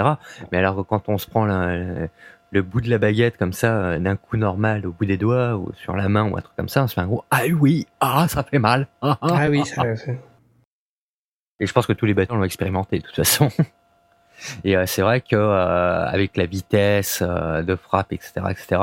Mais 0.53 0.59
alors, 0.59 0.77
que 0.77 0.81
quand 0.83 1.09
on 1.09 1.19
se 1.19 1.29
prend 1.29 1.45
le, 1.45 2.09
le 2.51 2.63
bout 2.63 2.81
de 2.81 2.89
la 2.89 2.97
baguette 2.99 3.37
comme 3.37 3.53
ça, 3.53 3.73
euh, 3.75 3.99
d'un 3.99 4.17
coup 4.17 4.37
normal, 4.39 4.87
au 4.87 4.93
bout 4.93 5.05
des 5.05 5.19
doigts, 5.19 5.57
ou 5.57 5.71
sur 5.75 5.95
la 5.97 6.09
main, 6.09 6.31
ou 6.31 6.37
un 6.37 6.41
truc 6.41 6.57
comme 6.57 6.69
ça, 6.71 6.83
on 6.83 6.87
se 6.89 6.95
fait 6.95 7.03
un 7.03 7.07
gros, 7.07 7.25
ah 7.31 7.43
oui, 7.61 7.87
ah, 8.01 8.27
ça 8.29 8.43
fait 8.43 8.59
mal. 8.59 8.87
Ah, 9.03 9.19
ah, 9.21 9.27
Ah 9.33 9.49
oui, 9.51 9.61
ah, 9.63 9.67
ça- 9.67 9.97
ça- 9.97 10.13
Et 11.61 11.67
je 11.67 11.73
pense 11.73 11.87
que 11.87 11.93
tous 11.93 12.07
les 12.07 12.15
batteurs 12.15 12.37
l'ont 12.37 12.45
expérimenté, 12.45 12.99
de 12.99 13.05
toute 13.05 13.17
façon. 13.17 13.49
Et 14.65 14.77
euh, 14.77 14.85
c'est 14.87 15.03
vrai 15.03 15.21
que 15.21 15.37
euh, 15.37 16.07
avec 16.07 16.37
la 16.37 16.47
vitesse 16.47 17.23
euh, 17.23 17.63
de 17.63 17.77
frappe, 17.77 18.13
etc., 18.13 18.33
etc., 18.51 18.81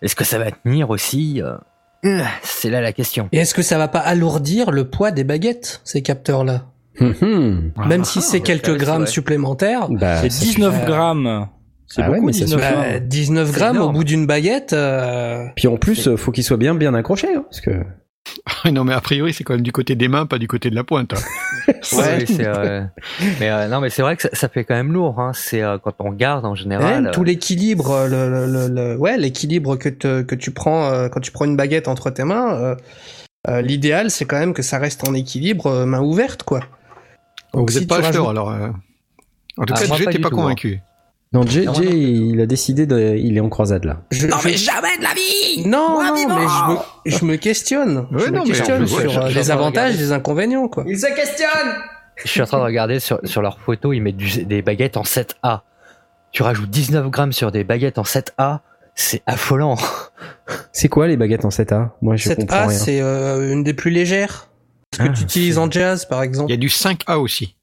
est-ce 0.00 0.14
que 0.16 0.24
ça 0.24 0.38
va 0.38 0.50
tenir 0.50 0.88
aussi 0.90 1.42
C'est 2.42 2.70
là 2.70 2.80
la 2.80 2.92
question. 2.92 3.28
Et 3.32 3.38
est-ce 3.38 3.54
que 3.54 3.62
ça 3.62 3.78
va 3.78 3.88
pas 3.88 3.98
alourdir 4.00 4.70
le 4.70 4.88
poids 4.88 5.10
des 5.10 5.24
baguettes, 5.24 5.80
ces 5.84 6.02
capteurs-là? 6.02 6.66
Même 7.00 8.04
si 8.04 8.20
c'est 8.20 8.36
ouais, 8.38 8.40
quelques 8.42 8.76
grammes 8.76 9.02
ouais. 9.02 9.06
supplémentaires. 9.08 9.88
Bah, 9.90 10.18
C'est 10.22 10.30
ça 10.30 10.44
19 10.44 10.80
fait- 10.80 10.86
grammes. 10.86 11.48
C'est 11.86 12.02
Ah 12.02 12.08
ouais, 12.10 12.14
beaucoup 12.16 12.26
mais 12.26 12.32
ça 12.32 12.44
19 12.46 12.60
suffit. 12.60 12.72
grammes. 12.74 12.92
Bah, 12.92 13.00
19 13.00 13.48
C'est 13.50 13.58
grammes 13.58 13.78
au 13.80 13.90
bout 13.92 14.04
d'une 14.04 14.26
baguette. 14.26 14.72
euh, 14.72 15.44
Puis 15.56 15.68
en 15.68 15.76
plus, 15.76 16.08
euh, 16.08 16.16
faut 16.16 16.30
qu'il 16.32 16.44
soit 16.44 16.56
bien 16.56 16.74
bien 16.74 16.94
accroché, 16.94 17.28
hein, 17.34 17.44
parce 17.50 17.60
que 17.60 17.70
non, 18.72 18.84
mais 18.84 18.92
a 18.94 19.00
priori, 19.00 19.32
c'est 19.32 19.44
quand 19.44 19.54
même 19.54 19.62
du 19.62 19.72
côté 19.72 19.94
des 19.94 20.08
mains, 20.08 20.26
pas 20.26 20.38
du 20.38 20.48
côté 20.48 20.70
de 20.70 20.74
la 20.74 20.84
pointe. 20.84 21.12
hein. 21.14 21.18
Ouais, 21.92 22.16
oui, 22.18 22.24
c'est, 22.26 22.46
euh, 22.46 22.82
mais 23.40 23.50
euh, 23.50 23.68
non, 23.68 23.80
mais 23.80 23.88
c'est 23.90 24.02
vrai 24.02 24.16
que 24.16 24.22
ça, 24.22 24.28
ça 24.32 24.48
fait 24.48 24.64
quand 24.64 24.74
même 24.74 24.92
lourd. 24.92 25.20
Hein. 25.20 25.32
C'est 25.34 25.62
euh, 25.62 25.78
quand 25.78 25.94
on 25.98 26.10
regarde 26.10 26.44
en 26.44 26.54
général. 26.54 27.02
même 27.04 27.12
tout 27.12 27.24
l'équilibre, 27.24 27.90
euh, 27.90 28.08
le, 28.08 28.30
le, 28.30 28.46
le- 28.68 28.74
le- 28.92 28.96
ouais, 28.98 29.16
l'équilibre 29.18 29.76
que, 29.76 29.88
te- 29.88 30.22
que 30.22 30.34
tu 30.34 30.50
prends 30.50 30.90
euh, 30.90 31.08
quand 31.08 31.20
tu 31.20 31.30
prends 31.30 31.44
une 31.44 31.56
baguette 31.56 31.86
entre 31.88 32.10
tes 32.10 32.24
mains. 32.24 32.54
euh, 32.54 32.74
euh, 33.48 33.60
L'idéal, 33.60 34.10
c'est 34.10 34.24
quand 34.24 34.38
même 34.38 34.54
que 34.54 34.62
ça 34.62 34.78
reste 34.78 35.06
en 35.08 35.14
équilibre, 35.14 35.66
euh, 35.66 35.86
main 35.86 36.00
ouverte, 36.00 36.42
quoi. 36.42 36.60
Donc, 37.52 37.68
vous 37.70 37.74
si 37.74 37.80
n'êtes 37.80 37.88
pas 37.88 38.00
tu 38.00 38.06
acheteur, 38.06 38.24
rajoutes- 38.26 38.30
alors. 38.30 38.50
euh, 38.50 38.68
En 39.58 39.64
tout 39.66 39.74
Ah, 39.76 39.80
cas, 39.86 39.94
Jay, 39.96 40.04
pas 40.06 40.12
pas 40.12 40.28
tout, 40.30 40.36
convaincu. 40.36 40.80
Non, 41.34 41.44
Jay, 41.46 41.64
Non, 41.66 41.74
Jay, 41.74 41.90
il 41.90 42.40
a 42.40 42.46
décidé 42.46 42.86
de, 42.86 43.16
il 43.18 43.36
est 43.36 43.40
en 43.40 43.48
croisade 43.50 43.84
là. 43.84 43.98
Je- 44.10 44.26
Non 44.26 44.38
je- 44.38 44.48
mais 44.48 44.56
jamais 44.56 44.96
de 44.98 45.02
la 45.02 45.12
vie 45.14 45.66
Non, 45.68 45.90
Moi, 45.90 46.06
non, 46.08 46.14
vivant 46.14 46.38
mais 46.38 46.46
je 46.46 47.10
me, 47.12 47.18
je 47.18 47.24
me 47.24 47.36
questionne. 47.36 48.06
Ouais, 48.12 48.20
je 48.20 48.30
me 48.30 48.36
non, 48.38 48.44
questionne 48.44 48.86
sur 48.86 48.98
ouais, 48.98 49.16
euh, 49.18 49.28
les 49.28 49.50
avantages, 49.50 49.96
les 49.98 50.12
inconvénients, 50.12 50.68
quoi. 50.68 50.84
Il 50.86 50.98
se 50.98 51.06
questionne 51.14 51.74
Je 52.16 52.28
suis 52.28 52.40
en 52.40 52.46
train 52.46 52.58
de 52.58 52.64
regarder 52.64 53.00
sur, 53.00 53.18
sur 53.24 53.42
leurs 53.42 53.58
photos, 53.60 53.94
ils 53.94 54.00
mettent 54.02 54.16
du- 54.16 54.44
des 54.44 54.62
baguettes 54.62 54.96
en 54.96 55.02
7A. 55.02 55.62
tu 56.32 56.42
rajoutes 56.42 56.70
19 56.70 57.10
grammes 57.10 57.32
sur 57.32 57.50
des 57.52 57.64
baguettes 57.64 57.98
en 57.98 58.02
7A, 58.04 58.60
c'est 58.94 59.22
affolant. 59.26 59.76
C'est 60.72 60.88
quoi 60.88 61.06
les 61.08 61.16
baguettes 61.16 61.44
en 61.44 61.48
7A 61.50 61.90
Moi, 62.02 62.16
je 62.16 62.28
comprends 62.32 62.56
7A, 62.56 62.68
rien. 62.68 62.78
c'est 62.78 63.00
euh, 63.00 63.52
une 63.52 63.62
des 63.64 63.74
plus 63.74 63.90
légères. 63.90 64.48
Ce 64.94 64.98
que 64.98 65.04
Ah, 65.08 65.12
tu 65.12 65.22
utilises 65.22 65.58
en 65.58 65.68
jazz, 65.70 66.04
par 66.06 66.22
Il 66.22 66.28
exemple. 66.28 66.50
y 66.50 66.54
a 66.54 66.56
du 66.56 66.68
5A 66.68 67.16
aussi. 67.18 67.56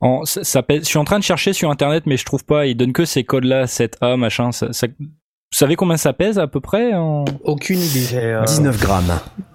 En, 0.00 0.24
ça, 0.24 0.44
ça 0.44 0.62
pèse- 0.62 0.80
je 0.82 0.86
suis 0.88 0.98
en 0.98 1.04
train 1.04 1.18
de 1.18 1.24
chercher 1.24 1.52
sur 1.52 1.70
internet, 1.70 2.04
mais 2.06 2.16
je 2.16 2.24
trouve 2.24 2.44
pas. 2.44 2.66
Il 2.66 2.76
donne 2.76 2.92
que 2.92 3.04
ces 3.04 3.24
codes-là, 3.24 3.64
7A, 3.66 4.16
machin. 4.16 4.52
Ça, 4.52 4.72
ça- 4.72 4.86
vous 4.98 5.58
savez 5.58 5.76
combien 5.76 5.96
ça 5.96 6.12
pèse 6.12 6.38
à 6.38 6.48
peu 6.48 6.60
près 6.60 6.92
en... 6.94 7.24
Aucune 7.44 7.78
idée. 7.78 8.08
Euh, 8.14 8.42
19 8.44 8.78
grammes. 8.80 9.18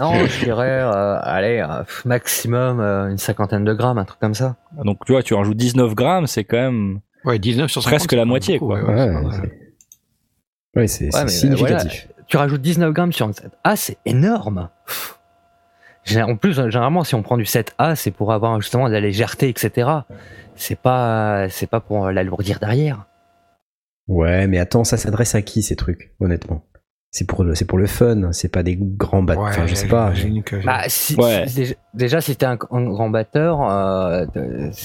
Non, 0.00 0.24
je 0.26 0.44
dirais, 0.44 0.80
euh, 0.82 1.18
allez, 1.22 1.58
euh, 1.68 1.82
maximum 2.04 2.80
euh, 2.80 3.10
une 3.10 3.18
cinquantaine 3.18 3.64
de 3.64 3.72
grammes, 3.74 3.98
un 3.98 4.04
truc 4.04 4.20
comme 4.20 4.34
ça. 4.34 4.56
Donc 4.84 4.98
tu 5.04 5.12
vois, 5.12 5.22
tu 5.22 5.34
rajoutes 5.34 5.56
19 5.56 5.94
grammes, 5.94 6.26
c'est 6.26 6.44
quand 6.44 6.56
même. 6.58 7.00
Ouais, 7.24 7.38
19 7.38 7.70
sur 7.70 7.82
50. 7.82 7.98
Presque 7.98 8.12
la 8.12 8.24
moitié, 8.24 8.58
beaucoup, 8.58 8.72
quoi. 8.74 8.82
ouais, 8.84 9.10
ouais, 10.76 10.86
c'est 10.86 11.06
Ouais, 11.14 11.22
mais, 11.24 11.28
significatif. 11.28 12.08
Tu 12.28 12.36
rajoutes 12.36 12.62
19 12.62 12.92
grammes 12.92 13.12
sur 13.12 13.26
une 13.26 13.32
7A, 13.32 13.76
c'est 13.76 13.98
énorme. 14.04 14.68
En 16.26 16.36
plus, 16.36 16.54
généralement, 16.54 17.04
si 17.04 17.14
on 17.14 17.22
prend 17.22 17.36
du 17.36 17.44
7A, 17.44 17.94
c'est 17.96 18.10
pour 18.10 18.32
avoir 18.32 18.60
justement 18.60 18.88
de 18.88 18.92
la 18.92 19.00
légèreté, 19.00 19.48
etc. 19.48 19.88
C'est 20.54 20.78
pas, 20.78 21.48
c'est 21.50 21.66
pas 21.68 21.80
pour 21.80 22.10
l'alourdir 22.10 22.58
derrière. 22.60 23.06
Ouais, 24.08 24.46
mais 24.46 24.58
attends, 24.58 24.84
ça 24.84 24.96
s'adresse 24.96 25.34
à 25.34 25.42
qui 25.42 25.62
ces 25.62 25.74
trucs, 25.76 26.12
honnêtement? 26.20 26.64
C'est 27.10 27.26
pour 27.26 27.44
le, 27.44 27.54
c'est 27.54 27.64
pour 27.64 27.78
le 27.78 27.86
fun, 27.86 28.30
c'est 28.32 28.48
pas 28.50 28.62
des 28.62 28.76
grands 28.78 29.22
battes. 29.22 29.38
Ouais, 29.38 29.44
enfin, 29.48 29.66
je 29.66 29.74
sais 29.74 29.88
pas. 29.88 30.12
que- 30.44 30.64
Bah, 30.64 30.82
si, 30.88 31.16
Ouais. 31.16 31.44
si- 31.48 31.54
déjà, 31.56 31.74
déjà, 31.94 32.20
si 32.20 32.36
t'es 32.36 32.46
un, 32.46 32.58
un 32.70 32.82
grand 32.84 33.10
batteur, 33.10 33.62
euh, 33.68 34.26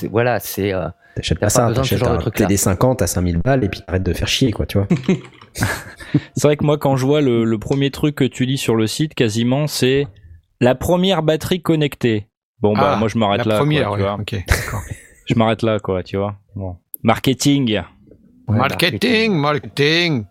voilà, 0.10 0.40
c'est. 0.40 0.74
euh, 0.74 0.88
T'achètes 1.16 1.40
pas 1.40 1.48
pas 1.48 1.50
ça, 1.50 1.72
t'achètes 1.74 2.00
de 2.00 2.06
un 2.06 2.18
truc-là. 2.18 2.48
TD50 2.48 3.04
à 3.04 3.08
5000 3.08 3.38
balles 3.38 3.64
et 3.66 3.70
puis 3.70 3.82
t'arrêtes 3.86 4.04
de 4.04 4.14
faire 4.14 4.30
chier, 4.30 4.52
quoi, 4.54 4.66
tu 4.66 4.78
vois. 4.78 4.88
C'est 6.36 6.44
vrai 6.48 6.56
que 6.58 6.64
moi, 6.64 6.78
quand 6.78 6.96
je 6.96 7.06
vois 7.06 7.22
le, 7.22 7.44
le 7.44 7.58
premier 7.60 7.92
truc 7.92 8.16
que 8.16 8.24
tu 8.24 8.46
lis 8.46 8.58
sur 8.58 8.76
le 8.76 8.88
site, 8.88 9.14
quasiment, 9.14 9.68
c'est 9.68 10.08
la 10.62 10.76
première 10.76 11.22
batterie 11.24 11.62
connectée. 11.62 12.28
Bon 12.62 12.74
bah 12.74 12.92
Ah, 12.94 12.96
moi 12.96 13.08
je 13.10 13.18
m'arrête 13.18 13.44
La 13.46 13.54
là. 13.56 13.58
première, 13.58 13.88
quoi, 13.90 13.98
tu 13.98 14.04
ouais, 14.04 14.10
vois. 14.10 14.18
ok, 14.22 14.36
d'accord. 14.48 14.82
Je 15.26 15.34
m'arrête 15.36 15.62
là, 15.64 15.80
quoi, 15.80 16.04
tu 16.04 16.16
vois. 16.18 16.36
Bon. 16.56 16.78
Marketing. 17.04 17.70
ouais, 18.48 18.58
marketing, 18.58 19.34
marketing. 19.34 20.26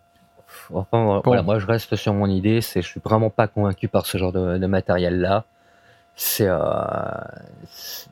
Enfin, 0.73 0.87
Bon. 1.05 1.21
voilà, 1.25 1.41
moi 1.43 1.59
je 1.59 1.65
reste 1.67 1.95
sur 1.97 2.13
mon 2.13 2.27
idée, 2.27 2.61
c'est 2.61 2.81
je 2.81 2.87
suis 2.87 3.01
vraiment 3.03 3.29
pas 3.29 3.47
convaincu 3.47 3.87
par 3.89 4.05
ce 4.05 4.17
genre 4.17 4.31
de, 4.31 4.57
de 4.57 4.65
matériel 4.67 5.19
là. 5.19 5.43
C'est 6.15 6.47
euh, 6.47 6.59
c'est- 7.69 8.07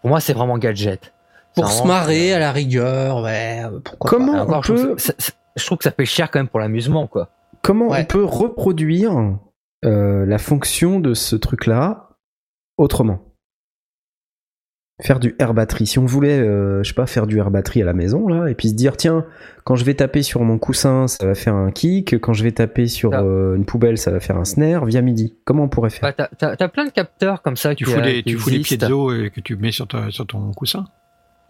pour 0.00 0.10
moi 0.10 0.20
c'est 0.20 0.32
vraiment 0.32 0.56
gadget. 0.58 1.12
Pour 1.54 1.70
se 1.70 1.84
marrer, 1.86 2.32
à 2.32 2.38
la 2.38 2.52
rigueur, 2.52 3.22
ouais, 3.22 3.62
pourquoi 3.84 4.10
Comment 4.10 4.32
pas. 4.32 4.38
Et 4.38 4.40
encore, 4.42 4.58
on 4.58 4.62
je, 4.62 4.72
trouve 4.72 4.86
peut- 4.88 4.94
que 4.94 5.02
ça- 5.02 5.14
ça- 5.18 5.32
je 5.56 5.66
trouve 5.66 5.78
que 5.78 5.84
ça 5.84 5.90
fait 5.90 6.04
cher 6.06 6.30
quand 6.30 6.38
même 6.38 6.48
pour 6.48 6.60
l'amusement 6.60 7.06
quoi. 7.08 7.28
Comment 7.62 7.88
Ouais. 7.88 8.02
on 8.02 8.04
peut 8.04 8.24
reproduire 8.24 9.12
euh, 9.84 10.26
la 10.26 10.38
fonction 10.38 11.00
de 11.00 11.14
ce 11.14 11.36
truc-là 11.36 12.10
autrement 12.76 13.24
Faire 15.00 15.20
du 15.20 15.36
air 15.38 15.54
batterie. 15.54 15.86
Si 15.86 16.00
on 16.00 16.06
voulait, 16.06 16.40
euh, 16.40 16.82
je 16.82 16.88
sais 16.88 16.94
pas, 16.94 17.06
faire 17.06 17.28
du 17.28 17.38
air 17.38 17.52
batterie 17.52 17.80
à 17.82 17.84
la 17.84 17.92
maison, 17.92 18.26
là, 18.26 18.48
et 18.50 18.56
puis 18.56 18.70
se 18.70 18.74
dire, 18.74 18.96
tiens, 18.96 19.24
quand 19.62 19.76
je 19.76 19.84
vais 19.84 19.94
taper 19.94 20.22
sur 20.24 20.42
mon 20.42 20.58
coussin, 20.58 21.06
ça 21.06 21.24
va 21.24 21.36
faire 21.36 21.54
un 21.54 21.70
kick, 21.70 22.18
quand 22.18 22.32
je 22.32 22.42
vais 22.42 22.50
taper 22.50 22.88
sur 22.88 23.14
Ah. 23.14 23.22
euh, 23.22 23.54
une 23.54 23.64
poubelle, 23.64 23.96
ça 23.96 24.10
va 24.10 24.18
faire 24.18 24.36
un 24.38 24.44
snare, 24.44 24.86
via 24.86 25.00
MIDI. 25.00 25.36
Comment 25.44 25.62
on 25.64 25.68
pourrait 25.68 25.90
faire? 25.90 26.12
Bah, 26.18 26.28
t'as- 26.36 26.68
plein 26.68 26.84
de 26.86 26.90
capteurs 26.90 27.42
comme 27.42 27.56
ça 27.56 27.76
Tu 27.76 27.84
qui, 27.84 27.92
fous 27.92 28.00
des, 28.00 28.22
qui 28.24 28.30
tu 28.32 28.36
fous 28.38 28.50
des 28.50 28.58
piezo 28.58 29.06
que 29.32 29.40
tu 29.40 29.54
mets 29.54 29.70
sur, 29.70 29.86
ta- 29.86 30.10
sur 30.10 30.26
ton 30.26 30.50
coussin? 30.50 30.84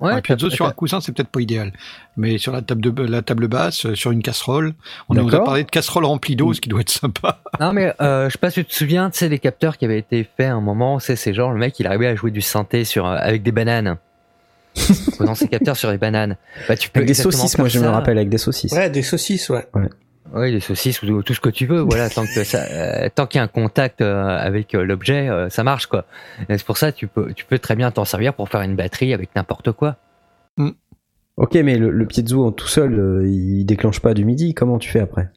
Ouais, 0.01 0.12
un 0.12 0.51
sur 0.51 0.66
un 0.66 0.70
coussin, 0.70 1.01
c'est 1.01 1.11
peut-être 1.11 1.28
pas 1.28 1.40
idéal. 1.40 1.72
Mais 2.16 2.38
sur 2.38 2.53
la 2.53 2.62
table, 2.62 2.80
de, 2.80 3.03
la 3.03 3.20
table 3.22 3.49
basse, 3.49 3.84
euh, 3.84 3.96
sur 3.96 4.12
une 4.12 4.22
casserole, 4.22 4.74
on 5.09 5.14
nous 5.14 5.34
a 5.34 5.44
parlé 5.44 5.64
de 5.64 5.70
casserole 5.70 6.05
remplie 6.05 6.36
d'eau, 6.36 6.55
ce 6.55 6.61
qui 6.61 6.68
doit 6.68 6.80
être 6.80 6.90
sympa. 6.90 7.40
Non 7.61 7.72
mais 7.72 7.92
euh, 8.01 8.28
je 8.28 8.32
sais 8.32 8.38
pas 8.38 8.51
si 8.51 8.61
tu 8.61 8.66
te 8.66 8.74
souviens, 8.74 9.11
tu 9.11 9.18
sais 9.18 9.28
des 9.28 9.40
capteurs 9.40 9.78
qui 9.78 9.84
avaient 9.84 9.99
été 9.99 10.22
faits 10.36 10.49
à 10.49 10.55
un 10.55 10.61
moment, 10.61 11.01
c'est 11.01 11.16
c'est 11.16 11.34
genre 11.34 11.51
le 11.51 11.59
mec 11.59 11.78
il 11.80 11.86
arrivait 11.88 12.07
à 12.07 12.14
jouer 12.14 12.30
du 12.30 12.40
synthé 12.40 12.84
sur 12.84 13.07
euh, 13.07 13.16
avec 13.18 13.42
des 13.42 13.51
bananes. 13.51 13.96
Posant 15.18 15.34
ses 15.34 15.49
capteurs 15.49 15.76
sur 15.76 15.90
les 15.90 15.99
bananes. 15.99 16.36
Bah 16.68 16.76
tu 16.76 16.88
peux 16.88 17.01
Avec 17.01 17.09
des 17.09 17.14
saucisses, 17.14 17.59
moi 17.59 17.66
je 17.66 17.80
me 17.80 17.88
rappelle, 17.88 18.16
avec 18.16 18.28
des 18.28 18.38
saucisses. 18.38 18.72
Ouais, 18.72 18.90
des 18.90 19.03
saucisses, 19.03 19.49
ouais. 19.49 19.66
Oui, 20.35 20.53
des 20.53 20.61
saucisses 20.61 21.03
ou 21.03 21.22
tout 21.22 21.35
ce 21.35 21.41
que 21.41 21.49
tu 21.49 21.66
veux, 21.66 21.81
voilà, 21.81 22.09
tant 22.11 22.24
que 22.26 22.45
ça, 22.45 22.62
euh, 22.70 23.09
tant 23.14 23.26
qu'il 23.26 23.39
y 23.39 23.41
a 23.41 23.45
un 23.45 23.49
contact 23.49 24.01
euh, 24.01 24.24
avec 24.26 24.74
euh, 24.74 24.85
l'objet, 24.85 25.29
euh, 25.29 25.49
ça 25.49 25.64
marche 25.64 25.87
quoi. 25.87 26.05
C'est 26.49 26.64
pour 26.64 26.76
ça 26.76 26.93
tu 26.93 27.07
peux, 27.07 27.33
tu 27.33 27.45
peux 27.45 27.59
très 27.59 27.76
bien 27.76 27.91
t'en 27.91 28.05
servir 28.05 28.35
pour 28.35 28.49
faire 28.49 28.61
une 28.62 28.76
batterie 28.76 29.14
avec 29.14 29.31
n'importe 29.37 29.72
quoi. 29.72 29.97
Ok, 31.37 31.55
mais 31.55 31.79
le, 31.79 31.91
le 31.91 32.05
piezo 32.07 32.45
en 32.45 32.51
tout 32.53 32.66
seul, 32.66 32.99
euh, 32.99 33.26
il 33.29 33.64
déclenche 33.64 34.01
pas 34.01 34.12
du 34.12 34.24
MIDI. 34.24 34.55
Comment 34.55 34.79
tu 34.79 34.91
fais 34.91 34.99
après? 35.01 35.31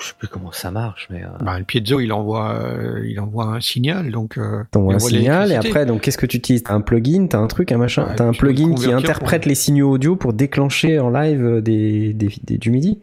Je 0.00 0.08
sais 0.08 0.14
plus 0.18 0.28
comment 0.28 0.52
ça 0.52 0.70
marche, 0.70 1.08
mais 1.10 1.24
euh, 1.24 1.28
Bah, 1.40 1.58
le 1.58 1.64
piezo, 1.64 1.98
il 2.00 2.12
envoie, 2.12 2.52
euh, 2.52 3.02
il 3.06 3.18
envoie 3.20 3.46
un 3.46 3.60
signal, 3.60 4.10
donc. 4.10 4.36
Euh, 4.38 4.62
T'envoies 4.70 4.92
un 4.92 4.96
envoie 4.96 5.08
signal 5.08 5.50
et 5.50 5.56
après, 5.56 5.86
donc 5.86 6.02
qu'est-ce 6.02 6.18
que 6.18 6.26
tu 6.26 6.36
utilises? 6.36 6.62
T'as 6.62 6.74
un 6.74 6.82
plugin, 6.82 7.26
t'as 7.26 7.38
un 7.38 7.46
truc, 7.46 7.72
un 7.72 7.78
machin, 7.78 8.06
Ouais, 8.08 8.14
t'as 8.16 8.24
un 8.24 8.32
plugin 8.32 8.74
qui 8.74 8.92
interprète 8.92 9.42
pour- 9.42 9.48
les 9.48 9.54
signaux 9.54 9.90
audio 9.90 10.14
pour 10.14 10.34
déclencher 10.34 10.98
en 10.98 11.08
live 11.10 11.62
des, 11.62 12.12
des, 12.12 12.28
des- 12.44 12.58
du 12.58 12.70
MIDI? 12.70 13.00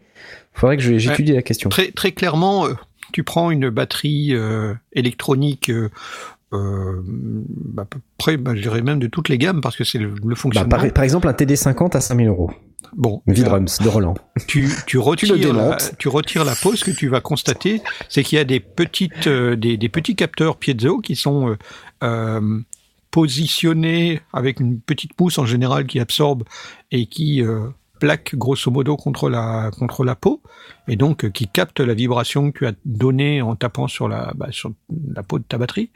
Faudrait 0.54 0.76
que 0.76 0.82
j'étudie 0.98 1.32
la 1.32 1.42
question. 1.42 1.68
Très, 1.70 1.90
très 1.90 2.12
clairement, 2.12 2.66
euh, 2.66 2.74
tu 3.12 3.24
prends 3.24 3.50
une 3.50 3.70
batterie 3.70 4.34
euh, 4.34 4.74
électronique. 4.92 5.70
Euh, 5.70 5.90
euh, 6.52 7.02
à 7.78 7.84
peu 7.86 7.98
près, 8.18 8.36
bah, 8.36 8.54
je 8.54 8.60
dirais 8.60 8.82
même 8.82 8.98
de 8.98 9.06
toutes 9.06 9.30
les 9.30 9.38
gammes, 9.38 9.60
parce 9.62 9.74
que 9.76 9.84
c'est 9.84 9.98
le, 9.98 10.10
le 10.10 10.14
Bah, 10.30 10.34
fonctionnement. 10.36 10.68
par, 10.68 10.92
par 10.92 11.04
exemple, 11.04 11.26
un 11.28 11.32
TD50 11.32 11.96
à 11.96 12.00
5000 12.00 12.28
euros. 12.28 12.50
Bon, 12.94 13.22
V-Drums 13.26 13.78
de 13.82 13.88
Roland. 13.88 14.14
tu, 14.46 14.68
tu 14.86 14.98
retires, 14.98 15.34
la, 15.34 15.38
démontes. 15.40 15.94
tu 15.98 16.08
retires 16.08 16.44
la 16.44 16.54
pause, 16.54 16.80
ce 16.80 16.84
que 16.84 16.90
tu 16.90 17.08
vas 17.08 17.22
constater, 17.22 17.80
c'est 18.10 18.22
qu'il 18.22 18.36
y 18.36 18.40
a 18.40 18.44
des 18.44 18.60
petites, 18.60 19.28
euh, 19.28 19.56
des, 19.56 19.78
des 19.78 19.88
petits 19.88 20.14
capteurs 20.14 20.58
piezo 20.58 20.98
qui 20.98 21.16
sont 21.16 21.48
euh, 21.48 21.56
euh, 22.02 22.60
positionnés 23.10 24.20
avec 24.34 24.60
une 24.60 24.78
petite 24.80 25.18
mousse 25.18 25.38
en 25.38 25.46
général 25.46 25.86
qui 25.86 26.00
absorbe 26.00 26.44
et 26.90 27.06
qui 27.06 27.40
euh, 27.42 27.66
plaque 28.02 28.34
grosso 28.34 28.68
modo 28.72 28.96
contre 28.96 29.30
la 29.30 29.70
contre 29.78 30.04
la 30.04 30.16
peau 30.16 30.42
et 30.88 30.96
donc 30.96 31.24
euh, 31.24 31.30
qui 31.30 31.46
capte 31.46 31.78
la 31.78 31.94
vibration 31.94 32.50
que 32.50 32.58
tu 32.58 32.66
as 32.66 32.72
donnée 32.84 33.40
en 33.42 33.54
tapant 33.54 33.86
sur 33.86 34.08
la 34.08 34.32
bah, 34.34 34.48
sur 34.50 34.72
la 35.14 35.22
peau 35.22 35.38
de 35.38 35.44
ta 35.44 35.56
batterie. 35.56 35.90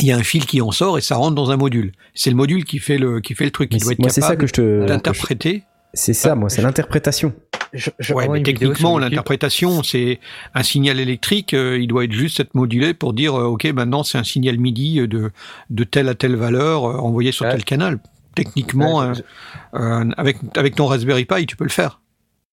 Il 0.00 0.06
y 0.08 0.12
a 0.12 0.16
un 0.16 0.22
fil 0.22 0.44
qui 0.44 0.60
en 0.60 0.72
sort 0.72 0.98
et 0.98 1.00
ça 1.00 1.16
rentre 1.16 1.34
dans 1.36 1.50
un 1.50 1.56
module. 1.56 1.92
C'est 2.14 2.28
le 2.30 2.36
module 2.36 2.64
qui 2.64 2.78
fait 2.80 2.98
le 2.98 3.20
qui 3.20 3.34
fait 3.34 3.44
le 3.46 3.50
truc, 3.50 3.70
qui 3.70 3.76
Mais 3.76 3.80
doit 3.80 3.86
c'est- 3.88 3.92
être 3.94 3.98
Moi, 4.00 4.08
c'est 4.10 4.20
ça 4.20 4.26
capable 4.28 4.40
que 4.42 4.46
je 4.48 4.52
te. 4.52 4.60
que 4.60 4.82
je- 4.82 4.86
d'interpréter. 4.88 5.62
C'est 5.96 6.12
ça, 6.12 6.34
moi, 6.34 6.50
c'est 6.50 6.60
l'interprétation. 6.60 7.32
je, 7.72 7.90
je 8.00 8.12
Ouais, 8.12 8.24
vois 8.26 8.32
mais 8.34 8.40
une 8.40 8.44
vidéo 8.46 8.68
techniquement, 8.70 8.98
l'interprétation, 8.98 9.82
c'est 9.84 10.18
un 10.54 10.62
signal 10.64 10.98
électrique, 11.00 11.54
euh, 11.54 11.78
il 11.80 11.86
doit 11.86 12.04
être 12.04 12.12
juste 12.12 12.40
être 12.40 12.54
modulé 12.54 12.94
pour 12.94 13.12
dire, 13.14 13.34
euh, 13.38 13.44
ok, 13.46 13.64
maintenant 13.66 14.02
c'est 14.02 14.18
un 14.18 14.24
signal 14.24 14.58
MIDI 14.58 15.06
de, 15.08 15.30
de 15.70 15.84
telle 15.84 16.08
à 16.08 16.14
telle 16.16 16.34
valeur 16.36 16.84
euh, 16.84 16.96
envoyé 16.98 17.30
sur 17.32 17.46
Ouais. 17.46 17.52
tel 17.52 17.64
canal. 17.64 18.00
Techniquement, 18.34 18.98
Ouais, 18.98 19.06
euh, 19.06 19.14
je- 19.14 19.22
euh, 19.74 20.04
avec, 20.16 20.36
avec 20.56 20.74
ton 20.74 20.86
Raspberry 20.86 21.24
Pi, 21.24 21.46
tu 21.46 21.56
peux 21.56 21.64
le 21.64 21.70
faire. 21.70 22.00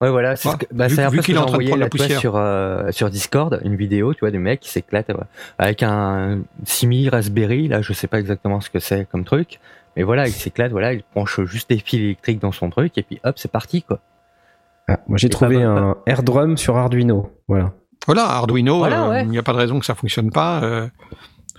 Ouais, 0.01 0.09
voilà, 0.09 0.35
c'est 0.35 0.49
Ouais. 0.49 0.55
ce 0.59 0.65
que, 0.65 0.73
bah, 0.73 0.87
Vu- 0.87 0.95
c'est 0.95 1.03
un 1.03 1.09
vu 1.09 1.17
peu 1.17 1.21
ce 1.21 1.27
que 1.27 1.33
j'ai 1.33 1.37
en 1.37 1.41
train 1.43 1.51
de 1.51 1.55
envoyé 1.57 1.69
prendre 1.69 1.83
la 1.83 1.89
poussière. 1.89 2.19
sur, 2.19 2.35
euh, 2.35 2.89
sur 2.91 3.09
Discord, 3.11 3.61
une 3.63 3.75
vidéo, 3.75 4.13
tu 4.15 4.21
vois, 4.21 4.31
du 4.31 4.39
mec 4.39 4.59
qui 4.59 4.69
s'éclate 4.69 5.09
euh, 5.11 5.15
avec 5.59 5.83
un 5.83 6.39
simili 6.63 7.07
Raspberry, 7.09 7.67
là, 7.67 7.81
je 7.83 7.93
sais 7.93 8.07
pas 8.07 8.19
exactement 8.19 8.61
ce 8.61 8.71
que 8.71 8.79
c'est 8.79 9.07
comme 9.11 9.23
truc, 9.25 9.59
mais 9.95 10.01
voilà, 10.01 10.27
il 10.27 10.33
s'éclate, 10.33 10.71
voilà, 10.71 10.93
il 10.93 11.03
branche 11.13 11.41
juste 11.43 11.69
des 11.69 11.77
fils 11.77 11.99
électriques 11.99 12.39
dans 12.39 12.51
son 12.51 12.71
truc, 12.71 12.97
et 12.97 13.03
puis 13.03 13.19
hop, 13.23 13.37
c'est 13.37 13.51
parti, 13.51 13.83
quoi. 13.83 13.99
Ah, 14.87 14.97
moi, 15.07 15.17
j'ai 15.19 15.27
Et 15.27 15.29
trouvé 15.29 15.57
pas- 15.57 15.65
un 15.67 15.95
air 16.07 16.23
drum 16.23 16.57
sur 16.57 16.77
Arduino. 16.77 17.31
Voilà. 17.47 17.71
Voilà, 18.07 18.23
Arduino, 18.25 18.79
Voilà, 18.79 19.03
euh, 19.05 19.09
ouais. 19.11 19.21
il 19.23 19.29
n'y 19.29 19.37
a 19.37 19.43
pas 19.43 19.53
de 19.53 19.57
raison 19.59 19.79
que 19.79 19.85
ça 19.85 19.93
fonctionne 19.93 20.31
pas. 20.31 20.63
euh, 20.63 20.87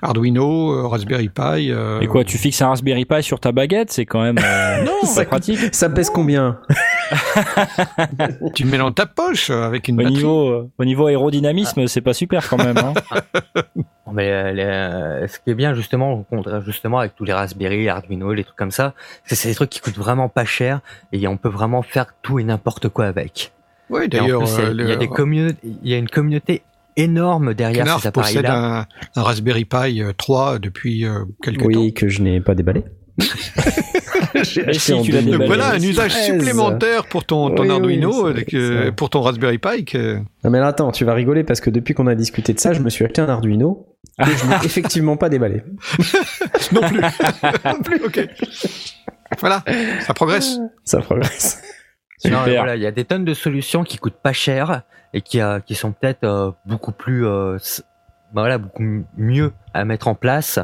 Arduino, 0.02 0.72
euh, 0.72 0.86
Raspberry 0.88 1.28
Pi. 1.28 1.70
euh, 1.70 2.00
Et 2.00 2.06
quoi, 2.08 2.24
tu 2.24 2.36
fixes 2.36 2.60
un 2.60 2.68
Raspberry 2.68 3.04
Pi 3.04 3.22
sur 3.22 3.38
ta 3.40 3.52
baguette, 3.52 3.90
c'est 3.92 4.04
quand 4.04 4.20
même 4.22 4.36
euh, 4.38 4.82
Non, 4.84 4.92
pas 5.00 5.06
ça- 5.06 5.24
pratique. 5.24 5.74
Ça 5.74 5.88
pèse 5.88 6.10
combien 6.10 6.58
Tu 8.54 8.64
le 8.64 8.70
mets 8.70 8.78
dans 8.78 8.92
ta 8.92 9.06
poche 9.06 9.50
euh, 9.50 9.62
avec 9.64 9.88
une 9.88 9.94
Au 9.94 9.98
batterie. 9.98 10.14
niveau, 10.14 10.70
au 10.76 10.84
niveau 10.84 11.06
aérodynamisme, 11.06 11.86
c'est 11.86 12.00
pas 12.00 12.14
super 12.14 12.48
quand 12.48 12.56
même. 12.58 12.76
Hein. 12.78 12.94
Mais 14.12 14.30
euh, 14.30 15.26
ce 15.26 15.38
qui 15.38 15.50
est 15.50 15.54
bien 15.54 15.72
justement, 15.74 16.26
justement 16.66 16.98
avec 16.98 17.14
tous 17.14 17.24
les 17.24 17.32
Raspberry, 17.32 17.88
Arduino, 17.88 18.32
les 18.34 18.44
trucs 18.44 18.56
comme 18.56 18.70
ça, 18.70 18.92
c'est 19.24 19.36
c'est 19.36 19.48
des 19.48 19.54
trucs 19.54 19.70
qui 19.70 19.80
coûtent 19.80 19.96
vraiment 19.96 20.28
pas 20.28 20.44
cher 20.44 20.80
et 21.12 21.26
on 21.28 21.36
peut 21.38 21.48
vraiment 21.48 21.82
faire 21.82 22.06
tout 22.20 22.38
et 22.38 22.44
n'importe 22.44 22.88
quoi 22.88 23.06
avec. 23.06 23.52
Oui, 23.88 24.08
d'ailleurs, 24.08 24.40
plus, 24.42 24.50
il 24.58 24.58
y 24.58 24.60
a- 24.60 24.64
euh, 24.68 24.72
il 24.72 24.80
y, 24.80 24.90
a 24.90 24.94
le- 24.94 24.96
des 24.96 25.08
communautés, 25.08 25.56
il 25.82 25.90
y 25.90 25.94
a 25.94 25.98
une 25.98 26.08
communauté 26.08 26.62
énorme 26.96 27.54
derrière 27.54 27.84
Knar 27.84 28.00
ces 28.00 28.10
possède 28.10 28.46
un, 28.46 28.86
un 29.16 29.22
Raspberry 29.22 29.64
Pi 29.64 30.02
euh, 30.02 30.12
3 30.16 30.58
depuis 30.58 31.04
euh, 31.04 31.24
quelques 31.42 31.60
temps. 31.72 31.80
Oui, 31.80 31.92
que 31.94 32.08
je 32.08 32.22
n'ai 32.22 32.40
pas 32.40 32.54
déballé. 32.54 32.84
J'ai 34.42 34.62
Mais 34.62 34.68
acheté 34.70 34.78
si, 34.78 34.92
en 34.94 35.02
tu 35.02 35.12
l'as 35.12 35.20
2013. 35.20 35.24
Donc 35.24 35.32
déballé. 35.32 35.46
voilà 35.46 35.70
un 35.72 35.80
usage 35.80 36.12
13. 36.12 36.26
supplémentaire 36.26 37.06
pour 37.06 37.24
ton, 37.24 37.50
ton 37.50 37.62
Oui, 37.62 37.68
oui, 37.68 37.74
Arduino, 37.74 38.28
euh, 38.54 38.90
pour 38.92 39.10
ton 39.10 39.20
Raspberry 39.20 39.58
Pi. 39.58 39.84
Que... 39.84 40.16
Non 40.44 40.50
mais 40.50 40.58
là, 40.60 40.68
attends, 40.68 40.90
tu 40.92 41.04
vas 41.04 41.14
rigoler 41.14 41.44
parce 41.44 41.60
que 41.60 41.70
depuis 41.70 41.94
qu'on 41.94 42.06
a 42.06 42.14
discuté 42.14 42.52
de 42.54 42.60
ça, 42.60 42.72
je 42.72 42.80
me 42.80 42.88
suis 42.90 43.04
acheté 43.04 43.20
un 43.20 43.28
Arduino 43.28 43.86
que 44.18 44.30
je 44.30 44.46
n'ai 44.46 44.54
effectivement 44.64 45.16
pas 45.16 45.28
déballé. 45.28 45.62
Non 46.72 46.80
plus. 46.80 47.00
non 47.64 47.80
plus. 47.82 48.00
Ok. 48.04 48.28
Voilà, 49.40 49.62
ça 50.06 50.14
progresse. 50.14 50.58
Ça 50.84 51.00
progresse. 51.00 51.60
Non, 52.24 52.44
Super. 52.44 52.62
voilà, 52.62 52.76
il 52.76 52.82
y 52.82 52.86
a 52.86 52.92
des 52.92 53.04
tonnes 53.04 53.24
de 53.24 53.34
solutions 53.34 53.82
qui 53.84 53.98
coûtent 53.98 54.20
pas 54.22 54.32
cher 54.32 54.82
et 55.12 55.20
qui, 55.22 55.40
euh, 55.40 55.60
qui 55.60 55.74
sont 55.74 55.92
peut-être 55.92 56.24
euh, 56.24 56.50
beaucoup 56.66 56.92
plus, 56.92 57.26
euh, 57.26 57.58
bah 58.32 58.42
voilà, 58.42 58.58
beaucoup 58.58 58.84
mieux 59.16 59.52
à 59.74 59.84
mettre 59.84 60.08
en 60.08 60.14
place 60.14 60.58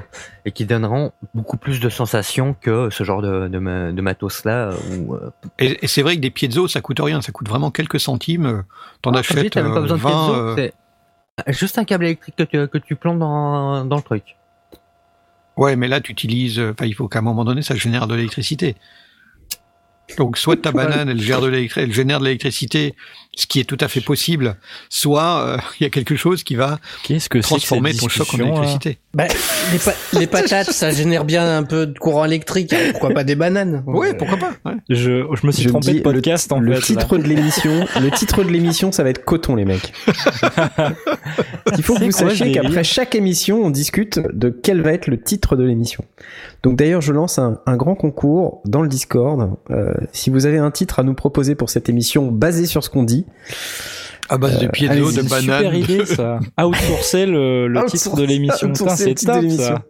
et 0.44 0.52
qui 0.52 0.64
donneront 0.64 1.12
beaucoup 1.34 1.56
plus 1.56 1.80
de 1.80 1.88
sensations 1.88 2.54
que 2.61 2.90
ce 2.90 3.02
genre 3.04 3.22
de, 3.22 3.48
de, 3.48 3.59
ma- 3.59 3.90
de 3.92 4.00
matos 4.00 4.44
là. 4.44 4.70
Où, 4.92 5.14
euh, 5.14 5.30
Et, 5.59 5.84
et 5.84 5.86
c'est 5.88 6.02
vrai 6.02 6.16
que 6.16 6.20
des 6.20 6.30
piezo, 6.30 6.68
ça 6.68 6.80
coûte 6.80 7.00
rien, 7.00 7.20
ça 7.20 7.32
coûte 7.32 7.48
vraiment 7.48 7.70
quelques 7.70 8.00
centimes. 8.00 8.62
T'en 9.02 9.11
ah, 9.12 9.18
achètes 9.18 9.50
t'as 9.50 9.62
même 9.62 9.74
pas 9.74 9.80
besoin 9.80 9.96
de 9.96 10.02
20. 10.02 10.09
piezo, 10.11 10.34
euh, 10.34 10.54
c'est 10.56 10.72
juste 11.52 11.78
un 11.78 11.84
câble 11.84 12.04
électrique 12.04 12.36
que 12.36 12.44
tu, 12.44 12.68
que 12.68 12.78
tu 12.78 12.94
plantes 12.96 13.18
dans, 13.18 13.84
dans 13.84 13.96
le 13.96 14.02
truc. 14.02 14.36
Ouais, 15.56 15.74
mais 15.74 15.88
là, 15.88 16.00
tu 16.00 16.12
utilises. 16.12 16.62
il 16.82 16.94
faut 16.94 17.09
qu'à 17.09 17.18
un 17.18 17.22
moment 17.22 17.44
donné, 17.44 17.62
ça 17.62 17.74
génère 17.74 18.06
de 18.06 18.14
l'électricité. 18.14 18.76
Donc, 20.16 20.38
soit 20.38 20.56
ta 20.61 20.72
banane, 20.72 21.09
elle, 21.11 21.20
gère 21.20 21.40
de 21.40 21.52
elle 21.76 21.92
génère 21.92 22.18
de 22.20 22.24
l'électricité, 22.24 22.94
ce 23.36 23.46
qui 23.46 23.61
est 23.61 23.64
tout 23.64 23.76
à 23.80 23.88
fait 23.88 24.00
possible, 24.00 24.56
soit 24.88 25.42
euh, 25.46 25.59
il 25.78 25.84
y 25.84 25.86
a 25.86 25.90
quelque 25.90 26.16
chose 26.16 26.42
qui 26.42 26.54
va 26.56 26.78
que 27.06 27.28
que 27.28 27.38
transformer 27.38 27.92
cette 27.92 28.00
ton 28.00 28.09
choc 28.09 28.34
en 28.34 28.38
électricité. 28.38 28.98
Bah, 29.14 29.26
les, 29.72 29.78
pa- 29.78 29.94
les 30.18 30.26
patates, 30.26 30.70
ça 30.72 30.90
génère 30.90 31.24
bien 31.24 31.56
un 31.59 31.62
peu 31.62 31.86
de 31.86 31.98
courant 31.98 32.24
électrique. 32.24 32.72
hein, 32.72 32.88
Pourquoi 32.92 33.11
pas 33.11 33.24
des 33.24 33.36
bananes 33.36 33.82
Oui, 33.86 34.09
Euh, 34.09 34.14
pourquoi 34.14 34.38
pas. 34.38 34.52
ouais. 34.64 34.76
je, 34.88 35.24
je 35.40 35.46
me 35.46 35.52
suis 35.52 35.64
Je 35.64 35.68
trompé 35.68 35.92
de 35.94 36.00
podcast 36.00 36.50
en 36.52 36.59
le 36.59 36.74
fait. 36.74 36.94
là. 36.94 37.00
titre 37.02 37.18
de 37.18 37.22
l'émission, 37.24 37.86
le 38.00 38.11
titre 38.11 38.42
de 38.42 38.48
l'émission, 38.50 38.90
ça 38.92 39.02
va 39.04 39.11
être 39.11 39.24
coton, 39.24 39.54
les 39.56 39.64
mecs. 39.64 39.92
Il 41.76 41.82
faut 41.82 41.94
que 41.94 42.04
vous 42.04 42.11
quoi 42.11 42.30
sachiez 42.30 42.52
qu'après 42.52 42.82
chaque 42.84 43.14
émission, 43.14 43.62
on 43.64 43.70
discute 43.70 44.18
de 44.32 44.48
quel 44.50 44.82
va 44.82 44.92
être 44.92 45.06
le 45.06 45.20
titre 45.20 45.54
de 45.56 45.64
l'émission. 45.64 46.04
Donc 46.62 46.76
d'ailleurs, 46.76 47.00
je 47.00 47.12
lance 47.12 47.38
un, 47.38 47.61
un 47.66 47.76
grand 47.76 47.94
concours 47.94 48.62
dans 48.64 48.82
le 48.82 48.88
Discord. 48.88 49.50
Euh, 49.70 49.92
si 50.12 50.30
vous 50.30 50.46
avez 50.46 50.59
un 50.59 50.70
titre 50.70 50.99
à 50.99 51.03
nous 51.03 51.14
proposer 51.14 51.55
pour 51.55 51.70
cette 51.70 51.88
émission 51.88 52.30
basé 52.30 52.66
sur 52.66 52.82
ce 52.84 52.90
qu'on 52.90 53.03
dit, 53.05 53.26
À 54.28 54.38
base 54.38 54.59
de 54.59 54.66
piezo, 54.66 54.92
allez-y, 54.92 55.05
de 55.07 55.11
C'est 55.11 55.20
une 55.22 55.28
banane. 55.28 55.59
super 55.59 55.74
idée 55.74 56.07
ça. 56.07 56.38
Outsourcer 56.62 57.26
le, 57.26 57.68
le 57.68 57.84
titre 57.84 58.16
de 58.16 58.24
l'émission. 58.24 58.72
C'est 58.74 59.14
de 59.14 59.20
top 59.24 59.51
ça. 59.51 59.82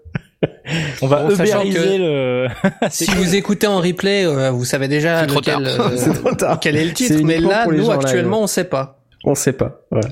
On 1.03 1.09
va 1.09 1.25
Bon, 1.25 1.29
le. 1.31 2.47
Si 2.91 3.11
vous 3.11 3.35
écoutez 3.35 3.67
en 3.67 3.81
replay, 3.81 4.25
euh, 4.25 4.51
vous 4.53 4.65
savez 4.65 4.87
déjà 4.87 5.23
C'est 5.23 5.27
trop 5.27 5.41
lequel, 5.41 5.65
tard. 5.65 5.87
euh, 5.93 5.93
C'est 5.97 6.13
trop 6.13 6.33
tard. 6.33 6.61
quel 6.61 6.77
est 6.77 6.85
le 6.85 6.93
titre. 6.93 7.17
Mais 7.25 7.39
là, 7.41 7.67
nous, 7.67 7.91
actuellement, 7.91 8.43
on 8.43 8.47
sait 8.47 8.65
pas. 8.65 9.01
on 9.25 9.35
sait 9.35 9.53
pas. 9.53 9.81
Voilà. 9.91 10.09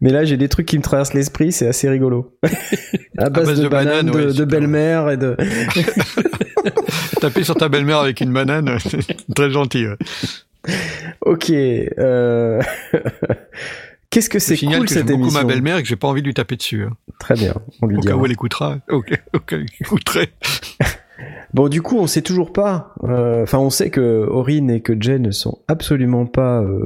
Mais 0.00 0.10
là, 0.10 0.24
j'ai 0.24 0.36
des 0.36 0.48
trucs 0.48 0.66
qui 0.66 0.76
me 0.76 0.82
traversent 0.82 1.14
l'esprit, 1.14 1.52
c'est 1.52 1.66
assez 1.68 1.88
rigolo. 1.88 2.36
à 3.18 3.30
base, 3.30 3.46
base 3.46 3.58
de, 3.58 3.62
de 3.64 3.68
bananes, 3.68 4.06
banane, 4.06 4.10
ouais, 4.10 4.26
de, 4.26 4.32
de 4.32 4.44
belle-mère 4.44 5.10
et 5.10 5.16
de. 5.16 5.36
Taper 7.20 7.44
sur 7.44 7.54
ta 7.56 7.68
belle-mère 7.68 7.98
avec 7.98 8.20
une 8.20 8.32
banane, 8.32 8.78
c'est 8.80 9.16
très 9.34 9.50
gentil. 9.50 9.86
ouais. 9.86 9.96
Ok. 11.22 11.50
Euh... 11.50 12.62
Qu'est-ce 14.10 14.30
que 14.30 14.38
c'est 14.38 14.56
cool 14.56 14.68
que 14.70 14.74
j'aime 14.76 14.86
cette 14.88 15.06
beaucoup 15.06 15.22
émission 15.22 15.40
ma 15.40 15.44
belle-mère 15.44 15.76
et 15.78 15.82
que 15.82 15.88
j'ai 15.88 15.96
pas 15.96 16.08
envie 16.08 16.22
de 16.22 16.26
lui 16.26 16.34
taper 16.34 16.56
dessus. 16.56 16.84
hein. 16.84 16.96
Très 17.18 17.34
bien, 17.34 17.54
on 17.82 17.86
lui 17.86 17.96
Au 17.98 18.00
cas 18.00 18.14
où 18.14 18.24
elle 18.24 18.32
écoutera. 18.32 18.78
Ok, 18.88 19.12
au 19.34 19.40
cas 19.40 19.56
où 19.56 19.60
elle 19.60 19.66
écouterait. 19.80 20.30
Bon, 21.52 21.68
du 21.68 21.82
coup, 21.82 21.98
on 21.98 22.06
sait 22.06 22.22
toujours 22.22 22.52
pas. 22.52 22.94
euh, 23.04 23.42
Enfin, 23.42 23.58
on 23.58 23.70
sait 23.70 23.90
que 23.90 24.26
Aurine 24.26 24.70
et 24.70 24.80
que 24.80 24.94
Jen 24.98 25.22
ne 25.22 25.30
sont 25.32 25.58
absolument 25.68 26.24
pas 26.26 26.60
euh, 26.62 26.84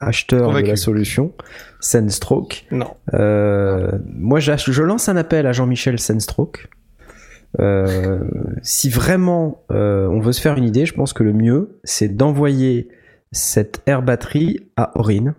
acheteurs 0.00 0.52
de 0.52 0.60
la 0.60 0.76
solution 0.76 1.32
Senstroke. 1.80 2.66
Non. 2.70 2.90
Euh, 3.14 3.90
moi, 4.14 4.38
je 4.40 4.82
lance 4.82 5.08
un 5.08 5.16
appel 5.16 5.46
à 5.46 5.52
Jean-Michel 5.52 5.98
Senstroke. 5.98 6.68
Euh, 7.58 8.20
si 8.62 8.88
vraiment 8.88 9.64
euh, 9.72 10.06
on 10.08 10.20
veut 10.20 10.32
se 10.32 10.40
faire 10.40 10.56
une 10.56 10.64
idée, 10.64 10.86
je 10.86 10.94
pense 10.94 11.12
que 11.12 11.22
le 11.22 11.32
mieux, 11.32 11.80
c'est 11.84 12.08
d'envoyer 12.08 12.88
cette 13.32 13.82
air 13.86 14.02
batterie 14.02 14.70
à 14.76 14.96
Aurine 14.98 15.34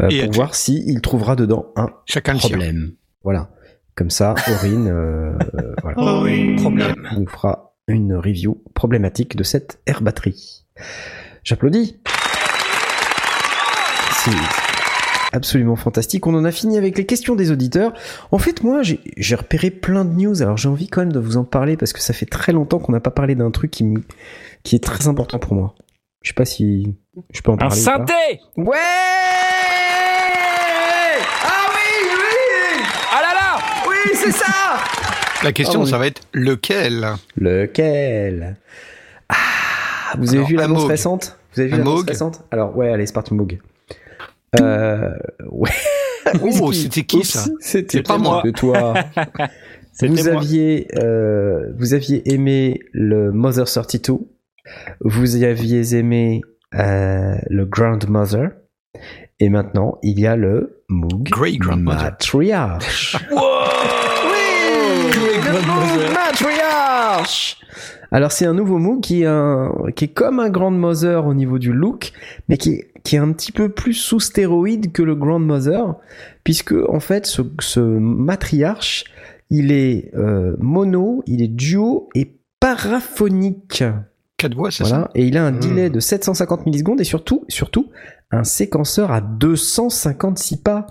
euh, 0.00 0.08
à 0.08 0.24
pour 0.24 0.32
voir 0.32 0.54
si 0.54 0.82
il 0.86 1.00
trouvera 1.00 1.36
dedans 1.36 1.72
un 1.76 1.88
Chacun 2.06 2.36
problème. 2.36 2.92
Voilà. 3.22 3.50
Comme 3.94 4.10
ça, 4.10 4.34
Aurine 4.50 4.88
euh, 4.88 5.36
euh, 5.54 5.74
voilà, 5.82 5.96
Problème. 6.56 7.08
nous 7.16 7.26
fera 7.26 7.74
une 7.88 8.14
review 8.14 8.62
problématique 8.74 9.36
de 9.36 9.42
cette 9.42 9.80
air 9.86 10.02
batterie. 10.02 10.64
J'applaudis. 11.44 12.00
C'est 14.12 14.61
absolument 15.32 15.76
fantastique. 15.76 16.26
On 16.26 16.34
en 16.34 16.44
a 16.44 16.50
fini 16.52 16.76
avec 16.78 16.96
les 16.98 17.06
questions 17.06 17.34
des 17.34 17.50
auditeurs. 17.50 17.92
En 18.30 18.38
fait, 18.38 18.62
moi, 18.62 18.82
j'ai 18.82 19.34
repéré 19.34 19.70
plein 19.70 20.04
de 20.04 20.12
news. 20.14 20.42
Alors, 20.42 20.56
j'ai 20.56 20.68
envie 20.68 20.88
quand 20.88 21.00
même 21.00 21.12
de 21.12 21.18
vous 21.20 21.36
en 21.36 21.44
parler 21.44 21.76
parce 21.76 21.92
que 21.92 22.00
ça 22.00 22.12
fait 22.12 22.26
très 22.26 22.52
longtemps 22.52 22.78
qu'on 22.78 22.92
n'a 22.92 23.00
pas 23.00 23.10
parlé 23.10 23.34
d'un 23.34 23.50
truc 23.50 23.70
qui, 23.70 23.84
me- 23.84 24.02
qui 24.62 24.76
est 24.76 24.84
très 24.84 25.08
important 25.08 25.38
pour 25.38 25.54
moi. 25.54 25.74
Je 26.22 26.28
sais 26.30 26.34
pas 26.34 26.44
si 26.44 26.94
je 27.32 27.40
peux 27.40 27.50
en 27.50 27.54
Un 27.54 27.58
parler. 27.58 27.80
ou 27.80 27.84
pas. 27.84 27.96
synthé 27.98 28.40
Ouais 28.56 28.76
Ah 31.44 31.68
oui, 31.74 32.08
oui 32.08 32.84
Ah 33.12 33.20
là 33.22 33.34
là 33.34 33.58
Oui, 33.88 33.96
c'est 34.14 34.30
ça 34.32 34.46
La 35.42 35.52
question, 35.52 35.80
Ah 35.80 35.84
oui. 35.84 35.90
ça 35.90 35.98
va 35.98 36.06
être 36.06 36.22
lequel? 36.32 37.06
Lequel? 37.36 38.56
Ah 39.28 39.34
Vous 40.18 40.28
avez 40.28 40.38
Alors, 40.38 40.48
vu 40.48 40.56
un 40.56 40.60
l'annonce 40.60 40.84
récente? 40.84 41.38
Vous 41.54 41.60
avez 41.60 41.68
vu 41.70 41.74
Un 41.74 41.78
l'annonce 41.78 42.04
récente? 42.06 42.42
Alors, 42.50 42.76
ouais, 42.76 42.90
allez, 42.92 43.06
c'est 43.06 43.12
parti, 43.14 43.34
Moog. 43.34 43.58
Euh, 44.60 45.10
ouais. 45.50 45.70
Oh, 46.42 46.72
c'était 46.72 47.04
qui, 47.04 47.24
ça 47.24 47.44
C'était 47.60 47.98
C'est 47.98 48.02
pas 48.06 48.18
moi. 48.18 48.42
de 48.44 48.50
toi. 48.50 48.94
Vous 50.00 50.08
moi. 50.08 50.38
aviez, 50.38 50.88
euh, 50.98 51.70
vous 51.78 51.92
aviez 51.94 52.32
aimé 52.32 52.80
le 52.92 53.30
Mother 53.30 53.66
32. 53.66 54.14
Vous 55.00 55.42
aviez 55.42 55.94
aimé 55.96 56.40
euh, 56.74 57.34
le 57.50 57.64
Grandmother. 57.66 58.50
Et 59.38 59.48
maintenant, 59.50 59.98
il 60.02 60.18
y 60.18 60.26
a 60.26 60.34
le 60.36 60.82
Moog 60.88 61.24
Great 61.28 61.58
Grandmother. 61.58 62.02
Matriarch. 62.04 63.16
Oui, 64.24 65.40
le 65.44 65.60
Moog 65.66 66.12
Matriarch. 66.14 67.56
Alors 68.10 68.32
c'est 68.32 68.46
un 68.46 68.54
nouveau 68.54 68.78
Moog 68.78 69.00
qui 69.02 69.22
est, 69.22 69.26
un- 69.26 69.72
qui 69.96 70.04
est 70.06 70.12
comme 70.12 70.40
un 70.40 70.50
Grandmother 70.50 71.26
au 71.26 71.34
niveau 71.34 71.58
du 71.58 71.72
look, 71.72 72.12
mais 72.48 72.56
qui 72.56 72.70
est, 72.74 72.91
qui 73.04 73.16
est 73.16 73.18
un 73.18 73.32
petit 73.32 73.52
peu 73.52 73.68
plus 73.68 73.94
sous 73.94 74.20
stéroïde 74.20 74.92
que 74.92 75.02
le 75.02 75.14
Grandmother, 75.14 75.94
puisque 76.44 76.72
en 76.88 77.00
fait 77.00 77.26
ce, 77.26 77.42
ce 77.60 77.80
matriarche, 77.80 79.04
il 79.50 79.72
est 79.72 80.10
euh, 80.14 80.54
mono, 80.60 81.22
il 81.26 81.42
est 81.42 81.48
duo 81.48 82.08
et 82.14 82.36
paraphonique. 82.60 83.84
Quatre 84.36 84.54
voix, 84.56 84.70
c'est 84.70 84.84
Voilà, 84.84 85.10
et 85.14 85.26
il 85.26 85.36
a 85.36 85.44
un 85.46 85.52
Hmm. 85.52 85.60
delay 85.60 85.90
de 85.90 86.00
750 86.00 86.66
millisecondes 86.66 87.00
et 87.00 87.04
surtout, 87.04 87.44
surtout, 87.48 87.90
un 88.30 88.44
séquenceur 88.44 89.10
à 89.12 89.20
256 89.20 90.56
pas. 90.58 90.86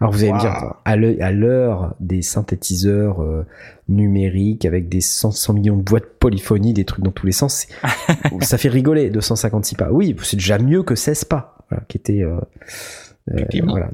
Alors 0.00 0.12
vous 0.12 0.22
allez 0.24 0.32
me 0.32 0.38
dire, 0.38 0.52
attends, 0.52 0.76
à 0.84 0.96
l'heure- 0.96 1.16
à 1.20 1.32
l'heure 1.32 1.94
des 2.00 2.20
synthétiseurs 2.22 3.22
euh, 3.22 3.46
numériques 3.88 4.64
avec 4.64 4.88
des 4.88 5.00
100, 5.00 5.30
100 5.30 5.52
millions 5.54 5.76
de 5.76 5.82
boîtes 5.82 6.04
de 6.04 6.16
polyphonie, 6.18 6.72
des 6.72 6.84
trucs 6.84 7.04
dans 7.04 7.12
tous 7.12 7.26
les 7.26 7.32
sens, 7.32 7.66
ça 8.40 8.58
fait 8.58 8.68
rigoler 8.68 9.10
256 9.10 9.76
pas. 9.76 9.90
Oui, 9.90 10.16
c'est 10.22 10.36
déjà 10.36 10.58
mieux 10.58 10.82
que 10.82 10.94
16 10.94 11.24
pas, 11.24 11.58
voilà, 11.70 11.84
qui 11.88 11.96
était... 11.98 12.22
euh, 12.22 12.40
euh, 13.30 13.44
voilà. 13.64 13.90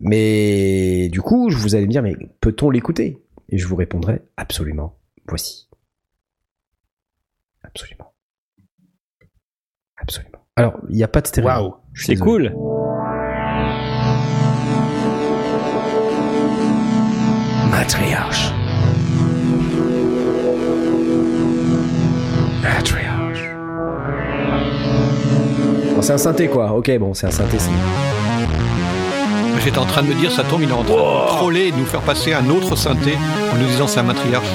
Mais 0.00 1.08
du 1.10 1.20
coup, 1.20 1.50
je 1.50 1.56
vous 1.56 1.74
allez 1.74 1.86
me 1.86 1.90
dire, 1.90 2.02
mais 2.02 2.16
peut-on 2.40 2.70
l'écouter? 2.70 3.22
Et 3.50 3.58
je 3.58 3.66
vous 3.66 3.76
répondrai 3.76 4.22
absolument. 4.36 4.96
Voici. 5.28 5.68
Absolument. 7.62 8.12
Absolument. 9.96 10.38
Alors, 10.56 10.80
il 10.88 10.96
n'y 10.96 11.04
a 11.04 11.08
pas 11.08 11.20
de 11.20 11.26
stéréo. 11.26 11.48
Waouh. 11.48 11.74
C'est 11.94 12.16
cool. 12.16 12.54
Matriarche. 17.70 18.52
Matriarche. 22.62 23.44
Bon, 25.94 26.02
c'est 26.02 26.12
un 26.12 26.18
synthé 26.18 26.48
quoi. 26.48 26.72
Ok, 26.72 26.90
bon, 26.98 27.14
c'est 27.14 27.26
un 27.26 27.30
synthé. 27.30 27.58
c'est- 27.58 27.70
J'étais 29.64 29.78
en 29.78 29.84
train 29.84 30.02
de 30.02 30.08
me 30.08 30.14
dire, 30.14 30.32
ça 30.32 30.42
tombe, 30.42 30.62
il 30.62 30.70
est 30.70 30.72
en 30.72 30.82
train 30.82 30.94
de 30.94 31.28
troller 31.28 31.66
et 31.66 31.72
de 31.72 31.76
nous 31.76 31.84
faire 31.84 32.00
passer 32.00 32.32
un 32.32 32.48
autre 32.48 32.76
synthé 32.76 33.12
en 33.52 33.56
nous 33.58 33.66
disant 33.66 33.86
c'est 33.86 34.00
un 34.00 34.04
matriarche. 34.04 34.46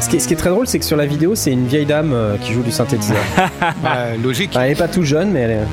Ce 0.00 0.08
qui 0.08 0.16
est, 0.16 0.18
ce 0.20 0.28
qui 0.28 0.34
est 0.34 0.36
très 0.36 0.48
drôle, 0.50 0.66
c'est 0.66 0.78
que 0.78 0.84
sur 0.84 0.96
la 0.96 1.04
vidéo, 1.04 1.34
c'est 1.34 1.52
une 1.52 1.66
vieille 1.66 1.84
dame 1.84 2.12
euh, 2.14 2.36
qui 2.38 2.52
joue 2.54 2.62
du 2.62 2.72
synthétiseur. 2.72 3.18
Bah, 3.82 4.16
logique. 4.22 4.56
Elle 4.58 4.72
est 4.72 4.74
pas 4.78 4.88
tout 4.88 5.02
jeune, 5.02 5.30
mais 5.30 5.40
elle 5.40 5.50
est. 5.50 5.66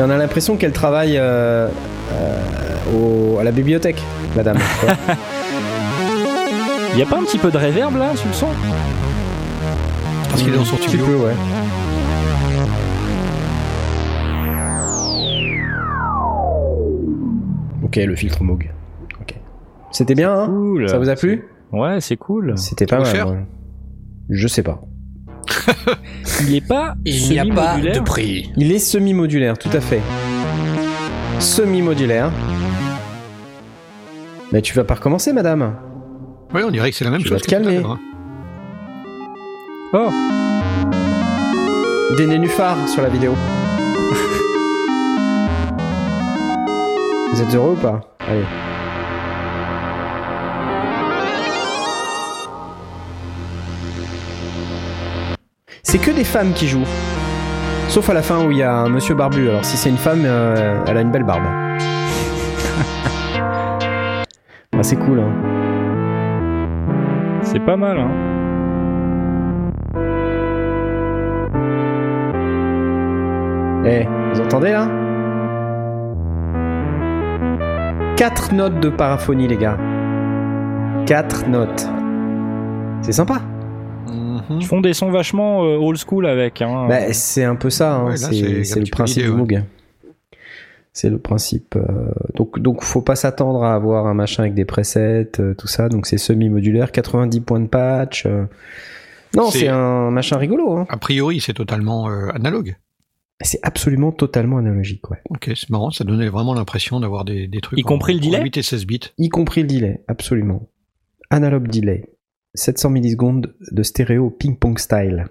On 0.00 0.10
a 0.10 0.16
l'impression 0.16 0.56
qu'elle 0.56 0.72
travaille 0.72 1.18
euh, 1.18 1.68
euh, 2.12 3.38
à 3.38 3.44
la 3.44 3.50
bibliothèque, 3.50 4.00
la 4.36 4.44
dame. 4.44 4.58
Il 6.92 6.98
y 6.98 7.02
a 7.02 7.06
pas 7.06 7.18
un 7.18 7.24
petit 7.24 7.38
peu 7.38 7.50
de 7.50 7.58
réverb 7.58 7.96
là 7.96 8.14
sur 8.14 8.28
le 8.28 8.32
son? 8.34 8.46
Parce 10.28 10.42
qu'il 10.42 10.54
est 10.54 10.56
dans 10.56 10.64
son 10.64 10.76
studio. 10.76 11.04
Peu, 11.04 11.16
ouais. 11.16 11.34
Ok, 17.82 17.96
le 17.96 18.14
filtre 18.14 18.42
Moog. 18.42 18.70
C'était 19.90 20.14
bien, 20.14 20.32
hein 20.32 20.46
cool. 20.46 20.84
hein 20.84 20.88
Ça 20.88 20.98
vous 20.98 21.08
a 21.08 21.16
plu? 21.16 21.48
Ouais, 21.72 22.00
c'est 22.00 22.16
cool. 22.16 22.52
C'était 22.56 22.86
pas 22.86 23.00
mal. 23.00 23.26
Ouais. 23.26 23.46
Je 24.28 24.46
sais 24.46 24.62
pas. 24.62 24.80
Il 26.42 26.54
est 26.54 26.66
pas 26.66 26.94
Il 27.04 27.28
n'y 27.30 27.38
a 27.38 27.44
pas 27.44 27.74
semi-modulaire 27.74 27.94
de 27.94 28.00
prix. 28.06 28.50
Il 28.56 28.72
est 28.72 28.78
semi-modulaire, 28.78 29.58
tout 29.58 29.70
à 29.72 29.80
fait. 29.80 30.00
Semi-modulaire. 31.40 32.30
Mais 34.52 34.62
tu 34.62 34.74
vas 34.74 34.84
pas 34.84 34.94
recommencer, 34.94 35.32
madame 35.32 35.74
Ouais, 36.54 36.62
on 36.64 36.70
dirait 36.70 36.90
que 36.90 36.96
c'est 36.96 37.04
la 37.04 37.10
même 37.10 37.20
Tu 37.20 37.28
chose. 37.28 37.38
vas 37.38 37.40
te 37.40 37.48
calmer. 37.48 37.82
hein. 37.84 37.98
Oh, 39.92 40.10
Des 42.16 42.26
nénuphars 42.26 42.88
sur 42.88 43.02
la 43.02 43.08
vidéo. 43.08 43.34
Vous 47.32 47.42
êtes 47.42 47.54
heureux 47.54 47.72
ou 47.72 47.76
pas? 47.80 48.00
Allez. 48.26 48.44
C'est 55.90 55.96
que 55.96 56.10
des 56.10 56.24
femmes 56.24 56.52
qui 56.52 56.68
jouent. 56.68 56.84
Sauf 57.88 58.10
à 58.10 58.12
la 58.12 58.20
fin 58.20 58.44
où 58.44 58.50
il 58.50 58.58
y 58.58 58.62
a 58.62 58.74
un 58.74 58.90
monsieur 58.90 59.14
barbu. 59.14 59.48
Alors 59.48 59.64
si 59.64 59.78
c'est 59.78 59.88
une 59.88 59.96
femme, 59.96 60.20
euh, 60.26 60.84
elle 60.86 60.98
a 60.98 61.00
une 61.00 61.10
belle 61.10 61.24
barbe. 61.24 61.44
ah, 64.76 64.82
c'est 64.82 64.96
cool, 64.96 65.20
hein. 65.20 65.32
c'est 67.42 67.60
pas 67.60 67.78
mal, 67.78 67.98
hein. 67.98 68.10
Eh, 73.86 74.06
vous 74.34 74.42
entendez 74.42 74.72
là? 74.72 74.88
Quatre 78.18 78.52
notes 78.52 78.78
de 78.78 78.90
paraphonie, 78.90 79.48
les 79.48 79.56
gars. 79.56 79.78
Quatre 81.06 81.48
notes. 81.48 81.88
C'est 83.00 83.12
sympa. 83.12 83.40
Mhm. 84.50 84.58
Ils 84.60 84.66
font 84.66 84.80
des 84.80 84.92
sons 84.94 85.10
vachement 85.10 85.64
euh, 85.64 85.76
old 85.76 85.98
school 85.98 86.26
avec. 86.26 86.62
Hein. 86.62 86.86
Bah, 86.88 87.12
c'est 87.12 87.44
un 87.44 87.56
peu 87.56 87.70
ça. 87.70 87.96
hein. 87.96 88.06
Ouais, 88.08 88.16
c'est 88.16 88.80
le 88.80 88.90
principe 88.90 89.22
du 89.24 89.30
ouais. 89.30 89.36
Moog. 89.36 89.62
C'est 90.92 91.10
le 91.10 91.18
principe. 91.18 91.76
euh, 91.76 92.10
Donc, 92.34 92.58
donc, 92.58 92.82
faut 92.82 93.02
pas 93.02 93.14
s'attendre 93.14 93.62
à 93.62 93.74
avoir 93.74 94.06
un 94.06 94.14
machin 94.14 94.42
avec 94.42 94.54
des 94.54 94.64
presets, 94.64 95.30
euh, 95.38 95.54
tout 95.54 95.68
ça. 95.68 95.88
Donc, 95.88 96.06
c'est 96.06 96.18
semi-modulaire, 96.18 96.90
90 96.90 97.40
points 97.40 97.60
de 97.60 97.68
patch. 97.68 98.26
euh. 98.26 98.44
Non, 99.36 99.50
C'est- 99.50 99.68
un 99.68 100.10
machin 100.10 100.38
rigolo. 100.38 100.76
Hein. 100.76 100.86
A 100.88 100.96
priori, 100.96 101.40
c'est 101.40 101.52
totalement 101.54 102.08
euh, 102.08 102.28
analogue. 102.34 102.76
C'est 103.40 103.60
absolument 103.62 104.10
totalement 104.10 104.58
analogique, 104.58 105.08
ouais. 105.10 105.18
Ok, 105.30 105.52
c'est 105.54 105.70
marrant, 105.70 105.92
ça 105.92 106.02
donnait 106.02 106.28
vraiment 106.28 106.54
l'impression 106.54 106.98
d'avoir 106.98 107.24
des, 107.24 107.46
des 107.46 107.60
trucs. 107.60 107.78
Y 107.78 107.82
compris 107.82 108.14
le 108.14 108.20
delay 108.20 108.42
8 108.42 108.56
et 108.56 108.62
16 108.62 108.84
bits. 108.84 109.00
Y 109.18 109.28
compris 109.28 109.62
le 109.62 109.68
delay, 109.68 110.02
absolument. 110.08 110.68
Analog 111.30 111.68
delay. 111.68 112.04
700 112.54 112.90
millisecondes 112.90 113.54
de 113.70 113.82
stéréo 113.82 114.30
ping-pong 114.30 114.78
style. 114.78 115.26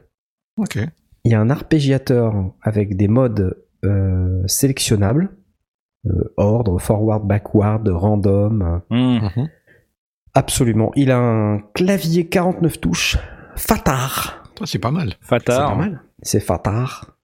Ok. 0.57 0.77
Il 1.23 1.31
y 1.31 1.35
a 1.35 1.39
un 1.41 1.49
arpégiateur 1.49 2.33
avec 2.61 2.95
des 2.95 3.07
modes 3.07 3.57
euh, 3.85 4.41
sélectionnables. 4.47 5.29
Euh, 6.05 6.33
ordre, 6.37 6.79
forward, 6.79 7.27
backward, 7.27 7.87
random. 7.87 8.81
euh, 8.91 8.95
Hmm. 8.95 9.25
Mhm. 9.41 9.49
Absolument. 10.33 10.91
Il 10.95 11.11
a 11.11 11.17
un 11.17 11.59
clavier 11.73 12.27
49 12.27 12.79
touches. 12.79 13.17
Fatar. 13.55 14.43
C'est 14.65 14.79
pas 14.79 14.91
mal. 14.91 15.09
C'est 15.21 15.27
pas 15.29 15.39
Fatard. 15.39 15.75
mal. 15.77 16.01
C'est 16.21 16.39
Fatar. 16.39 17.17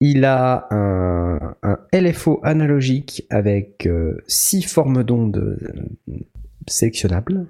Il 0.00 0.24
a 0.24 0.66
un, 0.70 1.54
un 1.62 1.78
LFO 1.92 2.40
analogique 2.42 3.24
avec 3.30 3.88
6 4.26 4.62
formes 4.62 5.02
d'ondes 5.04 5.56
euh, 6.08 6.12
sélectionnables. 6.66 7.46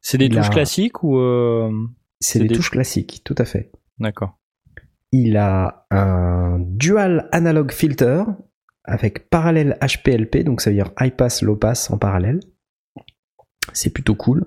C'est 0.00 0.18
des 0.18 0.28
touches 0.28 0.46
a- 0.46 0.50
classiques 0.50 1.02
ou 1.02 1.18
euh, 1.18 1.70
C'est 2.20 2.34
C'est 2.34 2.38
des 2.40 2.48
des- 2.48 2.54
touches 2.54 2.70
classiques, 2.70 3.22
tout 3.24 3.34
à 3.38 3.44
fait. 3.44 3.70
D'accord. 3.98 4.38
Il 5.12 5.36
a 5.36 5.86
un 5.90 6.58
dual 6.60 7.28
analog 7.32 7.72
filter 7.72 8.22
avec 8.84 9.28
parallèle 9.30 9.78
HPLP, 9.80 10.44
donc 10.44 10.60
ça 10.60 10.70
veut 10.70 10.76
dire 10.76 10.92
high 11.00 11.14
pass, 11.14 11.42
low 11.42 11.56
pass 11.56 11.90
en 11.90 11.98
parallèle. 11.98 12.40
C'est 13.72 13.90
plutôt 13.90 14.14
cool. 14.14 14.46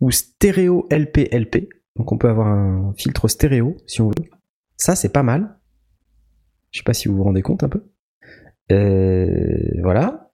Ou 0.00 0.10
stéréo 0.10 0.86
LP-LP, 0.90 1.68
donc 1.96 2.10
on 2.12 2.18
peut 2.18 2.28
avoir 2.28 2.48
un 2.48 2.92
filtre 2.96 3.28
stéréo 3.28 3.76
si 3.86 4.00
on 4.02 4.08
veut. 4.08 4.14
Ça 4.76 4.96
c'est 4.96 5.12
pas 5.12 5.22
mal. 5.22 5.58
Je 6.70 6.78
sais 6.80 6.84
pas 6.84 6.94
si 6.94 7.08
vous 7.08 7.16
vous 7.16 7.24
rendez 7.24 7.42
compte 7.42 7.62
un 7.62 7.68
peu. 7.68 7.84
Euh, 8.70 9.80
voilà. 9.82 10.30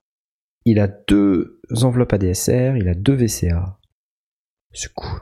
Il 0.65 0.79
a 0.79 0.87
deux 0.87 1.59
enveloppes 1.83 2.13
ADSR, 2.13 2.75
il 2.77 2.87
a 2.87 2.93
deux 2.93 3.13
VCA. 3.15 3.78
C'est 4.73 4.93
cool. 4.93 5.19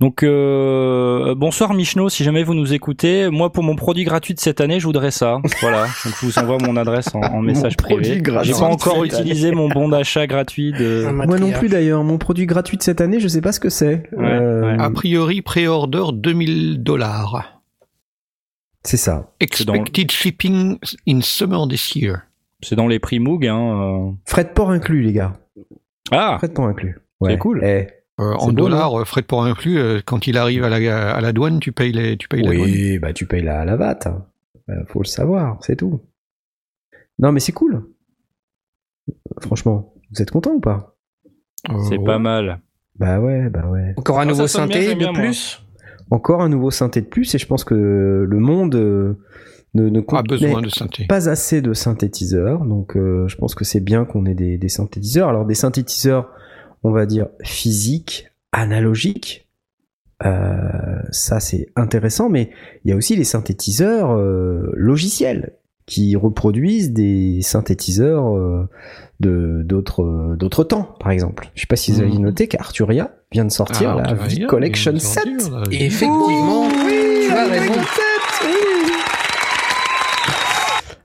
Donc 0.00 0.24
euh, 0.24 1.36
bonsoir 1.36 1.74
Michno, 1.74 2.08
si 2.08 2.24
jamais 2.24 2.42
vous 2.42 2.54
nous 2.54 2.72
écoutez, 2.74 3.30
moi 3.30 3.52
pour 3.52 3.62
mon 3.62 3.76
produit 3.76 4.02
gratuit 4.02 4.34
de 4.34 4.40
cette 4.40 4.60
année, 4.60 4.80
je 4.80 4.86
voudrais 4.86 5.12
ça. 5.12 5.38
Voilà, 5.60 5.84
donc 5.84 6.14
je 6.20 6.26
vous 6.26 6.38
envoie 6.40 6.58
mon 6.58 6.76
adresse 6.76 7.14
en, 7.14 7.20
en 7.20 7.40
message 7.40 7.76
produit 7.76 8.00
privé. 8.02 8.20
gratuit 8.20 8.52
J'ai 8.52 8.58
pas 8.58 8.66
encore 8.66 9.04
utilisé 9.04 9.52
mon 9.52 9.68
bon 9.68 9.88
d'achat 9.88 10.26
gratuit 10.26 10.72
de. 10.72 11.08
Moi 11.12 11.38
non 11.38 11.52
plus 11.52 11.68
d'ailleurs, 11.68 12.02
mon 12.02 12.18
produit 12.18 12.46
gratuit 12.46 12.76
de 12.76 12.82
cette 12.82 13.00
année, 13.00 13.20
je 13.20 13.28
sais 13.28 13.40
pas 13.40 13.52
ce 13.52 13.60
que 13.60 13.68
c'est. 13.68 14.02
Ouais, 14.12 14.24
Euh, 14.32 14.76
ouais. 14.76 14.82
A 14.82 14.90
priori, 14.90 15.40
pré-order 15.40 16.06
2000 16.12 16.82
dollars. 16.82 17.62
C'est 18.82 18.96
ça. 18.96 19.12
dans 19.14 19.74
Expected 19.74 20.10
shipping 20.10 20.78
in 21.06 21.20
summer 21.20 21.68
this 21.68 21.94
year. 21.94 22.22
C'est 22.60 22.74
dans 22.74 22.88
les 22.88 22.98
prix 22.98 23.20
Moog. 23.20 23.46
Hein, 23.46 24.08
euh. 24.08 24.10
Frais 24.26 24.42
de 24.44 24.48
port 24.50 24.70
inclus, 24.72 25.02
les 25.02 25.12
gars. 25.12 25.34
Ah, 26.10 26.34
Frais 26.38 26.48
de 26.48 26.54
port 26.54 26.66
inclus. 26.66 26.98
C'est 27.24 27.38
cool. 27.38 27.62
Eh, 27.62 27.86
Euh, 28.20 28.34
en 28.34 28.46
beau, 28.48 28.52
dollars, 28.52 29.00
euh, 29.00 29.04
frais 29.04 29.22
de 29.22 29.26
port 29.26 29.44
inclus, 29.44 29.78
euh, 29.78 30.00
quand 30.04 30.26
il 30.26 30.36
arrive 30.36 30.64
à 30.64 30.68
la, 30.68 31.12
à 31.14 31.20
la 31.20 31.32
douane, 31.32 31.60
tu 31.60 31.72
payes, 31.72 31.92
les, 31.92 32.16
tu 32.16 32.28
payes 32.28 32.42
la 32.42 32.52
douane. 32.54 32.60
oui, 32.70 32.98
bah 32.98 33.12
tu 33.12 33.26
payes 33.26 33.42
la, 33.42 33.64
la 33.64 33.76
VAT. 33.76 33.98
hein. 34.06 34.24
Euh, 34.70 34.84
faut 34.88 35.00
le 35.00 35.06
savoir, 35.06 35.58
c'est 35.62 35.76
tout. 35.76 36.00
Non, 37.18 37.32
mais 37.32 37.40
c'est 37.40 37.52
cool. 37.52 37.84
Franchement, 39.40 39.94
vous 40.14 40.22
êtes 40.22 40.30
content 40.30 40.52
ou 40.52 40.60
pas? 40.60 40.96
Euh, 41.70 41.74
c'est 41.88 41.98
ouais. 41.98 42.04
pas 42.04 42.18
mal. 42.18 42.60
Bah 42.98 43.18
ouais, 43.20 43.48
bah 43.48 43.66
ouais. 43.66 43.94
Encore 43.96 44.18
un 44.18 44.22
Ah, 44.22 44.26
nouveau 44.26 44.38
bien, 44.42 44.46
synthé 44.48 44.94
de 44.94 45.04
moi. 45.04 45.12
plus? 45.14 45.62
Encore 46.10 46.42
un 46.42 46.48
nouveau 46.48 46.70
synthé 46.70 47.00
de 47.00 47.06
plus, 47.06 47.34
et 47.34 47.38
je 47.38 47.46
pense 47.46 47.64
que 47.64 47.74
le 48.28 48.38
monde 48.38 48.74
ne, 48.74 49.88
ne 49.88 50.00
A 50.14 50.22
besoin 50.22 50.60
de 50.60 50.68
synthé. 50.68 51.06
pas 51.06 51.28
assez 51.30 51.62
de 51.62 51.72
synthétiseurs, 51.72 52.64
donc 52.66 52.96
euh, 52.96 53.26
je 53.28 53.36
pense 53.36 53.54
que 53.54 53.64
c'est 53.64 53.80
bien 53.80 54.04
qu'on 54.04 54.26
ait 54.26 54.34
des, 54.34 54.58
des 54.58 54.68
synthétiseurs. 54.68 55.28
Alors 55.30 55.46
des 55.46 55.54
synthétiseurs, 55.54 56.30
on 56.82 56.90
va 56.90 57.06
dire 57.06 57.28
physiques, 57.42 58.28
analogiques, 58.52 59.48
euh, 60.24 61.00
ça 61.10 61.40
c'est 61.40 61.66
intéressant, 61.76 62.28
mais 62.28 62.50
il 62.84 62.90
y 62.90 62.92
a 62.92 62.96
aussi 62.96 63.16
les 63.16 63.24
synthétiseurs 63.24 64.12
euh, 64.12 64.70
logiciels 64.74 65.54
qui 65.86 66.14
reproduisent 66.14 66.92
des 66.92 67.40
synthétiseurs 67.42 68.36
euh, 68.36 68.68
de 69.18 69.62
d'autres 69.64 70.36
d'autres 70.36 70.62
temps, 70.64 70.94
par 71.00 71.10
exemple. 71.10 71.50
Je 71.54 71.62
sais 71.62 71.66
pas 71.66 71.74
si 71.76 71.90
vous 71.92 72.00
avez 72.00 72.10
Mhm. 72.12 72.20
noté 72.22 72.46
qu'Arturia 72.46 73.14
vient 73.32 73.44
de 73.44 73.50
sortir 73.50 73.96
Ah, 73.98 74.12
la 74.12 74.28
tu 74.28 74.36
dire, 74.36 74.46
Collection 74.46 74.92
ils 74.92 74.96
ont 74.96 75.00
7. 75.00 75.24
dit, 75.38 75.50
là, 75.50 75.62
Et 75.72 75.86
effectivement, 75.86 76.68
tu 76.70 77.30
as 77.32 77.46
raison. 77.48 77.72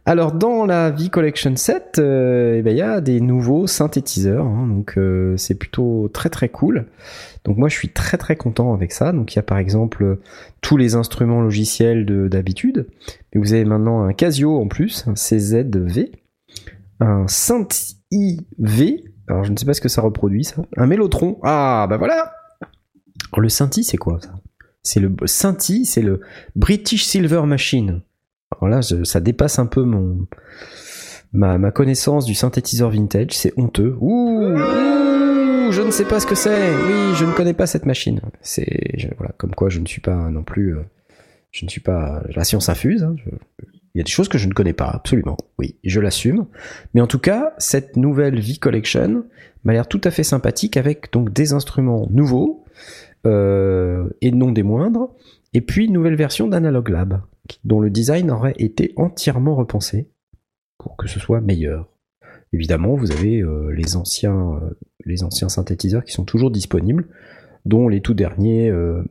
Alors 0.10 0.32
dans 0.32 0.66
la 0.66 0.90
V 0.90 1.10
Collection 1.10 1.54
7, 1.54 2.00
euh, 2.00 2.56
eh 2.58 2.62
ben, 2.62 2.72
il 2.72 2.78
y 2.78 2.82
a 2.82 3.02
des 3.02 3.20
nouveaux 3.20 3.68
synthétiseurs, 3.68 4.46
hein, 4.46 4.66
donc 4.66 4.94
euh, 4.98 5.36
c'est 5.36 5.56
plutôt 5.56 6.10
très 6.14 6.30
très 6.30 6.48
cool. 6.48 6.86
Donc 7.44 7.58
moi 7.58 7.68
je 7.68 7.76
suis 7.76 7.90
très 7.90 8.18
très 8.18 8.38
content 8.38 8.74
avec 8.74 8.94
ça. 8.94 9.12
Donc 9.12 9.34
il 9.34 9.36
y 9.36 9.40
a 9.40 9.44
par 9.44 9.58
exemple 9.58 10.20
tous 10.62 10.78
les 10.78 10.96
instruments 10.96 11.42
logiciels 11.42 12.06
de- 12.06 12.30
d'habitude, 12.30 12.88
mais 13.36 13.42
vous 13.42 13.52
avez 13.52 13.66
maintenant 13.66 14.04
un 14.04 14.14
Casio 14.14 14.58
en 14.58 14.70
plus, 14.70 15.06
un 15.10 15.16
CZV, 15.16 16.14
un 17.02 17.28
Synth 17.28 17.96
IV. 18.10 19.02
Alors 19.28 19.44
je 19.44 19.52
ne 19.52 19.58
sais 19.58 19.66
pas 19.66 19.74
ce 19.74 19.82
que 19.82 19.90
ça 19.90 20.02
reproduit 20.02 20.46
ça. 20.46 20.64
Un 20.78 20.88
Mellotron. 20.88 21.38
Ah 21.44 21.86
bah 21.90 21.98
voilà. 21.98 22.32
Alors, 23.34 23.42
le 23.42 23.50
Synthi 23.50 23.84
c'est 23.84 23.98
quoi 23.98 24.20
ça? 24.22 24.34
C'est 24.84 25.02
le 25.02 25.14
Synthi, 25.26 25.84
c'est 25.86 26.02
le 26.02 26.22
British 26.56 27.04
Silver 27.04 27.42
Machine. 27.46 28.04
Alors 28.56 28.70
là, 28.70 28.82
je- 28.82 29.04
ça 29.04 29.20
dépasse 29.20 29.60
un 29.60 29.66
peu 29.66 29.84
mon 29.84 30.26
ma, 31.34 31.58
ma 31.58 31.72
connaissance 31.72 32.26
du 32.26 32.34
synthétiseur 32.34 32.90
vintage. 32.90 33.32
C'est 33.32 33.54
honteux. 33.58 33.96
Ouh, 34.00 34.54
ouh, 34.54 35.72
je 35.72 35.82
ne 35.86 35.92
sais 35.92 36.06
pas 36.06 36.20
ce 36.20 36.26
que 36.28 36.36
c'est. 36.36 36.70
Oui, 36.76 37.14
je 37.16 37.26
ne 37.26 37.34
connais 37.34 37.54
pas 37.54 37.68
cette 37.68 37.86
machine. 37.86 38.22
C'est 38.42 39.10
voilà, 39.18 39.34
comme 39.38 39.54
quoi 39.54 39.70
je 39.70 39.80
ne 39.80 39.86
suis 39.86 40.02
pas 40.02 40.30
non 40.30 40.44
plus. 40.44 40.76
euh, 40.78 40.82
je 41.52 41.66
ne 41.66 41.70
suis 41.70 41.82
pas 41.82 42.24
la 42.36 42.44
science 42.44 42.70
infuse. 42.70 43.04
hein. 43.04 43.16
Il 43.96 43.98
y 44.00 44.02
a 44.02 44.04
des 44.04 44.12
choses 44.12 44.30
que 44.30 44.38
je 44.38 44.48
ne 44.48 44.54
connais 44.54 44.74
pas, 44.74 44.88
absolument. 44.90 45.38
Oui, 45.58 45.76
je 45.84 46.00
l'assume. 46.00 46.46
Mais 46.94 47.02
en 47.02 47.08
tout 47.08 47.18
cas, 47.20 47.54
cette 47.58 47.98
nouvelle 47.98 48.40
V 48.40 48.58
Collection 48.62 49.24
m'a 49.64 49.74
l'air 49.74 49.88
tout 49.88 50.02
à 50.04 50.12
fait 50.12 50.24
sympathique 50.24 50.78
avec 50.78 51.12
donc 51.12 51.34
des 51.34 51.54
instruments 51.54 52.08
nouveaux 52.12 52.64
euh, 53.26 54.08
et 54.22 54.32
non 54.32 54.52
des 54.52 54.62
moindres. 54.64 55.10
Et 55.54 55.62
puis 55.62 55.86
une 55.86 55.94
nouvelle 55.94 56.16
version 56.16 56.48
d'Analog 56.48 56.90
Lab 56.90 57.22
dont 57.64 57.80
le 57.80 57.90
design 57.90 58.32
aurait 58.32 58.56
été 58.58 58.94
entièrement 58.96 59.56
repensé 59.56 60.10
pour 60.78 60.98
que 60.98 61.08
ce 61.08 61.20
soit 61.20 61.42
meilleur. 61.42 61.90
évidemment, 62.54 62.96
vous 62.96 63.12
avez 63.12 63.42
euh, 63.42 63.72
les, 63.72 63.96
anciens, 63.96 64.60
euh, 64.62 64.78
les 65.06 65.24
anciens 65.24 65.50
synthétiseurs 65.50 66.04
qui 66.04 66.14
sont 66.14 66.24
toujours 66.24 66.52
disponibles, 66.52 67.08
dont 67.66 67.88
les 67.88 68.02
tout 68.02 68.14
derniers 68.14 68.70
euh, 68.70 69.04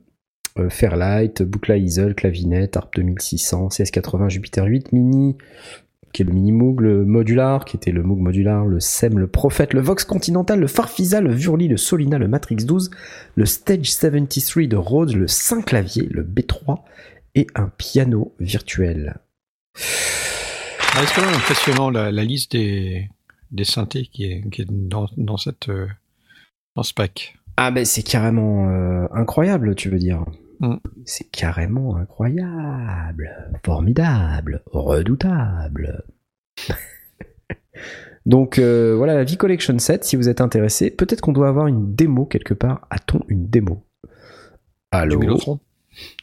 Fairlight, 0.71 1.43
Buchla 1.43 1.77
Easel, 1.77 2.15
Clavinet, 2.15 2.77
ARP 2.77 2.95
2600, 2.97 3.69
CS80, 3.69 4.31
Jupiter 4.31 4.65
8, 4.65 4.93
Mini, 4.93 5.37
qui 6.13 6.23
est 6.23 6.25
le 6.25 6.33
Mini 6.33 6.53
Moog, 6.53 6.81
le 6.81 7.05
Modular, 7.05 7.67
qui 7.67 7.77
était 7.77 7.91
le 7.91 8.03
Moog 8.03 8.21
Modular, 8.21 8.65
le 8.65 8.81
SEM, 8.81 9.19
le 9.19 9.27
Prophet, 9.27 9.69
le 9.75 9.83
Vox 9.83 10.05
Continental, 10.05 10.59
le 10.59 10.67
Farfisa, 10.67 11.21
le 11.21 11.31
Vurli, 11.31 11.69
le 11.69 11.77
Solina, 11.77 12.17
le 12.17 12.27
Matrix 12.27 12.57
12, 12.57 12.91
le 13.35 13.45
Stage 13.45 13.93
73 13.93 14.67
de 14.67 14.77
Rhodes, 14.77 15.13
le 15.13 15.27
Saint-Clavier, 15.27 16.09
le 16.11 16.23
B3 16.23 16.79
et 17.37 17.47
un 17.55 17.69
piano 17.69 18.35
virtuel. 18.41 19.19
Ah, 19.77 21.05
c'est 21.07 21.15
quand 21.15 21.27
même 21.27 21.35
impressionnant 21.35 21.91
la, 21.91 22.11
la 22.11 22.25
liste 22.25 22.53
des, 22.53 23.11
des 23.51 23.65
synthés 23.65 24.07
qui 24.07 24.25
est, 24.25 24.51
qui 24.51 24.63
est 24.63 24.71
dans, 24.71 25.07
dans, 25.19 25.37
cette, 25.37 25.69
euh, 25.69 25.87
dans 26.75 26.83
ce 26.83 26.95
pack? 26.95 27.37
Ah 27.59 27.71
ben 27.71 27.85
c'est 27.85 28.03
carrément 28.03 28.71
euh, 28.71 29.07
incroyable, 29.13 29.75
tu 29.75 29.91
veux 29.91 29.99
dire. 29.99 30.25
Mm. 30.61 30.77
C'est 31.05 31.31
carrément 31.31 31.97
incroyable, 31.97 33.59
formidable, 33.65 34.63
redoutable. 34.73 36.05
Donc 38.27 38.59
euh, 38.59 38.95
voilà 38.97 39.15
la 39.15 39.25
V-Collection 39.25 39.79
7, 39.79 40.05
si 40.05 40.17
vous 40.17 40.31
êtes 40.31 40.41
intéressé, 40.41 40.91
peut-être 40.91 41.21
qu'on 41.21 41.33
doit 41.33 41.49
avoir 41.49 41.67
une 41.67 41.95
démo 41.95 42.25
quelque 42.25 42.55
part. 42.55 42.87
A-t-on 42.89 43.21
une 43.29 43.47
démo? 43.47 43.85
Allô? 44.91 45.11
Du 45.11 45.19
Mélotron. 45.19 45.61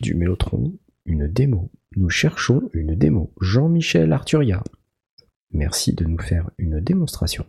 Du 0.01 0.16
Mélotron, 0.16 0.74
une 1.06 1.28
démo. 1.28 1.72
Nous 1.95 2.10
cherchons 2.10 2.70
une 2.74 2.95
démo. 2.95 3.34
Jean-Michel 3.39 4.12
Arturia. 4.14 4.64
Merci 5.51 5.93
de 5.93 6.06
nous 6.06 6.18
faire 6.18 6.49
une 6.58 6.80
démonstration. 6.80 7.45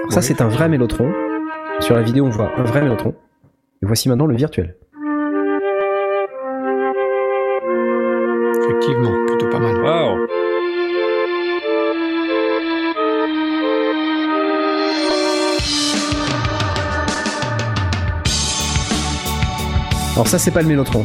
Alors 0.00 0.12
ça, 0.12 0.20
c'est 0.20 0.42
un 0.42 0.48
vrai 0.48 0.68
mélotron. 0.68 1.10
Sur 1.80 1.94
la 1.94 2.02
vidéo, 2.02 2.26
on 2.26 2.30
voit 2.30 2.52
un 2.58 2.64
vrai 2.64 2.82
mélotron. 2.82 3.14
Et 3.82 3.86
voici 3.86 4.08
maintenant 4.08 4.26
le 4.26 4.36
virtuel. 4.36 4.76
Effectivement, 8.62 9.26
plutôt 9.26 9.48
pas 9.48 9.58
mal. 9.58 9.82
Waouh 9.82 10.26
Alors 20.14 20.28
ça, 20.28 20.38
c'est 20.38 20.52
pas 20.52 20.62
le 20.62 20.68
mélotron. 20.68 21.04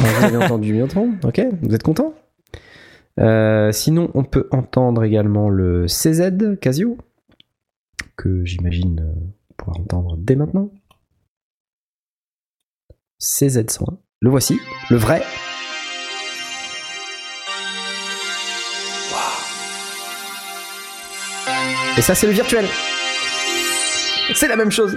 Alors, 0.00 0.18
vous 0.18 0.24
avez 0.24 0.36
entendu 0.36 0.72
mélotron? 0.72 1.14
Ok, 1.24 1.40
vous 1.62 1.74
êtes 1.74 1.82
content? 1.82 2.14
Euh, 3.18 3.72
Sinon, 3.72 4.10
on 4.14 4.22
peut 4.22 4.48
entendre 4.52 5.02
également 5.02 5.48
le 5.48 5.86
CZ 5.88 6.56
Casio, 6.60 6.96
que 8.16 8.44
j'imagine 8.44 9.00
euh, 9.00 9.20
pouvoir 9.56 9.80
entendre 9.80 10.16
dès 10.16 10.36
maintenant. 10.36 10.70
CZ101. 13.20 13.96
Le 14.20 14.30
voici, 14.30 14.60
le 14.90 14.96
vrai. 14.96 15.22
Et 21.96 22.02
ça, 22.02 22.14
c'est 22.14 22.28
le 22.28 22.32
virtuel. 22.32 22.64
C'est 24.34 24.46
la 24.46 24.56
même 24.56 24.70
chose. 24.70 24.96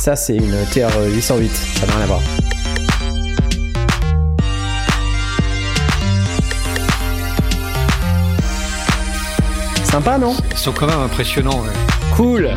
Ça, 0.00 0.16
c'est 0.16 0.34
une 0.34 0.54
TR-808. 0.72 1.50
Ça 1.50 1.86
n'a 1.86 1.92
rien 1.92 2.04
à 2.04 2.06
voir. 2.06 2.20
Sympa, 9.84 10.16
non? 10.16 10.34
Ils 10.52 10.56
sont 10.56 10.72
quand 10.72 10.86
même 10.86 11.00
impressionnants. 11.00 11.60
ouais. 11.60 11.68
Cool 12.16 12.50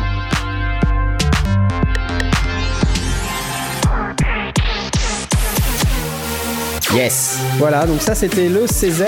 Yes 6.94 7.40
Voilà, 7.58 7.84
donc 7.86 8.00
ça, 8.00 8.14
c'était 8.14 8.48
le 8.48 8.64
CZ 8.64 9.04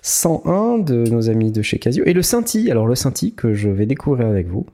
101 0.00 0.78
de 0.78 1.10
nos 1.10 1.28
amis 1.28 1.50
de 1.50 1.62
chez 1.62 1.80
Casio. 1.80 2.04
Et 2.06 2.12
le 2.12 2.22
Cinti, 2.22 2.70
alors 2.70 2.86
le 2.86 2.94
Cinti 2.94 3.34
que 3.34 3.52
je 3.52 3.68
vais 3.68 3.86
découvrir 3.86 4.28
avec 4.28 4.46
vous, 4.46 4.66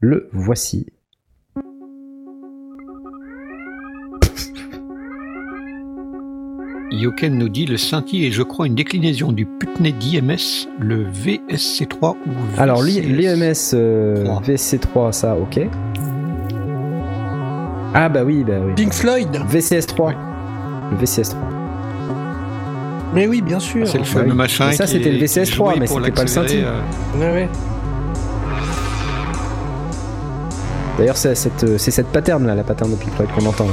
le 0.00 0.28
voici. 0.32 0.86
Yoken 6.90 7.36
nous 7.36 7.48
dit 7.48 7.66
le 7.66 7.76
Cinti 7.76 8.26
est, 8.26 8.30
je 8.30 8.42
crois, 8.42 8.66
une 8.66 8.74
déclinaison 8.74 9.32
du 9.32 9.44
Putney 9.44 9.92
d'IMS, 9.92 10.68
le 10.78 11.04
VSC3 11.04 12.10
ou 12.10 12.16
Alors, 12.58 12.82
l'I- 12.82 13.00
VCS. 13.00 13.12
l'IMS 13.12 13.74
euh, 13.74 14.24
3. 14.24 14.42
VC3, 14.42 15.12
ça, 15.12 15.36
ok. 15.36 15.60
Ah 17.94 18.08
bah 18.08 18.22
oui, 18.24 18.44
bah 18.46 18.54
oui. 18.64 18.72
Pink 18.76 18.92
Floyd 18.92 19.28
VCS3. 19.50 20.14
Le 20.92 20.96
VCS3. 21.04 21.34
Mais 23.14 23.26
oui, 23.26 23.40
bien 23.40 23.58
sûr. 23.58 23.86
C'est 23.88 23.98
le 23.98 24.04
Bah 24.04 24.10
fameux 24.10 24.30
oui. 24.30 24.36
machin. 24.36 24.70
Ça, 24.72 24.86
c'était 24.86 25.10
le 25.10 25.18
qui 25.18 25.24
est 25.24 25.26
VCS3, 25.26 25.54
joué 25.54 25.74
mais 25.80 25.86
c'était 25.86 26.10
pas 26.12 26.22
le 26.22 26.28
Cinti. 26.28 26.58
euh, 26.62 26.80
Ouais, 27.18 27.32
ouais. 27.32 27.48
D'ailleurs, 30.98 31.16
c'est 31.16 31.34
cette, 31.34 31.64
euh, 31.64 31.78
c'est 31.78 31.90
cette 31.90 32.08
pattern 32.08 32.46
là, 32.46 32.54
la 32.54 32.62
pattern 32.64 32.90
de 32.90 32.96
Pink 32.96 33.12
Floyd 33.14 33.30
qu'on 33.36 33.46
entend. 33.46 33.66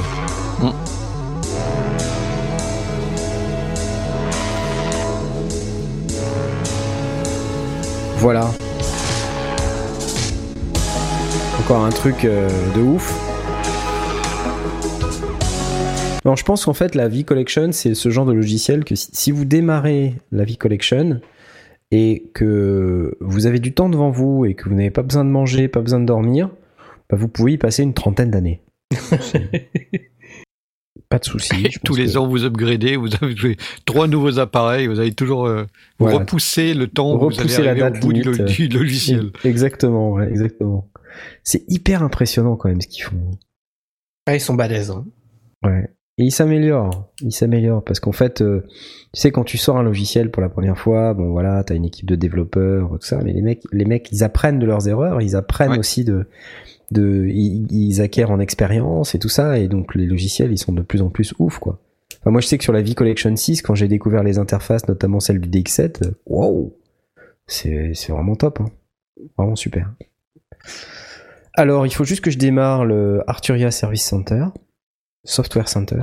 Mm. 0.60 0.70
Voilà. 8.24 8.50
Encore 11.60 11.84
un 11.84 11.90
truc 11.90 12.24
euh, 12.24 12.48
de 12.74 12.80
ouf. 12.80 13.12
Je 16.24 16.42
pense 16.42 16.64
qu'en 16.64 16.72
fait, 16.72 16.94
la 16.94 17.08
V-Collection, 17.08 17.72
c'est 17.72 17.92
ce 17.92 18.08
genre 18.08 18.24
de 18.24 18.32
logiciel 18.32 18.84
que 18.84 18.94
si, 18.94 19.10
si 19.12 19.30
vous 19.30 19.44
démarrez 19.44 20.14
la 20.32 20.44
V-Collection 20.44 21.20
et 21.90 22.30
que 22.32 23.14
vous 23.20 23.44
avez 23.44 23.58
du 23.58 23.74
temps 23.74 23.90
devant 23.90 24.10
vous 24.10 24.46
et 24.46 24.54
que 24.54 24.70
vous 24.70 24.74
n'avez 24.74 24.90
pas 24.90 25.02
besoin 25.02 25.26
de 25.26 25.30
manger, 25.30 25.68
pas 25.68 25.82
besoin 25.82 26.00
de 26.00 26.06
dormir, 26.06 26.48
bah, 27.10 27.18
vous 27.18 27.28
pouvez 27.28 27.52
y 27.52 27.58
passer 27.58 27.82
une 27.82 27.92
trentaine 27.92 28.30
d'années. 28.30 28.62
pas 31.08 31.18
de 31.18 31.24
souci. 31.24 31.68
Tous 31.84 31.94
les 31.96 32.12
que- 32.12 32.16
ans, 32.18 32.26
vous 32.26 32.44
upgradez, 32.44 32.96
vous 32.96 33.08
avez 33.20 33.56
trois 33.84 34.06
nouveaux 34.06 34.38
appareils, 34.38 34.86
vous 34.86 35.00
avez 35.00 35.12
toujours 35.12 35.46
euh, 35.46 35.62
vous 35.98 36.06
Voilà. 36.06 36.18
repoussé 36.18 36.74
le 36.74 36.86
temps 36.86 37.16
vous 37.18 37.40
allez 37.40 37.64
la 37.64 37.72
au 37.72 37.76
date 37.76 38.00
bout 38.00 38.12
du, 38.12 38.22
limite, 38.22 38.38
lo- 38.40 38.44
du 38.68 38.68
logiciel. 38.68 39.30
Exactement, 39.44 40.12
ouais, 40.12 40.28
exactement. 40.28 40.88
C'est 41.42 41.64
hyper 41.68 42.02
impressionnant 42.02 42.56
quand 42.56 42.68
même 42.68 42.80
ce 42.80 42.88
qu'ils 42.88 43.04
font. 43.04 43.30
Ah, 44.26 44.34
ils 44.34 44.40
sont 44.40 44.54
balèzes. 44.54 44.90
hein. 44.90 45.04
Ouais. 45.64 45.88
Et 46.16 46.22
il 46.24 46.30
s'améliore, 46.30 47.10
il 47.22 47.32
s'améliore 47.32 47.82
parce 47.82 47.98
qu'en 47.98 48.12
fait, 48.12 48.40
euh, 48.40 48.64
tu 49.12 49.20
sais, 49.20 49.32
quand 49.32 49.42
tu 49.42 49.58
sors 49.58 49.76
un 49.78 49.82
logiciel 49.82 50.30
pour 50.30 50.42
la 50.42 50.48
première 50.48 50.78
fois, 50.78 51.12
bon 51.12 51.30
voilà, 51.32 51.64
t'as 51.64 51.74
une 51.74 51.84
équipe 51.84 52.06
de 52.08 52.14
développeurs, 52.14 52.88
tout 52.90 52.98
ça, 53.06 53.18
mais 53.24 53.32
les 53.32 53.42
mecs, 53.42 53.62
les 53.72 53.84
mecs, 53.84 54.12
ils 54.12 54.22
apprennent 54.22 54.60
de 54.60 54.66
leurs 54.66 54.86
erreurs, 54.86 55.20
ils 55.20 55.34
apprennent 55.34 55.72
Ouais. 55.72 55.78
aussi 55.78 56.04
de, 56.04 56.26
de, 56.94 57.26
ils, 57.28 57.70
ils 57.70 58.00
acquièrent 58.00 58.30
en 58.30 58.40
expérience 58.40 59.14
et 59.14 59.18
tout 59.18 59.28
ça, 59.28 59.58
et 59.58 59.68
donc 59.68 59.94
les 59.94 60.06
logiciels, 60.06 60.52
ils 60.52 60.58
sont 60.58 60.72
de 60.72 60.82
plus 60.82 61.02
en 61.02 61.10
plus 61.10 61.34
ouf, 61.38 61.58
quoi. 61.58 61.80
Enfin, 62.20 62.30
moi, 62.30 62.40
je 62.40 62.46
sais 62.46 62.56
que 62.56 62.64
sur 62.64 62.72
la 62.72 62.80
V-Collection 62.80 63.36
6, 63.36 63.60
quand 63.60 63.74
j'ai 63.74 63.88
découvert 63.88 64.22
les 64.22 64.38
interfaces, 64.38 64.88
notamment 64.88 65.20
celle 65.20 65.40
du 65.40 65.48
DX7, 65.48 66.06
euh, 66.06 66.10
wow, 66.24 66.74
c'est, 67.46 67.92
c'est 67.94 68.12
vraiment 68.12 68.34
top, 68.34 68.60
hein. 68.60 68.70
Vraiment 69.36 69.56
super. 69.56 69.92
Alors, 71.52 71.86
il 71.86 71.94
faut 71.94 72.04
juste 72.04 72.22
que 72.22 72.30
je 72.30 72.38
démarre 72.38 72.84
le 72.84 73.22
Arturia 73.26 73.70
Service 73.70 74.04
Center. 74.04 74.46
Software 75.24 75.68
Center 75.68 76.02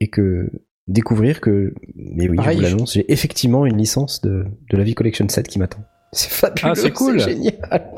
et 0.00 0.08
que 0.08 0.50
découvrir 0.88 1.40
que 1.40 1.74
mais 1.94 2.28
oui 2.28 2.36
Pareil, 2.36 2.58
je 2.58 2.62
vous 2.62 2.68
l'annonce 2.68 2.94
j'ai 2.94 3.10
effectivement 3.12 3.66
une 3.66 3.76
licence 3.76 4.20
de, 4.22 4.46
de 4.70 4.76
la 4.76 4.84
V 4.84 4.94
Collection 4.94 5.28
7 5.28 5.48
qui 5.48 5.58
m'attend 5.58 5.84
c'est 6.12 6.30
fabuleux 6.30 6.68
Ah, 6.70 6.74
c'est 6.74 6.90
cool. 6.92 7.18
génial 7.20 7.92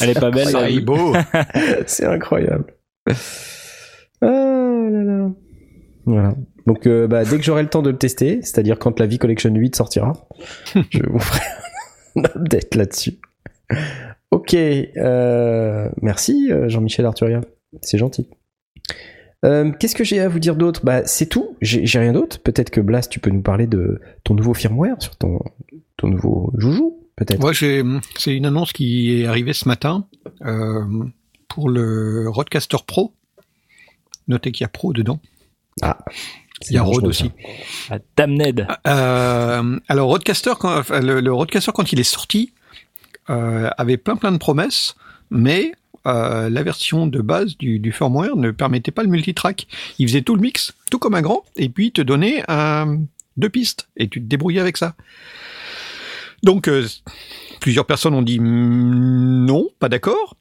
Elle 0.00 0.10
est 0.10 0.20
pas 0.20 0.30
belle, 0.30 0.48
Ça 0.48 0.60
la 0.62 0.68
est 0.68 0.72
vie. 0.72 0.80
beau. 0.80 1.14
c'est 1.86 2.06
incroyable 2.06 2.74
ah 4.20 4.26
là 4.90 5.02
là 5.02 5.30
voilà 6.04 6.34
donc 6.66 6.86
euh, 6.86 7.06
bah, 7.08 7.24
dès 7.24 7.38
que 7.38 7.42
j'aurai 7.44 7.62
le 7.62 7.68
temps 7.68 7.82
de 7.82 7.90
le 7.90 7.96
tester 7.98 8.40
c'est 8.42 8.58
à 8.58 8.62
dire 8.62 8.78
quand 8.78 9.00
la 9.00 9.06
V 9.06 9.18
Collection 9.18 9.52
8 9.54 9.74
sortira 9.76 10.12
je 10.90 11.00
vous 11.08 11.18
ferai 11.18 11.40
un 12.16 12.24
update 12.24 12.74
là-dessus 12.76 13.18
ok 14.30 14.54
euh, 14.54 15.88
merci 16.00 16.48
euh, 16.52 16.68
Jean-Michel 16.68 17.06
Arturia 17.06 17.40
c'est 17.82 17.98
gentil 17.98 18.28
euh, 19.44 19.72
Qu'est-ce 19.72 19.96
que 19.96 20.04
j'ai 20.04 20.20
à 20.20 20.28
vous 20.28 20.38
dire 20.38 20.54
d'autre? 20.54 20.82
Bah 20.84 21.02
c'est 21.04 21.26
tout. 21.26 21.56
J'ai 21.60 21.84
j'ai 21.84 21.98
rien 21.98 22.12
d'autre. 22.12 22.40
Peut-être 22.40 22.70
que 22.70 22.80
Blast, 22.80 23.10
tu 23.10 23.18
peux 23.18 23.30
nous 23.30 23.42
parler 23.42 23.66
de 23.66 24.00
ton 24.22 24.34
nouveau 24.34 24.54
firmware 24.54 25.02
sur 25.02 25.16
ton 25.16 25.40
ton 25.96 26.06
nouveau 26.06 26.52
joujou, 26.58 27.01
peut-être. 27.16 27.40
Moi, 27.40 27.52
c'est 27.54 28.34
une 28.34 28.46
annonce 28.46 28.72
qui 28.72 29.20
est 29.20 29.26
arrivée 29.26 29.52
ce 29.52 29.68
matin 29.68 30.06
euh, 30.44 30.84
pour 31.48 31.68
le 31.68 32.28
Roadcaster 32.28 32.78
Pro. 32.86 33.14
Notez 34.28 34.52
qu'il 34.52 34.64
y 34.64 34.66
a 34.66 34.68
Pro 34.68 34.92
dedans. 34.92 35.20
Ah. 35.80 35.98
Il 36.70 36.74
y 36.74 36.78
a 36.78 36.82
Rode 36.82 37.06
aussi. 37.06 37.30
Ah, 37.90 37.98
Damned. 38.16 38.66
Euh, 38.86 39.78
alors 39.88 40.08
Rodecaster, 40.08 40.52
quand, 40.58 40.88
le, 40.90 41.20
le 41.20 41.32
Rodecaster 41.32 41.72
quand 41.74 41.92
il 41.92 42.00
est 42.00 42.04
sorti, 42.04 42.52
euh, 43.30 43.68
avait 43.78 43.96
plein 43.96 44.16
plein 44.16 44.32
de 44.32 44.38
promesses, 44.38 44.94
mais 45.30 45.72
euh, 46.06 46.50
la 46.50 46.62
version 46.62 47.06
de 47.06 47.20
base 47.20 47.56
du, 47.56 47.78
du 47.78 47.92
firmware 47.92 48.36
ne 48.36 48.50
permettait 48.50 48.90
pas 48.90 49.02
le 49.02 49.08
multitrack. 49.08 49.66
Il 49.98 50.08
faisait 50.08 50.22
tout 50.22 50.34
le 50.34 50.40
mix, 50.40 50.72
tout 50.90 50.98
comme 50.98 51.14
un 51.14 51.22
grand, 51.22 51.44
et 51.56 51.68
puis 51.68 51.86
il 51.86 51.92
te 51.92 52.02
donnait 52.02 52.44
un, 52.48 53.00
deux 53.36 53.48
pistes, 53.48 53.88
et 53.96 54.08
tu 54.08 54.20
te 54.20 54.26
débrouillais 54.26 54.60
avec 54.60 54.76
ça. 54.76 54.94
Donc 56.42 56.68
euh, 56.68 56.86
plusieurs 57.60 57.86
personnes 57.86 58.14
ont 58.14 58.22
dit 58.22 58.38
mm, 58.40 59.44
non, 59.44 59.68
pas 59.78 59.88
d'accord. 59.88 60.36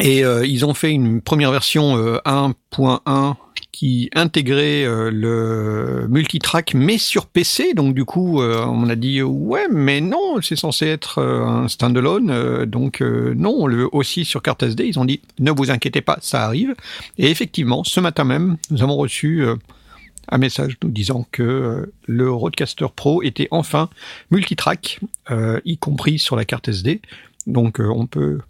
Et 0.00 0.24
euh, 0.24 0.44
ils 0.46 0.66
ont 0.66 0.74
fait 0.74 0.92
une 0.92 1.22
première 1.22 1.50
version 1.50 1.96
euh, 1.96 2.18
1.1 2.26 3.34
qui 3.72 4.10
intégrait 4.14 4.84
euh, 4.84 5.10
le 5.10 6.06
multitrack 6.08 6.74
mais 6.74 6.98
sur 6.98 7.26
PC. 7.26 7.72
Donc 7.74 7.94
du 7.94 8.04
coup, 8.04 8.40
euh, 8.42 8.64
on 8.66 8.88
a 8.90 8.94
dit 8.94 9.22
ouais, 9.22 9.68
mais 9.70 10.00
non, 10.02 10.40
c'est 10.42 10.56
censé 10.56 10.86
être 10.86 11.18
euh, 11.18 11.44
un 11.44 11.68
standalone. 11.68 12.30
euh, 12.30 12.66
donc 12.66 13.00
euh, 13.00 13.34
non, 13.36 13.54
on 13.58 13.66
le 13.66 13.76
veut 13.76 13.88
aussi 13.92 14.24
sur 14.26 14.42
carte 14.42 14.62
SD. 14.62 14.86
Ils 14.86 14.98
ont 14.98 15.04
dit 15.06 15.20
ne 15.38 15.50
vous 15.50 15.70
inquiétez 15.70 16.02
pas, 16.02 16.18
ça 16.20 16.44
arrive. 16.44 16.74
Et 17.18 17.30
effectivement, 17.30 17.82
ce 17.84 18.00
matin 18.00 18.24
même, 18.24 18.58
nous 18.70 18.82
avons 18.82 18.96
reçu 18.96 19.42
euh, 19.44 19.56
un 20.28 20.38
message 20.38 20.76
nous 20.82 20.90
disant 20.90 21.26
que 21.30 21.42
euh, 21.42 21.92
le 22.06 22.30
Rodecaster 22.30 22.86
Pro 22.94 23.22
était 23.22 23.48
enfin 23.50 23.88
multitrack, 24.30 25.00
euh, 25.30 25.60
y 25.64 25.78
compris 25.78 26.18
sur 26.18 26.36
la 26.36 26.44
carte 26.44 26.68
SD. 26.68 27.00
Donc 27.46 27.80
euh, 27.80 27.88
on 27.88 28.06
peut 28.06 28.40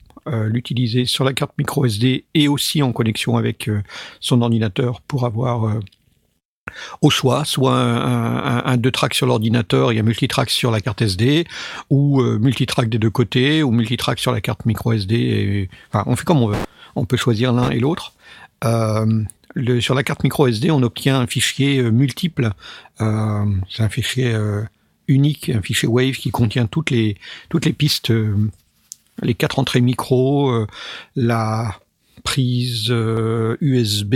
l'utiliser 0.49 1.05
sur 1.05 1.22
la 1.22 1.33
carte 1.33 1.53
micro 1.57 1.87
SD 1.87 2.24
et 2.35 2.49
aussi 2.49 2.83
en 2.83 2.91
connexion 2.91 3.37
avec 3.37 3.70
son 4.18 4.43
ordinateur 4.43 5.01
pour 5.03 5.24
avoir 5.24 5.81
au 7.01 7.11
choix 7.11 7.45
soit 7.45 7.79
un, 7.79 8.77
deux 8.77 8.91
tracks 8.91 9.14
sur 9.14 9.29
l'ordinateur 9.29 9.93
et 9.93 10.01
un 10.01 10.03
multitrack 10.03 10.51
sur 10.51 10.72
la 10.72 10.81
carte 10.81 11.01
SD 11.01 11.47
ou 11.91 12.20
multitrack 12.22 12.89
des 12.89 12.99
deux 12.99 13.09
côtés 13.09 13.62
ou 13.62 13.70
multitrack 13.70 14.18
sur 14.18 14.33
la 14.33 14.41
carte 14.41 14.66
micro 14.66 14.93
SD. 14.93 15.68
Enfin, 15.93 16.03
on 16.09 16.16
fait 16.16 16.24
comme 16.24 16.43
on 16.43 16.49
veut. 16.49 16.59
On 16.97 17.05
peut 17.05 17.16
choisir 17.16 17.53
l'un 17.53 17.70
et 17.70 17.79
l'autre. 17.79 18.12
Sur 19.81 19.95
la 19.95 20.03
carte 20.03 20.23
micro 20.23 20.47
SD, 20.47 20.71
on 20.71 20.83
obtient 20.83 21.21
un 21.21 21.27
fichier 21.27 21.79
euh, 21.79 21.91
multiple. 21.91 22.51
Euh, 23.01 23.45
c'est 23.71 23.83
un 23.83 23.89
fichier 23.89 24.33
euh, 24.35 24.63
unique, 25.09 25.51
un 25.51 25.63
fichier 25.63 25.89
Wave 25.89 26.13
qui 26.13 26.31
contient 26.31 26.67
toutes 26.67 26.91
les 26.91 27.17
toutes 27.49 27.65
les 27.65 27.73
pistes, 27.73 28.11
euh, 28.11 28.37
les 29.23 29.35
quatre 29.35 29.59
entrées 29.59 29.81
micro, 29.81 30.67
la 31.15 31.79
prise 32.23 32.93
USB, 33.61 34.15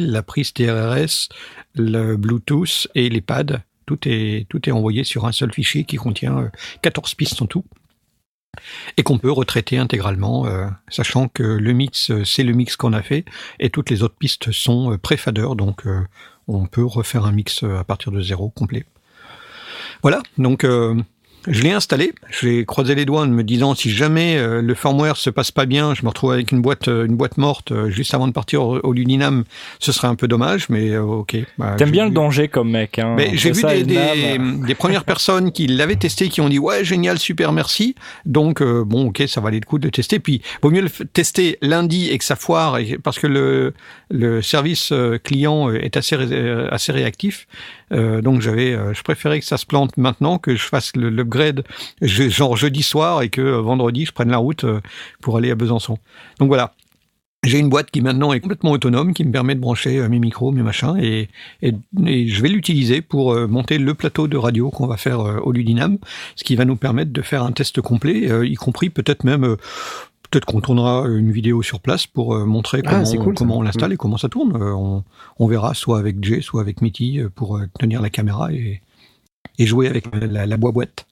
la 0.00 0.22
prise 0.22 0.52
TRRS, 0.52 1.28
le 1.74 2.16
Bluetooth 2.16 2.88
et 2.94 3.08
les 3.08 3.20
pads. 3.20 3.62
Tout 3.86 3.98
est 4.06 4.46
tout 4.48 4.68
est 4.68 4.72
envoyé 4.72 5.04
sur 5.04 5.26
un 5.26 5.32
seul 5.32 5.52
fichier 5.52 5.84
qui 5.84 5.96
contient 5.96 6.38
euh, 6.38 6.48
14 6.82 7.14
pistes 7.14 7.42
en 7.42 7.46
tout 7.46 7.64
et 8.96 9.02
qu'on 9.02 9.18
peut 9.18 9.30
retraiter 9.30 9.78
intégralement, 9.78 10.46
euh, 10.46 10.66
sachant 10.88 11.28
que 11.28 11.42
le 11.42 11.72
mix, 11.72 12.12
c'est 12.24 12.42
le 12.42 12.52
mix 12.52 12.76
qu'on 12.76 12.92
a 12.92 13.02
fait, 13.02 13.24
et 13.58 13.70
toutes 13.70 13.90
les 13.90 14.02
autres 14.02 14.16
pistes 14.16 14.52
sont 14.52 14.92
euh, 14.92 14.98
pré-fader, 14.98 15.48
donc 15.56 15.86
euh, 15.86 16.00
on 16.48 16.66
peut 16.66 16.84
refaire 16.84 17.24
un 17.26 17.32
mix 17.32 17.62
à 17.62 17.84
partir 17.84 18.12
de 18.12 18.20
zéro 18.20 18.50
complet. 18.50 18.84
Voilà, 20.02 20.22
donc 20.38 20.64
je 21.46 21.62
l'ai 21.62 21.72
installé, 21.72 22.12
j'ai 22.40 22.64
croisé 22.64 22.94
les 22.94 23.04
doigts 23.04 23.22
en 23.22 23.26
me 23.26 23.42
disant 23.42 23.74
si 23.74 23.90
jamais 23.90 24.36
euh, 24.36 24.60
le 24.62 24.74
firmware 24.74 25.16
se 25.16 25.30
passe 25.30 25.50
pas 25.50 25.66
bien, 25.66 25.94
je 25.94 26.02
me 26.02 26.08
retrouve 26.08 26.32
avec 26.32 26.52
une 26.52 26.60
boîte, 26.60 26.88
euh, 26.88 27.06
une 27.06 27.16
boîte 27.16 27.38
morte 27.38 27.72
euh, 27.72 27.90
juste 27.90 28.14
avant 28.14 28.28
de 28.28 28.32
partir 28.32 28.62
au, 28.62 28.78
au 28.80 28.92
Ludinam, 28.92 29.44
ce 29.78 29.92
serait 29.92 30.08
un 30.08 30.14
peu 30.14 30.28
dommage, 30.28 30.68
mais 30.68 30.90
euh, 30.90 31.02
ok. 31.02 31.36
bah, 31.58 31.74
T'aimes 31.76 31.90
bien 31.90 32.04
le 32.04 32.10
danger 32.10 32.48
comme 32.48 32.70
mec. 32.70 32.98
Hein. 32.98 33.14
mais 33.16 33.36
j'ai 33.36 33.52
vu 33.52 33.60
ça, 33.60 33.74
des, 33.74 33.84
des, 33.84 34.38
des 34.66 34.74
premières 34.74 35.04
personnes 35.04 35.52
qui 35.52 35.66
l'avaient 35.66 35.96
testé, 35.96 36.28
qui 36.28 36.40
ont 36.40 36.48
dit 36.48 36.58
ouais 36.58 36.84
génial, 36.84 37.18
super, 37.18 37.52
merci. 37.52 37.94
Donc 38.26 38.60
euh, 38.60 38.84
bon, 38.84 39.08
ok, 39.08 39.22
ça 39.26 39.40
valait 39.40 39.60
le 39.60 39.66
coup 39.66 39.78
de 39.78 39.86
le 39.86 39.90
tester. 39.90 40.18
Puis 40.18 40.42
vaut 40.62 40.70
mieux 40.70 40.82
le 40.82 40.90
tester 40.90 41.58
lundi 41.62 42.10
et 42.10 42.18
que 42.18 42.24
ça 42.24 42.36
foire, 42.36 42.78
et, 42.78 42.98
parce 43.02 43.18
que 43.18 43.26
le 43.26 43.74
le 44.10 44.42
service 44.42 44.92
euh, 44.92 45.18
client 45.18 45.70
euh, 45.70 45.78
est 45.78 45.96
euh, 46.12 46.68
assez 46.70 46.92
réactif. 46.92 47.46
Euh, 47.92 48.20
donc 48.20 48.40
j'avais, 48.40 48.76
je 48.92 49.02
préférais 49.02 49.40
que 49.40 49.46
ça 49.46 49.56
se 49.56 49.66
plante 49.66 49.96
maintenant 49.96 50.38
que 50.38 50.54
je 50.54 50.62
fasse 50.62 50.94
l'upgrade 50.96 51.64
je- 52.02 52.28
genre 52.28 52.56
jeudi 52.56 52.82
soir 52.82 53.22
et 53.22 53.28
que 53.28 53.40
vendredi 53.40 54.04
je 54.06 54.12
prenne 54.12 54.30
la 54.30 54.38
route 54.38 54.64
pour 55.20 55.36
aller 55.36 55.50
à 55.50 55.54
Besançon. 55.54 55.98
Donc 56.38 56.48
voilà. 56.48 56.74
J'ai 57.42 57.58
une 57.58 57.70
boîte 57.70 57.90
qui 57.90 58.02
maintenant 58.02 58.34
est 58.34 58.40
complètement 58.40 58.72
autonome, 58.72 59.14
qui 59.14 59.24
me 59.24 59.32
permet 59.32 59.54
de 59.54 59.60
brancher 59.60 60.06
mes 60.10 60.18
micros, 60.18 60.52
mes 60.52 60.62
machins, 60.62 60.98
et, 61.00 61.30
et, 61.62 61.72
je 62.28 62.42
vais 62.42 62.50
l'utiliser 62.50 63.00
pour 63.00 63.34
monter 63.48 63.78
le 63.78 63.94
plateau 63.94 64.28
de 64.28 64.36
radio 64.36 64.68
qu'on 64.68 64.86
va 64.86 64.98
faire 64.98 65.20
au 65.20 65.50
Ludinam, 65.50 65.96
ce 66.36 66.44
qui 66.44 66.54
va 66.54 66.66
nous 66.66 66.76
permettre 66.76 67.12
de 67.14 67.22
faire 67.22 67.42
un 67.42 67.52
test 67.52 67.80
complet, 67.80 68.28
y 68.46 68.54
compris 68.56 68.90
peut-être 68.90 69.24
même, 69.24 69.56
peut-être 70.30 70.44
qu'on 70.44 70.60
tournera 70.60 71.06
une 71.08 71.32
vidéo 71.32 71.62
sur 71.62 71.80
place 71.80 72.06
pour 72.06 72.34
euh, 72.34 72.44
montrer 72.44 72.82
Ah, 72.86 73.02
comment, 73.04 73.24
cool, 73.24 73.50
on 73.50 73.62
l'installe 73.62 73.92
et 73.92 73.96
comment 73.96 74.16
ça 74.16 74.28
tourne. 74.28 74.54
Euh, 74.56 74.72
on, 74.72 75.04
on 75.38 75.46
verra 75.46 75.74
soit 75.74 75.98
avec 75.98 76.22
Jay, 76.24 76.40
soit 76.40 76.60
avec 76.60 76.80
Mitty 76.82 77.20
euh, 77.20 77.28
pour 77.28 77.60
tenir 77.78 78.00
la 78.00 78.10
caméra 78.10 78.52
et, 78.52 78.82
et 79.58 79.66
jouer 79.66 79.88
avec 79.88 80.06
la, 80.14 80.46
la 80.46 80.56
boîte. 80.56 81.06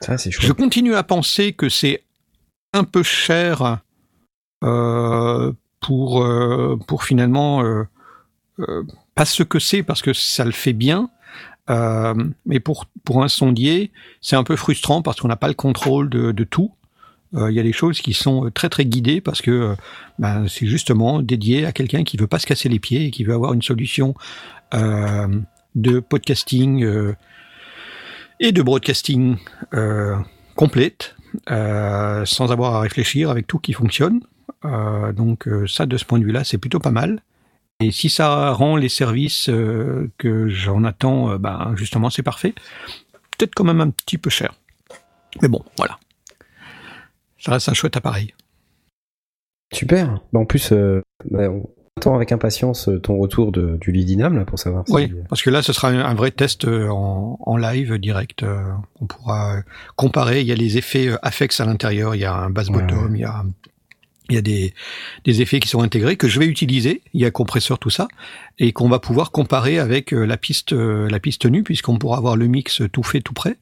Ça, 0.00 0.16
c'est 0.16 0.30
Je 0.30 0.52
continue 0.52 0.94
à 0.94 1.02
penser 1.02 1.52
que 1.52 1.68
c'est 1.68 2.02
un 2.72 2.84
peu 2.84 3.02
cher 3.02 3.80
euh, 4.64 5.52
pour 5.80 6.22
euh, 6.22 6.76
pour 6.86 7.04
finalement 7.04 7.64
euh, 7.64 7.84
pas 9.14 9.24
ce 9.24 9.42
que 9.42 9.58
c'est 9.58 9.82
parce 9.82 10.02
que 10.02 10.12
ça 10.12 10.44
le 10.44 10.52
fait 10.52 10.72
bien, 10.72 11.10
mais 11.68 12.60
pour 12.60 12.86
pour 13.04 13.22
un 13.22 13.28
sondier 13.28 13.92
c'est 14.20 14.36
un 14.36 14.44
peu 14.44 14.56
frustrant 14.56 15.02
parce 15.02 15.20
qu'on 15.20 15.28
n'a 15.28 15.36
pas 15.36 15.48
le 15.48 15.54
contrôle 15.54 16.10
de, 16.10 16.32
de 16.32 16.44
tout. 16.44 16.72
Euh, 17.34 17.50
Il 17.50 17.56
y 17.56 17.60
a 17.60 17.62
des 17.62 17.72
choses 17.72 18.00
qui 18.00 18.12
sont 18.12 18.50
très 18.52 18.68
très 18.68 18.84
guidées 18.84 19.20
parce 19.20 19.40
que 19.42 19.50
euh, 19.50 19.74
ben, 20.18 20.46
c'est 20.48 20.66
justement 20.66 21.20
dédié 21.20 21.64
à 21.66 21.72
quelqu'un 21.72 22.04
qui 22.04 22.16
veut 22.16 22.26
pas 22.26 22.38
se 22.38 22.46
casser 22.46 22.68
les 22.68 22.78
pieds 22.78 23.06
et 23.06 23.10
qui 23.10 23.24
veut 23.24 23.34
avoir 23.34 23.52
une 23.52 23.62
solution 23.62 24.14
euh, 24.74 25.28
de 25.74 26.00
podcasting 26.00 26.82
euh, 26.84 27.14
et 28.40 28.52
de 28.52 28.62
broadcasting 28.62 29.36
euh, 29.74 30.16
complète, 30.56 31.14
euh, 31.50 32.24
sans 32.24 32.50
avoir 32.50 32.74
à 32.74 32.80
réfléchir, 32.80 33.30
avec 33.30 33.46
tout 33.46 33.58
qui 33.58 33.72
fonctionne. 33.72 34.20
Euh, 34.64 35.12
donc 35.12 35.46
euh, 35.46 35.66
ça, 35.66 35.86
de 35.86 35.96
ce 35.96 36.04
point 36.04 36.18
de 36.18 36.24
vue-là, 36.24 36.42
c'est 36.44 36.58
plutôt 36.58 36.80
pas 36.80 36.90
mal. 36.90 37.22
Et 37.80 37.92
si 37.92 38.10
ça 38.10 38.50
rend 38.50 38.76
les 38.76 38.90
services 38.90 39.48
euh, 39.48 40.10
que 40.18 40.48
j'en 40.48 40.84
attends, 40.84 41.30
euh, 41.30 41.38
ben, 41.38 41.74
justement, 41.76 42.10
c'est 42.10 42.22
parfait. 42.22 42.54
Peut-être 43.38 43.54
quand 43.54 43.64
même 43.64 43.80
un 43.80 43.90
petit 43.90 44.18
peu 44.18 44.28
cher. 44.28 44.52
Mais 45.40 45.48
bon, 45.48 45.64
voilà. 45.78 45.98
Ça 47.40 47.52
reste 47.52 47.68
un 47.68 47.74
chouette 47.74 47.96
appareil. 47.96 48.34
Super. 49.72 50.20
Bah, 50.32 50.40
en 50.40 50.44
plus, 50.44 50.72
euh, 50.72 51.00
bah, 51.30 51.48
on 51.50 51.68
attend 51.96 52.14
avec 52.14 52.32
impatience 52.32 52.88
euh, 52.88 52.98
ton 52.98 53.18
retour 53.18 53.52
de, 53.52 53.76
du 53.80 53.92
Lidinam 53.92 54.36
là, 54.36 54.44
pour 54.44 54.58
savoir 54.58 54.84
si. 54.86 54.92
Oui, 54.92 55.12
parce 55.28 55.42
que 55.42 55.50
là, 55.50 55.62
ce 55.62 55.72
sera 55.72 55.88
un, 55.88 56.14
vrai 56.14 56.30
test 56.32 56.64
euh, 56.66 56.88
en, 56.88 57.38
en 57.40 57.56
live 57.56 57.98
direct. 57.98 58.42
euh, 58.42 58.62
on 59.00 59.06
pourra 59.06 59.56
euh, 59.56 59.60
comparer. 59.96 60.40
Il 60.40 60.46
y 60.46 60.52
a 60.52 60.56
les 60.56 60.76
effets 60.76 61.08
euh, 61.08 61.16
Afex 61.22 61.60
à 61.60 61.64
l'intérieur. 61.66 62.14
Il 62.14 62.20
y 62.20 62.24
a 62.24 62.34
un 62.34 62.50
bass 62.50 62.68
Ouais, 62.68 62.82
bottom. 62.82 63.14
Il 63.16 63.20
y 63.20 63.24
a 63.24 63.44
il 64.30 64.34
y 64.34 64.38
a 64.38 64.42
des, 64.42 64.72
des 65.24 65.42
effets 65.42 65.60
qui 65.60 65.68
sont 65.68 65.82
intégrés 65.82 66.16
que 66.16 66.28
je 66.28 66.38
vais 66.40 66.46
utiliser. 66.46 67.02
Il 67.12 67.20
y 67.20 67.26
a 67.26 67.30
compresseur, 67.30 67.78
tout 67.78 67.90
ça, 67.90 68.08
et 68.58 68.72
qu'on 68.72 68.88
va 68.88 68.98
pouvoir 68.98 69.30
comparer 69.30 69.78
avec 69.78 70.14
euh, 70.14 70.24
la 70.24 70.36
piste, 70.36 70.72
euh, 70.72 71.08
la 71.10 71.20
piste 71.20 71.44
nue, 71.46 71.62
puisqu'on 71.62 71.98
pourra 71.98 72.16
avoir 72.18 72.36
le 72.36 72.46
mix 72.46 72.82
tout 72.92 73.02
fait, 73.02 73.20
tout 73.20 73.34
prêt. 73.34 73.56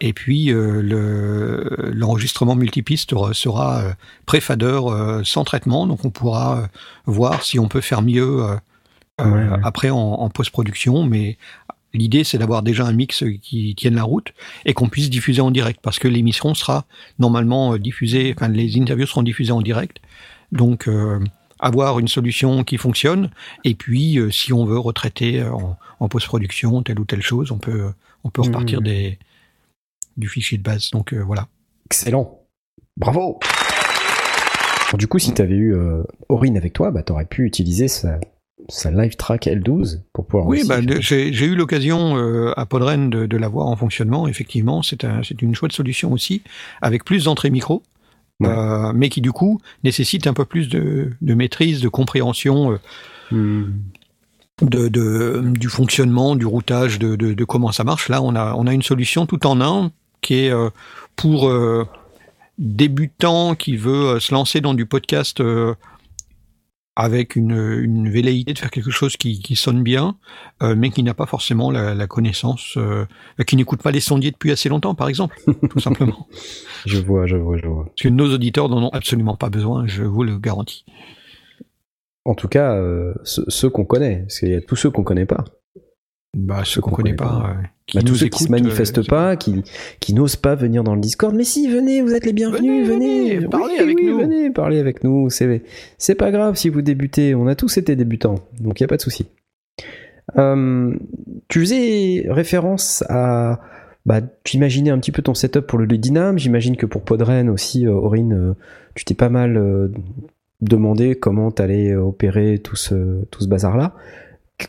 Et 0.00 0.12
puis 0.12 0.52
euh, 0.52 0.80
le 0.82 1.90
l'enregistrement 1.92 2.54
multipiste 2.54 3.10
sera- 3.32 3.80
euh, 3.80 3.92
pré-fader 4.26 4.80
euh, 4.86 5.24
sans 5.24 5.44
traitement, 5.44 5.86
donc 5.86 6.04
on 6.04 6.10
pourra 6.10 6.68
voir 7.06 7.42
si 7.42 7.58
on 7.58 7.68
peut 7.68 7.80
faire 7.80 8.02
mieux 8.02 8.46
Ouais, 9.20 9.26
ouais. 9.26 9.48
après 9.64 9.90
en, 9.90 9.98
en 9.98 10.30
post-production. 10.30 11.04
Mais 11.04 11.36
l'idée, 11.92 12.24
c'est 12.24 12.38
d'avoir 12.38 12.62
déjà 12.62 12.86
un 12.86 12.92
mix 12.92 13.24
qui 13.42 13.74
tienne 13.76 13.94
la 13.94 14.04
route 14.04 14.32
et 14.64 14.74
qu'on 14.74 14.88
puisse 14.88 15.10
diffuser 15.10 15.40
en 15.40 15.50
direct, 15.50 15.80
parce 15.82 15.98
que 15.98 16.08
l'émission 16.08 16.54
sera 16.54 16.86
normalement 17.18 17.74
euh, 17.74 17.78
diffusée, 17.78 18.34
enfin 18.36 18.48
les 18.48 18.78
interviews 18.78 19.06
seront 19.06 19.22
diffusées 19.22 19.52
en 19.52 19.62
direct. 19.62 19.98
Donc 20.52 20.88
euh, 20.88 21.20
avoir 21.58 21.98
une 21.98 22.08
solution 22.08 22.64
qui 22.64 22.76
fonctionne, 22.76 23.30
et 23.64 23.74
puis 23.74 24.18
euh, 24.18 24.30
si 24.30 24.52
on 24.52 24.64
veut 24.64 24.78
retraiter 24.78 25.40
euh, 25.40 25.52
en, 25.52 25.78
en 25.98 26.08
post-production 26.08 26.82
telle 26.82 27.00
ou 27.00 27.04
telle 27.04 27.22
chose, 27.22 27.50
on 27.50 27.58
peut 27.58 27.92
on 28.24 28.30
peut 28.30 28.42
repartir 28.42 28.80
des 28.80 29.18
du 30.16 30.28
fichier 30.28 30.58
de 30.58 30.62
base. 30.62 30.90
Donc 30.90 31.12
euh, 31.12 31.22
voilà. 31.22 31.48
Excellent. 31.86 32.40
Bravo. 32.96 33.40
Du 34.98 35.06
coup, 35.06 35.20
si 35.20 35.32
t'avais 35.32 35.54
eu 35.54 35.74
euh, 35.74 36.02
Aurine 36.28 36.56
avec 36.56 36.72
toi, 36.72 36.90
bah, 36.90 37.02
t'aurais 37.02 37.24
pu 37.24 37.46
utiliser 37.46 37.86
sa, 37.86 38.18
sa 38.72 38.90
Live 38.90 39.16
Track 39.16 39.46
L12 39.46 40.00
pour 40.12 40.26
pouvoir. 40.26 40.46
Oui, 40.46 40.62
bah, 40.66 40.78
j'ai 41.00 41.44
eu 41.44 41.54
l'occasion 41.54 42.16
euh, 42.16 42.52
à 42.56 42.66
Podren 42.66 43.10
de, 43.10 43.26
de 43.26 43.36
l'avoir 43.36 43.66
en 43.66 43.76
fonctionnement. 43.76 44.26
Effectivement, 44.28 44.82
c'est 44.82 45.04
un, 45.04 45.20
une 45.42 45.54
chouette 45.54 45.72
solution 45.72 46.12
aussi, 46.12 46.42
avec 46.82 47.04
plus 47.04 47.24
d'entrées 47.24 47.50
micro, 47.50 47.82
Ouais. 48.40 48.48
euh, 48.48 48.92
mais 48.94 49.10
qui 49.10 49.20
du 49.20 49.32
coup 49.32 49.60
nécessite 49.84 50.26
un 50.26 50.32
peu 50.32 50.46
plus 50.46 50.68
de, 50.70 51.12
de 51.20 51.34
maîtrise, 51.34 51.80
de 51.80 51.88
compréhension. 51.88 52.72
euh, 52.72 52.78
Hmm. 53.32 53.64
de, 54.60 54.88
de, 54.88 55.40
du 55.56 55.68
fonctionnement, 55.68 56.34
du 56.34 56.44
routage, 56.46 56.98
de, 56.98 57.44
comment 57.44 57.70
ça 57.70 57.84
marche. 57.84 58.08
Là, 58.08 58.20
on 58.22 58.34
a, 58.34 58.54
on 58.56 58.66
a 58.66 58.74
une 58.74 58.82
solution 58.82 59.24
tout 59.26 59.46
en 59.46 59.60
un 59.60 59.92
qui 60.20 60.34
est 60.34 60.52
pour 61.16 61.48
débutant 62.58 63.54
qui 63.54 63.76
veut 63.76 64.20
se 64.20 64.34
lancer 64.34 64.60
dans 64.60 64.74
du 64.74 64.86
podcast 64.86 65.40
euh, 65.40 65.74
avec 66.96 67.36
une, 67.36 67.52
une 67.82 68.10
velléité 68.10 68.52
de 68.52 68.58
faire 68.58 68.70
quelque 68.70 68.90
chose 68.90 69.16
qui, 69.16 69.40
qui 69.40 69.56
sonne 69.56 69.82
bien, 69.82 70.16
euh, 70.62 70.74
mais 70.76 70.90
qui 70.90 71.02
n'a 71.02 71.14
pas 71.14 71.26
forcément 71.26 71.70
la, 71.70 71.94
la 71.94 72.06
connaissance, 72.06 72.74
euh, 72.76 73.06
qui 73.46 73.56
n'écoute 73.56 73.82
pas 73.82 73.90
les 73.90 74.00
sondiers 74.00 74.30
depuis 74.30 74.50
assez 74.50 74.68
longtemps, 74.68 74.94
par 74.94 75.08
exemple, 75.08 75.38
tout 75.70 75.80
simplement. 75.80 76.28
Je 76.86 76.98
vois, 76.98 77.26
je 77.26 77.36
vois, 77.36 77.56
je 77.56 77.66
vois. 77.66 77.84
Parce 77.84 78.02
que 78.02 78.08
nos 78.08 78.32
auditeurs 78.34 78.68
n'en 78.68 78.82
ont 78.82 78.90
absolument 78.90 79.36
pas 79.36 79.50
besoin, 79.50 79.86
je 79.86 80.02
vous 80.02 80.24
le 80.24 80.38
garantis. 80.38 80.84
En 82.24 82.34
tout 82.34 82.48
cas, 82.48 82.74
euh, 82.74 83.14
ceux, 83.24 83.44
ceux 83.48 83.70
qu'on 83.70 83.84
connaît, 83.84 84.20
parce 84.20 84.40
qu'il 84.40 84.50
y 84.50 84.54
a 84.54 84.60
tous 84.60 84.76
ceux 84.76 84.90
qu'on 84.90 85.04
connaît 85.04 85.26
pas. 85.26 85.44
Bah, 86.36 86.62
ceux 86.64 86.80
qu'on 86.80 86.92
connaît 86.92 87.14
pas, 87.14 87.50
euh, 87.50 87.62
qui 87.86 87.96
Bah, 87.96 88.04
tous 88.04 88.14
ceux 88.14 88.28
qui 88.28 88.44
se 88.44 88.50
manifestent 88.50 88.98
euh, 88.98 89.04
pas, 89.04 89.34
qui, 89.36 89.64
qui 89.98 90.14
n'osent 90.14 90.36
pas 90.36 90.54
venir 90.54 90.84
dans 90.84 90.94
le 90.94 91.00
Discord. 91.00 91.34
Mais 91.34 91.42
si, 91.42 91.68
venez, 91.68 92.02
vous 92.02 92.14
êtes 92.14 92.24
les 92.24 92.32
bienvenus, 92.32 92.86
Venez, 92.86 93.36
venez, 93.36 93.36
venez, 93.38 93.48
parlez 93.48 93.74
Oui, 93.74 93.80
avec 93.80 93.96
oui, 93.96 94.06
nous. 94.06 94.18
Venez, 94.20 94.50
parlez 94.50 94.78
avec 94.78 95.02
nous. 95.02 95.28
C'est, 95.28 95.62
c'est 95.98 96.14
pas 96.14 96.30
grave 96.30 96.54
si 96.54 96.68
vous 96.68 96.82
débutez. 96.82 97.34
On 97.34 97.48
a 97.48 97.56
tous 97.56 97.78
été 97.78 97.96
débutants, 97.96 98.36
donc 98.60 98.78
il 98.78 98.84
y 98.84 98.84
a 98.84 98.88
pas 98.88 98.96
de 98.96 99.02
souci. 99.02 99.26
Euh, 100.38 100.94
tu 101.48 101.60
faisais 101.60 102.26
référence 102.28 103.02
à, 103.08 103.60
bah, 104.06 104.20
tu 104.44 104.56
imaginais 104.56 104.90
un 104.90 105.00
petit 105.00 105.10
peu 105.10 105.22
ton 105.22 105.34
setup 105.34 105.66
pour 105.66 105.80
le 105.80 105.88
Dynam. 105.88 106.38
J'imagine 106.38 106.76
que 106.76 106.86
pour 106.86 107.02
Podren 107.02 107.50
aussi, 107.50 107.88
euh, 107.88 107.92
Aurine, 107.92 108.54
tu 108.94 109.04
t'es 109.04 109.14
pas 109.14 109.30
mal 109.30 109.90
demandé 110.60 111.16
comment 111.16 111.50
t'allais 111.50 111.96
opérer 111.96 112.58
tout 112.58 112.76
ce, 112.76 113.24
tout 113.32 113.42
ce 113.42 113.48
bazar-là. 113.48 113.94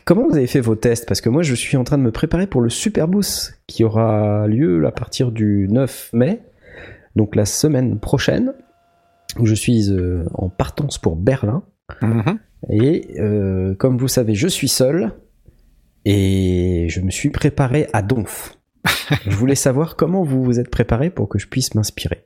Comment 0.04 0.28
vous 0.28 0.36
avez 0.36 0.46
fait 0.46 0.60
vos 0.60 0.74
tests? 0.74 1.06
Parce 1.06 1.20
que 1.20 1.28
moi, 1.28 1.42
je 1.42 1.54
suis 1.54 1.76
en 1.76 1.84
train 1.84 1.98
de 1.98 2.02
me 2.02 2.12
préparer 2.12 2.46
pour 2.46 2.60
le 2.60 2.70
Super 2.70 3.08
Boost 3.08 3.60
qui 3.66 3.84
aura 3.84 4.46
lieu 4.46 4.86
à 4.86 4.92
partir 4.92 5.32
du 5.32 5.68
9 5.70 6.10
mai, 6.12 6.42
donc 7.16 7.36
la 7.36 7.44
semaine 7.44 7.98
prochaine, 7.98 8.54
où 9.38 9.46
je 9.46 9.54
suis 9.54 9.90
euh, 9.90 10.24
en 10.34 10.48
partance 10.48 10.98
pour 10.98 11.16
Berlin. 11.16 11.62
Mhm. 12.00 12.38
Et 12.70 13.20
euh, 13.20 13.74
comme 13.74 13.96
vous 13.98 14.08
savez, 14.08 14.34
je 14.34 14.48
suis 14.48 14.68
seul 14.68 15.12
et 16.04 16.86
je 16.88 17.00
me 17.00 17.10
suis 17.10 17.30
préparé 17.30 17.88
à 17.92 18.02
donf. 18.02 18.58
je 19.26 19.36
voulais 19.36 19.54
savoir 19.54 19.96
comment 19.96 20.22
vous 20.22 20.42
vous 20.42 20.58
êtes 20.58 20.70
préparé 20.70 21.10
pour 21.10 21.28
que 21.28 21.38
je 21.38 21.48
puisse 21.48 21.74
m'inspirer. 21.74 22.24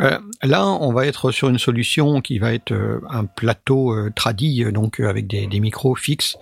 Euh, 0.00 0.18
là, 0.42 0.66
on 0.66 0.92
va 0.92 1.06
être 1.06 1.30
sur 1.30 1.48
une 1.48 1.58
solution 1.58 2.20
qui 2.20 2.38
va 2.38 2.54
être 2.54 2.72
euh, 2.72 3.00
un 3.10 3.24
plateau 3.24 3.92
euh, 3.94 4.10
tradi, 4.14 4.64
euh, 4.64 4.72
donc 4.72 5.00
euh, 5.00 5.08
avec 5.08 5.26
des, 5.26 5.46
des 5.46 5.60
micros 5.60 5.94
fixes. 5.94 6.36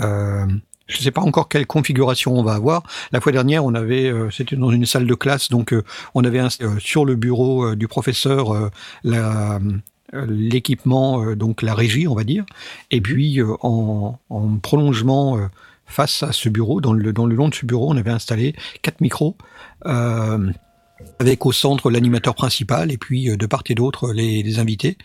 Euh, 0.00 0.46
je 0.86 0.98
ne 0.98 1.02
sais 1.02 1.10
pas 1.12 1.20
encore 1.22 1.48
quelle 1.48 1.66
configuration 1.66 2.34
on 2.36 2.42
va 2.42 2.54
avoir. 2.54 2.82
La 3.12 3.20
fois 3.20 3.32
dernière, 3.32 3.64
on 3.64 3.74
avait, 3.74 4.06
euh, 4.10 4.30
c'était 4.30 4.56
dans 4.56 4.70
une 4.70 4.84
salle 4.84 5.06
de 5.06 5.14
classe, 5.14 5.48
donc 5.48 5.72
euh, 5.72 5.82
on 6.14 6.24
avait 6.24 6.40
un- 6.40 6.48
euh, 6.60 6.78
sur 6.78 7.04
le 7.04 7.14
bureau 7.14 7.74
du 7.74 7.88
professeur 7.88 8.52
euh, 8.54 8.70
la 9.04 9.60
l'équipement, 10.12 11.24
euh, 11.24 11.34
donc 11.34 11.62
la 11.62 11.74
régie, 11.74 12.06
on 12.06 12.14
va 12.14 12.22
dire, 12.24 12.44
et 12.92 13.00
puis 13.00 13.40
euh, 13.40 13.54
en, 13.62 14.18
en 14.30 14.58
prolongement 14.58 15.36
euh, 15.38 15.46
face 15.86 16.22
à 16.22 16.30
ce 16.32 16.48
bureau, 16.48 16.80
dans 16.80 16.92
le, 16.92 17.12
dans 17.12 17.26
le 17.26 17.34
long 17.34 17.48
de 17.48 17.54
ce 17.54 17.66
bureau, 17.66 17.90
on 17.90 17.96
avait 17.96 18.10
installé 18.12 18.54
quatre 18.82 19.00
micros. 19.00 19.36
Euh, 19.86 20.50
avec 21.18 21.46
au 21.46 21.52
centre 21.52 21.90
l'animateur 21.90 22.34
principal 22.34 22.90
et 22.90 22.98
puis 22.98 23.30
euh, 23.30 23.36
de 23.36 23.46
part 23.46 23.62
et 23.68 23.74
d'autre 23.74 24.12
les, 24.12 24.42
les 24.42 24.58
invités. 24.58 24.96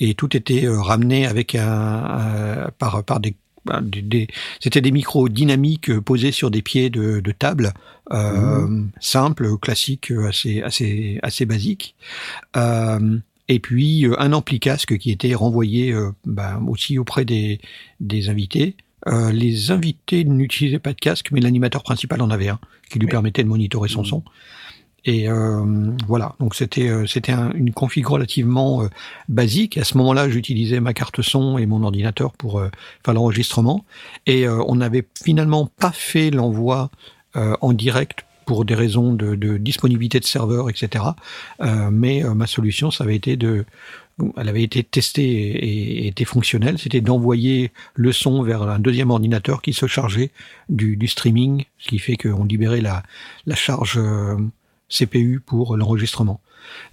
Et 0.00 0.14
tout 0.14 0.36
était 0.36 0.64
euh, 0.66 0.80
ramené 0.80 1.26
avec 1.26 1.54
un, 1.54 1.66
un- 1.68 2.70
par 2.78 3.02
par 3.04 3.20
des 3.20 3.34
des- 3.82 4.02
des- 4.02 4.28
c'était 4.60 4.80
des 4.80 4.92
micros 4.92 5.28
dynamiques 5.28 5.90
euh, 5.90 6.00
posés 6.00 6.32
sur 6.32 6.50
des 6.50 6.62
pieds 6.62 6.88
de, 6.90 7.20
de 7.20 7.32
table 7.32 7.74
euh, 8.12 8.82
simples 9.00 9.58
classiques 9.58 10.10
assez 10.26 10.62
assez 10.62 11.18
assez 11.22 11.44
basiques. 11.44 11.94
Euh, 12.56 13.18
et 13.48 13.58
puis 13.60 14.06
un 14.18 14.32
ampli 14.32 14.60
casque 14.60 14.96
qui 14.98 15.10
était 15.10 15.34
renvoyé 15.34 15.92
euh, 15.92 16.10
ben, 16.24 16.62
aussi 16.68 16.98
auprès 16.98 17.24
des 17.24 17.60
des 18.00 18.28
invités. 18.28 18.76
Euh, 19.06 19.32
les 19.32 19.70
invités 19.70 20.24
n'utilisaient 20.24 20.78
pas 20.80 20.92
de 20.92 20.98
casque, 21.00 21.30
mais 21.32 21.40
l'animateur 21.40 21.82
principal 21.82 22.20
en 22.20 22.30
avait 22.30 22.48
un 22.48 22.58
qui 22.90 22.98
lui 22.98 23.06
Oui. 23.06 23.10
permettait 23.10 23.42
de 23.44 23.48
monitorer 23.48 23.88
son 23.88 24.02
son. 24.04 24.22
Et 25.08 25.26
euh, 25.26 25.64
voilà, 26.06 26.34
donc 26.38 26.54
c'était 26.54 26.90
euh, 26.90 27.06
c'était 27.06 27.32
un- 27.32 27.50
une 27.52 27.72
config 27.72 28.06
relativement 28.06 28.82
euh, 28.82 28.88
basique. 29.30 29.78
À 29.78 29.84
ce 29.84 29.96
moment-là, 29.96 30.28
j'utilisais 30.28 30.80
ma 30.80 30.92
carte 30.92 31.22
son 31.22 31.56
et 31.56 31.64
mon 31.64 31.82
ordinateur 31.82 32.32
pour 32.32 32.62
faire 33.02 33.14
l'enregistrement. 33.14 33.86
Et 34.26 34.46
on 34.46 34.74
n'avait 34.74 35.06
finalement 35.24 35.70
pas 35.80 35.92
fait 35.92 36.30
l'envoi 36.30 36.90
en 37.34 37.72
direct 37.72 38.24
pour 38.44 38.66
des 38.66 38.74
raisons 38.74 39.14
de, 39.14 39.56
disponibilité 39.56 40.20
de 40.20 40.24
serveur, 40.26 40.68
etc. 40.68 41.04
Mais 41.90 42.22
ma 42.22 42.46
solution, 42.46 42.90
ça 42.90 43.04
avait 43.04 43.16
été 43.16 43.36
de, 43.36 43.64
elle 44.36 44.48
avait 44.48 44.62
été 44.62 44.82
testée 44.82 45.24
et, 45.24 46.06
était 46.06 46.24
fonctionnelle. 46.24 46.78
C'était 46.78 47.00
d'envoyer 47.00 47.72
le 47.94 48.12
son 48.12 48.42
vers 48.42 48.62
un 48.62 48.78
deuxième 48.78 49.10
ordinateur 49.10 49.62
qui 49.62 49.72
se 49.72 49.86
chargeait 49.86 50.30
du, 50.68 50.96
du 50.96 51.06
streaming, 51.08 51.64
ce 51.78 51.88
qui 51.88 51.98
fait 51.98 52.16
qu'on 52.16 52.44
libérait 52.44 52.80
la, 52.82 53.02
la 53.46 53.54
charge 53.54 53.98
CPU 54.88 55.40
pour 55.44 55.76
l'enregistrement. 55.76 56.40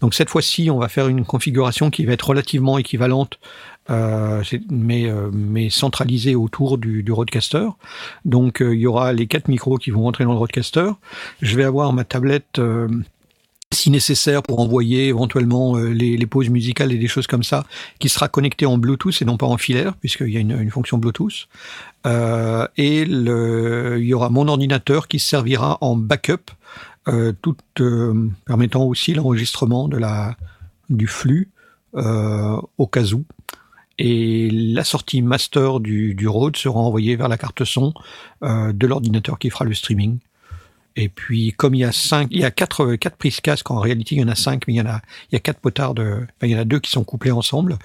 Donc 0.02 0.14
cette 0.14 0.30
fois-ci, 0.30 0.70
on 0.70 0.80
va 0.80 0.90
faire 0.90 1.08
une 1.08 1.26
configuration 1.26 1.90
qui 1.90 2.06
va 2.06 2.14
être 2.14 2.28
relativement 2.28 2.78
équivalente, 2.78 3.40
euh, 3.90 4.44
euh, 4.54 5.30
mais 5.34 5.70
centralisée 5.70 6.36
autour 6.36 6.78
du, 6.78 7.04
du 7.04 7.12
roadcaster. 7.12 7.68
Donc 8.24 8.62
euh, 8.62 8.76
il 8.76 8.82
y 8.82 8.88
aura 8.88 9.14
les 9.14 9.28
quatre 9.28 9.48
micros 9.48 9.78
qui 9.78 9.92
vont 9.92 10.04
rentrer 10.04 10.24
dans 10.24 10.34
le 10.34 10.40
roadcaster. 10.40 10.90
Je 11.42 11.56
vais 11.56 11.64
avoir 11.64 11.94
ma 11.94 12.04
tablette. 12.04 12.60
si 13.72 13.90
nécessaire 13.90 14.42
pour 14.42 14.60
envoyer 14.60 15.08
éventuellement 15.08 15.76
les, 15.76 16.26
pauses 16.28 16.50
musicales 16.50 16.94
et 16.94 16.98
des 16.98 17.08
choses 17.08 17.28
comme 17.28 17.44
ça, 17.44 17.66
qui 18.00 18.10
sera 18.10 18.30
connectée 18.30 18.66
en 18.66 18.78
Bluetooth 18.78 19.22
et 19.22 19.26
non 19.26 19.38
pas 19.38 19.48
en 19.48 19.58
filaire, 19.58 19.96
puisqu'il 19.98 20.30
y 20.30 20.38
a 20.38 20.40
une, 20.40 20.72
fonction 20.72 20.98
Bluetooth. 20.98 21.48
Et 22.78 23.02
il 23.02 24.06
y 24.06 24.14
aura 24.14 24.30
mon 24.30 24.48
ordinateur 24.48 25.08
qui 25.08 25.20
servira 25.20 25.78
en 25.82 25.98
backup, 25.98 26.52
euh, 27.08 27.34
tout 27.42 27.58
euh, 27.80 28.30
permettant 28.46 28.84
aussi 28.84 29.14
l'enregistrement 29.14 29.88
de 29.88 29.98
la 29.98 30.36
du 30.90 31.08
flux 31.08 31.50
euh, 31.96 32.60
au 32.78 32.88
cas 32.88 33.14
où. 33.14 33.26
Et 33.98 34.50
la 34.52 34.84
sortie 34.84 35.22
master 35.22 35.80
du, 35.80 36.16
du 36.16 36.28
Rode 36.28 36.58
sera 36.58 36.80
envoyée 36.80 37.16
vers 37.16 37.30
la 37.30 37.38
carte 37.38 37.64
son 37.64 37.94
euh, 38.44 38.74
de 38.74 38.88
l'ordinateur 38.88 39.40
qui 39.40 39.50
fera 39.50 39.64
le 39.64 39.74
streaming. 39.74 40.20
Et 40.98 41.10
puis, 41.10 41.52
comme 41.52 41.76
il 41.76 41.80
y 41.80 41.84
a 41.84 41.92
cinq, 41.92 42.30
il 42.32 42.40
y 42.40 42.46
a 42.46 42.52
quatre, 42.52 42.96
quatre 42.96 43.18
prises 43.18 43.42
casque, 43.42 43.70
en 43.70 43.80
réalité, 43.80 44.16
il 44.16 44.22
y 44.22 44.24
en 44.24 44.30
a 44.30 44.36
cinq, 44.36 44.66
mais 44.66 44.76
il 44.76 44.78
y 44.78 44.82
en 44.82 44.86
a, 44.86 45.02
il 45.30 45.34
y 45.34 45.36
a 45.36 45.40
quatre 45.40 45.60
potards 45.60 45.94
de, 45.94 46.04
enfin, 46.22 46.44
il 46.44 46.52
y 46.52 46.56
en 46.56 46.60
a 46.60 46.64
deux 46.64 46.80
qui 46.80 46.90
sont 46.90 47.04
couplés 47.04 47.32
ensemble. 47.32 47.78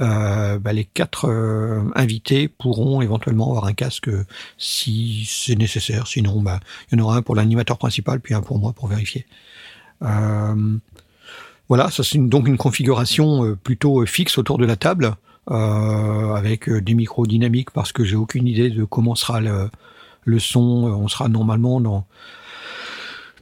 Euh, 0.00 0.58
bah, 0.58 0.72
les 0.72 0.86
quatre 0.86 1.28
euh, 1.28 1.82
invités 1.94 2.48
pourront 2.48 3.02
éventuellement 3.02 3.50
avoir 3.50 3.66
un 3.66 3.74
casque 3.74 4.08
si 4.56 5.26
c'est 5.28 5.56
nécessaire. 5.56 6.06
Sinon, 6.06 6.40
bah, 6.40 6.58
il 6.90 6.98
y 6.98 7.02
en 7.02 7.04
aura 7.04 7.16
un 7.16 7.22
pour 7.22 7.34
l'animateur 7.34 7.76
principal, 7.76 8.20
puis 8.20 8.32
un 8.32 8.40
pour 8.40 8.58
moi 8.58 8.72
pour 8.72 8.88
vérifier. 8.88 9.26
Euh, 10.02 10.78
voilà, 11.68 11.90
ça 11.90 12.02
c'est 12.02 12.18
donc 12.18 12.48
une 12.48 12.56
configuration 12.56 13.44
euh, 13.44 13.56
plutôt 13.56 14.00
euh, 14.00 14.06
fixe 14.06 14.38
autour 14.38 14.56
de 14.58 14.64
la 14.64 14.76
table, 14.76 15.16
avec 15.46 16.70
des 16.70 16.94
micros 16.94 17.26
dynamiques, 17.26 17.70
parce 17.70 17.92
que 17.92 18.02
j'ai 18.02 18.16
aucune 18.16 18.48
idée 18.48 18.70
de 18.70 18.84
comment 18.84 19.14
sera 19.14 19.42
le, 19.42 19.68
le 20.24 20.38
son. 20.38 20.60
On 20.60 21.06
sera 21.06 21.28
normalement 21.28 21.82
dans 21.82 22.06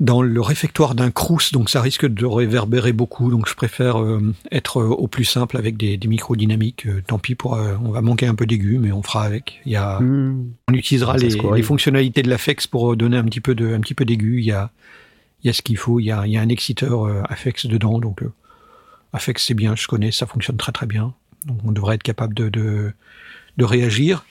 dans 0.01 0.23
le 0.23 0.41
réfectoire 0.41 0.95
d'un 0.95 1.11
crous, 1.11 1.53
donc 1.53 1.71
ça 1.71 1.81
risque 1.81 2.07
de 2.07 2.27
réverbérer 2.27 2.93
beaucoup. 2.93 3.31
Donc 3.31 3.49
je 3.49 3.55
préfère 3.55 4.01
euh, 4.01 4.21
être 4.51 4.81
euh, 4.81 4.89
au 4.89 5.07
plus 5.07 5.25
simple 5.25 5.57
avec 5.57 5.77
des, 5.77 5.97
des 5.97 6.09
micros 6.09 6.37
dynamiques. 6.37 6.87
Euh, 6.87 7.03
tant 7.07 7.19
pis 7.19 7.35
pour, 7.35 7.53
on 7.53 7.91
va 7.91 8.03
manquer 8.03 8.27
un 8.27 8.35
peu 8.35 8.47
d'aigus, 8.47 8.79
mais 8.81 8.93
on 8.93 9.03
fera 9.03 9.25
avec. 9.25 9.61
Il 9.67 9.73
y 9.73 9.77
a, 9.77 10.01
Hmm. 10.01 10.53
on 10.69 10.75
utilisera 10.75 11.17
les, 11.17 11.63
fonctionnalités 11.63 12.23
de 12.23 12.31
l'Afex 12.31 12.67
pour 12.67 12.97
donner 12.97 13.17
un 13.17 13.25
petit 13.25 13.41
peu 13.41 13.55
de, 13.55 13.75
un 13.75 13.81
petit 13.81 13.95
peu 13.95 14.05
d'aigu. 14.05 14.39
Il 14.41 14.45
y 14.45 14.53
a, 14.53 14.71
il 15.43 15.47
y 15.47 15.51
a 15.51 15.53
ce 15.53 15.63
qu'il 15.63 15.77
faut. 15.77 16.01
Il 16.01 16.05
y 16.05 16.11
a, 16.13 16.27
il 16.27 16.33
y 16.33 16.37
a 16.37 16.41
un 16.41 16.49
exciteur 16.49 17.07
Afex 17.31 17.67
dedans, 17.67 17.99
donc 17.99 18.23
Afex 19.13 19.45
c'est 19.45 19.55
bien, 19.55 19.77
je 19.77 19.87
connais, 19.87 20.11
ça 20.11 20.27
fonctionne 20.27 20.57
très 20.57 20.73
très 20.73 20.87
bien. 20.87 21.15
Donc 21.47 21.59
on 21.65 21.73
devrait 21.73 21.97
être 21.97 22.03
capable 22.03 22.35
de, 22.35 22.49
de, 22.49 22.93
de 23.57 23.65
réagir. 23.65 24.25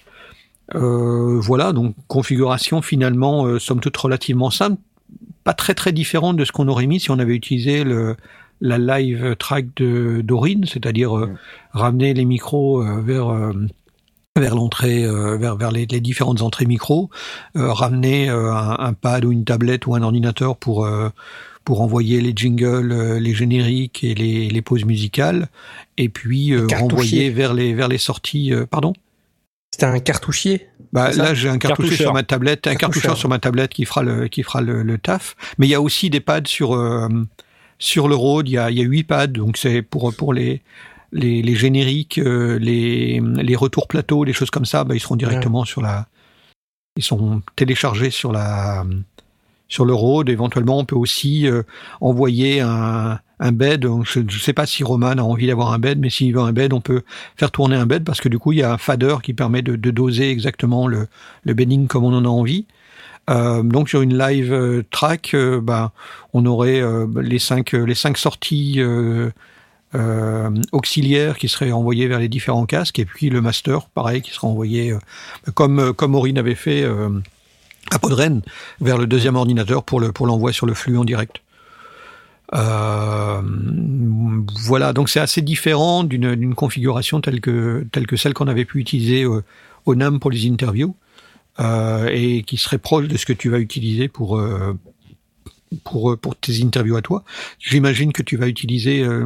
Euh, 0.75 1.39
voilà, 1.39 1.73
donc 1.73 1.95
configuration 2.07 2.81
finalement, 2.81 3.45
euh, 3.45 3.59
somme 3.59 3.81
toute 3.81 3.97
relativement 3.97 4.51
simple, 4.51 4.77
pas 5.43 5.53
très 5.53 5.73
très 5.73 5.91
différente 5.91 6.37
de 6.37 6.45
ce 6.45 6.51
qu'on 6.51 6.67
aurait 6.67 6.87
mis 6.87 6.99
si 6.99 7.11
on 7.11 7.19
avait 7.19 7.35
utilisé 7.35 7.83
le, 7.83 8.15
la 8.61 8.77
live 8.77 9.35
track 9.37 9.65
de 9.75 10.21
d'Aurine, 10.21 10.65
c'est-à-dire 10.65 11.17
euh, 11.17 11.31
ramener 11.71 12.13
les 12.13 12.25
micros 12.25 12.83
euh, 12.83 13.01
vers 13.01 13.29
euh, 13.29 13.53
vers 14.37 14.55
l'entrée, 14.55 15.03
euh, 15.03 15.35
vers, 15.37 15.57
vers 15.57 15.71
les, 15.71 15.85
les 15.85 15.99
différentes 15.99 16.41
entrées 16.41 16.65
micro, 16.65 17.09
ramener 17.53 18.29
un, 18.29 18.77
un 18.79 18.93
pad 18.93 19.25
ou 19.25 19.31
une 19.31 19.43
tablette 19.43 19.87
ou 19.87 19.95
un 19.95 20.01
ordinateur 20.03 20.55
pour 20.55 20.87
pour 21.65 21.81
envoyer 21.81 22.21
les 22.21 22.33
jingles, 22.35 23.17
les 23.17 23.33
génériques 23.35 24.03
et 24.03 24.15
les, 24.15 24.49
les 24.49 24.61
pauses 24.61 24.85
musicales, 24.85 25.49
et 25.97 26.07
puis 26.07 26.55
renvoyer 26.57 27.29
vers 27.29 27.53
les 27.53 27.73
vers 27.73 27.89
les 27.89 27.97
sorties. 27.97 28.53
pardon? 28.69 28.93
C'était 29.73 29.85
un 29.85 29.99
cartouchier? 29.99 30.67
Bah, 30.93 31.11
là, 31.11 31.33
j'ai 31.33 31.49
un 31.49 31.57
Cartoucheur. 31.57 31.97
sur 31.97 32.13
ma 32.13 32.23
tablette, 32.23 32.67
un 32.67 32.75
Cartoucheur. 32.75 33.17
sur 33.17 33.29
ma 33.29 33.39
tablette 33.39 33.73
qui 33.73 33.85
fera 33.85 34.03
le 34.03 34.27
qui 34.27 34.43
fera 34.43 34.61
le, 34.61 34.83
le 34.83 34.97
taf. 34.97 35.35
Mais 35.57 35.67
il 35.67 35.69
y 35.69 35.75
a 35.75 35.81
aussi 35.81 36.09
des 36.09 36.19
pads 36.19 36.41
sur 36.45 36.73
euh, 36.73 37.07
sur 37.79 38.07
le 38.07 38.15
Rode. 38.15 38.49
Il 38.49 38.53
y 38.53 38.57
a 38.57 38.69
il 38.69 38.77
y 38.77 38.81
a 38.81 38.83
huit 38.83 39.03
pads, 39.03 39.27
donc 39.27 39.57
c'est 39.57 39.81
pour 39.81 40.13
pour 40.13 40.33
les 40.33 40.61
les, 41.13 41.41
les 41.41 41.55
génériques, 41.55 42.17
euh, 42.17 42.57
les 42.59 43.21
les 43.21 43.55
retours 43.55 43.87
plateaux, 43.87 44.23
les 44.23 44.33
choses 44.33 44.49
comme 44.49 44.65
ça. 44.65 44.83
Bah, 44.83 44.95
ils 44.95 44.99
seront 44.99 45.15
directement 45.15 45.65
sur 45.65 45.81
la. 45.81 46.07
Ils 46.97 47.03
sont 47.03 47.41
téléchargés 47.55 48.11
sur 48.11 48.33
la 48.33 48.85
sur 49.69 49.85
le 49.85 49.93
Rode. 49.93 50.29
Éventuellement, 50.29 50.77
on 50.79 50.85
peut 50.85 50.95
aussi 50.95 51.47
euh, 51.47 51.63
envoyer 52.01 52.59
un 52.59 53.19
un 53.41 53.51
bed. 53.51 53.85
Je 54.05 54.19
ne 54.19 54.29
sais 54.29 54.53
pas 54.53 54.65
si 54.65 54.83
Roman 54.83 55.09
a 55.09 55.21
envie 55.21 55.47
d'avoir 55.47 55.73
un 55.73 55.79
bed, 55.79 55.99
mais 55.99 56.09
s'il 56.09 56.33
veut 56.33 56.41
un 56.41 56.53
bed, 56.53 56.71
on 56.71 56.79
peut 56.79 57.01
faire 57.35 57.51
tourner 57.51 57.75
un 57.75 57.87
bed 57.87 58.05
parce 58.05 58.21
que 58.21 58.29
du 58.29 58.39
coup, 58.39 58.53
il 58.53 58.59
y 58.59 58.63
a 58.63 58.71
un 58.71 58.77
fader 58.77 59.15
qui 59.21 59.33
permet 59.33 59.61
de, 59.61 59.75
doser 59.75 60.29
exactement 60.29 60.87
le, 60.87 61.07
bedding 61.45 61.87
comme 61.87 62.05
on 62.05 62.13
en 62.13 62.23
a 62.23 62.29
envie. 62.29 62.65
Euh, 63.29 63.61
donc 63.61 63.89
sur 63.89 64.01
une 64.01 64.17
live 64.17 64.51
euh, 64.53 64.83
track, 64.89 65.33
euh, 65.33 65.59
bah, 65.61 65.91
on 66.33 66.45
aurait 66.45 66.81
les 67.21 67.39
cinq 67.39 67.75
sorties 68.15 68.79
auxiliaires 70.71 71.37
qui 71.37 71.49
seraient 71.49 71.71
envoyées 71.71 72.07
vers 72.07 72.19
les 72.19 72.29
différents 72.29 72.65
casques 72.65 72.99
et 72.99 73.05
puis 73.05 73.29
le 73.29 73.41
master, 73.41 73.87
pareil, 73.89 74.21
qui 74.21 74.31
sera 74.31 74.47
envoyé 74.47 74.95
comme 75.55 75.93
comme 75.93 76.15
avait 76.15 76.55
fait 76.55 76.85
à 77.91 77.99
Podren 77.99 78.41
vers 78.79 78.97
le 78.97 79.07
deuxième 79.07 79.35
ordinateur 79.35 79.83
pour 79.83 79.99
le 79.99 80.11
pour 80.11 80.27
l'envoi 80.27 80.53
sur 80.53 80.65
le 80.65 80.73
flux 80.73 80.97
en 80.97 81.03
direct. 81.03 81.41
Euh, 82.53 83.41
voilà, 84.65 84.93
donc 84.93 85.09
c'est 85.09 85.19
assez 85.19 85.41
différent 85.41 86.03
d'une 86.03 86.55
configuration 86.55 87.21
telle 87.21 87.41
que 87.41 87.85
telle 87.91 88.07
que 88.07 88.15
celle 88.17 88.33
qu'on 88.33 88.47
avait 88.47 88.65
pu 88.65 88.79
utiliser 88.79 89.25
au, 89.25 89.41
au 89.85 89.95
NAM 89.95 90.19
pour 90.19 90.31
les 90.31 90.47
interviews 90.49 90.95
euh, 91.59 92.09
et 92.11 92.43
qui 92.43 92.57
serait 92.57 92.77
proche 92.77 93.07
de 93.07 93.17
ce 93.17 93.25
que 93.25 93.33
tu 93.33 93.49
vas 93.49 93.59
utiliser 93.59 94.07
pour 94.09 94.37
euh, 94.37 94.77
pour 95.83 96.17
pour 96.19 96.35
tes 96.35 96.63
interviews 96.63 96.97
à 96.97 97.01
toi. 97.01 97.23
J'imagine 97.59 98.11
que 98.13 98.23
tu 98.23 98.37
vas 98.37 98.47
utiliser 98.47 99.01
euh, 99.03 99.25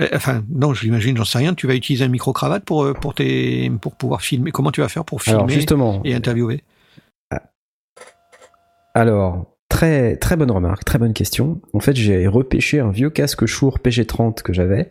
euh, 0.00 0.08
Enfin, 0.14 0.42
non, 0.50 0.74
j'imagine, 0.74 1.16
j'en 1.16 1.24
sais 1.24 1.38
rien. 1.38 1.54
Tu 1.54 1.66
vas 1.66 1.74
utiliser 1.74 2.04
un 2.04 2.08
micro 2.08 2.32
cravate 2.32 2.64
pour 2.64 2.84
euh, 2.84 2.94
pour 2.94 3.14
tes 3.14 3.70
pour 3.80 3.96
pouvoir 3.96 4.22
filmer. 4.22 4.50
Comment 4.52 4.72
tu 4.72 4.80
vas 4.80 4.88
faire 4.88 5.04
pour 5.04 5.22
Alors 5.26 5.46
filmer 5.46 5.54
justement, 5.54 6.00
et 6.04 6.14
interviewer? 6.14 6.64
alors 8.94 9.49
très 9.70 10.16
très 10.16 10.36
bonne 10.36 10.50
remarque, 10.50 10.84
très 10.84 10.98
bonne 10.98 11.14
question. 11.14 11.60
En 11.72 11.80
fait, 11.80 11.96
j'ai 11.96 12.26
repêché 12.26 12.80
un 12.80 12.90
vieux 12.90 13.08
casque 13.08 13.46
Shure 13.46 13.78
PG30 13.78 14.42
que 14.42 14.52
j'avais, 14.52 14.90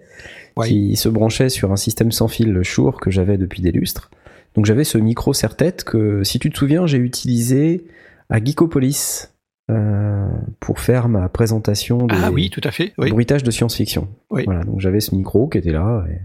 Ouais. 0.57 0.67
qui 0.67 0.95
se 0.95 1.07
branchait 1.07 1.49
sur 1.49 1.71
un 1.71 1.75
système 1.77 2.11
sans 2.11 2.27
fil 2.27 2.63
Shure 2.63 2.99
que 2.99 3.11
j'avais 3.11 3.37
depuis 3.37 3.61
des 3.61 3.71
lustres. 3.71 4.09
Donc 4.55 4.65
j'avais 4.65 4.83
ce 4.83 4.97
micro 4.97 5.31
serre-tête 5.33 5.83
que, 5.83 6.23
si 6.23 6.39
tu 6.39 6.49
te 6.49 6.57
souviens, 6.57 6.87
j'ai 6.87 6.97
utilisé 6.97 7.85
à 8.29 8.43
Geekopolis 8.43 9.29
euh, 9.69 10.27
pour 10.59 10.79
faire 10.79 11.07
ma 11.07 11.29
présentation 11.29 12.07
des 12.07 12.15
Ah 12.21 12.31
oui, 12.31 12.49
tout 12.49 12.61
à 12.63 12.71
fait. 12.71 12.93
Oui. 12.97 13.11
bruitages 13.11 13.43
de 13.43 13.51
science-fiction. 13.51 14.07
Oui. 14.31 14.43
Voilà, 14.45 14.63
donc 14.63 14.79
j'avais 14.79 14.99
ce 14.99 15.13
micro 15.13 15.47
qui 15.47 15.59
était 15.59 15.71
là. 15.71 16.03
Et, 16.09 16.17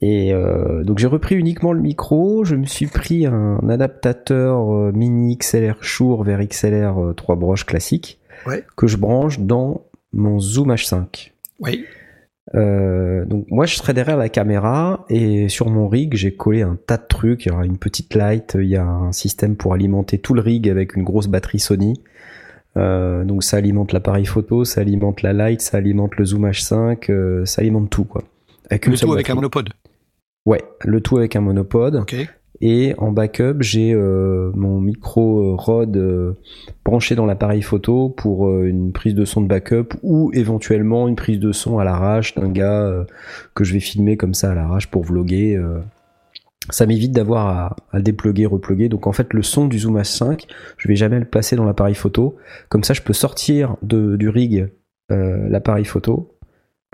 et, 0.00 0.32
euh, 0.32 0.84
donc 0.84 0.98
j'ai 0.98 1.06
repris 1.06 1.34
uniquement 1.36 1.72
le 1.72 1.80
micro. 1.80 2.44
Je 2.44 2.54
me 2.54 2.66
suis 2.66 2.86
pris 2.86 3.26
un 3.26 3.60
adaptateur 3.68 4.74
euh, 4.74 4.92
mini 4.92 5.36
XLR 5.38 5.82
Shure 5.82 6.22
vers 6.22 6.40
XLR 6.46 6.98
euh, 6.98 7.12
3 7.14 7.36
broches 7.36 7.64
classique 7.64 8.18
Ouais. 8.46 8.64
que 8.76 8.86
je 8.86 8.98
branche 8.98 9.40
dans 9.40 9.86
mon 10.12 10.38
Zoom 10.38 10.70
H5. 10.72 11.32
Oui. 11.60 11.84
Euh, 12.54 13.24
donc 13.24 13.46
moi 13.50 13.66
je 13.66 13.74
serai 13.74 13.92
derrière 13.92 14.16
la 14.18 14.28
caméra 14.28 15.04
et 15.08 15.48
sur 15.48 15.68
mon 15.68 15.88
rig 15.88 16.14
j'ai 16.14 16.34
collé 16.34 16.62
un 16.62 16.76
tas 16.86 16.98
de 16.98 17.06
trucs. 17.08 17.46
Il 17.46 17.48
y 17.48 17.52
aura 17.52 17.64
une 17.64 17.78
petite 17.78 18.14
light, 18.14 18.56
il 18.60 18.68
y 18.68 18.76
a 18.76 18.84
un 18.84 19.12
système 19.12 19.56
pour 19.56 19.72
alimenter 19.72 20.18
tout 20.18 20.34
le 20.34 20.42
rig 20.42 20.68
avec 20.68 20.94
une 20.94 21.02
grosse 21.02 21.26
batterie 21.26 21.58
Sony. 21.58 22.00
Donc 22.76 23.42
ça 23.42 23.56
alimente 23.56 23.92
l'appareil 23.94 24.26
photo, 24.26 24.64
ça 24.66 24.82
alimente 24.82 25.22
la 25.22 25.32
light, 25.32 25.62
ça 25.62 25.78
alimente 25.78 26.14
le 26.16 26.26
zoom 26.26 26.46
H5, 26.46 27.10
euh, 27.10 27.44
ça 27.46 27.62
alimente 27.62 27.88
tout 27.88 28.04
quoi. 28.04 28.22
Avec 28.68 28.86
Le 28.86 28.98
tout 28.98 29.12
avec 29.12 29.30
un 29.30 29.34
monopode. 29.34 29.70
Ouais, 30.46 30.62
le 30.84 31.00
tout 31.00 31.18
avec 31.18 31.36
un 31.36 31.40
monopode. 31.40 32.04
Et 32.62 32.94
en 32.96 33.12
backup, 33.12 33.56
j'ai 33.60 33.92
euh, 33.92 34.50
mon 34.54 34.80
micro 34.80 35.40
euh, 35.40 35.54
Rode 35.56 35.96
euh, 35.96 36.32
branché 36.84 37.14
dans 37.14 37.26
l'appareil 37.26 37.60
photo 37.60 38.08
pour 38.08 38.48
euh, 38.48 38.64
une 38.64 38.92
prise 38.92 39.14
de 39.14 39.26
son 39.26 39.42
de 39.42 39.46
backup 39.46 39.88
ou 40.02 40.30
éventuellement 40.32 41.06
une 41.06 41.16
prise 41.16 41.38
de 41.38 41.52
son 41.52 41.78
à 41.78 41.84
l'arrache 41.84 42.34
d'un 42.34 42.48
gars 42.48 43.04
que 43.54 43.64
je 43.64 43.74
vais 43.74 43.80
filmer 43.80 44.16
comme 44.16 44.32
ça 44.32 44.52
à 44.52 44.54
l'arrache 44.54 44.90
pour 44.90 45.02
vloguer. 45.02 45.60
Ça 46.70 46.86
m'évite 46.86 47.12
d'avoir 47.12 47.46
à, 47.46 47.76
à 47.92 48.00
dépluguer, 48.00 48.46
repluguer. 48.46 48.88
Donc 48.88 49.06
en 49.06 49.12
fait, 49.12 49.34
le 49.34 49.42
son 49.42 49.66
du 49.68 49.78
Zoom 49.78 49.98
H5, 49.98 50.46
je 50.78 50.88
vais 50.88 50.96
jamais 50.96 51.18
le 51.18 51.26
placer 51.26 51.56
dans 51.56 51.64
l'appareil 51.64 51.94
photo. 51.94 52.36
Comme 52.70 52.84
ça, 52.84 52.94
je 52.94 53.02
peux 53.02 53.12
sortir 53.12 53.76
de, 53.82 54.16
du 54.16 54.28
rig 54.28 54.68
euh, 55.12 55.48
l'appareil 55.48 55.84
photo 55.84 56.35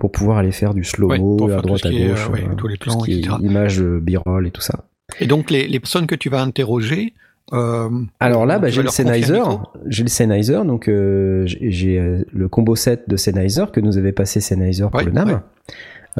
pour 0.03 0.11
pouvoir 0.11 0.37
aller 0.37 0.51
faire 0.51 0.73
du 0.73 0.83
slow-mo 0.83 1.45
Ouais, 1.47 1.53
à 1.53 1.61
droite 1.61 1.85
à 1.85 1.89
qui 1.89 2.03
est, 2.03 2.09
gauche, 2.09 2.27
euh, 2.29 2.33
ouais, 2.33 2.43
euh, 2.43 2.55
tous 2.57 2.67
les 2.67 2.75
tout 2.77 2.89
ce 2.89 2.95
plans, 2.97 3.05
qui 3.05 3.19
etc. 3.19 3.35
images, 3.39 3.79
euh, 3.81 4.01
b-roll 4.01 4.45
et 4.47 4.51
tout 4.51 4.59
ça. 4.59 4.83
Et 5.21 5.27
donc 5.27 5.49
les, 5.49 5.65
les 5.65 5.79
personnes 5.79 6.07
que 6.07 6.15
tu 6.15 6.27
vas 6.27 6.41
interroger. 6.41 7.13
euh, 7.53 7.89
Alors 8.19 8.45
là, 8.45 8.59
bah, 8.59 8.69
j'ai 8.69 8.83
le 8.83 8.89
Sennheiser, 8.89 9.41
j'ai 9.87 10.03
le 10.03 10.09
Sennheiser, 10.09 10.59
donc 10.65 10.89
euh, 10.89 11.43
j'ai 11.45 12.21
le 12.33 12.47
combo 12.49 12.75
set 12.75 13.03
de 13.07 13.15
Sennheiser 13.15 13.63
que 13.71 13.79
nous 13.79 13.97
avait 13.97 14.11
passé 14.11 14.41
Sennheiser 14.41 14.83
pour 14.91 14.95
Ouais, 14.95 15.05
le 15.05 15.11
NAM. 15.13 15.29
ouais. 15.29 15.35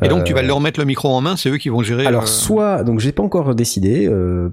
Et 0.02 0.08
donc 0.08 0.22
Euh, 0.22 0.24
tu 0.24 0.34
vas 0.34 0.42
leur 0.42 0.60
mettre 0.60 0.80
le 0.80 0.86
micro 0.88 1.10
en 1.10 1.22
main, 1.22 1.36
c'est 1.38 1.50
eux 1.50 1.58
qui 1.58 1.70
vont 1.70 1.84
gérer. 1.84 2.06
Alors 2.08 2.24
euh, 2.24 2.26
soit, 2.26 2.84
donc 2.84 3.00
j'ai 3.00 3.12
pas 3.12 3.22
encore 3.22 3.54
décidé. 3.54 4.08
euh, 4.08 4.50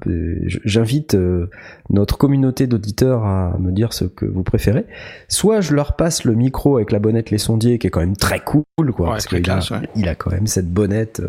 J'invite 0.65 1.15
euh, 1.15 1.49
notre 1.89 2.19
communauté 2.19 2.67
d'auditeurs 2.67 3.25
à 3.25 3.57
me 3.59 3.73
dire 3.73 3.93
ce 3.95 4.05
que 4.05 4.27
vous 4.27 4.43
préférez. 4.43 4.85
Soit 5.29 5.61
je 5.63 5.75
leur 5.75 5.95
passe 5.97 6.25
le 6.25 6.35
micro 6.35 6.77
avec 6.77 6.93
la 6.93 6.99
bonnette 6.99 7.31
les 7.31 7.39
sondiers, 7.39 7.79
qui 7.79 7.87
est 7.87 7.91
quand 7.91 8.01
même 8.01 8.17
très 8.17 8.41
cool, 8.41 8.65
quoi, 8.95 9.07
Ouais, 9.07 9.13
parce 9.13 9.27
qu'il 9.27 9.49
a, 9.51 9.59
ouais. 9.59 9.89
il 9.97 10.09
a 10.09 10.15
quand 10.15 10.31
même 10.31 10.47
cette 10.47 10.71
bonnette 10.71 11.21
euh, 11.21 11.29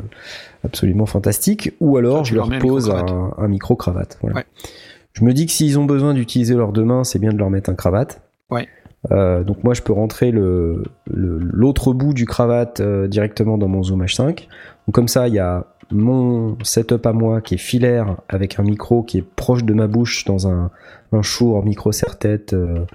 absolument 0.66 1.06
fantastique. 1.06 1.74
Ou 1.80 1.96
alors 1.98 2.26
je 2.26 2.36
leur 2.36 2.50
pose 2.60 2.88
micro-cravate. 2.90 3.12
un, 3.12 3.44
un 3.44 3.48
micro 3.48 3.76
cravate. 3.76 4.18
Voilà. 4.22 4.36
Ouais. 4.38 4.46
Je 5.14 5.24
me 5.24 5.34
dis 5.34 5.46
que 5.46 5.52
s'ils 5.52 5.80
ont 5.80 5.86
besoin 5.86 6.14
d'utiliser 6.14 6.56
leurs 6.56 6.72
deux 6.74 6.84
mains, 6.86 7.04
c'est 7.04 7.20
bien 7.20 7.32
de 7.32 7.38
leur 7.38 7.50
mettre 7.50 7.70
un 7.70 7.76
cravate. 7.76 8.22
Ouais. 8.50 8.68
Euh, 9.10 9.44
donc 9.44 9.64
moi 9.64 9.74
je 9.74 9.82
peux 9.82 9.94
rentrer 9.94 10.32
l'autre 11.08 11.94
bout 11.94 12.14
du 12.14 12.26
cravate 12.26 12.82
euh, 12.82 13.08
directement 13.08 13.58
dans 13.58 13.68
mon 13.68 13.84
Zoom 13.84 14.04
H5. 14.04 14.48
Donc 14.88 14.94
comme 14.94 15.08
ça 15.08 15.28
il 15.28 15.34
y 15.34 15.40
a 15.40 15.66
mon 15.92 16.58
setup 16.64 17.06
à 17.06 17.14
moi 17.14 17.42
qui 17.42 17.56
est 17.56 17.58
filaire 17.58 18.18
avec 18.30 18.60
un 18.60 18.64
micro 18.64 19.04
qui 19.04 19.18
est 19.18 19.26
proche 19.36 19.64
de 19.64 19.74
ma 19.74 19.88
bouche 19.88 20.26
dans 20.26 20.48
un 20.48 20.70
un 21.14 21.22
Shure 21.22 21.64
micro 21.66 21.92
serre-tête. 21.92 22.54
euh, 22.54 22.86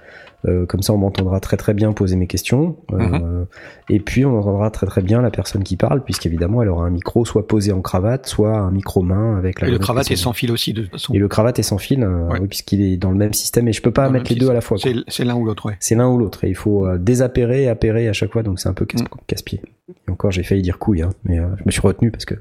euh, 0.47 0.65
comme 0.65 0.81
ça 0.81 0.93
on 0.93 0.97
m'entendra 0.97 1.39
très 1.39 1.57
très 1.57 1.73
bien 1.73 1.91
poser 1.93 2.15
mes 2.15 2.27
questions. 2.27 2.77
Euh, 2.93 2.97
Mhm. 2.97 3.45
Et 3.89 3.99
puis 3.99 4.25
on 4.25 4.37
entendra 4.39 4.69
très 4.71 4.85
très 4.87 5.01
bien 5.01 5.21
la 5.21 5.29
personne 5.31 5.63
qui 5.63 5.77
parle 5.77 6.03
puisqu'évidemment 6.03 6.61
elle 6.61 6.69
aura 6.69 6.85
un 6.85 6.89
micro 6.89 7.25
soit 7.25 7.47
posé 7.47 7.71
en 7.71 7.81
cravate, 7.81 8.27
soit 8.27 8.57
un 8.57 8.71
micro 8.71 9.01
main 9.01 9.37
avec 9.37 9.61
la 9.61 9.67
Et 9.67 9.71
le 9.71 9.79
cravate 9.79 10.09
est 10.11 10.15
sans 10.15 10.33
fil 10.33 10.51
aussi 10.51 10.73
de 10.73 10.81
toute 10.83 10.91
façon. 10.91 11.13
Et 11.13 11.17
le 11.19 11.27
cravate 11.27 11.59
est 11.59 11.63
sans 11.63 11.77
fil, 11.77 12.03
euh, 12.03 12.27
Ouais. 12.27 12.39
oui, 12.41 12.47
puisqu'il 12.47 12.81
est 12.81 12.97
dans 12.97 13.11
le 13.11 13.17
même 13.17 13.33
système 13.33 13.67
et 13.67 13.73
je 13.73 13.81
peux 13.81 13.91
pas 13.91 14.03
Dans 14.07 14.13
le 14.13 14.19
mettre 14.19 14.31
les 14.33 14.39
deux 14.39 14.49
à 14.49 14.53
la 14.53 14.61
fois. 14.61 14.77
C'est 15.07 15.23
l'un 15.23 15.35
ou 15.35 15.45
l'autre, 15.45 15.65
ouais. 15.67 15.75
C'est 15.79 15.95
l'un 15.95 16.07
ou 16.09 16.17
l'autre 16.17 16.43
et 16.43 16.49
il 16.49 16.55
faut 16.55 16.85
euh, 16.85 16.97
désappairer 16.97 17.63
et 17.63 17.67
appairer 17.69 18.07
à 18.09 18.13
chaque 18.13 18.31
fois, 18.33 18.43
donc 18.43 18.59
c'est 18.59 18.69
un 18.69 18.73
peu 18.73 18.85
casse- 18.85 19.01
Mm. 19.03 19.07
casse-pied. 19.27 19.61
Et 20.07 20.11
encore, 20.11 20.31
j'ai 20.31 20.43
failli 20.43 20.61
dire 20.61 20.79
couille, 20.79 21.01
hein, 21.01 21.11
mais 21.23 21.39
euh, 21.39 21.47
je 21.57 21.63
me 21.65 21.71
suis 21.71 21.81
retenu 21.81 22.11
parce 22.11 22.25
que 22.25 22.35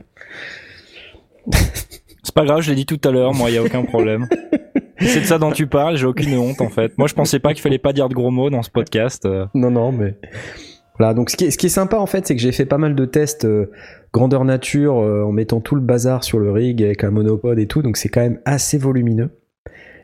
C'est 2.22 2.34
pas 2.34 2.44
grave, 2.44 2.60
je 2.60 2.70
l'ai 2.70 2.76
dit 2.76 2.86
tout 2.86 3.00
à 3.08 3.12
l'heure, 3.12 3.32
moi, 3.34 3.50
y 3.50 3.56
a 3.56 3.62
aucun 3.62 3.84
problème. 3.84 4.26
C'est 5.00 5.20
de 5.20 5.24
ça 5.26 5.38
dont 5.38 5.50
tu 5.52 5.66
parles, 5.66 5.96
j'ai 5.96 6.06
aucune 6.06 6.36
honte 6.38 6.60
en 6.60 6.68
fait. 6.68 6.96
Moi, 6.98 7.06
je 7.08 7.14
pensais 7.14 7.38
pas 7.38 7.52
qu'il 7.52 7.62
fallait 7.62 7.78
pas 7.78 7.92
dire 7.92 8.08
de 8.08 8.14
gros 8.14 8.30
mots 8.30 8.50
dans 8.50 8.62
ce 8.62 8.70
podcast. 8.70 9.26
euh. 9.26 9.46
non, 9.54 9.70
non, 9.70 9.92
mais 9.92 10.14
voilà. 10.98 11.12
Donc 11.14 11.30
ce 11.30 11.36
qui 11.36 11.44
est, 11.46 11.50
ce 11.50 11.58
qui 11.58 11.66
est 11.66 11.70
sympa 11.70 11.98
en 11.98 12.06
fait, 12.06 12.26
c'est 12.26 12.34
que 12.36 12.40
j'ai 12.42 12.52
fait 12.52 12.64
pas 12.66 12.78
mal 12.78 12.94
de 12.94 13.04
tests 13.04 13.44
euh, 13.44 13.70
grandeur 14.12 14.44
nature 14.44 14.98
euh, 14.98 15.22
en 15.24 15.32
mettant 15.32 15.60
tout 15.60 15.74
le 15.74 15.80
bazar 15.82 16.24
sur 16.24 16.38
le 16.38 16.50
rig 16.50 16.82
avec 16.82 17.04
un 17.04 17.10
monopode 17.10 17.58
et 17.58 17.66
tout, 17.66 17.82
donc 17.82 17.96
c'est 17.98 18.08
quand 18.08 18.22
même 18.22 18.40
assez 18.46 18.78
volumineux. 18.78 19.30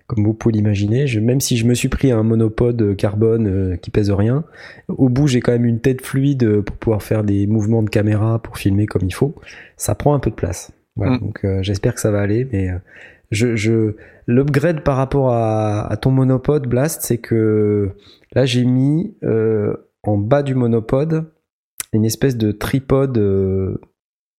Comme 0.09 0.24
vous 0.24 0.35
pouvez 0.35 0.52
l'imaginer, 0.55 1.06
Je- 1.06 1.20
même 1.20 1.40
si 1.40 1.56
je 1.56 1.64
me 1.64 1.73
suis 1.73 1.89
pris 1.89 2.10
un 2.10 2.23
monopode 2.23 2.94
carbone 2.97 3.47
euh, 3.47 3.77
qui 3.77 3.90
pèse 3.90 4.10
rien, 4.10 4.44
au 4.89 5.09
bout 5.09 5.27
j'ai 5.28 5.40
quand 5.40 5.52
même 5.52 5.64
une 5.64 5.81
tête 5.81 6.05
fluide 6.05 6.60
pour 6.60 6.77
pouvoir 6.77 7.02
faire 7.02 7.24
des 7.24 7.47
mouvements 7.47 7.82
de 7.82 7.89
caméra 7.89 8.39
pour 8.43 8.59
filmer 8.59 8.85
comme 8.85 9.02
il 9.06 9.14
faut. 9.14 9.35
Ça 9.78 9.94
prend 9.94 10.12
un 10.14 10.19
peu 10.19 10.28
de 10.28 10.35
place. 10.35 10.70
Voilà, 10.97 11.12
Mm. 11.16 11.20
donc 11.20 11.44
euh, 11.44 11.62
j'espère 11.62 11.94
que 11.94 12.01
ça 12.01 12.10
va 12.10 12.20
aller, 12.20 12.47
mais 12.52 12.69
euh, 12.69 12.74
je, 13.31 13.56
je 13.56 13.94
l'upgrade 14.27 14.82
par 14.82 14.97
rapport 14.97 15.32
à, 15.32 15.97
ton 16.01 16.11
monopode 16.11 16.66
Blast, 16.66 17.03
c'est 17.03 17.19
que 17.19 17.90
là 18.32 18.44
j'ai 18.44 18.65
mis 18.65 19.16
euh, 19.23 19.74
en 20.03 20.19
bas 20.19 20.43
du 20.43 20.55
monopode 20.55 21.31
une 21.93 22.05
espèce 22.05 22.36
de 22.36 22.53
tripode 22.53 23.19
euh, 23.19 23.81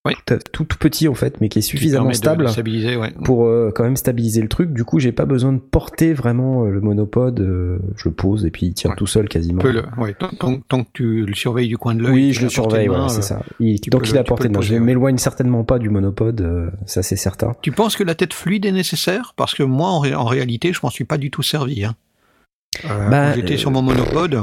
Oui. 0.06 0.14
tout, 0.26 0.66
tout, 0.66 0.78
petit 0.78 1.08
en 1.08 1.14
fait, 1.14 1.40
mais 1.40 1.48
qui 1.48 1.60
est 1.60 1.62
suffisamment 1.62 2.12
stable 2.12 2.44
de 2.44 2.50
stabiliser, 2.50 2.98
ouais. 2.98 3.14
pour 3.24 3.46
euh, 3.46 3.72
quand 3.74 3.84
même 3.86 3.96
stabiliser 3.96 4.42
le 4.42 4.50
truc. 4.50 4.74
Du 4.74 4.84
coup, 4.84 5.00
j'ai 5.00 5.14
pas 5.14 5.24
besoin 5.24 5.54
de 5.54 5.60
porter 5.60 6.12
vraiment 6.14 6.66
euh, 6.66 6.72
le 6.72 6.82
monopode. 6.82 7.40
euh, 7.40 7.80
je 7.96 8.10
le 8.10 8.14
pose 8.14 8.46
et 8.46 8.52
puis 8.52 8.66
il 8.66 8.74
tient 8.74 8.90
Ouais. 8.90 8.98
tout 8.98 9.08
seul 9.08 9.30
quasiment. 9.30 9.64
Le, 9.64 9.82
ouais, 9.98 10.14
tant, 10.14 10.30
tant- 10.38 10.60
tant 10.68 10.84
que 10.84 10.90
tu 10.92 11.26
le 11.26 11.34
surveilles 11.34 11.70
du 11.70 11.78
coin 11.78 11.96
de 11.96 12.02
l'œil. 12.04 12.12
Oui, 12.12 12.34
je 12.34 12.42
le 12.42 12.50
surveille, 12.50 12.88
voilà, 12.88 13.08
c'est 13.08 13.22
ça. 13.22 13.42
Il, 13.62 13.80
tant 13.80 14.00
qu'il 14.00 14.12
le- 14.12 14.18
est 14.18 14.20
à 14.20 14.24
tu 14.24 14.28
peux 14.28 14.30
portée 14.30 14.44
le 14.44 14.50
de 14.50 14.56
main. 14.56 14.62
Je 14.62 14.76
m'éloigne 14.76 15.18
certainement 15.18 15.64
pas 15.64 15.80
du 15.80 15.90
monopode, 15.90 16.42
euh, 16.42 16.70
ça 16.86 17.02
c'est 17.02 17.16
certain. 17.16 17.54
Tu 17.62 17.72
penses 17.72 17.96
que 17.96 18.04
la 18.04 18.14
tête 18.16 18.34
fluide 18.34 18.66
est 18.66 18.72
nécessaire? 18.74 19.34
Parce 19.38 19.54
que 19.56 19.64
moi, 19.64 19.88
en, 19.88 20.00
ré- 20.00 20.16
en 20.16 20.26
réalité, 20.26 20.74
je 20.74 20.80
m'en 20.84 20.90
suis 20.90 21.06
pas 21.06 21.18
du 21.18 21.32
tout 21.32 21.44
servi. 21.44 21.86
Hein. 21.86 21.96
Bah, 22.84 23.34
j'étais 23.36 23.56
sur 23.56 23.72
mon 23.72 23.82
monopode, 23.82 24.42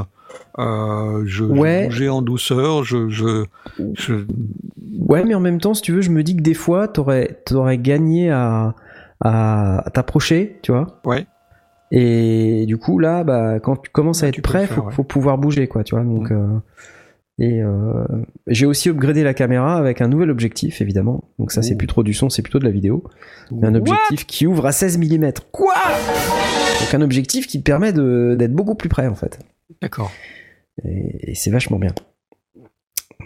euh, 0.59 1.23
je, 1.25 1.43
je 1.43 1.43
Ouais. 1.45 1.85
bougeais 1.85 2.09
en 2.09 2.21
douceur, 2.21 2.83
je, 2.83 3.09
je, 3.09 3.45
je- 3.93 4.25
Ouais, 5.07 5.23
mais 5.23 5.33
en 5.35 5.39
même 5.39 5.59
temps, 5.59 5.73
si 5.73 5.81
tu 5.81 5.91
veux, 5.93 6.01
je 6.01 6.09
me 6.09 6.23
dis 6.23 6.35
que 6.35 6.41
des 6.41 6.53
fois, 6.53 6.87
t'aurais 6.87 7.37
aurais 7.51 7.77
gagné 7.77 8.29
à, 8.29 8.75
à, 9.23 9.83
t'approcher, 9.93 10.59
tu 10.61 10.71
vois. 10.71 11.01
Ouais. 11.05 11.25
Et 11.91 12.65
du 12.67 12.77
coup, 12.77 12.99
là, 12.99 13.23
bah, 13.23 13.59
quand 13.59 13.75
tu 13.75 13.89
commences 13.91 14.23
à 14.23 14.27
être 14.27 14.35
tu 14.35 14.41
prêt, 14.41 14.65
faire, 14.67 14.77
faut, 14.77 14.81
ouais. 14.83 14.91
faut 14.93 15.03
pouvoir 15.03 15.37
bouger, 15.37 15.67
quoi, 15.67 15.83
tu 15.83 15.95
vois. 15.95 16.03
Donc, 16.05 16.31
euh, 16.31 16.47
et 17.39 17.61
euh, 17.61 18.05
j'ai 18.47 18.65
aussi 18.65 18.89
upgradé 18.89 19.23
la 19.23 19.33
caméra 19.33 19.75
avec 19.77 19.99
un 20.01 20.07
nouvel 20.07 20.29
objectif, 20.29 20.79
évidemment. 20.81 21.23
Donc 21.39 21.51
ça, 21.51 21.61
c'est 21.61 21.75
plus 21.75 21.87
trop 21.87 22.03
du 22.03 22.13
son, 22.13 22.29
c'est 22.29 22.41
plutôt 22.43 22.59
de 22.59 22.65
la 22.65 22.71
vidéo. 22.71 23.03
Mais 23.51 23.67
un 23.67 23.75
objectif 23.75 24.25
qui 24.27 24.47
ouvre 24.47 24.65
à 24.67 24.71
16 24.71 24.97
mm. 24.99 25.31
Quoi? 25.51 25.73
Donc 26.79 26.93
un 26.93 27.01
objectif 27.01 27.47
qui 27.47 27.59
te 27.59 27.63
permet 27.63 27.91
de- 27.93 28.35
d'être 28.37 28.53
beaucoup 28.53 28.75
plus 28.75 28.89
près, 28.89 29.07
en 29.07 29.15
fait. 29.15 29.39
D'accord. 29.81 30.11
Et, 30.85 31.31
et 31.31 31.35
c'est 31.35 31.51
vachement 31.51 31.79
bien. 31.79 31.93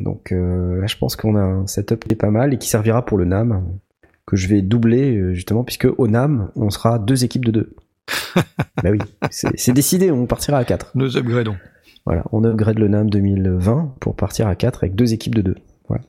Donc 0.01 0.31
euh, 0.31 0.79
là, 0.81 0.87
je 0.87 0.97
pense 0.97 1.15
qu'on 1.15 1.35
a 1.35 1.41
un 1.41 1.67
setup 1.67 2.05
qui 2.05 2.13
est 2.13 2.17
pas 2.17 2.31
mal 2.31 2.53
et 2.53 2.57
qui 2.57 2.67
servira 2.67 3.05
pour 3.05 3.17
le 3.17 3.25
NAM, 3.25 3.79
que 4.25 4.35
je 4.35 4.47
vais 4.47 4.61
doubler 4.61 5.15
euh, 5.15 5.33
justement, 5.33 5.63
puisque 5.63 5.87
au 5.97 6.07
NAM, 6.07 6.51
on 6.55 6.69
sera 6.69 6.99
deux 6.99 7.23
équipes 7.23 7.45
de 7.45 7.51
deux. 7.51 7.75
bah 8.83 8.91
oui, 8.91 8.99
c'est 9.31 9.73
décidé, 9.73 10.11
on 10.11 10.25
partira 10.25 10.57
à 10.57 10.65
4. 10.65 10.91
Nous 10.95 11.17
upgradons. 11.17 11.55
Voilà, 12.05 12.23
on 12.31 12.43
upgrade 12.43 12.77
le 12.77 12.87
NAM 12.87 13.09
2020 13.09 13.95
pour 13.99 14.15
partir 14.15 14.47
à 14.47 14.55
4 14.55 14.83
avec 14.83 14.95
deux 14.95 15.13
équipes 15.13 15.35
de 15.35 15.41
deux. 15.41 15.55
Voilà. 15.87 16.03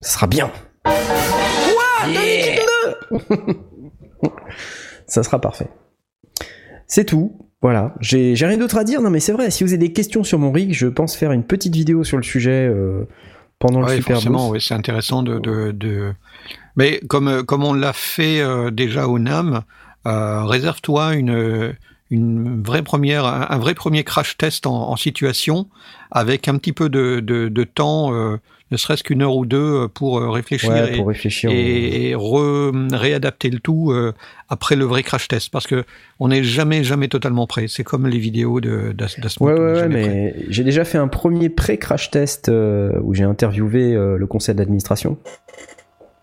Ça 0.00 0.14
sera 0.14 0.26
bien. 0.26 0.50
Quoi? 0.82 0.94
Deux 2.06 2.12
équipes 2.12 2.66
de 3.10 3.46
deux? 3.54 4.30
Ça 5.06 5.22
sera 5.22 5.40
parfait. 5.40 5.68
C'est 6.88 7.04
tout. 7.04 7.45
Voilà, 7.62 7.94
j'ai 8.00 8.34
rien 8.34 8.58
d'autre 8.58 8.76
à 8.76 8.84
dire. 8.84 9.00
Non, 9.00 9.10
mais 9.10 9.20
c'est 9.20 9.32
vrai. 9.32 9.50
Si 9.50 9.64
vous 9.64 9.70
avez 9.70 9.78
des 9.78 9.92
questions 9.92 10.22
sur 10.24 10.38
mon 10.38 10.52
rig, 10.52 10.72
je 10.74 10.86
pense 10.86 11.16
faire 11.16 11.32
une 11.32 11.42
petite 11.44 11.74
vidéo 11.74 12.04
sur 12.04 12.16
le 12.18 12.22
sujet 12.22 12.68
euh, 12.70 13.04
pendant 13.58 13.80
le 13.80 13.88
Super 13.88 14.16
forcément, 14.16 14.50
ouais, 14.50 14.60
c'est 14.60 14.74
intéressant 14.74 15.22
de, 15.22 15.38
de, 15.38 15.72
de- 15.72 16.12
Mais 16.76 17.00
comme, 17.08 17.28
euh, 17.28 17.42
comme 17.42 17.64
on 17.64 17.72
l'a 17.72 17.92
fait 17.94 18.40
euh, 18.40 18.70
déjà 18.70 19.08
au 19.08 19.18
NAM, 19.18 19.62
euh, 20.06 20.44
réserve-toi 20.44 21.14
une, 21.14 21.74
une 22.10 22.62
vraie 22.62 22.82
première, 22.82 23.24
un, 23.24 23.46
un 23.48 23.58
vrai 23.58 23.74
premier 23.74 24.04
crash 24.04 24.36
test 24.36 24.66
en, 24.66 24.90
en 24.90 24.96
situation 24.96 25.66
avec 26.10 26.48
un 26.48 26.58
petit 26.58 26.74
peu 26.74 26.88
de, 26.90 27.20
de, 27.20 27.64
temps, 27.64 28.12
ne 28.70 28.76
serait-ce 28.76 29.04
qu'une 29.04 29.22
heure 29.22 29.36
ou 29.36 29.46
deux 29.46 29.84
euh, 29.84 29.88
pour 29.88 30.18
euh, 30.18 30.30
réfléchir 30.30 30.70
Ouais, 30.70 30.94
et, 30.94 30.96
pour 30.96 31.06
réfléchir. 31.08 31.50
et, 31.52 32.10
et 32.10 32.14
re- 32.14 32.94
réadapter 32.94 33.48
le 33.50 33.60
tout 33.60 33.92
euh, 33.92 34.12
après 34.48 34.74
le 34.76 34.84
vrai 34.84 35.02
crash 35.02 35.28
test 35.28 35.50
parce 35.50 35.66
que 35.66 35.84
on 36.18 36.28
n'est 36.28 36.42
jamais 36.42 36.82
jamais 36.84 37.08
totalement 37.08 37.46
prêt. 37.46 37.66
C'est 37.68 37.84
comme 37.84 38.06
les 38.06 38.18
vidéos 38.18 38.60
de 38.60 38.94
Ouais, 39.40 39.52
ouais, 39.52 39.88
mais 39.88 40.34
j'ai 40.48 40.64
déjà 40.64 40.84
fait 40.84 40.98
un 40.98 41.08
premier 41.08 41.48
pré-crash 41.48 42.10
test 42.10 42.50
où 42.50 43.14
j'ai 43.14 43.24
interviewé 43.24 43.92
le 43.94 44.26
conseil 44.26 44.54
d'administration. 44.54 45.18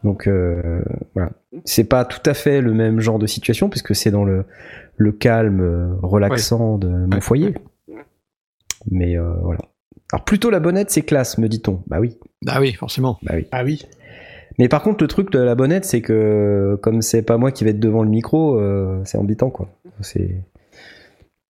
Donc 0.04 0.28
euh, 0.28 0.82
voilà, 1.14 1.32
c'est 1.64 1.86
pas 1.86 2.04
tout 2.04 2.20
à 2.30 2.34
fait 2.34 2.60
le 2.60 2.74
même 2.74 3.00
genre 3.00 3.20
de 3.20 3.28
situation 3.28 3.70
puisque 3.70 3.96
c'est 3.96 4.12
dans 4.12 4.26
le, 4.26 4.44
le 4.98 5.12
calme 5.14 5.98
relaxant 6.02 6.78
de 6.78 6.88
mon 6.90 7.22
foyer. 7.22 7.54
Mais 8.92 9.18
euh, 9.18 9.32
voilà. 9.42 9.62
Alors 10.12 10.26
plutôt 10.26 10.50
la 10.50 10.60
bonnette 10.60 10.92
c'est 10.92 11.04
classe, 11.04 11.38
me 11.38 11.48
dit-on. 11.48 11.84
Bah 11.88 12.00
oui, 12.02 12.18
Ah 12.48 12.60
oui, 12.60 12.74
forcément. 12.74 13.20
bah 13.24 13.34
oui. 13.36 13.46
Ah 13.52 13.64
oui. 13.64 13.84
Mais 14.60 14.68
par 14.68 14.84
contre 14.84 15.04
le 15.04 15.08
truc 15.08 15.32
de 15.32 15.40
la 15.40 15.56
bonnette 15.56 15.84
c'est 15.86 16.02
que 16.02 16.78
comme 16.82 17.02
c'est 17.02 17.24
pas 17.24 17.38
moi 17.38 17.52
qui 17.52 17.64
vais 17.64 17.72
être 17.72 17.80
devant 17.80 18.04
le 18.04 18.10
micro, 18.10 18.60
euh, 18.60 19.02
c'est 19.06 19.18
embêtant 19.18 19.50
quoi. 19.50 19.70
C'est 20.02 20.44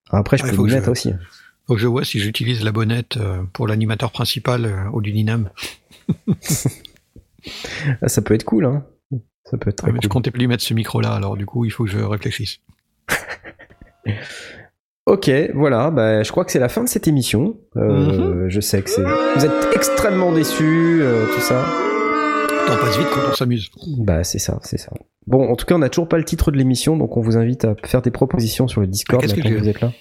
après 0.09 0.37
je 0.37 0.43
Ouais, 0.43 0.49
peux 0.51 0.55
faut 0.55 0.63
le 0.63 0.69
que 0.69 0.73
mettre 0.75 0.85
je- 0.87 0.91
aussi. 0.91 1.13
Faut 1.67 1.75
que 1.75 1.79
je 1.81 1.87
vois 1.87 2.03
si 2.05 2.19
j'utilise 2.19 2.63
la 2.63 2.71
bonnette 2.73 3.17
euh, 3.17 3.43
pour 3.53 3.67
l'animateur 3.67 4.11
principal 4.11 4.65
euh, 4.65 4.89
au 4.91 5.01
Duninam. 5.01 5.49
Ah, 8.01 8.07
ça 8.07 8.21
peut 8.21 8.33
être 8.33 8.45
cool 8.45 8.65
hein. 8.65 8.85
Ça 9.43 9.57
peut 9.57 9.69
être 9.69 9.75
très 9.77 9.87
Ouais, 9.87 9.91
mais 9.93 9.99
cool. 9.99 10.03
je 10.03 10.07
comptais 10.07 10.31
plus 10.31 10.47
mettre 10.47 10.63
ce 10.63 10.73
micro-là, 10.73 11.11
alors 11.13 11.35
du 11.35 11.45
coup, 11.45 11.65
il 11.65 11.71
faut 11.71 11.83
que 11.83 11.89
je 11.89 11.99
réfléchisse. 11.99 12.59
Ok, 15.05 15.29
voilà, 15.53 15.91
bah, 15.91 16.23
je 16.23 16.31
crois 16.31 16.45
que 16.45 16.51
c'est 16.51 16.59
la 16.59 16.69
fin 16.69 16.83
de 16.83 16.87
cette 16.89 17.07
émission. 17.09 17.57
Euh, 17.75 18.45
Je 18.47 18.61
sais 18.61 18.81
que 18.81 18.89
c'est. 18.89 19.01
Vous 19.01 19.45
êtes 19.45 19.51
extrêmement 19.75 20.31
déçus, 20.31 20.99
euh, 21.01 21.25
tout 21.33 21.41
ça. 21.41 21.65
On 22.69 22.77
passe 22.77 22.97
vite 22.97 23.07
quand 23.13 23.19
on 23.31 23.35
s'amuse. 23.35 23.69
Bah, 23.97 24.23
c'est 24.23 24.39
ça, 24.39 24.59
c'est 24.63 24.77
ça. 24.79 24.91
Bon, 25.27 25.49
en 25.51 25.55
tout 25.57 25.65
cas, 25.65 25.75
on 25.75 25.79
n'a 25.79 25.89
toujours 25.89 26.07
pas 26.07 26.17
le 26.17 26.23
titre 26.23 26.51
de 26.51 26.57
l'émission, 26.57 26.95
donc 26.95 27.17
on 27.17 27.21
vous 27.21 27.35
invite 27.35 27.65
à 27.65 27.75
faire 27.83 28.01
des 28.01 28.11
propositions 28.11 28.67
sur 28.69 28.79
le 28.79 28.87
Discord 28.87 29.21
Ah, 29.21 29.27
qu'est-ce 29.27 29.35
que 29.35 29.39
maintenant 29.41 29.51
que 29.59 29.65
j'ai 29.65 29.71
vous 29.71 29.75
êtes 29.77 29.81
là. 29.81 29.91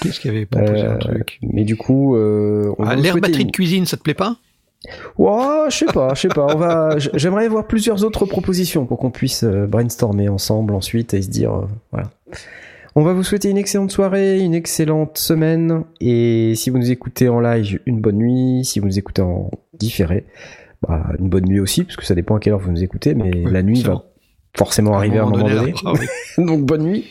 Qu'est-ce 0.00 0.20
qu'il 0.20 0.32
y 0.32 0.36
avait 0.36 0.46
proposé 0.46 0.82
Euh, 0.84 0.94
un 0.94 0.98
truc 0.98 1.38
Mais 1.42 1.64
du 1.64 1.76
coup, 1.76 2.14
euh, 2.16 2.72
on 2.78 2.84
ah, 2.84 2.94
L'air 2.94 3.16
batterie 3.18 3.42
une- 3.42 3.46
de 3.48 3.52
cuisine, 3.52 3.84
ça 3.84 3.96
te 3.96 4.02
plaît 4.02 4.14
pas? 4.14 4.36
Oh, 5.18 5.64
je 5.68 5.76
sais 5.76 5.86
pas, 5.86 6.14
je 6.14 6.20
sais 6.22 6.28
pas. 6.28 6.46
On 6.54 6.56
va. 6.58 6.96
J'aimerais 6.98 7.48
voir 7.48 7.66
plusieurs 7.66 8.04
autres 8.04 8.24
propositions 8.26 8.86
pour 8.86 8.98
qu'on 8.98 9.10
puisse 9.10 9.42
euh, 9.42 9.66
brainstormer 9.66 10.28
ensemble 10.28 10.74
ensuite 10.74 11.12
et 11.14 11.22
se 11.22 11.28
dire 11.28 11.52
euh, 11.52 11.66
voilà. 11.90 12.10
On 12.98 13.02
va 13.02 13.12
vous 13.12 13.22
souhaiter 13.22 13.50
une 13.50 13.58
excellente 13.58 13.90
soirée, 13.90 14.40
une 14.40 14.54
excellente 14.54 15.18
semaine 15.18 15.84
et 16.00 16.54
si 16.56 16.70
vous 16.70 16.78
nous 16.78 16.90
écoutez 16.90 17.28
en 17.28 17.40
live, 17.40 17.78
une 17.84 18.00
bonne 18.00 18.16
nuit. 18.16 18.64
Si 18.64 18.80
vous 18.80 18.86
nous 18.86 18.98
écoutez 18.98 19.20
en 19.20 19.50
différé, 19.74 20.24
bah, 20.80 21.12
une 21.18 21.28
bonne 21.28 21.44
nuit 21.44 21.60
aussi, 21.60 21.84
parce 21.84 21.96
que 21.96 22.06
ça 22.06 22.14
dépend 22.14 22.36
à 22.36 22.40
quelle 22.40 22.54
heure 22.54 22.58
vous 22.58 22.70
nous 22.70 22.82
écoutez, 22.82 23.14
mais 23.14 23.30
Oui, 23.34 23.52
la 23.52 23.62
nuit 23.62 23.82
va 23.82 23.94
bon. 23.96 24.02
forcément 24.56 24.96
arriver 24.96 25.18
à 25.18 25.24
un 25.24 25.30
moment 25.30 25.46
donné. 25.46 25.74
Ah 25.84 25.92
oui. 25.92 26.06
Donc 26.46 26.64
bonne 26.64 26.84
nuit. 26.84 27.04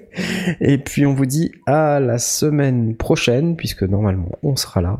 Et 0.60 0.76
puis 0.76 1.06
on 1.06 1.14
vous 1.14 1.24
dit 1.24 1.50
à 1.64 1.98
la 1.98 2.18
semaine 2.18 2.94
prochaine, 2.94 3.56
puisque 3.56 3.84
normalement 3.84 4.32
on 4.42 4.54
sera 4.56 4.82
là 4.82 4.98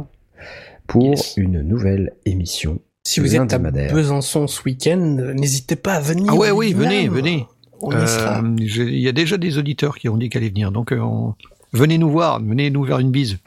pour 0.86 1.02
Yes. 1.02 1.36
une 1.36 1.60
nouvelle 1.60 2.14
émission. 2.24 2.78
Si 3.04 3.20
vous 3.20 3.36
êtes 3.36 3.52
à. 3.52 3.59
Besançon 3.59 4.46
ce 4.46 4.62
week-end, 4.62 5.18
n'hésitez 5.34 5.76
pas 5.76 5.94
à 5.94 6.00
venir. 6.00 6.26
Ah 6.30 6.36
ouais, 6.36 6.50
oui, 6.52 6.72
venez, 6.72 7.09
venez. 7.09 7.46
On 7.82 7.90
y 7.90 8.06
sera. 8.09 8.40
Euh, 8.42 8.56
Il 8.59 8.98
y 9.00 9.09
a 9.09 9.12
déjà 9.12 9.36
des 9.36 9.59
auditeurs 9.59 9.96
qui 9.98 10.09
ont 10.09 10.16
dit 10.16 10.28
qu'elle 10.28 10.42
allait 10.42 10.50
venir, 10.50 10.70
donc 10.72 10.92
euh, 10.92 10.98
on- 11.00 11.34
venez 11.72 11.98
nous 11.98 12.10
voir, 12.10 12.40
venez 12.42 12.70
nous 12.70 12.84
faire 12.86 12.98
une 12.98 13.10
bise. 13.10 13.38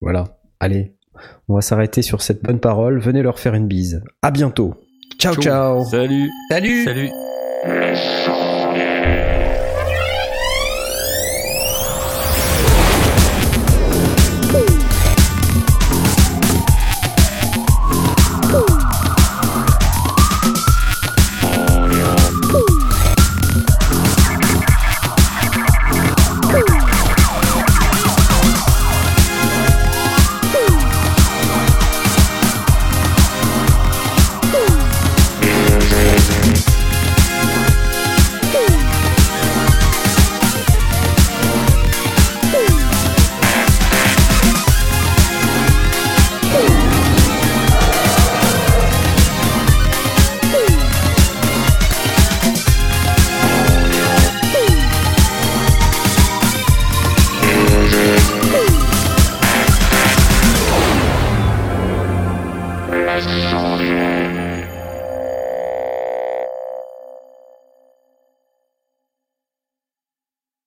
Voilà. 0.00 0.24
Allez, 0.60 0.92
on 1.48 1.54
va 1.54 1.60
s'arrêter 1.60 2.02
sur 2.02 2.22
cette 2.22 2.42
bonne 2.42 2.58
parole. 2.60 2.98
Venez 3.00 3.22
leur 3.22 3.38
faire 3.38 3.54
une 3.54 3.66
bise. 3.68 4.02
À 4.22 4.30
bientôt. 4.30 4.74
Ciao 5.18 5.34
Ciao. 5.34 5.42
ciao. 5.42 5.84
Salut. 5.84 6.28
Salut 6.50 6.84
Salut. 6.84 8.51